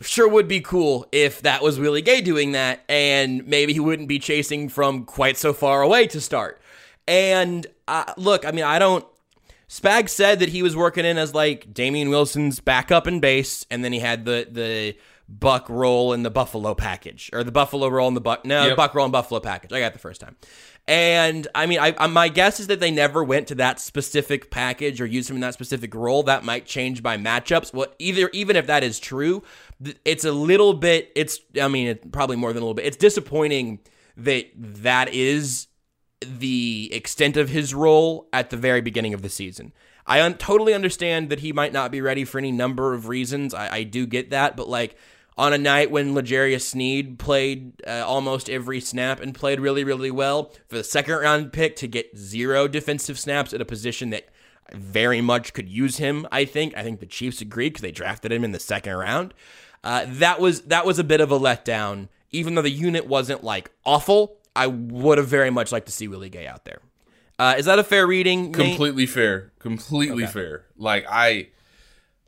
sure 0.00 0.28
would 0.28 0.48
be 0.48 0.60
cool 0.60 1.06
if 1.12 1.42
that 1.42 1.62
was 1.62 1.78
Willie 1.78 2.02
Gay 2.02 2.20
doing 2.20 2.52
that, 2.52 2.82
and 2.88 3.46
maybe 3.46 3.72
he 3.72 3.80
wouldn't 3.80 4.08
be 4.08 4.18
chasing 4.18 4.68
from 4.68 5.04
quite 5.04 5.36
so 5.36 5.52
far 5.52 5.82
away 5.82 6.06
to 6.08 6.20
start. 6.20 6.60
And 7.06 7.66
uh, 7.86 8.14
look, 8.16 8.46
I 8.46 8.50
mean, 8.50 8.64
I 8.64 8.78
don't. 8.78 9.04
Spag 9.68 10.08
said 10.08 10.38
that 10.40 10.50
he 10.50 10.62
was 10.62 10.76
working 10.76 11.04
in 11.04 11.18
as 11.18 11.34
like 11.34 11.72
Damien 11.74 12.08
Wilson's 12.08 12.60
backup 12.60 13.06
and 13.06 13.20
base, 13.20 13.66
and 13.70 13.84
then 13.84 13.92
he 13.92 14.00
had 14.00 14.24
the 14.24 14.46
the 14.50 14.96
Buck 15.28 15.68
role 15.68 16.12
and 16.12 16.24
the 16.24 16.30
Buffalo 16.30 16.74
package, 16.74 17.30
or 17.32 17.42
the 17.44 17.50
Buffalo 17.52 17.88
role 17.88 18.06
and 18.08 18.16
the 18.16 18.20
Buck 18.20 18.44
no 18.44 18.66
Yep. 18.68 18.76
Buck 18.76 18.94
role 18.94 19.06
and 19.06 19.12
Buffalo 19.12 19.40
package. 19.40 19.72
I 19.72 19.80
got 19.80 19.86
it 19.88 19.92
the 19.94 19.98
first 19.98 20.20
time. 20.20 20.36
And 20.86 21.48
I 21.54 21.64
mean, 21.64 21.78
I, 21.78 21.94
I 21.96 22.06
my 22.08 22.28
guess 22.28 22.60
is 22.60 22.66
that 22.66 22.78
they 22.78 22.90
never 22.90 23.24
went 23.24 23.48
to 23.48 23.54
that 23.54 23.80
specific 23.80 24.50
package 24.50 25.00
or 25.00 25.06
used 25.06 25.30
him 25.30 25.36
in 25.36 25.40
that 25.40 25.54
specific 25.54 25.94
role. 25.94 26.22
That 26.24 26.44
might 26.44 26.66
change 26.66 27.02
by 27.02 27.16
matchups. 27.16 27.72
Well, 27.72 27.86
either 27.98 28.28
even 28.34 28.54
if 28.54 28.66
that 28.66 28.84
is 28.84 28.98
true, 28.98 29.42
it's 30.04 30.24
a 30.24 30.32
little 30.32 30.74
bit. 30.74 31.10
It's 31.16 31.38
I 31.60 31.68
mean, 31.68 31.86
it, 31.86 32.12
probably 32.12 32.36
more 32.36 32.52
than 32.52 32.62
a 32.62 32.66
little 32.66 32.74
bit. 32.74 32.84
It's 32.84 32.98
disappointing 32.98 33.80
that 34.18 34.50
that 34.56 35.08
is 35.14 35.68
the 36.20 36.90
extent 36.92 37.38
of 37.38 37.48
his 37.48 37.74
role 37.74 38.28
at 38.32 38.50
the 38.50 38.56
very 38.56 38.82
beginning 38.82 39.14
of 39.14 39.22
the 39.22 39.30
season. 39.30 39.72
I 40.06 40.20
un- 40.20 40.36
totally 40.36 40.74
understand 40.74 41.30
that 41.30 41.40
he 41.40 41.52
might 41.52 41.72
not 41.72 41.90
be 41.90 42.02
ready 42.02 42.24
for 42.24 42.38
any 42.38 42.52
number 42.52 42.92
of 42.92 43.08
reasons. 43.08 43.54
I, 43.54 43.76
I 43.76 43.82
do 43.84 44.06
get 44.06 44.30
that, 44.30 44.54
but 44.54 44.68
like 44.68 44.96
on 45.36 45.52
a 45.52 45.58
night 45.58 45.90
when 45.90 46.14
L'Jarius 46.14 46.62
Sneed 46.62 47.18
played 47.18 47.72
uh, 47.86 48.04
almost 48.06 48.48
every 48.48 48.80
snap 48.80 49.20
and 49.20 49.34
played 49.34 49.60
really, 49.60 49.84
really 49.84 50.10
well 50.10 50.52
for 50.68 50.76
the 50.76 50.84
second 50.84 51.16
round 51.16 51.52
pick 51.52 51.76
to 51.76 51.88
get 51.88 52.16
zero 52.16 52.68
defensive 52.68 53.18
snaps 53.18 53.52
at 53.52 53.60
a 53.60 53.64
position 53.64 54.10
that 54.10 54.28
very 54.72 55.20
much 55.20 55.52
could 55.52 55.68
use 55.68 55.96
him. 55.98 56.26
I 56.30 56.44
think. 56.44 56.76
I 56.76 56.82
think 56.82 57.00
the 57.00 57.06
Chiefs 57.06 57.40
agreed 57.40 57.70
because 57.70 57.82
they 57.82 57.92
drafted 57.92 58.32
him 58.32 58.44
in 58.44 58.52
the 58.52 58.60
second 58.60 58.94
round. 58.94 59.34
Uh, 59.82 60.06
that 60.08 60.40
was 60.40 60.62
that 60.62 60.86
was 60.86 60.98
a 60.98 61.04
bit 61.04 61.20
of 61.20 61.30
a 61.30 61.38
letdown. 61.38 62.08
Even 62.30 62.54
though 62.54 62.62
the 62.62 62.70
unit 62.70 63.06
wasn't 63.06 63.44
like 63.44 63.70
awful, 63.84 64.38
I 64.56 64.66
would 64.66 65.18
have 65.18 65.28
very 65.28 65.50
much 65.50 65.72
liked 65.72 65.86
to 65.86 65.92
see 65.92 66.08
Willie 66.08 66.30
Gay 66.30 66.46
out 66.46 66.64
there. 66.64 66.78
Uh, 67.38 67.56
is 67.58 67.66
that 67.66 67.78
a 67.78 67.84
fair 67.84 68.06
reading? 68.06 68.52
Nate? 68.52 68.54
completely 68.54 69.06
fair 69.06 69.52
completely 69.58 70.26
fair 70.26 70.66
like 70.76 71.04
i 71.08 71.48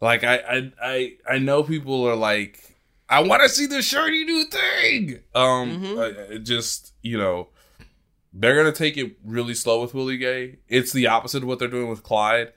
like 0.01 0.25
I, 0.25 0.37
I 0.37 0.73
i 0.83 1.13
i 1.31 1.39
know 1.39 1.63
people 1.63 2.09
are 2.09 2.17
like 2.17 2.66
I 3.09 3.21
want 3.21 3.43
to 3.43 3.49
see 3.49 3.67
the 3.67 3.83
shirty 3.83 4.25
new 4.25 4.45
thing. 4.45 5.21
Um, 5.35 5.83
mm-hmm. 5.83 6.43
just 6.43 6.93
you 7.03 7.19
know, 7.19 7.49
they're 8.33 8.57
gonna 8.57 8.73
take 8.73 8.97
it 8.97 9.17
really 9.25 9.55
slow 9.55 9.81
with 9.81 9.95
Willie 9.95 10.19
Gay. 10.19 10.59
It's 10.69 10.93
the 10.93 11.07
opposite 11.07 11.43
of 11.43 11.49
what 11.49 11.59
they're 11.59 11.69
doing 11.69 11.89
with 11.89 12.03
Clyde. 12.03 12.53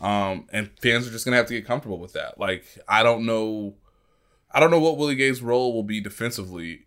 Um, 0.00 0.48
and 0.52 0.70
fans 0.80 1.06
are 1.06 1.10
just 1.10 1.24
gonna 1.24 1.36
have 1.36 1.46
to 1.46 1.54
get 1.54 1.66
comfortable 1.66 1.98
with 1.98 2.14
that. 2.14 2.38
Like, 2.38 2.64
I 2.88 3.02
don't 3.02 3.24
know, 3.24 3.74
I 4.50 4.58
don't 4.58 4.70
know 4.70 4.80
what 4.80 4.96
Willie 4.96 5.14
Gay's 5.14 5.42
role 5.42 5.72
will 5.72 5.84
be 5.84 6.00
defensively 6.00 6.86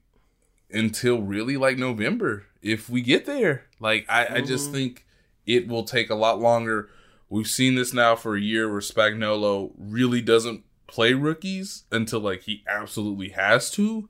until 0.72 1.22
really 1.22 1.56
like 1.56 1.78
November 1.78 2.46
if 2.62 2.90
we 2.90 3.02
get 3.02 3.26
there. 3.26 3.66
Like, 3.80 4.06
I, 4.10 4.26
mm-hmm. 4.26 4.34
I 4.36 4.42
just 4.42 4.66
mm-hmm. 4.66 4.74
think 4.74 5.06
it 5.46 5.68
will 5.68 5.84
take 5.84 6.10
a 6.10 6.16
lot 6.16 6.42
longer. 6.42 6.90
We've 7.30 7.48
seen 7.48 7.76
this 7.76 7.94
now 7.94 8.16
for 8.16 8.36
a 8.36 8.42
year 8.42 8.70
where 8.70 8.82
Spagnuolo 8.82 9.72
really 9.78 10.22
doesn't 10.22 10.65
play 10.88 11.14
rookies 11.14 11.84
until 11.92 12.20
like 12.20 12.44
he 12.44 12.64
absolutely 12.68 13.30
has 13.30 13.72
to. 13.72 14.10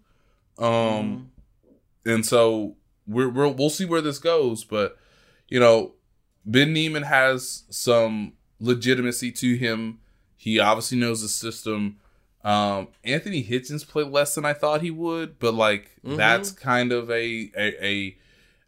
Um, 0.57 1.29
mm. 2.05 2.13
and 2.13 2.25
so 2.25 2.75
we're, 3.07 3.29
we're 3.29 3.47
we'll 3.49 3.69
see 3.69 3.85
where 3.85 4.01
this 4.01 4.19
goes, 4.19 4.63
but 4.63 4.97
you 5.47 5.59
know, 5.59 5.93
Ben 6.45 6.73
Niemann 6.73 7.03
has 7.03 7.63
some 7.69 8.33
legitimacy 8.59 9.31
to 9.33 9.55
him. 9.55 9.99
He 10.35 10.59
obviously 10.59 10.97
knows 10.97 11.21
the 11.21 11.27
system. 11.27 11.97
Um, 12.43 12.89
Anthony 13.03 13.43
Hitchens 13.43 13.87
played 13.87 14.07
less 14.07 14.35
than 14.35 14.45
I 14.45 14.53
thought 14.53 14.81
he 14.81 14.91
would, 14.91 15.39
but 15.39 15.53
like 15.53 15.91
mm-hmm. 16.05 16.15
that's 16.15 16.51
kind 16.51 16.91
of 16.91 17.09
a, 17.09 17.51
a 17.57 17.85
a 17.85 18.17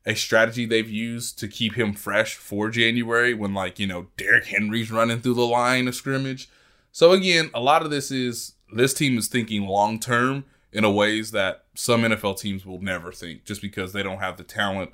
a 0.07 0.15
strategy 0.15 0.65
they've 0.65 0.89
used 0.89 1.37
to 1.39 1.47
keep 1.47 1.75
him 1.75 1.93
fresh 1.93 2.35
for 2.35 2.69
January 2.69 3.33
when 3.33 3.53
like 3.53 3.77
you 3.77 3.85
know 3.85 4.07
Derrick 4.17 4.45
Henry's 4.45 4.91
running 4.91 5.21
through 5.21 5.35
the 5.35 5.45
line 5.45 5.87
of 5.87 5.95
scrimmage. 5.95 6.49
So 6.97 7.11
again, 7.11 7.51
a 7.53 7.59
lot 7.59 7.83
of 7.83 7.91
this 7.91 8.09
is 8.09 8.55
this 8.73 8.91
team 8.91 9.19
is 9.19 9.27
thinking 9.27 9.67
long 9.67 9.99
term 9.99 10.45
in 10.71 10.83
a 10.83 10.89
ways 10.89 11.29
that 11.29 11.65
some 11.75 12.01
NFL 12.01 12.39
teams 12.39 12.65
will 12.65 12.81
never 12.81 13.11
think 13.11 13.45
just 13.45 13.61
because 13.61 13.93
they 13.93 14.01
don't 14.01 14.17
have 14.17 14.37
the 14.37 14.43
talent 14.43 14.89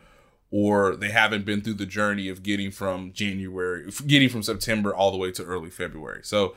or 0.51 0.97
they 0.97 1.11
haven't 1.11 1.45
been 1.45 1.61
through 1.61 1.75
the 1.75 1.85
journey 1.85 2.27
of 2.27 2.43
getting 2.43 2.71
from 2.71 3.13
January, 3.13 3.89
getting 4.05 4.27
from 4.27 4.43
September 4.43 4.93
all 4.93 5.11
the 5.11 5.17
way 5.17 5.31
to 5.31 5.45
early 5.45 5.69
February. 5.69 6.19
So 6.25 6.55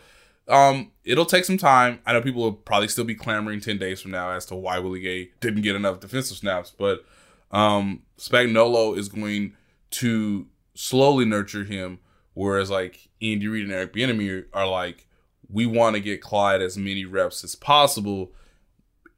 um, 0.49 0.91
it'll 1.05 1.25
take 1.25 1.45
some 1.45 1.59
time. 1.59 2.01
I 2.05 2.13
know 2.13 2.23
people 2.23 2.43
will 2.43 2.53
probably 2.53 2.89
still 2.89 3.05
be 3.05 3.15
clamoring 3.15 3.61
10 3.61 3.79
days 3.79 4.01
from 4.01 4.11
now 4.11 4.31
as 4.31 4.47
to 4.47 4.57
why 4.57 4.81
Willie 4.81 4.99
Gay 4.99 5.31
didn't 5.39 5.63
get 5.63 5.77
enough 5.77 6.01
defensive 6.01 6.39
snaps, 6.39 6.73
but 6.77 7.05
um, 7.53 8.03
Spagnuolo 8.19 8.99
is 8.99 9.09
going 9.09 9.55
to 9.91 10.49
slowly 10.75 11.25
nurture 11.25 11.63
him, 11.63 12.01
whereas 12.35 12.69
like 12.69 13.11
Andy 13.23 13.47
Reid 13.47 13.63
and 13.63 13.73
Eric 13.73 13.93
Bieniemy 13.93 14.47
are 14.53 14.67
like, 14.67 15.06
we 15.51 15.67
want 15.67 15.95
to 15.95 16.01
get 16.01 16.21
Clyde 16.21 16.63
as 16.63 16.77
many 16.77 17.05
reps 17.05 17.45
as 17.45 17.55
possible. 17.55 18.33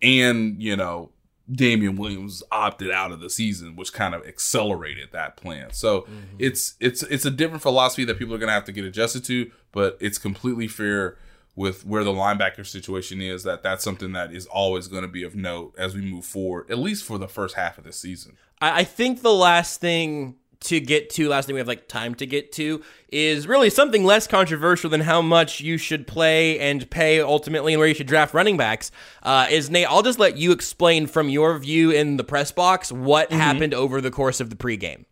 And, 0.02 0.62
you 0.62 0.76
know, 0.76 1.10
Damien 1.50 1.96
Williams 1.96 2.42
opted 2.52 2.90
out 2.90 3.10
of 3.10 3.20
the 3.20 3.30
season, 3.30 3.74
which 3.74 3.92
kind 3.92 4.14
of 4.14 4.26
accelerated 4.26 5.10
that 5.12 5.36
plan. 5.36 5.72
So 5.72 6.02
mm-hmm. 6.02 6.36
it's 6.38 6.74
it's 6.78 7.02
it's 7.04 7.24
a 7.24 7.30
different 7.30 7.62
philosophy 7.62 8.04
that 8.04 8.18
people 8.18 8.34
are 8.34 8.38
gonna 8.38 8.52
have 8.52 8.64
to 8.64 8.72
get 8.72 8.84
adjusted 8.84 9.24
to, 9.24 9.50
but 9.72 9.96
it's 10.00 10.18
completely 10.18 10.68
fair 10.68 11.16
with 11.56 11.84
where 11.84 12.04
the 12.04 12.12
linebacker 12.12 12.64
situation 12.64 13.20
is 13.20 13.42
that 13.42 13.62
that's 13.62 13.82
something 13.82 14.12
that 14.12 14.32
is 14.32 14.46
always 14.46 14.86
going 14.86 15.02
to 15.02 15.08
be 15.08 15.24
of 15.24 15.34
note 15.34 15.74
as 15.76 15.92
we 15.92 16.00
move 16.00 16.24
forward, 16.24 16.70
at 16.70 16.78
least 16.78 17.04
for 17.04 17.18
the 17.18 17.26
first 17.26 17.56
half 17.56 17.76
of 17.78 17.82
the 17.82 17.92
season. 17.92 18.36
I 18.60 18.84
think 18.84 19.22
the 19.22 19.34
last 19.34 19.80
thing 19.80 20.36
to 20.60 20.80
get 20.80 21.10
to 21.10 21.28
last 21.28 21.46
thing 21.46 21.54
we 21.54 21.60
have 21.60 21.68
like 21.68 21.86
time 21.86 22.14
to 22.16 22.26
get 22.26 22.50
to 22.52 22.82
is 23.10 23.46
really 23.46 23.70
something 23.70 24.04
less 24.04 24.26
controversial 24.26 24.90
than 24.90 25.00
how 25.00 25.22
much 25.22 25.60
you 25.60 25.78
should 25.78 26.06
play 26.06 26.58
and 26.58 26.90
pay 26.90 27.20
ultimately 27.20 27.72
and 27.72 27.78
where 27.78 27.88
you 27.88 27.94
should 27.94 28.08
draft 28.08 28.34
running 28.34 28.56
backs 28.56 28.90
uh, 29.22 29.46
is 29.50 29.70
nate 29.70 29.86
i'll 29.88 30.02
just 30.02 30.18
let 30.18 30.36
you 30.36 30.50
explain 30.50 31.06
from 31.06 31.28
your 31.28 31.56
view 31.58 31.90
in 31.90 32.16
the 32.16 32.24
press 32.24 32.50
box 32.50 32.90
what 32.90 33.30
mm-hmm. 33.30 33.38
happened 33.38 33.72
over 33.72 34.00
the 34.00 34.10
course 34.10 34.40
of 34.40 34.50
the 34.50 34.56
pregame 34.56 35.04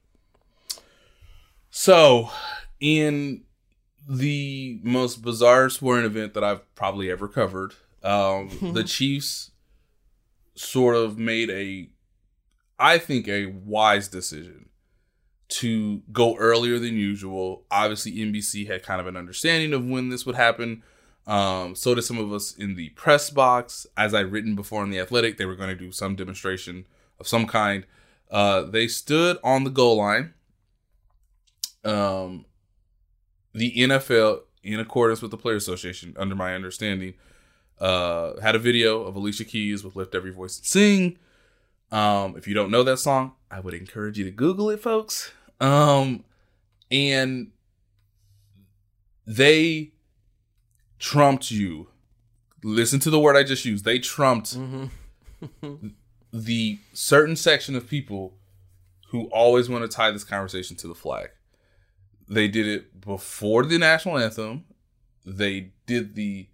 so 1.70 2.30
in 2.80 3.42
the 4.08 4.80
most 4.82 5.22
bizarre 5.22 5.70
sporting 5.70 6.04
event 6.04 6.34
that 6.34 6.42
i've 6.42 6.74
probably 6.74 7.10
ever 7.10 7.28
covered 7.28 7.74
um, 8.02 8.50
the 8.74 8.84
chiefs 8.84 9.52
sort 10.56 10.96
of 10.96 11.18
made 11.18 11.50
a 11.50 11.88
i 12.80 12.98
think 12.98 13.28
a 13.28 13.46
wise 13.46 14.08
decision 14.08 14.66
to 15.48 16.02
go 16.12 16.36
earlier 16.36 16.78
than 16.78 16.94
usual. 16.94 17.64
Obviously, 17.70 18.12
NBC 18.16 18.66
had 18.66 18.82
kind 18.82 19.00
of 19.00 19.06
an 19.06 19.16
understanding 19.16 19.72
of 19.72 19.86
when 19.86 20.08
this 20.08 20.26
would 20.26 20.36
happen. 20.36 20.82
Um, 21.26 21.74
so 21.74 21.94
did 21.94 22.02
some 22.02 22.18
of 22.18 22.32
us 22.32 22.54
in 22.54 22.74
the 22.76 22.90
press 22.90 23.30
box. 23.30 23.86
As 23.96 24.14
I'd 24.14 24.32
written 24.32 24.54
before 24.54 24.82
in 24.84 24.90
the 24.90 25.00
Athletic, 25.00 25.38
they 25.38 25.44
were 25.44 25.56
going 25.56 25.68
to 25.70 25.76
do 25.76 25.92
some 25.92 26.16
demonstration 26.16 26.86
of 27.18 27.26
some 27.26 27.46
kind. 27.46 27.86
Uh, 28.30 28.62
they 28.62 28.88
stood 28.88 29.38
on 29.42 29.64
the 29.64 29.70
goal 29.70 29.96
line. 29.96 30.34
Um, 31.84 32.46
the 33.52 33.72
NFL, 33.76 34.40
in 34.62 34.80
accordance 34.80 35.22
with 35.22 35.30
the 35.30 35.36
Player 35.36 35.56
Association, 35.56 36.14
under 36.18 36.34
my 36.34 36.54
understanding, 36.54 37.14
uh, 37.80 38.40
had 38.40 38.54
a 38.54 38.58
video 38.58 39.02
of 39.02 39.14
Alicia 39.16 39.44
Keys 39.44 39.84
with 39.84 39.96
"Lift 39.96 40.14
Every 40.14 40.32
Voice 40.32 40.58
and 40.58 40.66
Sing." 40.66 41.18
Um, 41.92 42.36
if 42.36 42.48
you 42.48 42.54
don't 42.54 42.70
know 42.70 42.82
that 42.82 42.98
song, 42.98 43.32
I 43.50 43.60
would 43.60 43.74
encourage 43.74 44.18
you 44.18 44.24
to 44.24 44.30
Google 44.30 44.70
it, 44.70 44.82
folks. 44.82 45.32
Um, 45.60 46.24
and 46.90 47.52
they 49.26 49.92
trumped 50.98 51.50
you. 51.50 51.88
Listen 52.62 53.00
to 53.00 53.10
the 53.10 53.20
word 53.20 53.36
I 53.36 53.42
just 53.42 53.64
used. 53.64 53.84
They 53.84 53.98
trumped 53.98 54.56
mm-hmm. 54.56 55.88
the 56.32 56.78
certain 56.92 57.36
section 57.36 57.76
of 57.76 57.88
people 57.88 58.34
who 59.10 59.26
always 59.26 59.68
want 59.68 59.88
to 59.88 59.88
tie 59.88 60.10
this 60.10 60.24
conversation 60.24 60.76
to 60.76 60.88
the 60.88 60.94
flag. 60.94 61.30
They 62.28 62.48
did 62.48 62.66
it 62.66 63.00
before 63.00 63.64
the 63.64 63.78
national 63.78 64.18
anthem. 64.18 64.64
They 65.24 65.72
did 65.86 66.14
the 66.14 66.48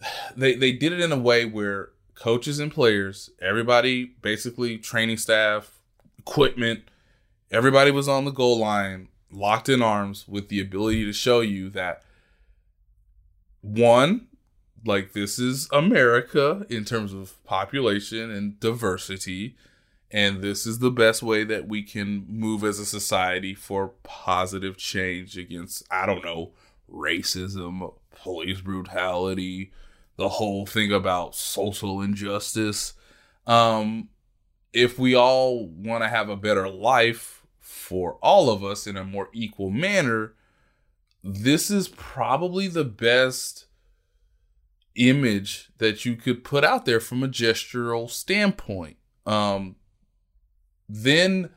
they 0.36 0.54
they 0.54 0.72
did 0.72 0.92
it 0.92 1.00
in 1.00 1.12
a 1.12 1.18
way 1.18 1.44
where 1.44 1.90
coaches 2.14 2.58
and 2.58 2.70
players, 2.70 3.30
everybody, 3.40 4.04
basically 4.20 4.76
training 4.76 5.16
staff, 5.16 5.80
equipment, 6.18 6.82
everybody 7.50 7.90
was 7.90 8.08
on 8.08 8.24
the 8.24 8.30
goal 8.30 8.58
line, 8.58 9.08
locked 9.30 9.68
in 9.68 9.82
arms 9.82 10.26
with 10.28 10.48
the 10.48 10.60
ability 10.60 11.04
to 11.04 11.12
show 11.12 11.40
you 11.40 11.70
that 11.70 12.02
one, 13.60 14.28
like 14.84 15.12
this 15.12 15.38
is 15.38 15.68
America 15.72 16.64
in 16.70 16.84
terms 16.84 17.12
of 17.12 17.42
population 17.44 18.30
and 18.30 18.58
diversity. 18.60 19.56
And 20.12 20.42
this 20.42 20.66
is 20.66 20.80
the 20.80 20.90
best 20.90 21.22
way 21.22 21.44
that 21.44 21.68
we 21.68 21.82
can 21.82 22.26
move 22.28 22.64
as 22.64 22.80
a 22.80 22.86
society 22.86 23.54
for 23.54 23.88
positive 24.02 24.76
change 24.76 25.38
against, 25.38 25.84
I 25.90 26.04
don't 26.04 26.24
know, 26.24 26.52
racism, 26.92 27.94
police 28.10 28.60
brutality, 28.60 29.70
the 30.16 30.28
whole 30.28 30.66
thing 30.66 30.92
about 30.92 31.36
social 31.36 32.00
injustice. 32.00 32.94
Um, 33.46 34.08
if 34.72 34.98
we 34.98 35.14
all 35.14 35.66
want 35.66 36.02
to 36.02 36.08
have 36.08 36.28
a 36.28 36.36
better 36.36 36.68
life, 36.68 37.39
for 37.90 38.18
all 38.22 38.50
of 38.50 38.62
us 38.62 38.86
in 38.86 38.96
a 38.96 39.02
more 39.02 39.30
equal 39.32 39.68
manner, 39.68 40.34
this 41.24 41.72
is 41.72 41.88
probably 41.88 42.68
the 42.68 42.84
best 42.84 43.66
image 44.94 45.70
that 45.78 46.04
you 46.04 46.14
could 46.14 46.44
put 46.44 46.62
out 46.62 46.84
there 46.84 47.00
from 47.00 47.24
a 47.24 47.28
gestural 47.28 48.08
standpoint. 48.08 48.96
Um, 49.26 49.74
then 50.88 51.50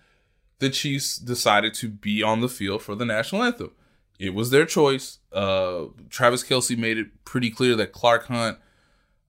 the 0.58 0.72
Chiefs 0.72 1.18
decided 1.18 1.76
to 1.76 1.88
be 1.88 2.24
on 2.24 2.42
the 2.42 2.50
field 2.50 2.82
for 2.82 2.96
the 2.96 3.06
national 3.06 3.44
anthem. 3.44 3.70
It 4.18 4.34
was 4.34 4.50
their 4.50 4.66
choice. 4.66 5.20
Uh, 5.32 5.86
Travis 6.10 6.44
Kelce 6.44 6.76
made 6.76 6.98
it 6.98 7.26
pretty 7.26 7.52
clear 7.52 7.76
that 7.76 7.92
Clark 7.92 8.26
Hunt, 8.26 8.58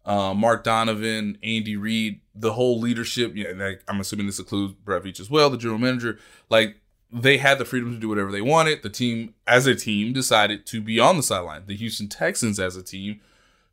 uh, 0.06 0.32
Mark 0.32 0.64
Donovan, 0.64 1.36
Andy 1.42 1.76
Reid, 1.76 2.22
the 2.34 2.54
whole 2.54 2.80
leadership, 2.80 3.32
yeah, 3.34 3.72
I'm 3.88 4.00
assuming 4.00 4.24
this 4.24 4.38
includes 4.38 4.72
Brett 4.72 5.02
Veach 5.02 5.20
as 5.20 5.28
well, 5.28 5.50
the 5.50 5.58
general 5.58 5.78
manager, 5.78 6.18
like 6.48 6.76
they 7.12 7.38
had 7.38 7.58
the 7.58 7.64
freedom 7.64 7.92
to 7.92 8.00
do 8.00 8.08
whatever 8.08 8.32
they 8.32 8.40
wanted. 8.40 8.82
The 8.82 8.90
team, 8.90 9.34
as 9.46 9.66
a 9.66 9.74
team, 9.74 10.12
decided 10.12 10.66
to 10.66 10.80
be 10.80 10.98
on 10.98 11.16
the 11.16 11.22
sideline. 11.22 11.64
The 11.66 11.76
Houston 11.76 12.08
Texans, 12.08 12.58
as 12.58 12.76
a 12.76 12.82
team, 12.82 13.20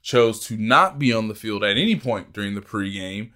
chose 0.02 0.46
to 0.48 0.58
not 0.58 1.00
be 1.00 1.14
on 1.14 1.28
the 1.28 1.36
field 1.36 1.64
at 1.64 1.78
any 1.78 1.96
point 1.96 2.34
during 2.34 2.56
the 2.56 2.62
pregame 2.62 3.32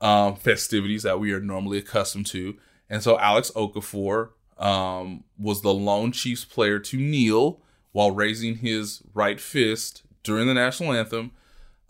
um, 0.00 0.36
festivities 0.36 1.02
that 1.02 1.20
we 1.20 1.32
are 1.32 1.40
normally 1.40 1.78
accustomed 1.78 2.26
to. 2.26 2.56
And 2.88 3.02
so 3.02 3.18
Alex 3.18 3.50
Okafor 3.54 4.30
um, 4.58 5.24
was 5.38 5.62
the 5.62 5.74
lone 5.74 6.12
Chiefs 6.12 6.44
player 6.44 6.78
to 6.78 6.96
kneel 6.96 7.60
while 7.92 8.10
raising 8.10 8.56
his 8.56 9.02
right 9.14 9.40
fist 9.40 10.02
during 10.22 10.46
the 10.46 10.54
national 10.54 10.92
anthem. 10.92 11.32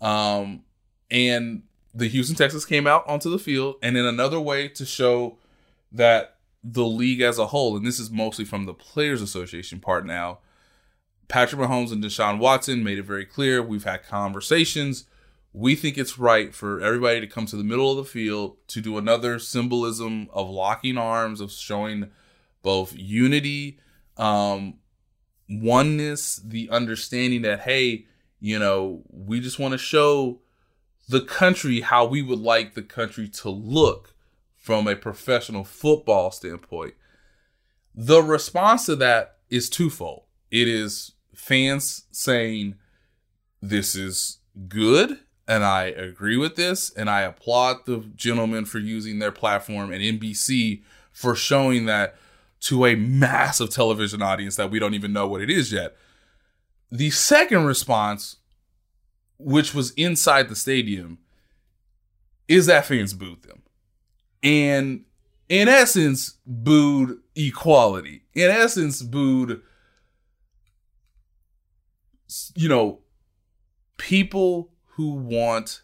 Um, 0.01 0.63
and 1.11 1.63
the 1.95 2.09
Houston 2.09 2.37
Texans 2.37 2.65
came 2.65 2.87
out 2.87 3.07
onto 3.09 3.31
the 3.31 3.39
field. 3.39 3.77
And 3.83 3.97
in 3.97 4.05
another 4.05 4.41
way 4.41 4.69
to 4.69 4.85
show 4.85 5.39
that 5.93 6.36
the 6.69 6.85
league 6.85 7.21
as 7.21 7.39
a 7.39 7.47
whole, 7.47 7.77
and 7.77 7.87
this 7.87 8.01
is 8.01 8.11
mostly 8.11 8.45
from 8.45 8.65
the 8.65 8.75
Players 8.75 9.23
Association 9.23 9.79
part 9.79 10.05
now. 10.05 10.41
Patrick 11.29 11.61
Mahomes 11.61 11.93
and 11.93 12.03
Deshaun 12.03 12.39
Watson 12.39 12.83
made 12.83 12.99
it 12.99 13.05
very 13.05 13.25
clear. 13.25 13.63
We've 13.63 13.85
had 13.85 14.05
conversations. 14.05 15.05
we 15.57 15.75
think 15.75 15.97
it's 15.97 16.19
right 16.19 16.55
for 16.55 16.83
everybody 16.83 17.19
to 17.19 17.27
come 17.27 17.47
to 17.47 17.57
the 17.57 17.65
middle 17.65 17.91
of 17.91 17.97
the 17.97 18.05
field 18.05 18.59
to 18.69 18.81
do 18.83 18.99
another 18.99 19.39
symbolism 19.39 20.29
of 20.33 20.51
locking 20.51 20.99
arms, 20.99 21.41
of 21.41 21.51
showing 21.51 22.11
both 22.63 22.93
unity, 22.95 23.79
um, 24.19 24.75
oneness, 25.49 26.37
the 26.45 26.69
understanding 26.69 27.41
that, 27.41 27.61
hey, 27.61 28.05
you 28.39 28.59
know, 28.59 29.03
we 29.09 29.41
just 29.41 29.59
want 29.59 29.73
to 29.73 29.79
show 29.79 30.41
the 31.09 31.23
country 31.23 31.81
how 31.81 32.05
we 32.05 32.21
would 32.21 32.41
like 32.41 32.75
the 32.75 32.83
country 32.83 33.27
to 33.27 33.49
look 33.49 34.15
from 34.67 34.89
a 34.89 34.97
professional 34.97 35.63
football 35.63 36.33
standpoint. 36.33 36.93
The 37.95 38.21
response 38.21 38.87
to 38.87 38.97
that 38.97 39.37
is 39.49 39.71
twofold. 39.71 40.25
It 40.51 40.67
is 40.67 41.13
fans 41.37 42.07
saying, 42.11 42.75
this 43.63 43.95
is 43.95 44.39
good 44.67 45.21
and 45.47 45.63
I 45.63 45.85
agree 45.85 46.37
with 46.37 46.57
this, 46.57 46.91
and 46.91 47.09
I 47.09 47.21
applaud 47.21 47.87
the 47.87 47.99
gentlemen 48.17 48.65
for 48.65 48.81
using 48.81 49.21
their 49.21 49.31
platform 49.31 49.93
and 49.93 50.03
NBC 50.03 50.83
for 51.13 51.37
showing 51.37 51.87
that 51.87 52.17
to 52.63 52.87
a 52.87 52.97
massive 52.97 53.71
television 53.71 54.21
audience 54.21 54.57
that 54.57 54.73
we 54.73 54.81
don't 54.81 54.95
even 54.95 55.13
know 55.13 55.29
what 55.29 55.43
it 55.43 55.49
is 55.49 55.71
yet. 55.71 55.95
The 56.91 57.11
second 57.11 57.67
response, 57.67 58.39
which 59.39 59.73
was 59.73 59.93
inside 59.93 60.49
the 60.49 60.57
stadium, 60.57 61.19
is 62.49 62.67
that 62.67 62.87
fans 62.87 63.15
booed 63.15 63.45
them. 63.45 63.63
And 64.47 65.05
in 65.49 65.67
essence, 65.67 66.37
booed 66.47 67.19
equality. 67.35 68.23
In 68.33 68.49
essence, 68.49 69.03
booed, 69.03 69.61
you 72.55 72.69
know, 72.69 73.01
people 73.97 74.71
who 74.91 75.15
want 75.15 75.83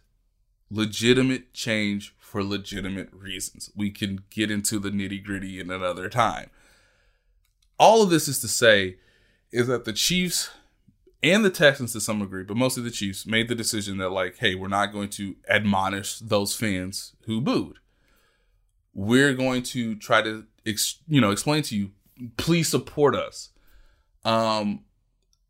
legitimate 0.70 1.52
change 1.52 2.14
for 2.20 2.44
legitimate 2.44 3.08
reasons. 3.12 3.68
We 3.74 3.90
can 3.90 4.20
get 4.30 4.48
into 4.48 4.78
the 4.78 4.90
nitty 4.90 5.24
gritty 5.24 5.58
in 5.58 5.68
another 5.68 6.08
time. 6.08 6.48
All 7.80 8.00
of 8.00 8.10
this 8.10 8.28
is 8.28 8.38
to 8.42 8.48
say 8.48 8.98
is 9.50 9.66
that 9.66 9.86
the 9.86 9.92
Chiefs 9.92 10.50
and 11.20 11.44
the 11.44 11.50
Texans 11.50 11.94
to 11.94 12.00
some 12.00 12.20
degree, 12.20 12.44
but 12.44 12.56
mostly 12.56 12.84
the 12.84 12.92
Chiefs, 12.92 13.26
made 13.26 13.48
the 13.48 13.56
decision 13.56 13.98
that, 13.98 14.10
like, 14.10 14.36
hey, 14.38 14.54
we're 14.54 14.68
not 14.68 14.92
going 14.92 15.08
to 15.10 15.34
admonish 15.48 16.20
those 16.20 16.54
fans 16.54 17.16
who 17.26 17.40
booed. 17.40 17.78
We're 18.94 19.34
going 19.34 19.62
to 19.64 19.94
try 19.96 20.22
to, 20.22 20.44
ex- 20.66 20.98
you 21.08 21.20
know, 21.20 21.30
explain 21.30 21.62
to 21.64 21.76
you, 21.76 21.90
please 22.36 22.68
support 22.68 23.14
us. 23.14 23.50
Um, 24.24 24.84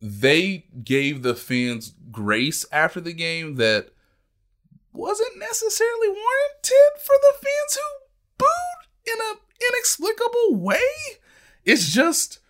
they 0.00 0.66
gave 0.82 1.22
the 1.22 1.34
fans 1.34 1.94
grace 2.10 2.64
after 2.72 3.00
the 3.00 3.12
game 3.12 3.56
that 3.56 3.90
wasn't 4.92 5.38
necessarily 5.38 6.08
warranted 6.08 6.98
for 6.98 7.14
the 7.20 7.34
fans 7.34 7.76
who 7.76 8.06
booed 8.38 9.14
in 9.14 9.20
an 9.30 9.36
inexplicable 9.70 10.56
way. 10.56 10.80
It's 11.64 11.92
just 11.92 12.40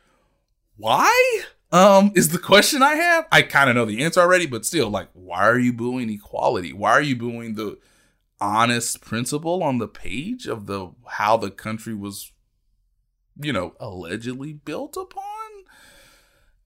why? 0.77 1.43
Um, 1.71 2.13
is 2.15 2.29
the 2.29 2.39
question 2.39 2.83
I 2.83 2.95
have. 2.95 3.27
I 3.33 3.43
kind 3.43 3.71
of 3.71 3.77
know 3.77 3.85
the 3.85 4.03
answer 4.05 4.21
already, 4.21 4.47
but 4.47 4.67
still, 4.67 4.91
like, 4.91 5.09
why 5.15 5.47
are 5.49 5.59
you 5.59 5.73
booing 5.73 6.11
equality? 6.11 6.73
Why 6.73 6.91
are 6.91 7.03
you 7.03 7.17
booing 7.17 7.55
the 7.55 7.79
honest 8.43 9.01
principle 9.01 9.63
on 9.63 9.79
the 9.79 9.87
page 9.87 10.47
of 10.47 10.67
the 10.67 10.91
how 11.07 11.37
the 11.37 11.51
country 11.51 11.95
was, 11.95 12.33
you 13.41 13.53
know, 13.53 13.75
allegedly 13.79 14.53
built 14.53 14.97
upon? 14.97 15.23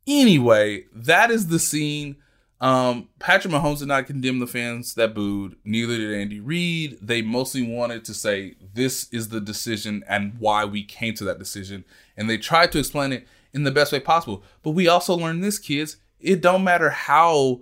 Anyway, 0.06 0.86
that 0.94 1.30
is 1.30 1.48
the 1.48 1.58
scene. 1.58 2.16
Um, 2.58 3.10
Patrick 3.18 3.52
Mahomes 3.52 3.80
did 3.80 3.88
not 3.88 4.06
condemn 4.06 4.38
the 4.38 4.46
fans 4.46 4.94
that 4.94 5.14
booed. 5.14 5.56
Neither 5.64 5.98
did 5.98 6.14
Andy 6.14 6.40
Reid. 6.40 6.96
They 7.02 7.20
mostly 7.20 7.62
wanted 7.62 8.06
to 8.06 8.14
say 8.14 8.54
this 8.72 9.12
is 9.12 9.28
the 9.28 9.40
decision 9.40 10.02
and 10.08 10.38
why 10.38 10.64
we 10.64 10.82
came 10.82 11.12
to 11.16 11.24
that 11.24 11.38
decision, 11.38 11.84
and 12.16 12.30
they 12.30 12.38
tried 12.38 12.72
to 12.72 12.78
explain 12.78 13.12
it 13.12 13.26
in 13.52 13.64
the 13.64 13.70
best 13.70 13.92
way 13.92 14.00
possible. 14.00 14.42
But 14.62 14.70
we 14.70 14.88
also 14.88 15.14
learned 15.14 15.44
this, 15.44 15.58
kids. 15.58 15.98
It 16.18 16.40
don't 16.40 16.64
matter 16.64 16.88
how 16.88 17.60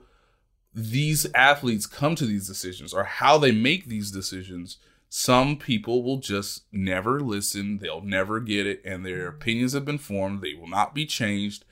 these 0.74 1.26
athletes 1.34 1.86
come 1.86 2.14
to 2.16 2.26
these 2.26 2.48
decisions 2.48 2.92
or 2.92 3.05
how 3.05 3.38
they 3.38 3.52
make 3.52 3.86
these 3.86 4.10
decisions. 4.10 4.78
Some 5.09 5.56
people 5.56 6.02
will 6.02 6.16
just 6.16 6.64
never 6.72 7.20
listen. 7.20 7.78
They'll 7.78 8.01
never 8.01 8.40
get 8.40 8.66
it, 8.66 8.82
and 8.84 9.06
their 9.06 9.28
opinions 9.28 9.72
have 9.72 9.84
been 9.84 9.98
formed. 9.98 10.42
They 10.42 10.55
will 10.55 10.66
not 10.66 10.94
be 10.94 11.06
changed 11.06 11.64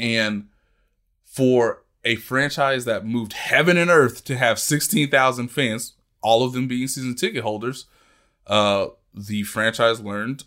and 0.00 0.48
for 1.24 1.84
a 2.04 2.16
franchise 2.16 2.86
that 2.86 3.04
moved 3.04 3.34
heaven 3.34 3.76
and 3.76 3.90
earth 3.90 4.24
to 4.24 4.36
have 4.36 4.58
16,000 4.58 5.48
fans, 5.48 5.92
all 6.22 6.42
of 6.42 6.54
them 6.54 6.66
being 6.66 6.88
season 6.88 7.14
ticket 7.14 7.42
holders, 7.42 7.84
uh, 8.46 8.86
the 9.14 9.42
franchise 9.42 10.00
learned, 10.00 10.44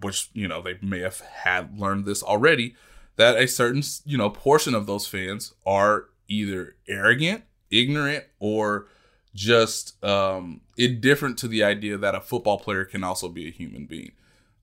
which, 0.00 0.30
you 0.32 0.48
know, 0.48 0.62
they 0.62 0.78
may 0.80 1.00
have 1.00 1.20
had 1.20 1.78
learned 1.78 2.06
this 2.06 2.22
already, 2.22 2.74
that 3.16 3.36
a 3.36 3.46
certain, 3.46 3.82
you 4.04 4.16
know, 4.16 4.30
portion 4.30 4.74
of 4.74 4.86
those 4.86 5.06
fans 5.06 5.52
are 5.66 6.06
either 6.28 6.76
arrogant, 6.88 7.44
ignorant, 7.70 8.24
or 8.38 8.86
just 9.34 10.02
um, 10.04 10.60
indifferent 10.76 11.38
to 11.38 11.48
the 11.48 11.64
idea 11.64 11.96
that 11.96 12.14
a 12.14 12.20
football 12.20 12.58
player 12.58 12.84
can 12.84 13.02
also 13.02 13.28
be 13.28 13.48
a 13.48 13.50
human 13.50 13.86
being. 13.86 14.12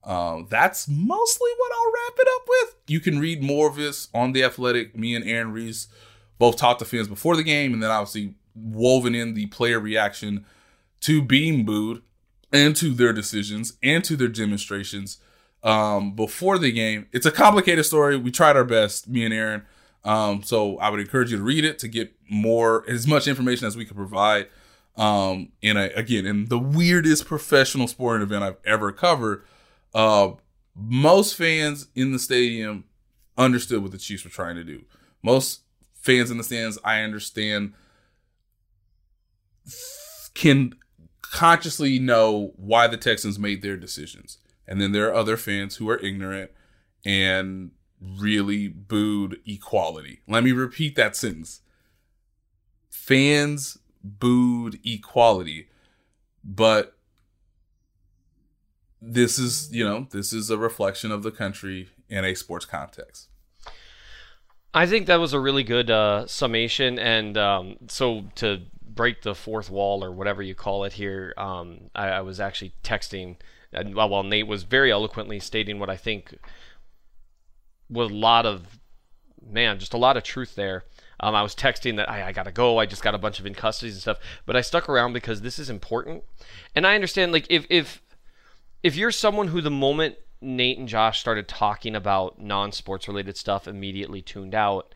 Um, 0.04 0.48
that's 0.50 0.88
mostly 0.88 1.50
what 1.58 1.72
I'll 1.74 1.92
wrap 1.92 2.18
it 2.18 2.28
up 2.36 2.42
with. 2.48 2.76
You 2.88 3.00
can 3.00 3.20
read 3.20 3.44
more 3.44 3.70
of 3.70 3.76
this 3.76 4.08
on 4.14 4.32
the 4.32 4.44
Athletic. 4.44 4.98
Me 4.98 5.14
and 5.14 5.28
Aaron 5.28 5.52
Reiss 5.52 5.88
both 6.40 6.58
talked 6.58 6.80
to 6.80 6.86
fans 6.86 7.08
before 7.08 7.36
the 7.36 7.44
game, 7.44 7.74
and 7.74 7.84
then 7.84 7.92
obviously 7.92 8.34
woven 8.56 9.14
in 9.14 9.34
the 9.34 9.46
player 9.48 9.80
reaction 9.80 10.46
to 11.02 11.22
being 11.22 11.66
booed 11.66 12.02
and 12.52 12.76
to 12.76 12.94
their 12.94 13.14
decisions 13.14 13.74
and 13.84 14.04
to 14.04 14.16
their 14.16 14.28
demonstrations 14.28 15.18
um, 15.64 16.16
before 16.16 16.58
the 16.58 16.72
game. 16.72 17.08
It's 17.12 17.26
a 17.26 17.32
complicated 17.32 17.86
story. 17.86 18.18
We 18.18 18.32
tried 18.32 18.58
our 18.58 18.66
best, 18.66 19.08
me 19.08 19.24
and 19.24 19.34
Aaron. 19.34 19.64
Um, 20.04 20.44
so 20.44 20.78
I 20.80 20.90
would 20.90 21.00
encourage 21.00 21.32
you 21.32 21.38
to 21.38 21.44
read 21.44 21.64
it 21.64 21.80
to 21.80 21.88
get 21.88 22.14
more 22.30 22.84
as 22.90 23.06
much 23.08 23.28
information 23.28 23.68
as 23.68 23.78
we 23.78 23.86
could 23.86 23.98
provide. 23.98 24.48
Um, 24.98 25.54
in 25.62 25.78
a 25.78 25.86
again 25.96 26.26
in 26.26 26.48
the 26.50 26.60
weirdest 26.60 27.26
professional 27.26 27.88
sporting 27.88 28.24
event 28.24 28.44
I've 28.44 28.58
ever 28.66 28.92
covered 28.92 29.46
uh, 29.94 30.32
most 30.76 31.36
fans 31.36 31.88
in 31.96 32.12
the 32.12 32.20
stadium 32.20 32.86
understood 33.38 33.82
what 33.82 33.92
the 33.92 33.98
Chiefs 33.98 34.24
were 34.24 34.30
trying 34.30 34.56
to 34.56 34.64
do. 34.64 34.84
Most 35.22 35.62
fans 35.96 36.32
in 36.32 36.38
the 36.38 36.44
stands, 36.44 36.78
I 36.84 37.02
understand, 37.02 37.74
can 40.34 40.76
consciously 41.22 42.00
know 42.00 42.54
why 42.56 42.88
the 42.88 42.98
Texans 42.98 43.38
made 43.38 43.62
their 43.62 43.78
decisions. 43.78 44.38
And 44.68 44.80
then 44.80 44.92
there 44.92 45.10
are 45.10 45.14
other 45.14 45.38
fans 45.38 45.76
who 45.76 45.90
are 45.90 46.00
ignorant 46.00 46.52
and 47.06 47.72
really 48.02 48.68
booed 48.68 49.40
equality. 49.46 50.22
Let 50.28 50.44
me 50.44 50.52
repeat 50.52 50.96
that 50.96 51.16
sentence. 51.16 51.62
Fans 52.90 53.78
booed 54.04 54.80
equality, 54.84 55.68
but 56.44 56.98
this 59.02 59.40
is 59.40 59.74
you 59.74 59.84
know 59.84 60.08
this 60.12 60.32
is 60.32 60.50
a 60.50 60.58
reflection 60.58 61.12
of 61.12 61.24
the 61.24 61.32
country 61.32 61.90
in 62.08 62.24
a 62.24 62.36
sports 62.36 62.66
context 62.66 63.28
i 64.74 64.86
think 64.86 65.08
that 65.08 65.20
was 65.20 65.34
a 65.34 65.40
really 65.40 65.64
good 65.64 65.90
uh, 65.90 66.26
summation 66.28 67.00
and 67.00 67.38
um, 67.38 67.78
so 67.88 68.26
to 68.36 68.62
break 68.86 69.24
the 69.24 69.34
fourth 69.34 69.70
wall 69.72 70.04
or 70.04 70.12
whatever 70.12 70.44
you 70.44 70.54
call 70.54 70.84
it 70.84 70.94
here 70.94 71.34
um, 71.38 71.90
I, 71.96 72.10
I, 72.10 72.22
was 72.22 72.40
actually 72.40 72.74
texting 72.84 73.38
and 73.74 73.96
while 73.96 74.22
nate 74.22 74.48
was 74.48 74.64
very 74.64 74.92
eloquently 74.92 75.40
stating 75.40 75.80
what 75.80 75.90
i 75.90 75.98
think 75.98 76.38
was 77.92 78.10
a 78.10 78.14
lot 78.14 78.46
of 78.46 78.80
man 79.46 79.78
just 79.78 79.94
a 79.94 79.98
lot 79.98 80.18
of 80.18 80.24
truth 80.24 80.56
there 80.56 80.86
um, 81.22 81.36
I 81.36 81.44
was 81.44 81.56
texting 81.56 81.98
that 81.98 82.10
I, 82.10 82.30
I, 82.30 82.32
gotta 82.32 82.52
go. 82.52 82.80
I 82.80 82.88
just 82.88 83.04
got 83.04 83.14
a 83.14 83.20
bunch 83.20 83.40
of 83.40 83.46
in 83.46 83.54
custodies 83.54 83.92
and 83.92 84.02
stuff, 84.02 84.20
but 84.46 84.56
I 84.56 84.62
stuck 84.62 84.90
around 84.90 85.14
because 85.14 85.42
this 85.42 85.60
is 85.60 85.70
important, 85.70 86.24
and 86.76 86.86
I 86.86 86.96
understand 86.96 87.32
like 87.32 87.46
if 87.50 87.66
if 87.70 88.02
if 88.82 88.96
you're 88.96 89.12
someone 89.12 89.50
who 89.50 89.62
the 89.62 89.70
moment 89.70 90.16
Nate 90.42 90.80
and 90.80 90.88
Josh 90.88 91.20
started 91.20 91.48
talking 91.48 91.96
about 91.96 92.42
non-sports 92.42 93.08
related 93.08 93.38
stuff 93.38 93.68
immediately 93.68 94.24
tuned 94.24 94.56
out, 94.56 94.96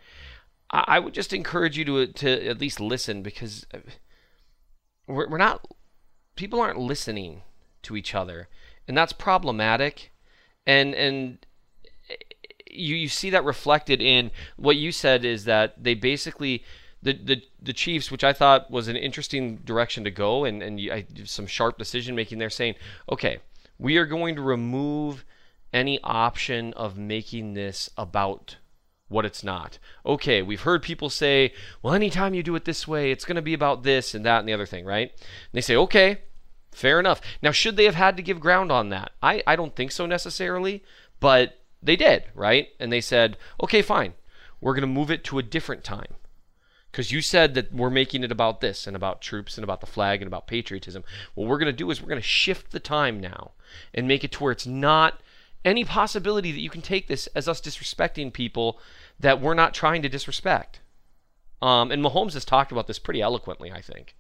I, 0.71 0.83
I 0.87 0.99
would 0.99 1.13
just 1.13 1.31
encourage 1.31 1.77
you 1.77 1.85
to 1.85 2.07
to 2.07 2.47
at 2.47 2.59
least 2.59 2.79
listen 2.79 3.21
because 3.21 3.67
we're, 5.07 5.29
we're 5.29 5.37
not 5.37 5.63
people 6.35 6.59
aren't 6.59 6.79
listening 6.79 7.43
to 7.83 7.95
each 7.95 8.15
other, 8.15 8.49
and 8.87 8.97
that's 8.97 9.13
problematic. 9.13 10.11
And 10.65 10.95
and 10.95 11.45
you 12.75 12.95
you 12.95 13.07
see 13.07 13.29
that 13.31 13.43
reflected 13.43 14.01
in 14.01 14.31
what 14.57 14.75
you 14.75 14.91
said 14.91 15.25
is 15.25 15.45
that 15.45 15.83
they 15.83 15.93
basically 15.93 16.63
the, 17.01 17.13
the 17.13 17.41
the 17.61 17.73
Chiefs, 17.73 18.11
which 18.11 18.23
I 18.23 18.33
thought 18.33 18.71
was 18.71 18.87
an 18.87 18.95
interesting 18.95 19.57
direction 19.57 20.03
to 20.03 20.11
go, 20.11 20.43
and 20.45 20.61
and 20.61 20.79
I, 20.91 21.05
some 21.23 21.47
sharp 21.47 21.77
decision 21.77 22.15
making 22.15 22.39
there, 22.39 22.49
saying, 22.49 22.75
okay, 23.11 23.39
we 23.77 23.97
are 23.97 24.05
going 24.05 24.35
to 24.35 24.41
remove 24.41 25.25
any 25.73 25.99
option 26.03 26.73
of 26.73 26.97
making 26.97 27.53
this 27.53 27.89
about 27.97 28.57
what 29.07 29.25
it's 29.25 29.43
not. 29.43 29.77
Okay, 30.05 30.41
we've 30.41 30.61
heard 30.61 30.81
people 30.81 31.09
say, 31.09 31.53
well, 31.83 31.93
anytime 31.93 32.33
you 32.33 32.41
do 32.41 32.55
it 32.55 32.65
this 32.65 32.87
way, 32.87 33.11
it's 33.11 33.25
going 33.25 33.35
to 33.35 33.41
be 33.41 33.53
about 33.53 33.83
this 33.83 34.15
and 34.15 34.25
that 34.25 34.39
and 34.39 34.47
the 34.49 34.53
other 34.53 34.65
thing, 34.65 34.85
right? 34.85 35.11
And 35.11 35.53
they 35.53 35.61
say, 35.61 35.75
okay, 35.75 36.21
fair 36.71 36.99
enough. 36.99 37.21
Now, 37.41 37.51
should 37.51 37.77
they 37.77 37.85
have 37.85 37.95
had 37.95 38.17
to 38.17 38.23
give 38.23 38.39
ground 38.39 38.71
on 38.71 38.89
that? 38.89 39.11
I, 39.21 39.43
I 39.45 39.55
don't 39.55 39.75
think 39.75 39.91
so 39.91 40.05
necessarily, 40.05 40.83
but 41.19 41.59
they 41.85 41.95
did, 41.95 42.25
right? 42.33 42.69
And 42.79 42.91
they 42.91 43.01
said, 43.01 43.37
okay, 43.61 43.81
fine. 43.81 44.13
We're 44.61 44.73
going 44.73 44.81
to 44.81 44.87
move 44.87 45.11
it 45.11 45.23
to 45.25 45.39
a 45.39 45.43
different 45.43 45.83
time. 45.83 46.15
Because 46.91 47.11
you 47.11 47.21
said 47.21 47.55
that 47.55 47.73
we're 47.73 47.89
making 47.89 48.23
it 48.23 48.31
about 48.31 48.61
this 48.61 48.87
and 48.87 48.95
about 48.95 49.21
troops 49.21 49.57
and 49.57 49.63
about 49.65 49.81
the 49.81 49.85
flag 49.85 50.21
and 50.21 50.27
about 50.27 50.47
patriotism. 50.47 51.03
What 51.33 51.47
we're 51.47 51.57
going 51.57 51.71
to 51.71 51.73
do 51.73 51.91
is 51.91 52.01
we're 52.01 52.07
going 52.07 52.21
to 52.21 52.27
shift 52.27 52.71
the 52.71 52.79
time 52.79 53.19
now 53.19 53.51
and 53.93 54.07
make 54.07 54.23
it 54.23 54.31
to 54.33 54.43
where 54.43 54.53
it's 54.53 54.65
not 54.65 55.19
any 55.65 55.83
possibility 55.83 56.51
that 56.53 56.61
you 56.61 56.69
can 56.69 56.81
take 56.81 57.07
this 57.07 57.27
as 57.27 57.49
us 57.49 57.59
disrespecting 57.59 58.31
people 58.31 58.79
that 59.19 59.41
we're 59.41 59.53
not 59.53 59.73
trying 59.73 60.01
to 60.03 60.09
disrespect. 60.09 60.79
Um, 61.61 61.91
and 61.91 62.03
Mahomes 62.03 62.33
has 62.33 62.45
talked 62.45 62.71
about 62.71 62.87
this 62.87 62.99
pretty 62.99 63.21
eloquently, 63.21 63.71
I 63.71 63.81
think. 63.81 64.15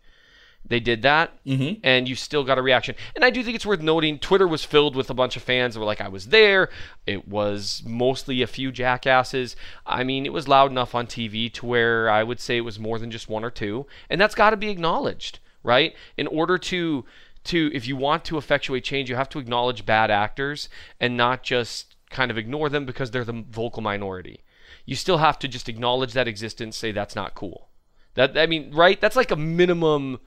They 0.67 0.79
did 0.79 1.03
that, 1.03 1.31
Mhm. 1.45 1.79
and 1.83 2.09
you 2.09 2.15
still 2.15 2.43
got 2.43 2.57
a 2.57 2.61
reaction. 2.61 2.95
And 3.15 3.23
I 3.23 3.29
do 3.29 3.43
think 3.43 3.55
it's 3.55 3.65
worth 3.67 3.81
noting 3.81 4.17
Twitter 4.17 4.47
was 4.47 4.63
filled 4.65 4.95
with 4.95 5.09
a 5.11 5.13
bunch 5.13 5.35
of 5.37 5.43
fans 5.43 5.73
that 5.75 5.79
were 5.79 5.85
like, 5.85 6.01
I 6.01 6.07
was 6.07 6.27
there. 6.29 6.69
It 7.05 7.27
was 7.27 7.83
mostly 7.85 8.41
a 8.41 8.47
few 8.47 8.71
jackasses. 8.71 9.55
I 9.85 10.03
mean, 10.03 10.25
it 10.25 10.33
was 10.33 10.47
loud 10.47 10.71
enough 10.71 10.95
on 10.95 11.05
TV 11.05 11.49
to 11.51 11.65
where 11.67 12.09
I 12.09 12.23
would 12.23 12.39
say 12.39 12.57
it 12.57 12.61
was 12.61 12.79
more 12.79 12.97
than 12.97 13.11
just 13.11 13.29
one 13.29 13.43
or 13.43 13.51
two. 13.51 13.85
And 14.09 14.19
that's 14.19 14.33
got 14.35 14.49
to 14.49 14.57
be 14.57 14.69
acknowledged, 14.69 15.37
right? 15.63 15.95
In 16.17 16.27
order 16.27 16.57
to 16.57 17.05
to 17.45 17.69
if 17.75 17.87
you 17.87 17.95
want 17.95 18.25
to 18.25 18.39
effectuate 18.39 18.83
change, 18.83 19.07
you 19.07 19.15
have 19.15 19.29
to 19.29 19.37
acknowledge 19.37 19.85
bad 19.85 20.09
actors 20.09 20.67
and 20.99 21.15
not 21.15 21.43
just 21.43 21.95
kind 22.09 22.31
of 22.31 22.39
ignore 22.39 22.69
them 22.69 22.85
because 22.87 23.11
they're 23.11 23.23
the 23.23 23.43
vocal 23.51 23.83
minority. 23.83 24.39
You 24.83 24.95
still 24.95 25.19
have 25.19 25.37
to 25.39 25.47
just 25.47 25.69
acknowledge 25.69 26.13
that 26.13 26.27
existence, 26.27 26.75
say 26.75 26.91
that's 26.91 27.15
not 27.15 27.35
cool. 27.35 27.69
That 28.15 28.35
I 28.35 28.47
mean, 28.47 28.71
right? 28.73 28.99
That's 28.99 29.15
like 29.15 29.29
a 29.29 29.35
minimum 29.35 30.21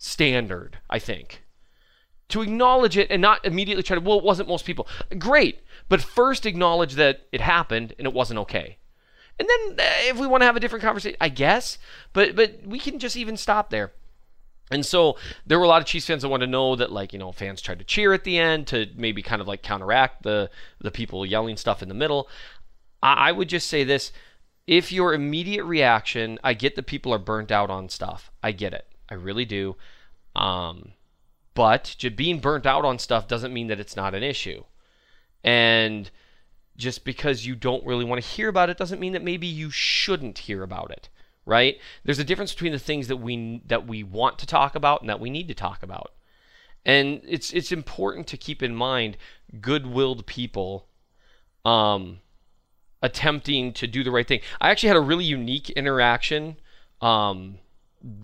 standard, 0.00 0.78
I 0.88 0.98
think. 0.98 1.44
To 2.30 2.42
acknowledge 2.42 2.96
it 2.96 3.10
and 3.10 3.22
not 3.22 3.44
immediately 3.44 3.82
try 3.82 3.96
to, 3.96 4.00
well, 4.00 4.18
it 4.18 4.24
wasn't 4.24 4.48
most 4.48 4.64
people. 4.64 4.88
Great. 5.18 5.60
But 5.88 6.00
first 6.00 6.46
acknowledge 6.46 6.94
that 6.94 7.26
it 7.30 7.40
happened 7.40 7.94
and 7.98 8.06
it 8.06 8.14
wasn't 8.14 8.40
okay. 8.40 8.78
And 9.38 9.48
then 9.48 9.86
uh, 9.86 9.90
if 10.08 10.18
we 10.18 10.26
want 10.26 10.42
to 10.42 10.46
have 10.46 10.56
a 10.56 10.60
different 10.60 10.84
conversation, 10.84 11.16
I 11.20 11.28
guess. 11.28 11.78
But 12.12 12.34
but 12.36 12.66
we 12.66 12.78
can 12.78 12.98
just 12.98 13.16
even 13.16 13.36
stop 13.36 13.70
there. 13.70 13.92
And 14.70 14.86
so 14.86 15.16
there 15.46 15.58
were 15.58 15.64
a 15.64 15.68
lot 15.68 15.82
of 15.82 15.88
Chiefs 15.88 16.06
fans 16.06 16.22
that 16.22 16.28
wanted 16.28 16.46
to 16.46 16.52
know 16.52 16.76
that, 16.76 16.92
like, 16.92 17.12
you 17.12 17.18
know, 17.18 17.32
fans 17.32 17.60
tried 17.60 17.80
to 17.80 17.84
cheer 17.84 18.12
at 18.12 18.22
the 18.22 18.38
end 18.38 18.68
to 18.68 18.86
maybe 18.94 19.22
kind 19.22 19.40
of 19.40 19.48
like 19.48 19.62
counteract 19.62 20.22
the 20.22 20.50
the 20.80 20.90
people 20.90 21.26
yelling 21.26 21.56
stuff 21.56 21.82
in 21.82 21.88
the 21.88 21.94
middle. 21.94 22.28
I, 23.02 23.14
I 23.14 23.32
would 23.32 23.48
just 23.48 23.66
say 23.66 23.82
this: 23.82 24.12
if 24.66 24.92
your 24.92 25.12
immediate 25.14 25.64
reaction, 25.64 26.38
I 26.44 26.54
get 26.54 26.76
that 26.76 26.86
people 26.86 27.12
are 27.12 27.18
burnt 27.18 27.50
out 27.50 27.70
on 27.70 27.88
stuff. 27.88 28.30
I 28.42 28.52
get 28.52 28.72
it. 28.72 28.86
I 29.10 29.14
really 29.14 29.44
do. 29.44 29.76
Um, 30.36 30.92
but 31.54 31.96
being 32.16 32.38
burnt 32.38 32.66
out 32.66 32.84
on 32.84 32.98
stuff 32.98 33.26
doesn't 33.26 33.52
mean 33.52 33.66
that 33.66 33.80
it's 33.80 33.96
not 33.96 34.14
an 34.14 34.22
issue. 34.22 34.64
And 35.42 36.10
just 36.80 37.04
because 37.04 37.46
you 37.46 37.54
don't 37.54 37.84
really 37.84 38.04
want 38.04 38.20
to 38.22 38.28
hear 38.28 38.48
about 38.48 38.70
it 38.70 38.78
doesn't 38.78 39.00
mean 39.00 39.12
that 39.12 39.22
maybe 39.22 39.46
you 39.46 39.70
shouldn't 39.70 40.38
hear 40.38 40.62
about 40.62 40.90
it 40.90 41.08
right 41.46 41.78
there's 42.04 42.18
a 42.18 42.24
difference 42.24 42.52
between 42.52 42.72
the 42.72 42.78
things 42.78 43.06
that 43.08 43.18
we 43.18 43.62
that 43.66 43.86
we 43.86 44.02
want 44.02 44.38
to 44.38 44.46
talk 44.46 44.74
about 44.74 45.00
and 45.00 45.08
that 45.08 45.20
we 45.20 45.30
need 45.30 45.46
to 45.46 45.54
talk 45.54 45.82
about 45.82 46.12
and 46.84 47.20
it's 47.26 47.52
it's 47.52 47.70
important 47.70 48.26
to 48.26 48.36
keep 48.36 48.62
in 48.62 48.74
mind 48.74 49.16
good-willed 49.60 50.26
people 50.26 50.86
um 51.64 52.18
attempting 53.02 53.72
to 53.72 53.86
do 53.86 54.02
the 54.02 54.10
right 54.10 54.26
thing 54.26 54.40
i 54.60 54.70
actually 54.70 54.88
had 54.88 54.96
a 54.96 55.00
really 55.00 55.24
unique 55.24 55.70
interaction 55.70 56.56
um 57.00 57.58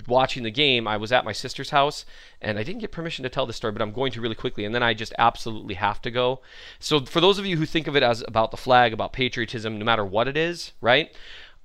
watching 0.06 0.42
the 0.42 0.50
game, 0.50 0.88
I 0.88 0.96
was 0.96 1.12
at 1.12 1.24
my 1.24 1.32
sister's 1.32 1.70
house 1.70 2.04
and 2.40 2.58
I 2.58 2.62
didn't 2.62 2.80
get 2.80 2.92
permission 2.92 3.22
to 3.24 3.28
tell 3.28 3.46
this 3.46 3.56
story, 3.56 3.72
but 3.72 3.82
I'm 3.82 3.92
going 3.92 4.12
to 4.12 4.20
really 4.20 4.34
quickly. 4.34 4.64
And 4.64 4.74
then 4.74 4.82
I 4.82 4.94
just 4.94 5.12
absolutely 5.18 5.74
have 5.74 6.00
to 6.02 6.10
go. 6.10 6.40
So, 6.78 7.04
for 7.04 7.20
those 7.20 7.38
of 7.38 7.46
you 7.46 7.56
who 7.56 7.66
think 7.66 7.86
of 7.86 7.96
it 7.96 8.02
as 8.02 8.22
about 8.26 8.50
the 8.50 8.56
flag, 8.56 8.92
about 8.92 9.12
patriotism, 9.12 9.78
no 9.78 9.84
matter 9.84 10.04
what 10.04 10.28
it 10.28 10.36
is, 10.36 10.72
right? 10.80 11.14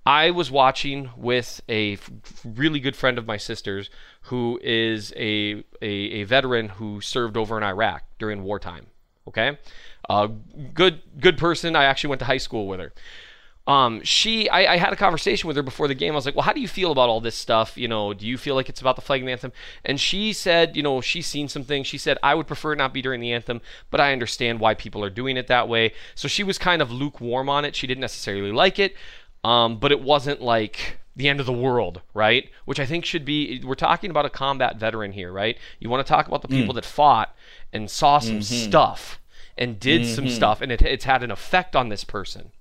I 0.05 0.31
was 0.31 0.49
watching 0.49 1.11
with 1.15 1.61
a 1.69 1.97
really 2.43 2.79
good 2.79 2.95
friend 2.95 3.19
of 3.19 3.27
my 3.27 3.37
sister's 3.37 3.89
who 4.23 4.59
is 4.63 5.13
a, 5.15 5.63
a, 5.81 5.85
a 5.85 6.23
veteran 6.23 6.69
who 6.69 7.01
served 7.01 7.37
over 7.37 7.55
in 7.55 7.63
Iraq 7.63 8.03
during 8.17 8.43
wartime. 8.43 8.87
Okay? 9.27 9.59
Uh, 10.09 10.29
good, 10.73 11.01
good 11.19 11.37
person. 11.37 11.75
I 11.75 11.83
actually 11.83 12.09
went 12.09 12.19
to 12.19 12.25
high 12.25 12.37
school 12.37 12.67
with 12.67 12.79
her 12.79 12.93
um, 13.67 14.01
she 14.03 14.49
I, 14.49 14.73
I, 14.73 14.77
had 14.77 14.91
a 14.91 14.95
conversation 14.95 15.47
with 15.47 15.55
her 15.55 15.61
before 15.61 15.87
the 15.87 15.93
game. 15.93 16.13
I 16.13 16.15
was 16.15 16.25
like, 16.25 16.35
well, 16.35 16.43
how 16.43 16.53
do 16.53 16.59
you 16.59 16.67
feel 16.67 16.91
about 16.91 17.09
all 17.09 17.21
this 17.21 17.35
stuff? 17.35 17.77
You 17.77 17.87
know, 17.87 18.11
do 18.11 18.25
you 18.25 18.37
feel 18.37 18.55
like 18.55 18.69
it's 18.69 18.81
about 18.81 18.95
the 18.95 19.03
flag 19.03 19.21
and 19.21 19.27
the 19.27 19.33
anthem? 19.33 19.51
And 19.85 19.99
she 19.99 20.33
said, 20.33 20.75
you 20.75 20.81
know, 20.81 20.99
she's 20.99 21.27
seen 21.27 21.47
some 21.47 21.63
things. 21.63 21.85
She 21.85 21.99
said, 21.99 22.17
I 22.23 22.33
would 22.33 22.47
prefer 22.47 22.73
it 22.73 22.77
not 22.77 22.91
be 22.91 23.03
during 23.03 23.21
the 23.21 23.31
anthem, 23.31 23.61
but 23.91 24.01
I 24.01 24.13
understand 24.13 24.59
why 24.59 24.73
people 24.73 25.03
are 25.03 25.11
doing 25.11 25.37
it 25.37 25.45
that 25.47 25.69
way. 25.69 25.93
So 26.15 26.27
she 26.27 26.43
was 26.43 26.57
kind 26.57 26.81
of 26.81 26.91
lukewarm 26.91 27.49
on 27.49 27.63
it. 27.63 27.75
She 27.75 27.85
didn't 27.85 28.01
necessarily 28.01 28.51
like 28.51 28.79
it, 28.79 28.95
um, 29.43 29.77
but 29.77 29.91
it 29.91 30.01
wasn't 30.01 30.41
like 30.41 30.97
the 31.15 31.29
end 31.29 31.39
of 31.39 31.45
the 31.45 31.53
world, 31.53 32.01
right? 32.15 32.49
Which 32.65 32.79
I 32.79 32.87
think 32.87 33.05
should 33.05 33.25
be. 33.25 33.61
We're 33.63 33.75
talking 33.75 34.09
about 34.09 34.25
a 34.25 34.31
combat 34.31 34.77
veteran 34.77 35.11
here, 35.11 35.31
right? 35.31 35.55
You 35.79 35.87
want 35.89 36.05
to 36.05 36.11
talk 36.11 36.27
about 36.27 36.41
the 36.41 36.47
people 36.47 36.73
that 36.73 36.85
fought 36.85 37.35
and 37.71 37.91
saw 37.91 38.17
some 38.17 38.41
stuff 38.41 39.19
and 39.55 39.79
did 39.79 40.07
some 40.07 40.27
stuff, 40.27 40.61
and 40.61 40.71
it, 40.71 40.81
it's 40.81 41.05
had 41.05 41.21
an 41.21 41.29
effect 41.29 41.75
on 41.75 41.89
this 41.89 42.03
person 42.03 42.51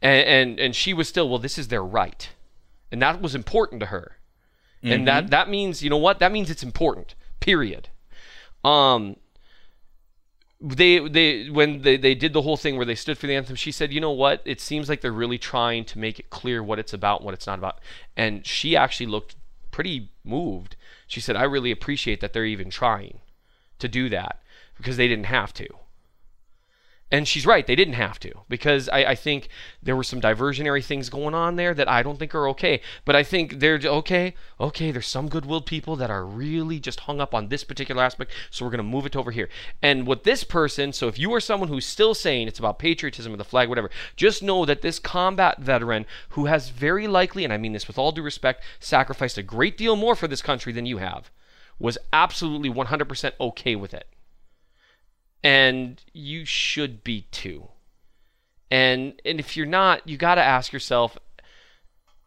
and, 0.00 0.26
and 0.26 0.60
and 0.60 0.76
she 0.76 0.94
was 0.94 1.08
still 1.08 1.28
well 1.28 1.38
this 1.38 1.58
is 1.58 1.68
their 1.68 1.84
right. 1.84 2.30
And 2.90 3.02
that 3.02 3.20
was 3.20 3.34
important 3.34 3.80
to 3.80 3.86
her. 3.86 4.16
And 4.82 5.06
that 5.08 5.30
that 5.30 5.48
means 5.48 5.82
you 5.82 5.90
know 5.90 5.96
what? 5.96 6.18
That 6.20 6.32
means 6.32 6.50
it's 6.50 6.62
important 6.62 7.14
period. 7.40 7.88
Um 8.64 9.16
they 10.60 10.98
they 11.08 11.48
when 11.48 11.82
they, 11.82 11.96
they 11.96 12.14
did 12.14 12.32
the 12.32 12.42
whole 12.42 12.56
thing 12.56 12.76
where 12.76 12.86
they 12.86 12.94
stood 12.94 13.16
for 13.16 13.28
the 13.28 13.34
anthem 13.34 13.54
she 13.56 13.72
said 13.72 13.92
you 13.92 14.00
know 14.00 14.10
what? 14.12 14.42
It 14.44 14.60
seems 14.60 14.88
like 14.88 15.00
they're 15.00 15.12
really 15.12 15.38
trying 15.38 15.84
to 15.86 15.98
make 15.98 16.18
it 16.18 16.30
clear 16.30 16.62
what 16.62 16.78
it's 16.78 16.92
about 16.92 17.20
and 17.20 17.24
what 17.24 17.34
it's 17.34 17.46
not 17.46 17.58
about. 17.58 17.80
And 18.16 18.46
she 18.46 18.76
actually 18.76 19.06
looked 19.06 19.36
pretty 19.70 20.10
moved. 20.24 20.76
She 21.06 21.20
said 21.20 21.36
i 21.36 21.42
really 21.42 21.70
appreciate 21.70 22.20
that 22.20 22.32
they're 22.32 22.44
even 22.44 22.70
trying 22.70 23.20
to 23.78 23.88
do 23.88 24.08
that 24.08 24.42
because 24.76 24.96
they 24.96 25.08
didn't 25.08 25.26
have 25.26 25.52
to 25.54 25.66
and 27.10 27.26
she's 27.26 27.46
right, 27.46 27.66
they 27.66 27.74
didn't 27.74 27.94
have 27.94 28.20
to, 28.20 28.32
because 28.50 28.88
I, 28.90 28.98
I, 29.04 29.14
think 29.14 29.48
there 29.82 29.96
were 29.96 30.04
some 30.04 30.20
diversionary 30.20 30.84
things 30.84 31.08
going 31.08 31.34
on 31.34 31.56
there 31.56 31.72
that 31.72 31.88
I 31.88 32.02
don't 32.02 32.18
think 32.18 32.34
are 32.34 32.46
okay. 32.50 32.82
But 33.06 33.16
I 33.16 33.22
think 33.22 33.60
they're 33.60 33.80
okay, 33.82 34.34
okay, 34.60 34.90
there's 34.90 35.06
some 35.06 35.30
good 35.30 35.46
willed 35.46 35.64
people 35.64 35.96
that 35.96 36.10
are 36.10 36.26
really 36.26 36.78
just 36.78 37.00
hung 37.00 37.18
up 37.18 37.34
on 37.34 37.48
this 37.48 37.64
particular 37.64 38.02
aspect, 38.02 38.32
so 38.50 38.64
we're 38.64 38.70
going 38.70 38.78
to 38.78 38.82
move 38.84 39.06
it 39.06 39.16
over 39.16 39.30
here. 39.30 39.48
And 39.80 40.06
with 40.06 40.24
this 40.24 40.44
person, 40.44 40.92
so 40.92 41.08
if 41.08 41.18
you 41.18 41.32
are 41.32 41.40
someone 41.40 41.70
who's 41.70 41.86
still 41.86 42.12
saying 42.12 42.46
it's 42.46 42.58
about 42.58 42.78
patriotism 42.78 43.32
or 43.32 43.38
the 43.38 43.44
flag, 43.44 43.70
whatever, 43.70 43.90
just 44.14 44.42
know 44.42 44.66
that 44.66 44.82
this 44.82 44.98
combat 44.98 45.60
veteran 45.60 46.04
who 46.30 46.44
has 46.44 46.68
very 46.68 47.08
likely, 47.08 47.42
and 47.42 47.54
I 47.54 47.56
mean 47.56 47.72
this 47.72 47.88
with 47.88 47.98
all 47.98 48.12
due 48.12 48.22
respect, 48.22 48.62
sacrificed 48.80 49.38
a 49.38 49.42
great 49.42 49.78
deal 49.78 49.96
more 49.96 50.14
for 50.14 50.28
this 50.28 50.42
country 50.42 50.74
than 50.74 50.84
you 50.84 50.98
have, 50.98 51.30
was 51.78 51.96
absolutely 52.12 52.68
100% 52.68 53.32
okay 53.40 53.76
with 53.76 53.94
it 53.94 54.08
and 55.42 56.02
you 56.12 56.44
should 56.44 57.04
be 57.04 57.22
too. 57.30 57.68
And 58.70 59.20
and 59.24 59.40
if 59.40 59.56
you're 59.56 59.66
not, 59.66 60.06
you 60.06 60.16
got 60.16 60.34
to 60.36 60.42
ask 60.42 60.72
yourself 60.72 61.18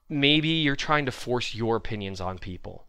maybe 0.10 0.50
you're 0.50 0.76
trying 0.76 1.06
to 1.06 1.12
force 1.12 1.56
your 1.56 1.78
opinions 1.78 2.20
on 2.20 2.38
people 2.38 2.86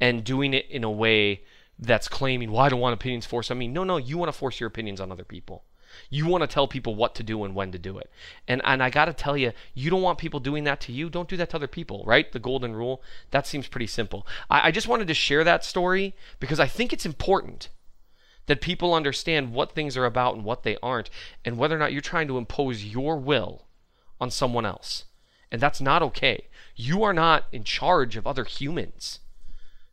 and 0.00 0.24
doing 0.24 0.52
it 0.52 0.66
in 0.68 0.82
a 0.82 0.90
way 0.90 1.42
that's 1.78 2.08
claiming, 2.08 2.50
"Well, 2.50 2.62
I 2.62 2.68
don't 2.68 2.80
want 2.80 2.94
opinions 2.94 3.26
forced 3.26 3.50
on 3.50 3.58
me." 3.58 3.68
No, 3.68 3.84
no, 3.84 3.96
you 3.96 4.18
want 4.18 4.28
to 4.32 4.38
force 4.38 4.60
your 4.60 4.68
opinions 4.68 5.00
on 5.00 5.12
other 5.12 5.24
people. 5.24 5.64
You 6.10 6.26
want 6.26 6.42
to 6.42 6.48
tell 6.48 6.66
people 6.66 6.96
what 6.96 7.14
to 7.16 7.22
do 7.22 7.44
and 7.44 7.54
when 7.54 7.70
to 7.72 7.78
do 7.78 7.98
it. 7.98 8.10
And 8.48 8.60
and 8.64 8.82
I 8.82 8.90
got 8.90 9.04
to 9.04 9.12
tell 9.12 9.36
you, 9.36 9.52
you 9.74 9.90
don't 9.90 10.02
want 10.02 10.18
people 10.18 10.40
doing 10.40 10.64
that 10.64 10.80
to 10.82 10.92
you. 10.92 11.08
Don't 11.10 11.28
do 11.28 11.36
that 11.36 11.50
to 11.50 11.56
other 11.56 11.68
people, 11.68 12.02
right? 12.06 12.30
The 12.32 12.38
golden 12.38 12.74
rule. 12.74 13.02
That 13.30 13.46
seems 13.46 13.68
pretty 13.68 13.86
simple. 13.86 14.26
I, 14.50 14.68
I 14.68 14.70
just 14.70 14.88
wanted 14.88 15.08
to 15.08 15.14
share 15.14 15.44
that 15.44 15.64
story 15.64 16.14
because 16.40 16.58
I 16.58 16.66
think 16.66 16.92
it's 16.92 17.06
important 17.06 17.68
that 18.46 18.60
people 18.60 18.94
understand 18.94 19.52
what 19.52 19.72
things 19.72 19.96
are 19.96 20.04
about 20.04 20.34
and 20.34 20.44
what 20.44 20.62
they 20.62 20.76
aren't, 20.82 21.10
and 21.44 21.58
whether 21.58 21.76
or 21.76 21.78
not 21.78 21.92
you're 21.92 22.00
trying 22.00 22.28
to 22.28 22.38
impose 22.38 22.84
your 22.84 23.16
will 23.16 23.66
on 24.20 24.30
someone 24.30 24.66
else. 24.66 25.04
And 25.50 25.60
that's 25.60 25.80
not 25.80 26.02
okay. 26.02 26.46
You 26.76 27.02
are 27.04 27.12
not 27.12 27.44
in 27.52 27.64
charge 27.64 28.16
of 28.16 28.26
other 28.26 28.44
humans, 28.44 29.20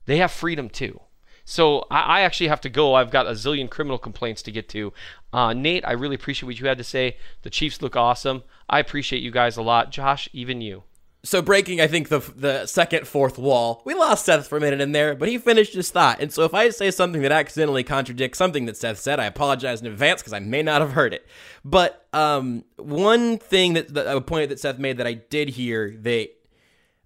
they 0.05 0.17
have 0.17 0.31
freedom 0.31 0.69
too. 0.69 1.01
So 1.43 1.85
I, 1.89 2.01
I 2.01 2.21
actually 2.21 2.47
have 2.47 2.61
to 2.61 2.69
go. 2.69 2.93
I've 2.93 3.11
got 3.11 3.27
a 3.27 3.31
zillion 3.31 3.69
criminal 3.69 3.97
complaints 3.97 4.41
to 4.43 4.51
get 4.51 4.69
to. 4.69 4.93
Uh, 5.33 5.53
Nate, 5.53 5.85
I 5.85 5.91
really 5.93 6.15
appreciate 6.15 6.47
what 6.47 6.59
you 6.59 6.67
had 6.67 6.77
to 6.77 6.83
say. 6.83 7.17
The 7.41 7.49
Chiefs 7.49 7.81
look 7.81 7.95
awesome. 7.95 8.43
I 8.69 8.79
appreciate 8.79 9.23
you 9.23 9.31
guys 9.31 9.57
a 9.57 9.61
lot. 9.61 9.91
Josh, 9.91 10.29
even 10.33 10.61
you. 10.61 10.83
So 11.23 11.41
breaking, 11.41 11.79
I 11.79 11.87
think 11.87 12.09
the 12.09 12.19
the 12.35 12.65
second 12.65 13.07
fourth 13.07 13.37
wall. 13.37 13.83
We 13.85 13.93
lost 13.93 14.25
Seth 14.25 14.47
for 14.47 14.57
a 14.57 14.61
minute 14.61 14.81
in 14.81 14.91
there, 14.91 15.13
but 15.13 15.29
he 15.29 15.37
finished 15.37 15.73
his 15.73 15.91
thought. 15.91 16.19
And 16.19 16.33
so 16.33 16.43
if 16.43 16.53
I 16.53 16.69
say 16.69 16.89
something 16.89 17.21
that 17.21 17.31
accidentally 17.31 17.83
contradicts 17.83 18.39
something 18.39 18.65
that 18.65 18.75
Seth 18.75 18.97
said, 18.97 19.19
I 19.19 19.25
apologize 19.25 19.81
in 19.81 19.87
advance 19.87 20.21
because 20.21 20.33
I 20.33 20.39
may 20.39 20.63
not 20.63 20.81
have 20.81 20.93
heard 20.93 21.13
it. 21.13 21.27
But 21.63 22.07
um, 22.11 22.63
one 22.77 23.37
thing 23.37 23.73
that, 23.73 23.93
that 23.93 24.15
a 24.15 24.19
point 24.19 24.49
that 24.49 24.59
Seth 24.59 24.79
made 24.79 24.97
that 24.97 25.05
I 25.05 25.13
did 25.13 25.49
hear 25.49 25.95
that 25.99 26.29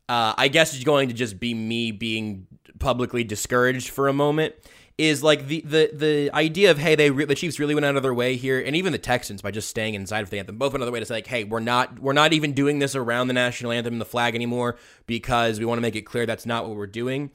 uh, 0.07 0.33
I 0.37 0.47
guess 0.47 0.73
is 0.73 0.85
going 0.85 1.09
to 1.09 1.13
just 1.13 1.37
be 1.39 1.53
me 1.53 1.91
being 1.91 2.47
publicly 2.79 3.23
discouraged 3.23 3.89
for 3.89 4.07
a 4.07 4.13
moment 4.13 4.55
is 4.97 5.21
like 5.21 5.47
the 5.47 5.61
the 5.61 5.89
the 5.93 6.31
idea 6.33 6.71
of 6.71 6.77
hey 6.77 6.95
they 6.95 7.09
re- 7.11 7.25
the 7.25 7.35
Chiefs 7.35 7.59
really 7.59 7.73
went 7.73 7.85
out 7.85 7.97
of 7.97 8.03
their 8.03 8.13
way 8.13 8.37
here 8.37 8.61
and 8.61 8.75
even 8.75 8.93
the 8.93 8.97
Texans 8.97 9.41
by 9.41 9.51
just 9.51 9.69
staying 9.69 9.93
inside 9.93 10.21
of 10.21 10.29
the 10.29 10.39
anthem 10.39 10.57
both 10.57 10.71
their 10.71 10.91
way 10.91 10.99
to 10.99 11.05
say 11.05 11.15
like 11.15 11.27
hey 11.27 11.43
we're 11.43 11.59
not 11.59 11.99
we're 11.99 12.13
not 12.13 12.31
even 12.31 12.53
doing 12.53 12.79
this 12.79 12.95
around 12.95 13.27
the 13.27 13.33
national 13.33 13.71
anthem 13.71 13.95
and 13.95 14.01
the 14.01 14.05
flag 14.05 14.35
anymore 14.35 14.77
because 15.05 15.59
we 15.59 15.65
want 15.65 15.77
to 15.77 15.81
make 15.81 15.95
it 15.95 16.03
clear 16.03 16.25
that's 16.25 16.45
not 16.45 16.65
what 16.67 16.77
we're 16.77 16.87
doing. 16.87 17.31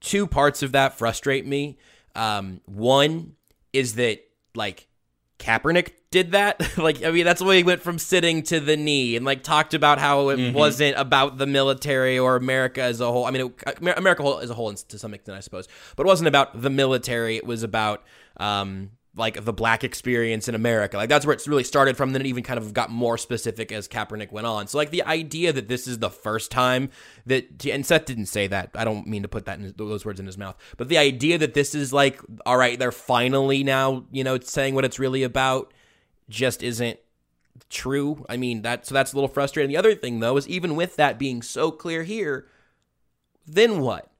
Two 0.00 0.26
parts 0.26 0.62
of 0.62 0.72
that 0.72 0.98
frustrate 0.98 1.46
me. 1.46 1.78
Um, 2.14 2.60
one 2.66 3.36
is 3.72 3.94
that 3.94 4.20
like 4.54 4.87
Kaepernick 5.38 5.92
did 6.10 6.32
that. 6.32 6.60
like, 6.78 7.04
I 7.04 7.10
mean, 7.10 7.24
that's 7.24 7.40
why 7.40 7.56
he 7.56 7.62
went 7.62 7.82
from 7.82 7.98
sitting 7.98 8.42
to 8.44 8.60
the 8.60 8.76
knee 8.76 9.16
and 9.16 9.24
like 9.24 9.42
talked 9.42 9.74
about 9.74 9.98
how 9.98 10.30
it 10.30 10.54
wasn't 10.54 10.96
about 10.98 11.38
the 11.38 11.46
military 11.46 12.18
or 12.18 12.36
America 12.36 12.82
as 12.82 13.00
a 13.00 13.10
whole. 13.10 13.24
I 13.24 13.30
mean, 13.30 13.52
it, 13.66 13.78
America 13.98 14.22
as 14.42 14.50
a 14.50 14.54
whole 14.54 14.72
to 14.72 14.98
some 14.98 15.14
extent, 15.14 15.36
I 15.36 15.40
suppose, 15.40 15.68
but 15.96 16.04
it 16.04 16.06
wasn't 16.06 16.28
about 16.28 16.60
the 16.60 16.70
military. 16.70 17.36
It 17.36 17.46
was 17.46 17.62
about, 17.62 18.04
um, 18.38 18.90
like 19.18 19.44
the 19.44 19.52
black 19.52 19.84
experience 19.84 20.48
in 20.48 20.54
America. 20.54 20.96
Like 20.96 21.08
that's 21.08 21.26
where 21.26 21.34
it's 21.34 21.48
really 21.48 21.64
started 21.64 21.96
from. 21.96 22.12
Then 22.12 22.22
it 22.22 22.26
even 22.26 22.42
kind 22.42 22.58
of 22.58 22.72
got 22.72 22.90
more 22.90 23.18
specific 23.18 23.72
as 23.72 23.88
Kaepernick 23.88 24.32
went 24.32 24.46
on. 24.46 24.66
So 24.66 24.78
like 24.78 24.90
the 24.90 25.02
idea 25.02 25.52
that 25.52 25.68
this 25.68 25.86
is 25.86 25.98
the 25.98 26.10
first 26.10 26.50
time 26.50 26.90
that 27.26 27.66
and 27.66 27.84
Seth 27.84 28.06
didn't 28.06 28.26
say 28.26 28.46
that. 28.46 28.70
I 28.74 28.84
don't 28.84 29.06
mean 29.06 29.22
to 29.22 29.28
put 29.28 29.46
that 29.46 29.58
in 29.58 29.74
those 29.76 30.04
words 30.04 30.20
in 30.20 30.26
his 30.26 30.38
mouth. 30.38 30.56
But 30.76 30.88
the 30.88 30.98
idea 30.98 31.38
that 31.38 31.54
this 31.54 31.74
is 31.74 31.92
like 31.92 32.20
all 32.46 32.56
right, 32.56 32.78
they're 32.78 32.92
finally 32.92 33.64
now, 33.64 34.04
you 34.10 34.24
know, 34.24 34.38
saying 34.38 34.74
what 34.74 34.84
it's 34.84 34.98
really 34.98 35.22
about 35.22 35.72
just 36.28 36.62
isn't 36.62 36.98
true. 37.70 38.24
I 38.28 38.36
mean, 38.36 38.62
that 38.62 38.86
so 38.86 38.94
that's 38.94 39.12
a 39.12 39.16
little 39.16 39.28
frustrating. 39.28 39.68
The 39.68 39.76
other 39.76 39.94
thing 39.94 40.20
though 40.20 40.36
is 40.36 40.48
even 40.48 40.76
with 40.76 40.96
that 40.96 41.18
being 41.18 41.42
so 41.42 41.70
clear 41.70 42.02
here, 42.04 42.46
then 43.46 43.80
what? 43.80 44.10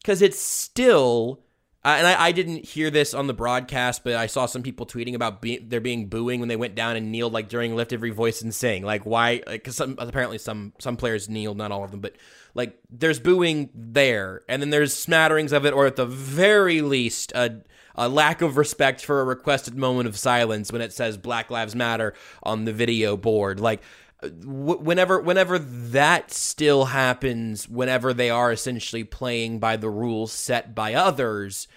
Because 0.00 0.22
it's 0.22 0.40
still, 0.40 1.40
uh, 1.84 1.94
and 1.98 2.06
I, 2.06 2.26
I 2.26 2.32
didn't 2.32 2.64
hear 2.64 2.90
this 2.90 3.14
on 3.14 3.28
the 3.28 3.34
broadcast, 3.34 4.02
but 4.02 4.14
I 4.14 4.26
saw 4.26 4.46
some 4.46 4.62
people 4.62 4.84
tweeting 4.84 5.14
about 5.14 5.40
be, 5.40 5.58
there 5.58 5.80
being 5.80 6.08
booing 6.08 6.40
when 6.40 6.48
they 6.48 6.56
went 6.56 6.74
down 6.74 6.96
and 6.96 7.12
kneeled, 7.12 7.32
like 7.32 7.48
during 7.48 7.76
lift 7.76 7.92
every 7.92 8.10
voice 8.10 8.42
and 8.42 8.52
sing. 8.52 8.82
Like 8.82 9.06
why? 9.06 9.42
Because 9.46 9.76
some 9.76 9.94
apparently 9.98 10.38
some 10.38 10.72
some 10.80 10.96
players 10.96 11.28
kneeled, 11.28 11.56
not 11.56 11.70
all 11.70 11.84
of 11.84 11.92
them, 11.92 12.00
but 12.00 12.16
like 12.54 12.78
there's 12.90 13.20
booing 13.20 13.70
there, 13.74 14.42
and 14.48 14.60
then 14.60 14.70
there's 14.70 14.92
smatterings 14.92 15.52
of 15.52 15.64
it, 15.64 15.72
or 15.72 15.86
at 15.86 15.96
the 15.96 16.06
very 16.06 16.80
least, 16.82 17.32
a 17.32 17.62
a 17.94 18.08
lack 18.08 18.42
of 18.42 18.56
respect 18.56 19.04
for 19.04 19.20
a 19.20 19.24
requested 19.24 19.76
moment 19.76 20.08
of 20.08 20.16
silence 20.16 20.72
when 20.72 20.80
it 20.80 20.92
says 20.92 21.16
Black 21.16 21.50
Lives 21.50 21.74
Matter 21.74 22.14
on 22.42 22.64
the 22.64 22.72
video 22.72 23.16
board. 23.16 23.60
Like 23.60 23.82
whenever 24.22 25.20
whenever 25.20 25.58
that 25.58 26.30
still 26.32 26.86
happens, 26.86 27.68
whenever 27.68 28.12
they 28.12 28.30
are 28.30 28.50
essentially 28.50 29.04
playing 29.04 29.58
by 29.58 29.76
the 29.76 29.90
rules 29.90 30.32
set 30.32 30.74
by 30.74 30.94
others, 30.94 31.68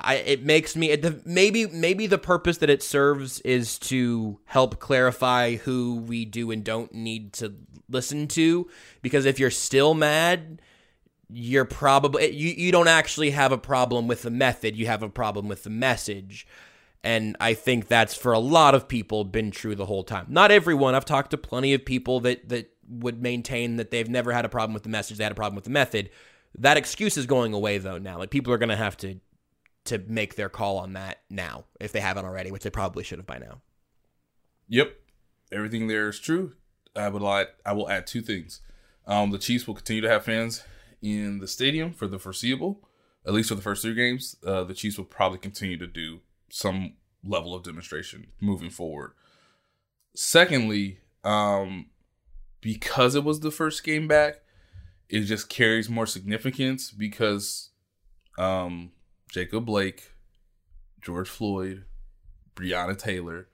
I 0.00 0.14
it 0.14 0.44
makes 0.44 0.76
me 0.76 0.90
it, 0.90 1.26
maybe 1.26 1.66
maybe 1.66 2.06
the 2.06 2.18
purpose 2.18 2.58
that 2.58 2.70
it 2.70 2.82
serves 2.82 3.40
is 3.40 3.78
to 3.80 4.38
help 4.46 4.78
clarify 4.78 5.56
who 5.56 5.96
we 5.96 6.24
do 6.24 6.50
and 6.50 6.64
don't 6.64 6.94
need 6.94 7.32
to 7.34 7.54
listen 7.90 8.28
to 8.28 8.68
because 9.02 9.24
if 9.24 9.38
you're 9.38 9.50
still 9.50 9.94
mad 9.94 10.60
you're 11.30 11.64
probably 11.64 12.30
you, 12.30 12.50
you 12.50 12.70
don't 12.70 12.88
actually 12.88 13.30
have 13.30 13.50
a 13.50 13.58
problem 13.58 14.06
with 14.06 14.22
the 14.22 14.30
method 14.30 14.76
you 14.76 14.86
have 14.86 15.02
a 15.02 15.08
problem 15.08 15.48
with 15.48 15.62
the 15.62 15.70
message 15.70 16.46
and 17.08 17.36
i 17.40 17.54
think 17.54 17.88
that's 17.88 18.14
for 18.14 18.32
a 18.32 18.38
lot 18.38 18.74
of 18.74 18.86
people 18.86 19.24
been 19.24 19.50
true 19.50 19.74
the 19.74 19.86
whole 19.86 20.04
time. 20.04 20.26
Not 20.28 20.50
everyone. 20.50 20.94
I've 20.94 21.06
talked 21.06 21.30
to 21.30 21.38
plenty 21.38 21.72
of 21.72 21.84
people 21.84 22.20
that 22.20 22.48
that 22.50 22.70
would 22.86 23.22
maintain 23.22 23.76
that 23.76 23.90
they've 23.90 24.08
never 24.08 24.32
had 24.32 24.44
a 24.44 24.48
problem 24.48 24.74
with 24.74 24.82
the 24.82 24.88
message. 24.90 25.16
They 25.16 25.24
had 25.24 25.32
a 25.32 25.36
problem 25.42 25.54
with 25.54 25.64
the 25.64 25.70
method. 25.70 26.10
That 26.58 26.76
excuse 26.76 27.16
is 27.16 27.26
going 27.26 27.54
away 27.54 27.78
though 27.78 27.98
now. 27.98 28.18
Like 28.18 28.30
people 28.30 28.52
are 28.52 28.58
going 28.58 28.68
to 28.68 28.76
have 28.76 28.96
to 28.98 29.20
to 29.86 29.98
make 30.06 30.34
their 30.34 30.50
call 30.50 30.76
on 30.78 30.92
that 30.92 31.20
now 31.30 31.64
if 31.80 31.92
they 31.92 32.00
haven't 32.00 32.26
already 32.26 32.50
which 32.50 32.62
they 32.62 32.70
probably 32.70 33.04
should 33.04 33.18
have 33.18 33.26
by 33.26 33.38
now. 33.38 33.62
Yep, 34.68 34.94
everything 35.50 35.88
there 35.88 36.10
is 36.10 36.20
true. 36.20 36.52
I 36.94 37.08
would 37.08 37.22
like 37.22 37.48
I 37.64 37.72
will 37.72 37.88
add 37.88 38.06
two 38.06 38.20
things. 38.20 38.60
Um, 39.06 39.30
the 39.30 39.38
Chiefs 39.38 39.66
will 39.66 39.74
continue 39.74 40.02
to 40.02 40.10
have 40.10 40.24
fans 40.24 40.62
in 41.00 41.38
the 41.38 41.48
stadium 41.48 41.94
for 41.94 42.06
the 42.06 42.18
foreseeable, 42.18 42.86
at 43.26 43.32
least 43.32 43.48
for 43.48 43.54
the 43.54 43.62
first 43.62 43.80
three 43.80 43.94
games. 43.94 44.36
Uh, 44.46 44.64
the 44.64 44.74
Chiefs 44.74 44.98
will 44.98 45.06
probably 45.06 45.38
continue 45.38 45.78
to 45.78 45.86
do 45.86 46.20
some 46.50 46.94
level 47.24 47.54
of 47.54 47.62
demonstration 47.62 48.28
moving 48.40 48.70
forward. 48.70 49.12
Secondly, 50.14 50.98
um, 51.24 51.86
because 52.60 53.14
it 53.14 53.24
was 53.24 53.40
the 53.40 53.50
first 53.50 53.84
game 53.84 54.08
back, 54.08 54.40
it 55.08 55.20
just 55.22 55.48
carries 55.48 55.88
more 55.88 56.06
significance 56.06 56.90
because 56.90 57.70
um, 58.36 58.92
Jacob 59.30 59.66
Blake, 59.66 60.12
George 61.00 61.28
Floyd, 61.28 61.84
Breonna 62.54 62.98
Taylor, 62.98 63.48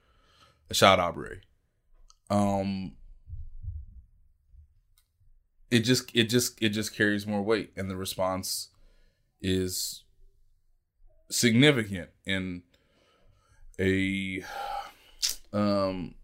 Ahmaud 0.70 0.98
Arbery. 0.98 1.40
Um, 2.30 2.92
it 5.70 5.80
just 5.80 6.10
it 6.14 6.24
just 6.24 6.60
it 6.62 6.70
just 6.70 6.94
carries 6.94 7.26
more 7.26 7.42
weight, 7.42 7.72
and 7.76 7.90
the 7.90 7.96
response 7.96 8.68
is 9.40 10.04
significant 11.30 12.10
in 12.24 12.62
a 13.80 14.42
um 15.52 16.14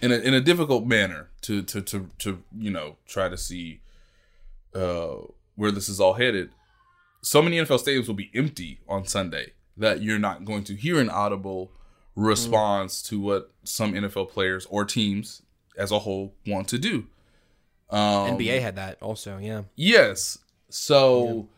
in 0.00 0.12
a 0.12 0.16
in 0.16 0.34
a 0.34 0.40
difficult 0.40 0.84
manner 0.84 1.28
to 1.42 1.62
to 1.62 1.80
to 1.80 2.08
to 2.18 2.42
you 2.56 2.70
know 2.70 2.96
try 3.06 3.28
to 3.28 3.36
see 3.36 3.80
uh 4.74 5.14
where 5.54 5.70
this 5.70 5.88
is 5.88 6.00
all 6.00 6.14
headed. 6.14 6.50
So 7.22 7.40
many 7.40 7.56
NFL 7.58 7.84
stadiums 7.84 8.08
will 8.08 8.14
be 8.14 8.30
empty 8.34 8.80
on 8.88 9.06
Sunday 9.06 9.52
that 9.76 10.02
you're 10.02 10.18
not 10.18 10.44
going 10.44 10.64
to 10.64 10.74
hear 10.74 10.98
an 10.98 11.08
audible 11.08 11.70
response 12.16 13.00
to 13.02 13.20
what 13.20 13.52
some 13.62 13.92
NFL 13.92 14.30
players 14.30 14.66
or 14.66 14.84
teams 14.84 15.42
as 15.76 15.90
a 15.90 16.00
whole 16.00 16.34
want 16.46 16.68
to 16.68 16.78
do. 16.78 17.06
Um, 17.90 18.38
nba 18.38 18.60
had 18.60 18.76
that 18.76 19.02
also 19.02 19.36
yeah 19.38 19.62
Yes. 19.76 20.38
So 20.70 21.48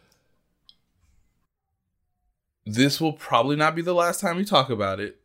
this 2.66 3.01
will 3.01 3.12
probably 3.12 3.57
not 3.57 3.74
be 3.74 3.82
the 3.82 3.95
last 3.95 4.20
time 4.20 4.36
we 4.36 4.45
talk 4.45 4.70
about 4.70 5.01
it. 5.01 5.20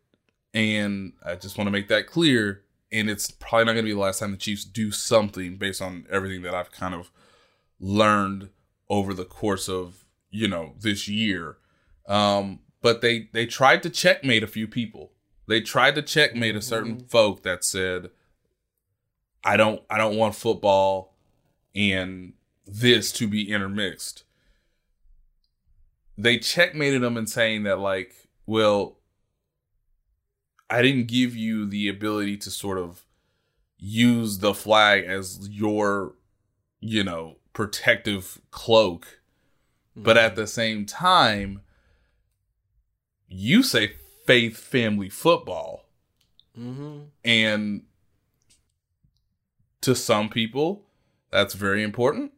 And 0.54 1.14
I 1.26 1.36
just 1.36 1.58
want 1.58 1.68
to 1.68 1.72
make 1.72 1.88
that 1.90 2.08
clear. 2.08 2.64
And 2.92 3.10
it's 3.10 3.32
probably 3.32 3.66
not 3.66 3.74
going 3.74 3.86
to 3.86 3.90
be 3.90 3.94
the 3.94 4.00
last 4.00 4.20
time 4.20 4.32
the 4.32 4.38
Chiefs 4.38 4.66
do 4.66 4.92
something 4.92 5.58
based 5.58 5.82
on 5.82 6.06
everything 6.10 6.42
that 6.42 6.56
I've 6.56 6.72
kind 6.72 6.96
of 6.96 7.12
learned 7.80 8.50
over 8.90 9.14
the 9.14 9.26
course 9.26 9.70
of, 9.70 10.06
you 10.32 10.48
know, 10.48 10.74
this 10.80 11.08
year. 11.08 11.58
Um, 12.08 12.60
but 12.82 13.02
they 13.02 13.30
they 13.34 13.46
tried 13.46 13.84
to 13.84 13.90
checkmate 13.90 14.44
a 14.44 14.48
few 14.48 14.68
people. 14.68 15.12
They 15.48 15.62
tried 15.62 15.96
to 15.96 16.02
checkmate 16.02 16.56
a 16.56 16.62
certain 16.62 17.00
folk 17.00 17.44
that 17.44 17.64
said, 17.64 18.10
I 19.44 19.58
don't 19.58 19.82
I 19.90 19.98
don't 19.98 20.18
want 20.18 20.36
football 20.36 21.16
and 21.76 22.34
this 22.66 23.12
to 23.14 23.28
be 23.28 23.52
intermixed. 23.52 24.24
They 26.22 26.38
checkmated 26.38 27.02
them 27.02 27.16
in 27.16 27.28
saying 27.28 27.64
that 27.64 27.80
like, 27.80 28.14
well, 28.46 28.98
I 30.70 30.82
didn't 30.82 31.08
give 31.08 31.34
you 31.34 31.66
the 31.66 31.88
ability 31.88 32.36
to 32.38 32.52
sort 32.52 32.78
of 32.78 33.06
use 33.78 34.40
the 34.40 34.54
flag 34.54 35.06
as 35.06 35.48
your, 35.50 36.16
you 36.82 37.06
know, 37.06 37.38
protective 37.54 38.42
cloak. 38.52 39.22
But 39.96 40.18
at 40.18 40.36
the 40.36 40.48
same 40.48 40.86
time, 40.86 41.62
you 43.28 43.64
say 43.64 43.94
faith 44.26 44.58
family 44.58 45.10
football. 45.10 45.86
mm-hmm. 46.58 47.06
And 47.24 47.84
to 49.82 49.96
some 49.96 50.30
people, 50.30 50.86
that's 51.32 51.54
very 51.54 51.82
important. 51.82 52.34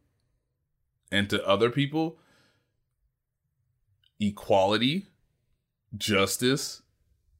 And 1.12 1.30
to 1.32 1.46
other 1.48 1.70
people, 1.70 2.18
equality, 4.22 5.08
justice, 5.98 6.82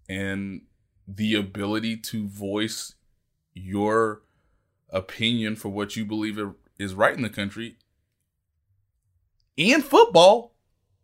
and 0.10 0.64
the 1.08 1.36
ability 1.36 1.96
to 1.96 2.28
voice 2.28 2.96
your 3.54 4.24
opinion 4.90 5.56
for 5.56 5.70
what 5.70 5.96
you 5.96 6.04
believe 6.04 6.38
is 6.78 6.94
right 6.94 7.16
in 7.16 7.22
the 7.22 7.30
country 7.30 7.78
and 9.58 9.84
football 9.84 10.54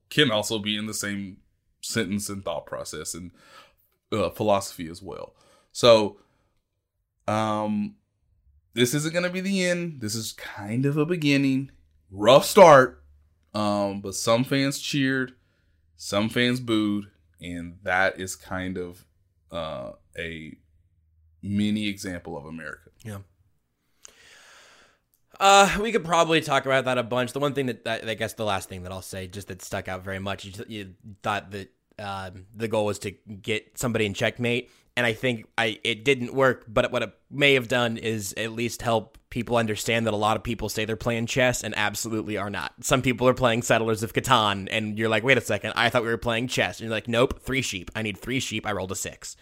can 0.09 0.31
also 0.31 0.59
be 0.59 0.77
in 0.77 0.85
the 0.85 0.93
same 0.93 1.37
sentence 1.81 2.29
and 2.29 2.43
thought 2.43 2.65
process 2.65 3.13
and 3.13 3.31
uh, 4.11 4.29
philosophy 4.29 4.89
as 4.89 5.01
well. 5.01 5.35
So, 5.71 6.17
um, 7.27 7.95
this 8.73 8.93
isn't 8.93 9.13
going 9.13 9.23
to 9.23 9.29
be 9.29 9.41
the 9.41 9.65
end. 9.65 10.01
This 10.01 10.15
is 10.15 10.31
kind 10.33 10.85
of 10.85 10.97
a 10.97 11.05
beginning. 11.05 11.71
Rough 12.09 12.45
start, 12.45 13.03
um, 13.53 14.01
but 14.01 14.15
some 14.15 14.43
fans 14.43 14.79
cheered, 14.79 15.33
some 15.97 16.29
fans 16.29 16.59
booed, 16.59 17.07
and 17.41 17.79
that 17.83 18.19
is 18.19 18.35
kind 18.35 18.77
of 18.77 19.05
uh, 19.51 19.91
a 20.17 20.55
mini 21.41 21.87
example 21.87 22.37
of 22.37 22.45
America. 22.45 22.91
Yeah. 23.03 23.19
Uh, 25.39 25.77
we 25.81 25.91
could 25.91 26.05
probably 26.05 26.41
talk 26.41 26.65
about 26.65 26.85
that 26.85 26.97
a 26.97 27.03
bunch. 27.03 27.33
The 27.33 27.39
one 27.39 27.53
thing 27.53 27.67
that, 27.67 27.83
that 27.83 28.07
I 28.07 28.13
guess 28.13 28.33
the 28.33 28.45
last 28.45 28.69
thing 28.69 28.83
that 28.83 28.91
I'll 28.91 29.01
say, 29.01 29.27
just 29.27 29.49
that 29.49 29.61
stuck 29.61 29.87
out 29.87 30.03
very 30.03 30.19
much, 30.19 30.45
you, 30.45 30.53
you 30.67 30.93
thought 31.21 31.51
that 31.51 31.69
um, 31.99 32.45
the 32.55 32.67
goal 32.67 32.85
was 32.85 32.99
to 32.99 33.11
get 33.11 33.77
somebody 33.77 34.05
in 34.05 34.13
checkmate, 34.13 34.71
and 34.97 35.05
I 35.05 35.13
think 35.13 35.45
I 35.57 35.79
it 35.83 36.03
didn't 36.03 36.33
work. 36.33 36.65
But 36.67 36.91
what 36.91 37.03
it 37.03 37.13
may 37.29 37.53
have 37.53 37.67
done 37.67 37.97
is 37.97 38.33
at 38.35 38.51
least 38.51 38.81
help 38.81 39.17
people 39.29 39.55
understand 39.55 40.07
that 40.07 40.13
a 40.13 40.17
lot 40.17 40.35
of 40.35 40.43
people 40.43 40.69
say 40.69 40.85
they're 40.85 40.95
playing 40.95 41.27
chess 41.27 41.63
and 41.63 41.77
absolutely 41.77 42.35
are 42.35 42.49
not. 42.49 42.73
Some 42.81 43.03
people 43.03 43.27
are 43.27 43.33
playing 43.35 43.61
Settlers 43.61 44.01
of 44.01 44.13
Catan, 44.13 44.67
and 44.71 44.97
you're 44.97 45.07
like, 45.07 45.23
wait 45.23 45.37
a 45.37 45.41
second, 45.41 45.73
I 45.75 45.89
thought 45.89 46.01
we 46.01 46.09
were 46.09 46.17
playing 46.17 46.47
chess. 46.47 46.79
And 46.79 46.87
you're 46.87 46.95
like, 46.95 47.07
nope, 47.07 47.41
three 47.43 47.61
sheep. 47.61 47.91
I 47.95 48.01
need 48.01 48.17
three 48.17 48.39
sheep. 48.39 48.65
I 48.65 48.71
rolled 48.71 48.91
a 48.91 48.95
six. 48.95 49.37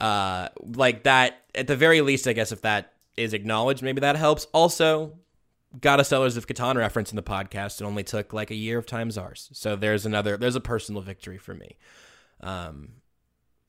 Uh, 0.00 0.48
like 0.60 1.04
that. 1.04 1.44
At 1.54 1.68
the 1.68 1.76
very 1.76 2.00
least, 2.00 2.26
I 2.26 2.32
guess 2.32 2.50
if 2.50 2.62
that 2.62 2.94
is 3.16 3.34
acknowledged, 3.34 3.82
maybe 3.82 4.00
that 4.00 4.16
helps. 4.16 4.46
Also, 4.52 5.16
got 5.80 6.00
a 6.00 6.04
Settlers 6.04 6.36
of 6.36 6.48
Catan 6.48 6.74
reference 6.74 7.12
in 7.12 7.16
the 7.16 7.22
podcast. 7.22 7.80
It 7.80 7.84
only 7.84 8.02
took 8.02 8.32
like 8.32 8.50
a 8.50 8.56
year 8.56 8.78
of 8.78 8.86
Time's 8.86 9.16
Yours. 9.16 9.48
So 9.52 9.76
there's 9.76 10.04
another, 10.06 10.36
there's 10.36 10.56
a 10.56 10.60
personal 10.60 11.02
victory 11.02 11.38
for 11.38 11.54
me. 11.54 11.76
Um, 12.40 12.94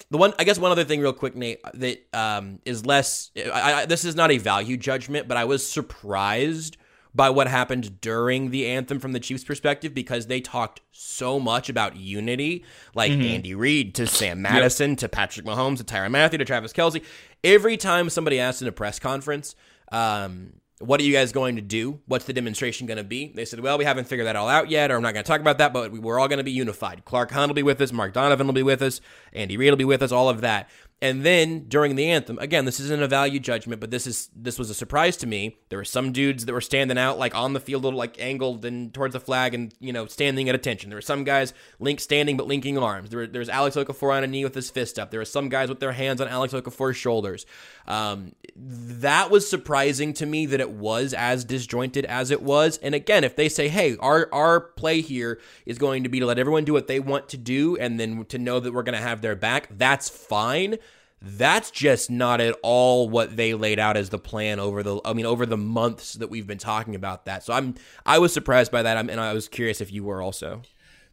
the 0.09 0.17
one, 0.17 0.33
I 0.37 0.43
guess, 0.43 0.59
one 0.59 0.71
other 0.71 0.83
thing, 0.83 1.01
real 1.01 1.13
quick, 1.13 1.35
Nate, 1.35 1.59
that 1.73 2.03
um, 2.13 2.59
is 2.65 2.85
less. 2.85 3.31
I, 3.37 3.73
I, 3.73 3.85
this 3.85 4.05
is 4.05 4.15
not 4.15 4.31
a 4.31 4.37
value 4.37 4.77
judgment, 4.77 5.27
but 5.27 5.37
I 5.37 5.45
was 5.45 5.65
surprised 5.65 6.77
by 7.15 7.29
what 7.29 7.47
happened 7.47 8.01
during 8.01 8.49
the 8.49 8.67
anthem 8.67 8.99
from 8.99 9.11
the 9.11 9.19
Chiefs' 9.19 9.43
perspective 9.43 9.93
because 9.93 10.27
they 10.27 10.41
talked 10.41 10.81
so 10.91 11.39
much 11.39 11.69
about 11.69 11.95
unity, 11.95 12.65
like 12.95 13.11
mm-hmm. 13.11 13.21
Andy 13.21 13.55
Reid 13.55 13.93
to 13.95 14.07
Sam 14.07 14.41
Madison 14.41 14.91
yep. 14.91 14.99
to 14.99 15.09
Patrick 15.09 15.45
Mahomes 15.45 15.77
to 15.77 15.83
Tyrann 15.83 16.11
Mathieu 16.11 16.39
to 16.39 16.45
Travis 16.45 16.73
Kelce 16.73 17.03
Every 17.43 17.75
time 17.77 18.09
somebody 18.09 18.39
asked 18.39 18.61
in 18.61 18.67
a 18.67 18.71
press 18.71 18.99
conference, 18.99 19.55
um, 19.91 20.53
what 20.85 20.99
are 20.99 21.03
you 21.03 21.13
guys 21.13 21.31
going 21.31 21.55
to 21.55 21.61
do? 21.61 21.99
What's 22.05 22.25
the 22.25 22.33
demonstration 22.33 22.87
going 22.87 22.97
to 22.97 23.03
be? 23.03 23.31
They 23.33 23.45
said, 23.45 23.59
well, 23.59 23.77
we 23.77 23.85
haven't 23.85 24.07
figured 24.07 24.27
that 24.27 24.35
all 24.35 24.49
out 24.49 24.69
yet, 24.69 24.91
or 24.91 24.95
I'm 24.97 25.01
not 25.01 25.13
going 25.13 25.23
to 25.23 25.27
talk 25.27 25.41
about 25.41 25.57
that, 25.57 25.73
but 25.73 25.91
we're 25.91 26.19
all 26.19 26.27
going 26.27 26.37
to 26.37 26.43
be 26.43 26.51
unified. 26.51 27.05
Clark 27.05 27.31
Hunt 27.31 27.49
will 27.49 27.55
be 27.55 27.63
with 27.63 27.81
us, 27.81 27.91
Mark 27.91 28.13
Donovan 28.13 28.47
will 28.47 28.53
be 28.53 28.63
with 28.63 28.81
us, 28.81 29.01
Andy 29.33 29.57
Reid 29.57 29.71
will 29.71 29.77
be 29.77 29.85
with 29.85 30.01
us, 30.01 30.11
all 30.11 30.29
of 30.29 30.41
that. 30.41 30.69
And 31.03 31.21
then 31.25 31.65
during 31.67 31.97
the 31.97 32.11
anthem, 32.11 32.39
again, 32.39 32.63
this 32.63 32.79
isn't 32.79 33.03
a 33.03 33.09
value 33.09 33.37
judgment, 33.37 33.81
but 33.81 33.91
this 33.91 34.07
is 34.07 34.29
this 34.33 34.57
was 34.57 34.69
a 34.69 34.73
surprise 34.73 35.17
to 35.17 35.27
me. 35.27 35.57
There 35.67 35.77
were 35.77 35.83
some 35.83 36.13
dudes 36.13 36.45
that 36.45 36.53
were 36.53 36.61
standing 36.61 36.97
out 36.97 37.19
like 37.19 37.35
on 37.35 37.51
the 37.51 37.59
field, 37.59 37.83
little 37.83 37.99
like 37.99 38.21
angled 38.21 38.63
and 38.63 38.93
towards 38.93 39.11
the 39.11 39.19
flag, 39.19 39.53
and 39.53 39.73
you 39.81 39.91
know 39.91 40.05
standing 40.05 40.47
at 40.47 40.55
attention. 40.55 40.89
There 40.89 40.95
were 40.95 41.01
some 41.01 41.25
guys 41.25 41.53
link 41.77 41.99
standing 41.99 42.37
but 42.37 42.47
linking 42.47 42.77
arms. 42.77 43.09
There, 43.09 43.27
was 43.27 43.49
Alex 43.49 43.75
Okafor 43.75 44.15
on 44.15 44.23
a 44.23 44.27
knee 44.27 44.45
with 44.45 44.55
his 44.55 44.69
fist 44.69 44.97
up. 44.97 45.11
There 45.11 45.19
were 45.19 45.25
some 45.25 45.49
guys 45.49 45.67
with 45.67 45.81
their 45.81 45.91
hands 45.91 46.21
on 46.21 46.29
Alex 46.29 46.53
Okafor's 46.53 46.95
shoulders. 46.95 47.45
Um, 47.85 48.31
that 48.55 49.29
was 49.29 49.49
surprising 49.49 50.13
to 50.13 50.25
me 50.25 50.45
that 50.45 50.61
it 50.61 50.71
was 50.71 51.13
as 51.13 51.43
disjointed 51.43 52.05
as 52.05 52.31
it 52.31 52.41
was. 52.41 52.77
And 52.77 52.95
again, 52.95 53.25
if 53.25 53.35
they 53.35 53.49
say, 53.49 53.67
"Hey, 53.67 53.97
our 53.97 54.29
our 54.31 54.61
play 54.61 55.01
here 55.01 55.41
is 55.65 55.77
going 55.77 56.03
to 56.03 56.09
be 56.09 56.21
to 56.21 56.25
let 56.25 56.39
everyone 56.39 56.63
do 56.63 56.71
what 56.71 56.87
they 56.87 57.01
want 57.01 57.27
to 57.27 57.37
do, 57.37 57.75
and 57.75 57.99
then 57.99 58.23
to 58.29 58.37
know 58.37 58.61
that 58.61 58.73
we're 58.73 58.83
going 58.83 58.97
to 58.97 59.01
have 59.01 59.21
their 59.21 59.35
back," 59.35 59.67
that's 59.77 60.07
fine 60.07 60.77
that's 61.25 61.71
just 61.71 62.11
not 62.11 62.41
at 62.41 62.55
all 62.63 63.09
what 63.09 63.37
they 63.37 63.53
laid 63.53 63.79
out 63.79 63.95
as 63.95 64.09
the 64.09 64.19
plan 64.19 64.59
over 64.59 64.83
the 64.83 64.99
I 65.05 65.13
mean 65.13 65.25
over 65.25 65.45
the 65.45 65.57
months 65.57 66.13
that 66.15 66.29
we've 66.29 66.45
been 66.45 66.57
talking 66.57 66.95
about 66.95 67.25
that. 67.25 67.43
So 67.43 67.53
I'm 67.53 67.75
I 68.05 68.19
was 68.19 68.33
surprised 68.33 68.71
by 68.71 68.83
that 68.83 68.97
and 68.97 69.19
I 69.19 69.33
was 69.33 69.47
curious 69.47 69.79
if 69.79 69.91
you 69.91 70.03
were 70.03 70.21
also. 70.21 70.61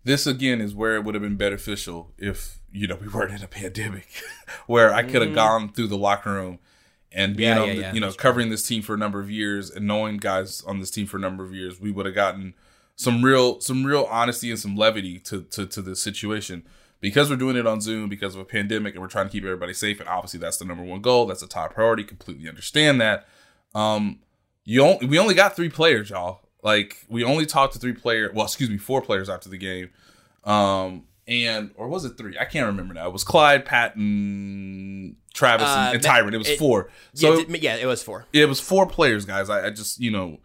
This 0.02 0.26
again 0.26 0.60
is 0.60 0.74
where 0.74 0.96
it 0.96 1.04
would 1.04 1.14
have 1.14 1.22
been 1.22 1.36
beneficial 1.36 2.12
if 2.18 2.58
you 2.72 2.88
know 2.88 2.96
we 3.00 3.06
weren't 3.06 3.32
in 3.32 3.42
a 3.42 3.48
pandemic 3.48 4.08
where 4.66 4.92
I 4.92 5.04
could 5.04 5.22
have 5.22 5.30
mm. 5.30 5.36
gone 5.36 5.72
through 5.72 5.88
the 5.88 5.98
locker 5.98 6.32
room 6.32 6.58
and 7.12 7.36
being 7.36 7.56
yeah, 7.56 7.62
on 7.62 7.68
yeah, 7.68 7.74
the, 7.74 7.80
yeah, 7.80 7.92
you 7.92 8.00
know 8.00 8.12
covering 8.12 8.46
true. 8.46 8.54
this 8.54 8.66
team 8.66 8.82
for 8.82 8.94
a 8.94 8.98
number 8.98 9.20
of 9.20 9.30
years 9.30 9.70
and 9.70 9.86
knowing 9.86 10.16
guys 10.16 10.62
on 10.64 10.80
this 10.80 10.90
team 10.90 11.06
for 11.06 11.18
a 11.18 11.20
number 11.20 11.44
of 11.44 11.54
years 11.54 11.80
we 11.80 11.92
would 11.92 12.06
have 12.06 12.14
gotten 12.14 12.54
some 12.96 13.24
real 13.24 13.60
some 13.60 13.84
real 13.84 14.08
honesty 14.10 14.50
and 14.50 14.58
some 14.58 14.76
levity 14.76 15.18
to 15.20 15.42
to 15.44 15.66
to 15.66 15.80
the 15.80 15.94
situation 15.94 16.64
because 17.00 17.30
we're 17.30 17.36
doing 17.36 17.56
it 17.56 17.66
on 17.66 17.80
Zoom 17.80 18.08
because 18.08 18.34
of 18.34 18.40
a 18.40 18.44
pandemic 18.44 18.94
and 18.94 19.02
we're 19.02 19.08
trying 19.08 19.26
to 19.26 19.32
keep 19.32 19.44
everybody 19.44 19.72
safe, 19.72 20.00
and 20.00 20.08
obviously 20.08 20.40
that's 20.40 20.58
the 20.58 20.64
number 20.64 20.84
one 20.84 21.00
goal. 21.00 21.26
That's 21.26 21.42
a 21.42 21.48
top 21.48 21.74
priority. 21.74 22.04
Completely 22.04 22.48
understand 22.48 23.00
that. 23.00 23.26
Um, 23.74 24.20
you 24.64 24.82
only, 24.82 25.06
we 25.06 25.18
only 25.18 25.34
got 25.34 25.56
three 25.56 25.68
players, 25.68 26.10
y'all. 26.10 26.48
Like 26.62 27.04
we 27.08 27.24
only 27.24 27.46
talked 27.46 27.72
to 27.74 27.78
three 27.78 27.94
players. 27.94 28.32
Well, 28.34 28.44
excuse 28.44 28.70
me, 28.70 28.76
four 28.76 29.00
players 29.00 29.28
after 29.28 29.48
the 29.48 29.58
game. 29.58 29.90
Um, 30.44 31.04
and 31.26 31.70
or 31.76 31.88
was 31.88 32.04
it 32.04 32.18
three? 32.18 32.36
I 32.38 32.44
can't 32.44 32.66
remember 32.66 32.92
now. 32.92 33.06
It 33.06 33.12
was 33.12 33.24
Clyde, 33.24 33.64
Patton, 33.64 35.16
Travis, 35.32 35.68
uh, 35.68 35.92
and, 35.94 36.02
Tyrann. 36.02 36.34
It 36.34 36.38
was 36.38 36.48
it, 36.48 36.58
four. 36.58 36.90
So 37.14 37.38
yeah, 37.38 37.56
yeah, 37.60 37.76
it 37.76 37.86
was 37.86 38.02
four. 38.02 38.26
It 38.32 38.48
was 38.48 38.60
four 38.60 38.86
players, 38.86 39.24
guys. 39.24 39.48
I, 39.48 39.66
I 39.66 39.70
just 39.70 40.00
you 40.00 40.10
know 40.10 40.40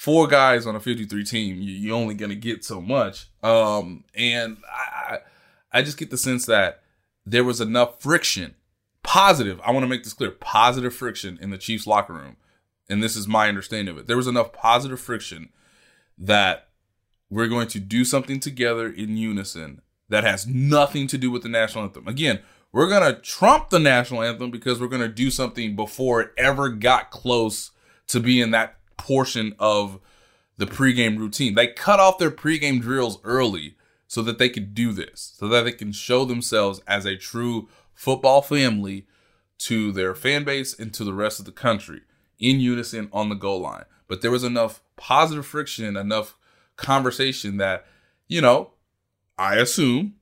four 0.00 0.26
guys 0.26 0.66
on 0.66 0.74
a 0.74 0.80
53 0.80 1.24
team, 1.24 1.60
you, 1.60 1.74
you're 1.74 1.94
only 1.94 2.14
going 2.14 2.30
to 2.30 2.36
get 2.36 2.64
so 2.64 2.80
much. 2.80 3.28
Um, 3.42 4.04
and 4.14 4.56
I, 4.66 5.14
I 5.14 5.18
just 5.74 5.98
get 5.98 6.10
the 6.10 6.16
sense 6.16 6.46
that 6.46 6.82
there 7.24 7.44
was 7.44 7.60
enough 7.60 8.00
friction, 8.02 8.54
positive. 9.02 9.60
I 9.64 9.70
want 9.70 9.84
to 9.84 9.88
make 9.88 10.04
this 10.04 10.12
clear: 10.12 10.30
positive 10.30 10.94
friction 10.94 11.38
in 11.40 11.50
the 11.50 11.58
Chiefs 11.58 11.86
locker 11.86 12.14
room, 12.14 12.36
and 12.88 13.02
this 13.02 13.16
is 13.16 13.28
my 13.28 13.48
understanding 13.48 13.92
of 13.92 13.98
it. 13.98 14.06
There 14.06 14.16
was 14.16 14.26
enough 14.26 14.52
positive 14.52 15.00
friction 15.00 15.50
that 16.18 16.68
we're 17.30 17.46
going 17.46 17.68
to 17.68 17.80
do 17.80 18.04
something 18.04 18.40
together 18.40 18.88
in 18.88 19.16
unison 19.16 19.80
that 20.08 20.24
has 20.24 20.46
nothing 20.46 21.06
to 21.06 21.16
do 21.16 21.30
with 21.30 21.42
the 21.42 21.48
national 21.48 21.84
anthem. 21.84 22.08
Again, 22.08 22.40
we're 22.72 22.88
going 22.88 23.14
to 23.14 23.20
trump 23.20 23.70
the 23.70 23.78
national 23.78 24.22
anthem 24.22 24.50
because 24.50 24.80
we're 24.80 24.88
going 24.88 25.02
to 25.02 25.08
do 25.08 25.30
something 25.30 25.76
before 25.76 26.20
it 26.20 26.32
ever 26.36 26.68
got 26.68 27.10
close 27.10 27.70
to 28.08 28.20
being 28.20 28.50
that 28.50 28.76
portion 28.96 29.54
of 29.58 30.00
the 30.56 30.66
pregame 30.66 31.18
routine. 31.18 31.54
They 31.54 31.68
cut 31.68 32.00
off 32.00 32.18
their 32.18 32.30
pregame 32.30 32.80
drills 32.80 33.18
early 33.24 33.76
so 34.10 34.22
that 34.22 34.38
they 34.38 34.48
can 34.48 34.74
do 34.74 34.90
this, 34.90 35.34
so 35.38 35.46
that 35.46 35.62
they 35.62 35.70
can 35.70 35.92
show 35.92 36.24
themselves 36.24 36.80
as 36.84 37.06
a 37.06 37.14
true 37.14 37.68
football 37.94 38.42
family 38.42 39.06
to 39.56 39.92
their 39.92 40.16
fan 40.16 40.42
base 40.42 40.76
and 40.76 40.92
to 40.92 41.04
the 41.04 41.14
rest 41.14 41.38
of 41.38 41.44
the 41.46 41.52
country 41.52 42.00
in 42.36 42.58
unison 42.58 43.08
on 43.12 43.28
the 43.28 43.36
goal 43.36 43.60
line. 43.60 43.84
But 44.08 44.20
there 44.20 44.32
was 44.32 44.42
enough 44.42 44.82
positive 44.96 45.46
friction, 45.46 45.96
enough 45.96 46.36
conversation 46.74 47.58
that, 47.58 47.86
you 48.26 48.40
know, 48.40 48.72
I 49.38 49.58
assume 49.58 50.14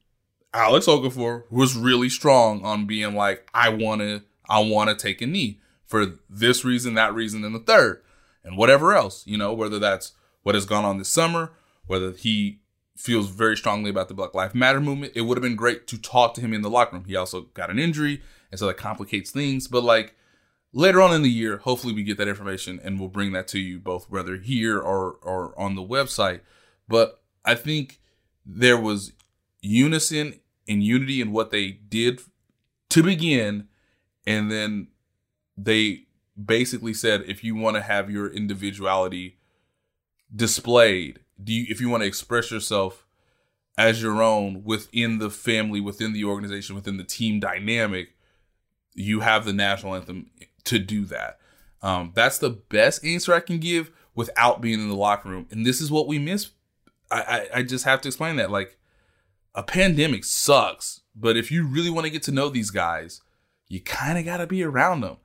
Alex 0.53 0.85
Okafor 0.85 1.45
was 1.51 1.75
really 1.75 2.11
strong 2.11 2.63
on 2.67 2.85
being 2.85 3.15
like, 3.15 3.49
I 3.55 3.71
wanna, 3.71 4.23
I 4.51 4.59
wanna 4.59 4.97
take 4.97 5.23
a 5.23 5.27
knee 5.27 5.61
for 5.87 6.19
this 6.29 6.63
reason, 6.63 6.93
that 6.93 7.15
reason, 7.15 7.43
and 7.43 7.55
the 7.55 7.61
third, 7.61 8.03
and 8.45 8.59
whatever 8.59 8.95
else, 8.95 9.27
you 9.27 9.39
know, 9.39 9.55
whether 9.55 9.79
that's 9.79 10.13
what 10.43 10.55
has 10.55 10.67
gone 10.67 10.85
on 10.85 10.99
this 10.99 11.09
summer, 11.09 11.53
whether 11.87 12.13
he 12.13 12.61
feels 12.99 13.31
very 13.31 13.57
strongly 13.57 13.91
about 13.91 14.09
the 14.09 14.15
Black 14.15 14.35
Lives 14.35 14.55
Matter 14.55 14.81
movement. 14.81 15.13
It 15.15 15.23
would 15.23 15.39
have 15.39 15.43
been 15.43 15.57
great 15.57 15.87
to 15.87 15.99
talk 15.99 16.35
to 16.35 16.41
him 16.41 16.53
in 16.53 16.63
the 16.63 16.71
locker 16.71 16.97
room. 16.97 17.05
He 17.05 17.15
also 17.15 17.43
got 17.55 17.71
an 17.71 17.79
injury, 17.79 18.23
and 18.51 18.59
so 18.59 18.67
that 18.67 18.77
complicates 18.77 19.31
things. 19.31 19.69
But 19.69 19.85
like 19.85 20.15
later 20.73 21.01
on 21.01 21.15
in 21.15 21.23
the 21.23 21.31
year, 21.31 21.59
hopefully 21.59 21.95
we 21.95 22.03
get 22.03 22.19
that 22.19 22.29
information 22.29 22.81
and 22.83 22.99
we'll 22.99 23.09
bring 23.09 23.33
that 23.33 23.49
to 23.49 23.61
you 23.61 23.79
both 23.79 24.11
whether 24.11 24.37
here 24.37 24.79
or 24.79 25.13
or 25.23 25.59
on 25.59 25.77
the 25.77 25.83
website. 25.83 26.41
But 26.89 27.23
I 27.45 27.55
think 27.55 28.01
there 28.45 28.79
was 28.79 29.13
unison 29.63 30.41
and 30.67 30.83
unity 30.83 31.21
in 31.21 31.31
what 31.31 31.51
they 31.51 31.71
did 31.71 32.21
to 32.91 33.03
begin, 33.03 33.69
and 34.27 34.51
then 34.51 34.89
they 35.57 36.07
basically 36.43 36.95
said 36.95 37.23
if 37.27 37.45
you 37.45 37.55
want 37.55 37.77
to 37.77 37.83
have 37.83 38.11
your 38.11 38.29
individuality 38.29 39.39
displayed 40.35 41.21
do 41.43 41.53
you 41.53 41.67
if 41.69 41.81
you 41.81 41.89
want 41.89 42.03
to 42.03 42.07
express 42.07 42.51
yourself 42.51 43.07
as 43.77 44.03
your 44.03 44.23
own 44.23 44.65
within 44.65 45.19
the 45.19 45.31
family, 45.31 45.81
within 45.81 46.13
the 46.13 46.25
organization, 46.25 46.75
within 46.75 46.97
the 46.97 47.05
team 47.05 47.39
dynamic, 47.39 48.15
you 48.95 49.21
have 49.21 49.45
the 49.45 49.53
national 49.53 49.95
anthem 49.95 50.31
to 50.65 50.79
do 50.79 51.05
that. 51.05 51.39
Um, 51.81 52.13
that's 52.15 52.39
the 52.39 52.51
best 52.51 53.05
answer 53.05 53.33
I 53.33 53.41
can 53.41 53.59
give 53.59 53.93
without 54.17 54.61
being 54.61 54.81
in 54.81 54.89
the 54.89 54.97
locker 54.97 55.29
room. 55.29 55.47
And 55.51 55.65
this 55.65 55.81
is 55.81 55.93
what 55.93 56.09
we 56.09 56.19
miss. 56.19 56.51
I, 57.11 57.21
I, 57.21 57.59
I 57.59 57.63
just 57.63 57.85
have 57.85 58.01
to 58.01 58.09
explain 58.09 58.37
that. 58.37 58.51
Like, 58.51 58.77
a 59.55 59.63
pandemic 59.63 60.25
sucks, 60.25 61.01
but 61.17 61.37
if 61.37 61.51
you 61.51 61.67
really 61.67 61.91
want 61.91 62.05
to 62.05 62.11
get 62.11 62.23
to 62.25 62.33
know 62.33 62.49
these 62.49 62.71
guys, 62.71 63.23
you 63.69 63.81
kind 63.81 64.19
of 64.19 64.25
got 64.25 64.39
to 64.39 64.47
be 64.47 64.63
around 64.63 65.01
them. 65.01 65.17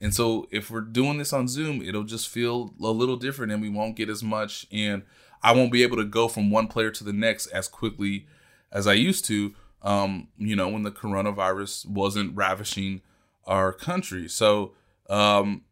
And 0.00 0.14
so 0.14 0.48
if 0.50 0.70
we're 0.70 0.80
doing 0.80 1.18
this 1.18 1.32
on 1.32 1.46
Zoom, 1.46 1.82
it'll 1.82 2.04
just 2.04 2.28
feel 2.28 2.74
a 2.80 2.90
little 2.90 3.16
different 3.16 3.52
and 3.52 3.62
we 3.62 3.68
won't 3.68 3.96
get 3.96 4.08
as 4.08 4.22
much. 4.22 4.66
And 4.72 5.02
I 5.42 5.52
won't 5.52 5.72
be 5.72 5.82
able 5.82 5.96
to 5.96 6.04
go 6.04 6.28
from 6.28 6.50
one 6.50 6.68
player 6.68 6.90
to 6.90 7.04
the 7.04 7.12
next 7.12 7.46
as 7.48 7.68
quickly 7.68 8.26
as 8.70 8.86
I 8.86 8.94
used 8.94 9.24
to. 9.26 9.54
Um, 9.82 10.28
you 10.38 10.54
know, 10.54 10.68
when 10.68 10.84
the 10.84 10.92
coronavirus 10.92 11.86
wasn't 11.86 12.36
ravishing 12.36 13.02
our 13.46 13.72
country. 13.72 14.28
So 14.28 14.72
um, 15.10 15.62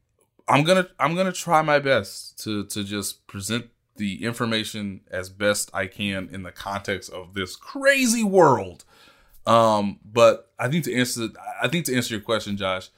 I'm 0.48 0.64
gonna 0.64 0.88
I'm 0.98 1.14
gonna 1.14 1.32
try 1.32 1.62
my 1.62 1.78
best 1.78 2.42
to 2.44 2.64
to 2.66 2.82
just 2.82 3.26
present 3.26 3.66
the 3.96 4.24
information 4.24 5.02
as 5.10 5.28
best 5.28 5.70
I 5.74 5.86
can 5.86 6.28
in 6.32 6.42
the 6.42 6.50
context 6.50 7.10
of 7.10 7.34
this 7.34 7.54
crazy 7.54 8.24
world. 8.24 8.84
Um, 9.46 10.00
but 10.04 10.50
I 10.58 10.68
think 10.68 10.84
to 10.84 10.94
answer 10.94 11.28
I 11.62 11.68
think 11.68 11.86
to 11.86 11.94
answer 11.94 12.14
your 12.14 12.22
question, 12.22 12.56
Josh, 12.56 12.90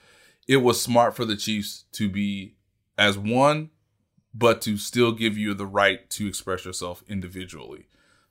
it 0.49 0.59
was 0.59 0.81
smart 0.81 1.15
for 1.15 1.25
the 1.25 1.37
Chiefs 1.37 1.85
to 1.93 2.09
be 2.09 2.55
as 2.97 3.19
one, 3.19 3.71
but 4.35 4.63
to 4.63 4.77
still 4.77 5.13
give 5.13 5.37
you 5.37 5.55
the 5.55 5.67
right 5.67 6.09
to 6.11 6.27
express 6.27 6.65
yourself 6.65 7.03
individually. 7.09 7.87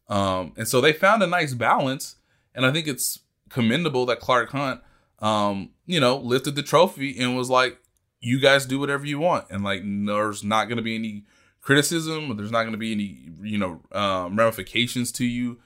Um, 0.07 0.53
and 0.57 0.67
so 0.67 0.81
they 0.81 0.93
found 0.93 1.23
a 1.23 1.27
nice 1.27 1.53
balance, 1.53 2.15
and 2.53 2.65
I 2.65 2.71
think 2.71 2.87
it's 2.87 3.19
commendable 3.49 4.05
that 4.07 4.19
Clark 4.19 4.51
Hunt, 4.51 4.81
um, 5.19 5.69
you 5.85 5.99
know, 5.99 6.17
lifted 6.17 6.55
the 6.55 6.63
trophy 6.63 7.17
and 7.19 7.37
was 7.37 7.49
like, 7.49 7.79
"You 8.19 8.39
guys 8.39 8.65
do 8.65 8.79
whatever 8.79 9.05
you 9.05 9.19
want," 9.19 9.45
and 9.49 9.63
like, 9.63 9.81
there's 9.83 10.43
not 10.43 10.65
going 10.65 10.77
to 10.77 10.83
be 10.83 10.95
any 10.95 11.23
criticism, 11.61 12.35
there's 12.35 12.51
not 12.51 12.63
going 12.63 12.73
to 12.73 12.77
be 12.77 12.91
any, 12.91 13.29
you 13.41 13.57
know, 13.57 13.81
um, 13.91 14.35
ramifications 14.35 15.11
to 15.13 15.25
you 15.25 15.59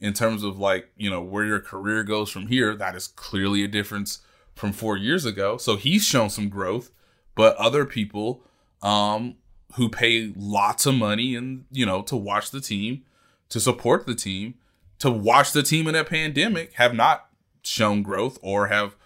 in 0.00 0.12
terms 0.12 0.42
of 0.42 0.58
like, 0.58 0.90
you 0.96 1.08
know, 1.08 1.22
where 1.22 1.44
your 1.44 1.60
career 1.60 2.02
goes 2.02 2.30
from 2.30 2.48
here. 2.48 2.74
That 2.74 2.96
is 2.96 3.06
clearly 3.06 3.62
a 3.62 3.68
difference 3.68 4.20
from 4.54 4.72
four 4.72 4.96
years 4.96 5.24
ago. 5.24 5.58
So 5.58 5.76
he's 5.76 6.04
shown 6.04 6.30
some 6.30 6.48
growth, 6.48 6.90
but 7.34 7.54
other 7.56 7.84
people, 7.84 8.42
um, 8.82 9.36
who 9.74 9.88
pay 9.88 10.32
lots 10.36 10.86
of 10.86 10.94
money 10.94 11.34
and 11.34 11.64
you 11.70 11.86
know 11.86 12.02
to 12.02 12.16
watch 12.16 12.50
the 12.50 12.60
team, 12.60 13.02
to 13.48 13.60
support 13.60 14.06
the 14.06 14.14
team, 14.14 14.54
to 14.98 15.10
watch 15.10 15.52
the 15.52 15.62
team 15.62 15.86
in 15.86 15.94
a 15.94 16.04
pandemic, 16.04 16.74
have 16.74 16.94
not 16.94 17.26
shown 17.62 18.02
growth 18.02 18.38
or 18.42 18.68
have 18.68 18.96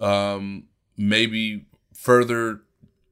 um, 0.00 0.64
maybe 0.96 1.66
further 1.94 2.60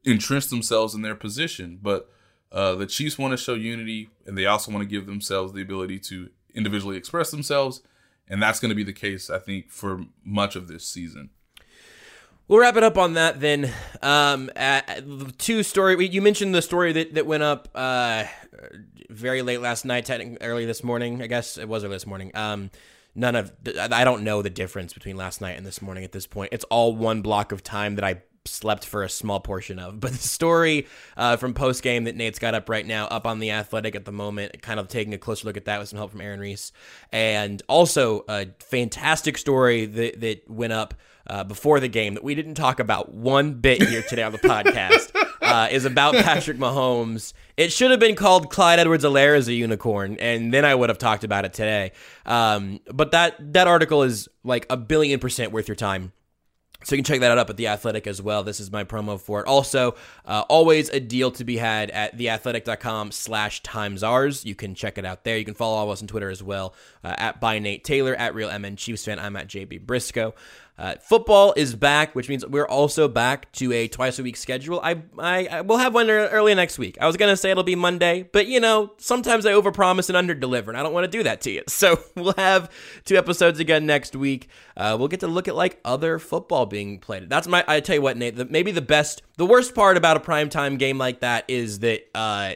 entrenched 0.05 0.51
themselves 0.51 0.95
in 0.95 1.03
their 1.03 1.15
position. 1.15 1.79
But 1.83 2.09
uh, 2.53 2.75
the 2.77 2.87
Chiefs 2.87 3.19
want 3.19 3.33
to 3.33 3.37
show 3.37 3.55
unity, 3.55 4.11
and 4.25 4.37
they 4.39 4.47
also 4.47 4.71
want 4.71 4.83
to 4.83 4.89
give 4.89 5.07
themselves 5.07 5.53
the 5.53 5.63
ability 5.63 5.99
to 6.01 6.31
individually 6.55 6.97
express 6.97 7.31
themselves, 7.31 7.83
and 8.29 8.43
that's 8.43 8.61
going 8.61 8.71
to 8.71 8.75
be 8.75 8.85
the 8.85 8.93
case, 8.93 9.29
I 9.29 9.39
think, 9.39 9.71
for 9.71 10.05
much 10.25 10.57
of 10.57 10.69
this 10.69 10.87
season. 10.87 11.31
We'll 12.49 12.61
wrap 12.61 12.77
it 12.77 12.85
up 12.85 12.97
on 12.97 13.15
that 13.15 13.41
then. 13.41 13.73
Um, 14.03 14.51
two 15.37 15.65
story. 15.65 16.07
You 16.07 16.23
mentioned 16.23 16.55
the 16.55 16.63
story 16.63 16.93
that, 16.93 17.15
that 17.15 17.27
went 17.27 17.43
up 17.43 17.69
uh, 17.75 18.25
very 19.11 19.43
late 19.43 19.61
last 19.61 19.85
night, 19.85 20.09
early 20.41 20.65
this 20.65 20.85
morning. 20.85 21.23
I 21.23 21.27
guess 21.27 21.59
it 21.59 21.69
was 21.69 21.83
early 21.83 21.97
this 21.97 22.07
morning. 22.07 22.31
Um, 22.35 22.71
none 23.17 23.35
of 23.35 23.53
I 23.91 24.05
don't 24.05 24.23
know 24.23 24.43
the 24.43 24.51
difference 24.51 24.93
between 24.93 25.17
last 25.17 25.41
night 25.41 25.57
and 25.57 25.67
this 25.67 25.83
morning 25.83 26.05
at 26.05 26.13
this 26.13 26.29
point. 26.29 26.51
It's 26.53 26.65
all 26.65 26.95
one 26.95 27.21
block 27.21 27.51
of 27.51 27.65
time 27.65 27.97
that 27.97 28.05
I 28.05 28.23
slept 28.45 28.87
for 28.87 29.03
a 29.03 29.09
small 29.09 29.41
portion 29.41 29.81
of. 29.81 29.99
But 30.07 30.13
the 30.13 30.19
story 30.19 30.87
uh, 31.17 31.39
from 31.39 31.53
post 31.53 31.83
game 31.83 32.05
that 32.05 32.15
Nate's 32.15 32.39
got 32.39 32.55
up 32.55 32.69
right 32.69 32.87
now, 32.87 33.07
up 33.07 33.27
on 33.27 33.41
the 33.41 33.51
Athletic 33.51 33.97
at 33.97 34.05
the 34.05 34.13
moment, 34.13 34.63
kind 34.63 34.79
of 34.79 34.87
taking 34.87 35.15
a 35.15 35.19
closer 35.19 35.49
look 35.49 35.57
at 35.57 35.65
that 35.65 35.81
with 35.81 35.89
some 35.89 35.97
help 35.97 36.13
from 36.13 36.21
Aaron 36.21 36.39
Reiss, 36.39 36.71
and 37.11 37.61
also 37.69 38.25
a 38.29 38.47
fantastic 38.61 39.37
story 39.37 39.87
that 39.87 40.21
that 40.21 40.49
went 40.49 40.73
up 40.73 40.95
uh, 41.29 41.45
before 41.45 41.81
the 41.81 41.89
game 41.89 42.15
that 42.15 42.25
we 42.25 42.35
didn't 42.35 42.55
talk 42.55 42.81
about 42.81 43.13
one 43.13 43.55
bit 43.55 43.83
here 43.83 44.03
today 44.03 44.23
on 44.23 44.33
the 44.33 44.39
podcast 44.39 45.11
uh, 45.43 45.69
is 45.71 45.85
about 45.85 46.15
Patrick 46.15 46.59
Mahomes. 46.59 47.33
It 47.57 47.73
should 47.73 47.91
have 47.91 48.01
been 48.01 48.17
called 48.17 48.51
Clyde 48.51 48.79
Edwards-Helaire 48.79 49.37
as 49.37 49.49
a 49.49 49.53
unicorn, 49.55 50.17
and 50.19 50.53
then 50.53 50.65
I 50.65 50.75
would 50.75 50.89
have 50.89 50.99
talked 50.99 51.25
about 51.25 51.45
it 51.45 51.53
today. 51.53 51.93
Um, 52.25 52.81
but 52.93 53.13
that 53.13 53.37
that 53.53 53.67
article 53.67 54.03
is 54.03 54.29
like 54.45 54.67
a 54.71 54.77
billion 54.77 55.21
percent 55.21 55.53
worth 55.53 55.69
your 55.69 55.77
time. 55.77 56.13
So 56.85 56.95
you 56.95 56.99
can 57.03 57.05
check 57.05 57.21
that 57.21 57.33
out 57.33 57.39
up 57.39 57.51
at 57.51 57.57
The 57.57 57.67
Athletic 57.67 58.07
as 58.07 58.23
well. 58.23 58.45
This 58.45 58.61
is 58.61 58.71
my 58.71 58.85
promo 58.85 59.19
for 59.19 59.41
it. 59.41 59.49
Also, 59.49 59.97
uh, 60.25 60.45
always 60.49 60.89
a 60.91 61.01
deal 61.01 61.33
to 61.33 61.43
be 61.43 61.57
had 61.57 61.91
at 61.91 62.17
theathletic.com 62.17 63.11
slash 63.11 63.61
Time's 63.63 64.03
Yours. 64.03 64.45
You 64.45 64.55
can 64.55 64.77
check 64.77 64.97
it 64.97 65.05
out 65.05 65.25
there. 65.25 65.37
You 65.37 65.45
can 65.45 65.55
follow 65.55 65.75
all 65.75 65.85
of 65.87 65.91
us 65.91 66.01
on 66.01 66.07
Twitter 66.07 66.31
as 66.31 66.45
well, 66.45 66.75
uh, 67.03 67.15
at 67.19 67.41
by 67.41 67.59
Nate 67.59 67.83
Taylor, 67.83 68.15
at 68.15 68.37
Real 68.37 68.57
MN 68.57 68.77
Chiefs 68.77 69.05
fan. 69.05 69.19
I'm 69.19 69.35
at 69.37 69.49
JB 69.49 69.81
Briscoe. 69.81 70.35
Uh, 70.79 70.95
football 71.01 71.55
is 71.57 71.75
back, 71.75 72.15
which 72.15 72.29
means 72.29 72.45
we're 72.47 72.67
also 72.67 73.09
back 73.09 73.51
to 73.53 73.73
a 73.73 73.89
twice 73.89 74.19
a 74.19 74.23
week 74.23 74.37
schedule. 74.37 74.79
I, 74.83 75.03
I, 75.19 75.47
I 75.47 75.61
will 75.63 75.79
have 75.79 75.95
one 75.95 76.11
early 76.11 76.55
next 76.55 76.79
week. 76.79 76.99
I 77.01 77.07
was 77.07 77.17
gonna 77.17 77.37
say 77.37 77.51
it'll 77.51 77.63
be 77.63 77.75
Monday, 77.75 78.29
but 78.31 78.47
you 78.47 78.61
know 78.61 78.93
sometimes 78.99 79.47
I 79.47 79.53
overpromise 79.53 80.15
and 80.15 80.29
underdeliver, 80.29 80.69
and 80.69 80.77
I 80.77 80.83
don't 80.83 80.93
want 80.93 81.05
to 81.05 81.19
do 81.19 81.23
that 81.23 81.41
to 81.43 81.51
you. 81.51 81.63
So 81.77 82.01
we'll 82.17 82.33
have 82.39 82.71
two 83.05 83.17
episodes 83.17 83.61
again 83.61 83.85
next 83.85 84.17
week. 84.17 84.49
Uh, 84.77 84.97
we'll 84.99 85.09
get 85.09 85.21
to 85.21 85.27
look 85.27 85.47
at 85.47 85.55
like 85.55 85.79
other 85.85 86.19
football 86.19 86.65
being 86.65 86.99
played. 86.99 87.29
That's 87.29 87.47
my. 87.47 87.63
I 87.69 87.81
tell 87.81 87.97
you 87.97 88.03
what, 88.03 88.17
Nate. 88.17 88.35
The, 88.35 88.47
maybe 88.47 88.73
the 88.73 88.81
best, 88.81 89.23
the 89.37 89.45
worst 89.45 89.75
part 89.75 89.99
about 89.99 90.17
a 90.17 90.21
primetime 90.21 90.79
game 90.79 90.99
like 90.99 91.21
that 91.21 91.45
is 91.49 91.81
that. 91.81 92.09
Uh, 92.15 92.55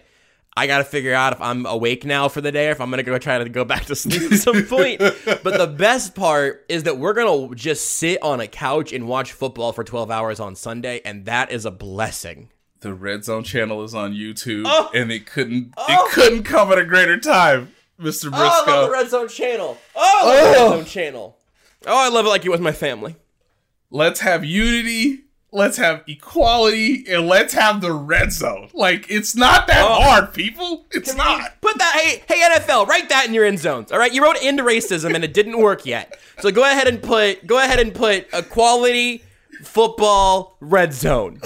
I 0.61 0.67
got 0.67 0.79
to 0.79 0.85
figure 0.85 1.15
out 1.15 1.33
if 1.33 1.41
I'm 1.41 1.65
awake 1.65 2.05
now 2.05 2.29
for 2.29 2.43
the 2.43 2.53
day 2.53 2.69
or 2.69 2.73
if 2.73 2.83
I'm 2.83 2.91
going 2.91 2.99
to 2.99 3.03
go 3.03 3.17
try 3.17 3.39
to 3.39 3.49
go 3.49 3.65
back 3.65 3.87
to 3.87 3.97
sleep 3.97 4.31
at 4.31 4.41
some 4.41 4.65
point. 4.65 4.99
but 5.25 5.57
the 5.57 5.67
best 5.67 6.15
part 6.15 6.67
is 6.69 6.83
that 6.83 6.99
we're 6.99 7.15
going 7.15 7.49
to 7.49 7.55
just 7.55 7.93
sit 7.93 8.23
on 8.23 8.41
a 8.41 8.47
couch 8.47 8.93
and 8.93 9.09
watch 9.09 9.33
football 9.33 9.73
for 9.73 9.85
12 9.85 10.11
hours 10.11 10.39
on 10.39 10.55
Sunday, 10.55 11.01
and 11.03 11.25
that 11.25 11.51
is 11.51 11.65
a 11.65 11.71
blessing. 11.71 12.51
The 12.81 12.93
Red 12.93 13.25
Zone 13.25 13.43
channel 13.43 13.83
is 13.85 13.95
on 13.95 14.13
YouTube, 14.13 14.65
oh. 14.67 14.91
and 14.93 15.11
it 15.11 15.25
couldn't 15.25 15.73
oh. 15.79 15.87
it 15.89 16.13
couldn't 16.13 16.43
come 16.43 16.71
at 16.73 16.77
a 16.77 16.85
greater 16.85 17.19
time, 17.19 17.73
Mr. 17.99 18.29
Briscoe. 18.29 18.37
Oh, 18.37 18.65
I 18.67 18.71
love 18.71 18.85
the 18.85 18.93
Red 18.93 19.09
Zone 19.09 19.29
channel. 19.29 19.79
Oh, 19.97 20.21
I 20.23 20.27
love 20.27 20.37
the 20.37 20.61
oh. 20.61 20.69
Red 20.69 20.77
Zone 20.77 20.85
channel. 20.85 21.39
Oh, 21.87 22.07
I 22.07 22.11
love 22.11 22.27
it 22.27 22.29
like 22.29 22.45
it 22.45 22.51
was 22.51 22.61
my 22.61 22.73
family. 22.73 23.17
Let's 23.91 24.21
have 24.21 24.45
unity 24.45 25.25
let's 25.53 25.77
have 25.77 26.05
equality 26.07 27.05
and 27.09 27.27
let's 27.27 27.53
have 27.55 27.81
the 27.81 27.93
red 27.93 28.33
zone. 28.33 28.69
Like 28.73 29.11
it's 29.11 29.35
not 29.35 29.67
that 29.67 29.85
oh. 29.85 30.03
hard, 30.03 30.33
people. 30.33 30.87
It's 30.91 31.11
Can 31.11 31.19
not. 31.19 31.61
Put 31.61 31.79
that 31.79 31.97
hey 31.97 32.23
hey 32.29 32.41
NFL, 32.43 32.87
write 32.87 33.09
that 33.09 33.27
in 33.27 33.35
your 33.35 33.45
end 33.45 33.59
zones. 33.59 33.93
All 33.93 33.99
right, 33.99 34.13
you 34.13 34.23
wrote 34.23 34.41
into 34.43 34.63
racism 34.63 35.15
and 35.15 35.25
it 35.25 35.35
didn't 35.35 35.59
work 35.59 35.87
yet. 35.87 36.19
So 36.41 36.51
go 36.51 36.63
ahead 36.63 36.89
and 36.89 37.03
put 37.03 37.47
go 37.47 37.59
ahead 37.59 37.81
and 37.81 37.95
put 37.95 38.29
equality 38.33 39.23
football 39.63 40.57
red 40.61 40.93
zone. 40.93 41.41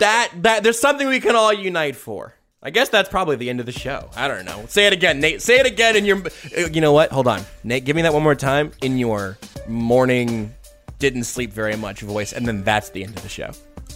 that 0.00 0.30
that 0.36 0.62
there's 0.62 0.80
something 0.80 1.08
we 1.08 1.20
can 1.20 1.36
all 1.36 1.52
unite 1.52 1.96
for. 1.96 2.34
I 2.62 2.70
guess 2.70 2.88
that's 2.88 3.10
probably 3.10 3.36
the 3.36 3.50
end 3.50 3.60
of 3.60 3.66
the 3.66 3.72
show. 3.72 4.08
I 4.16 4.26
don't 4.26 4.46
know. 4.46 4.64
Say 4.68 4.86
it 4.86 4.94
again, 4.94 5.20
Nate. 5.20 5.42
Say 5.42 5.58
it 5.60 5.66
again 5.66 5.96
in 5.96 6.06
your. 6.06 6.22
You 6.70 6.80
know 6.80 6.92
what? 6.92 7.12
Hold 7.12 7.28
on, 7.28 7.42
Nate. 7.62 7.84
Give 7.84 7.94
me 7.94 8.00
that 8.02 8.14
one 8.14 8.22
more 8.22 8.34
time 8.34 8.72
in 8.80 8.96
your 8.96 9.36
morning 9.68 10.54
didn't 10.98 11.24
sleep 11.24 11.52
very 11.52 11.76
much 11.76 12.00
voice, 12.00 12.32
and 12.32 12.46
then 12.46 12.64
that's 12.64 12.90
the 12.90 13.02
end 13.04 13.16
of 13.16 13.22
the 13.22 13.28
show. 13.28 13.50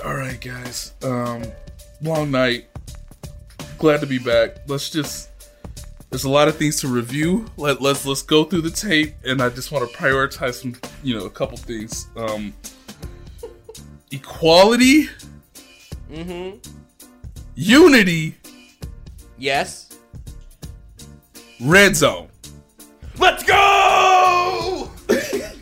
All 0.04 0.14
right, 0.14 0.40
guys. 0.40 0.92
Um, 1.02 1.42
long 2.02 2.30
night. 2.30 2.66
Glad 3.78 4.00
to 4.00 4.06
be 4.06 4.18
back. 4.18 4.56
Let's 4.66 4.90
just. 4.90 5.30
There's 6.10 6.24
a 6.24 6.30
lot 6.30 6.48
of 6.48 6.56
things 6.56 6.80
to 6.80 6.88
review. 6.88 7.46
Let 7.56 7.82
let's 7.82 8.06
let's 8.06 8.22
go 8.22 8.44
through 8.44 8.62
the 8.62 8.70
tape, 8.70 9.14
and 9.24 9.42
I 9.42 9.50
just 9.50 9.72
want 9.72 9.90
to 9.90 9.96
prioritize 9.96 10.54
some, 10.54 10.74
you 11.02 11.18
know, 11.18 11.26
a 11.26 11.30
couple 11.30 11.56
things. 11.58 12.08
Um, 12.16 12.54
equality. 14.10 15.08
Mm-hmm. 16.10 16.58
Unity. 17.54 18.36
Yes. 19.36 19.90
Red 21.60 21.96
zone. 21.96 22.28
Let's 23.18 23.42
go! 23.42 24.90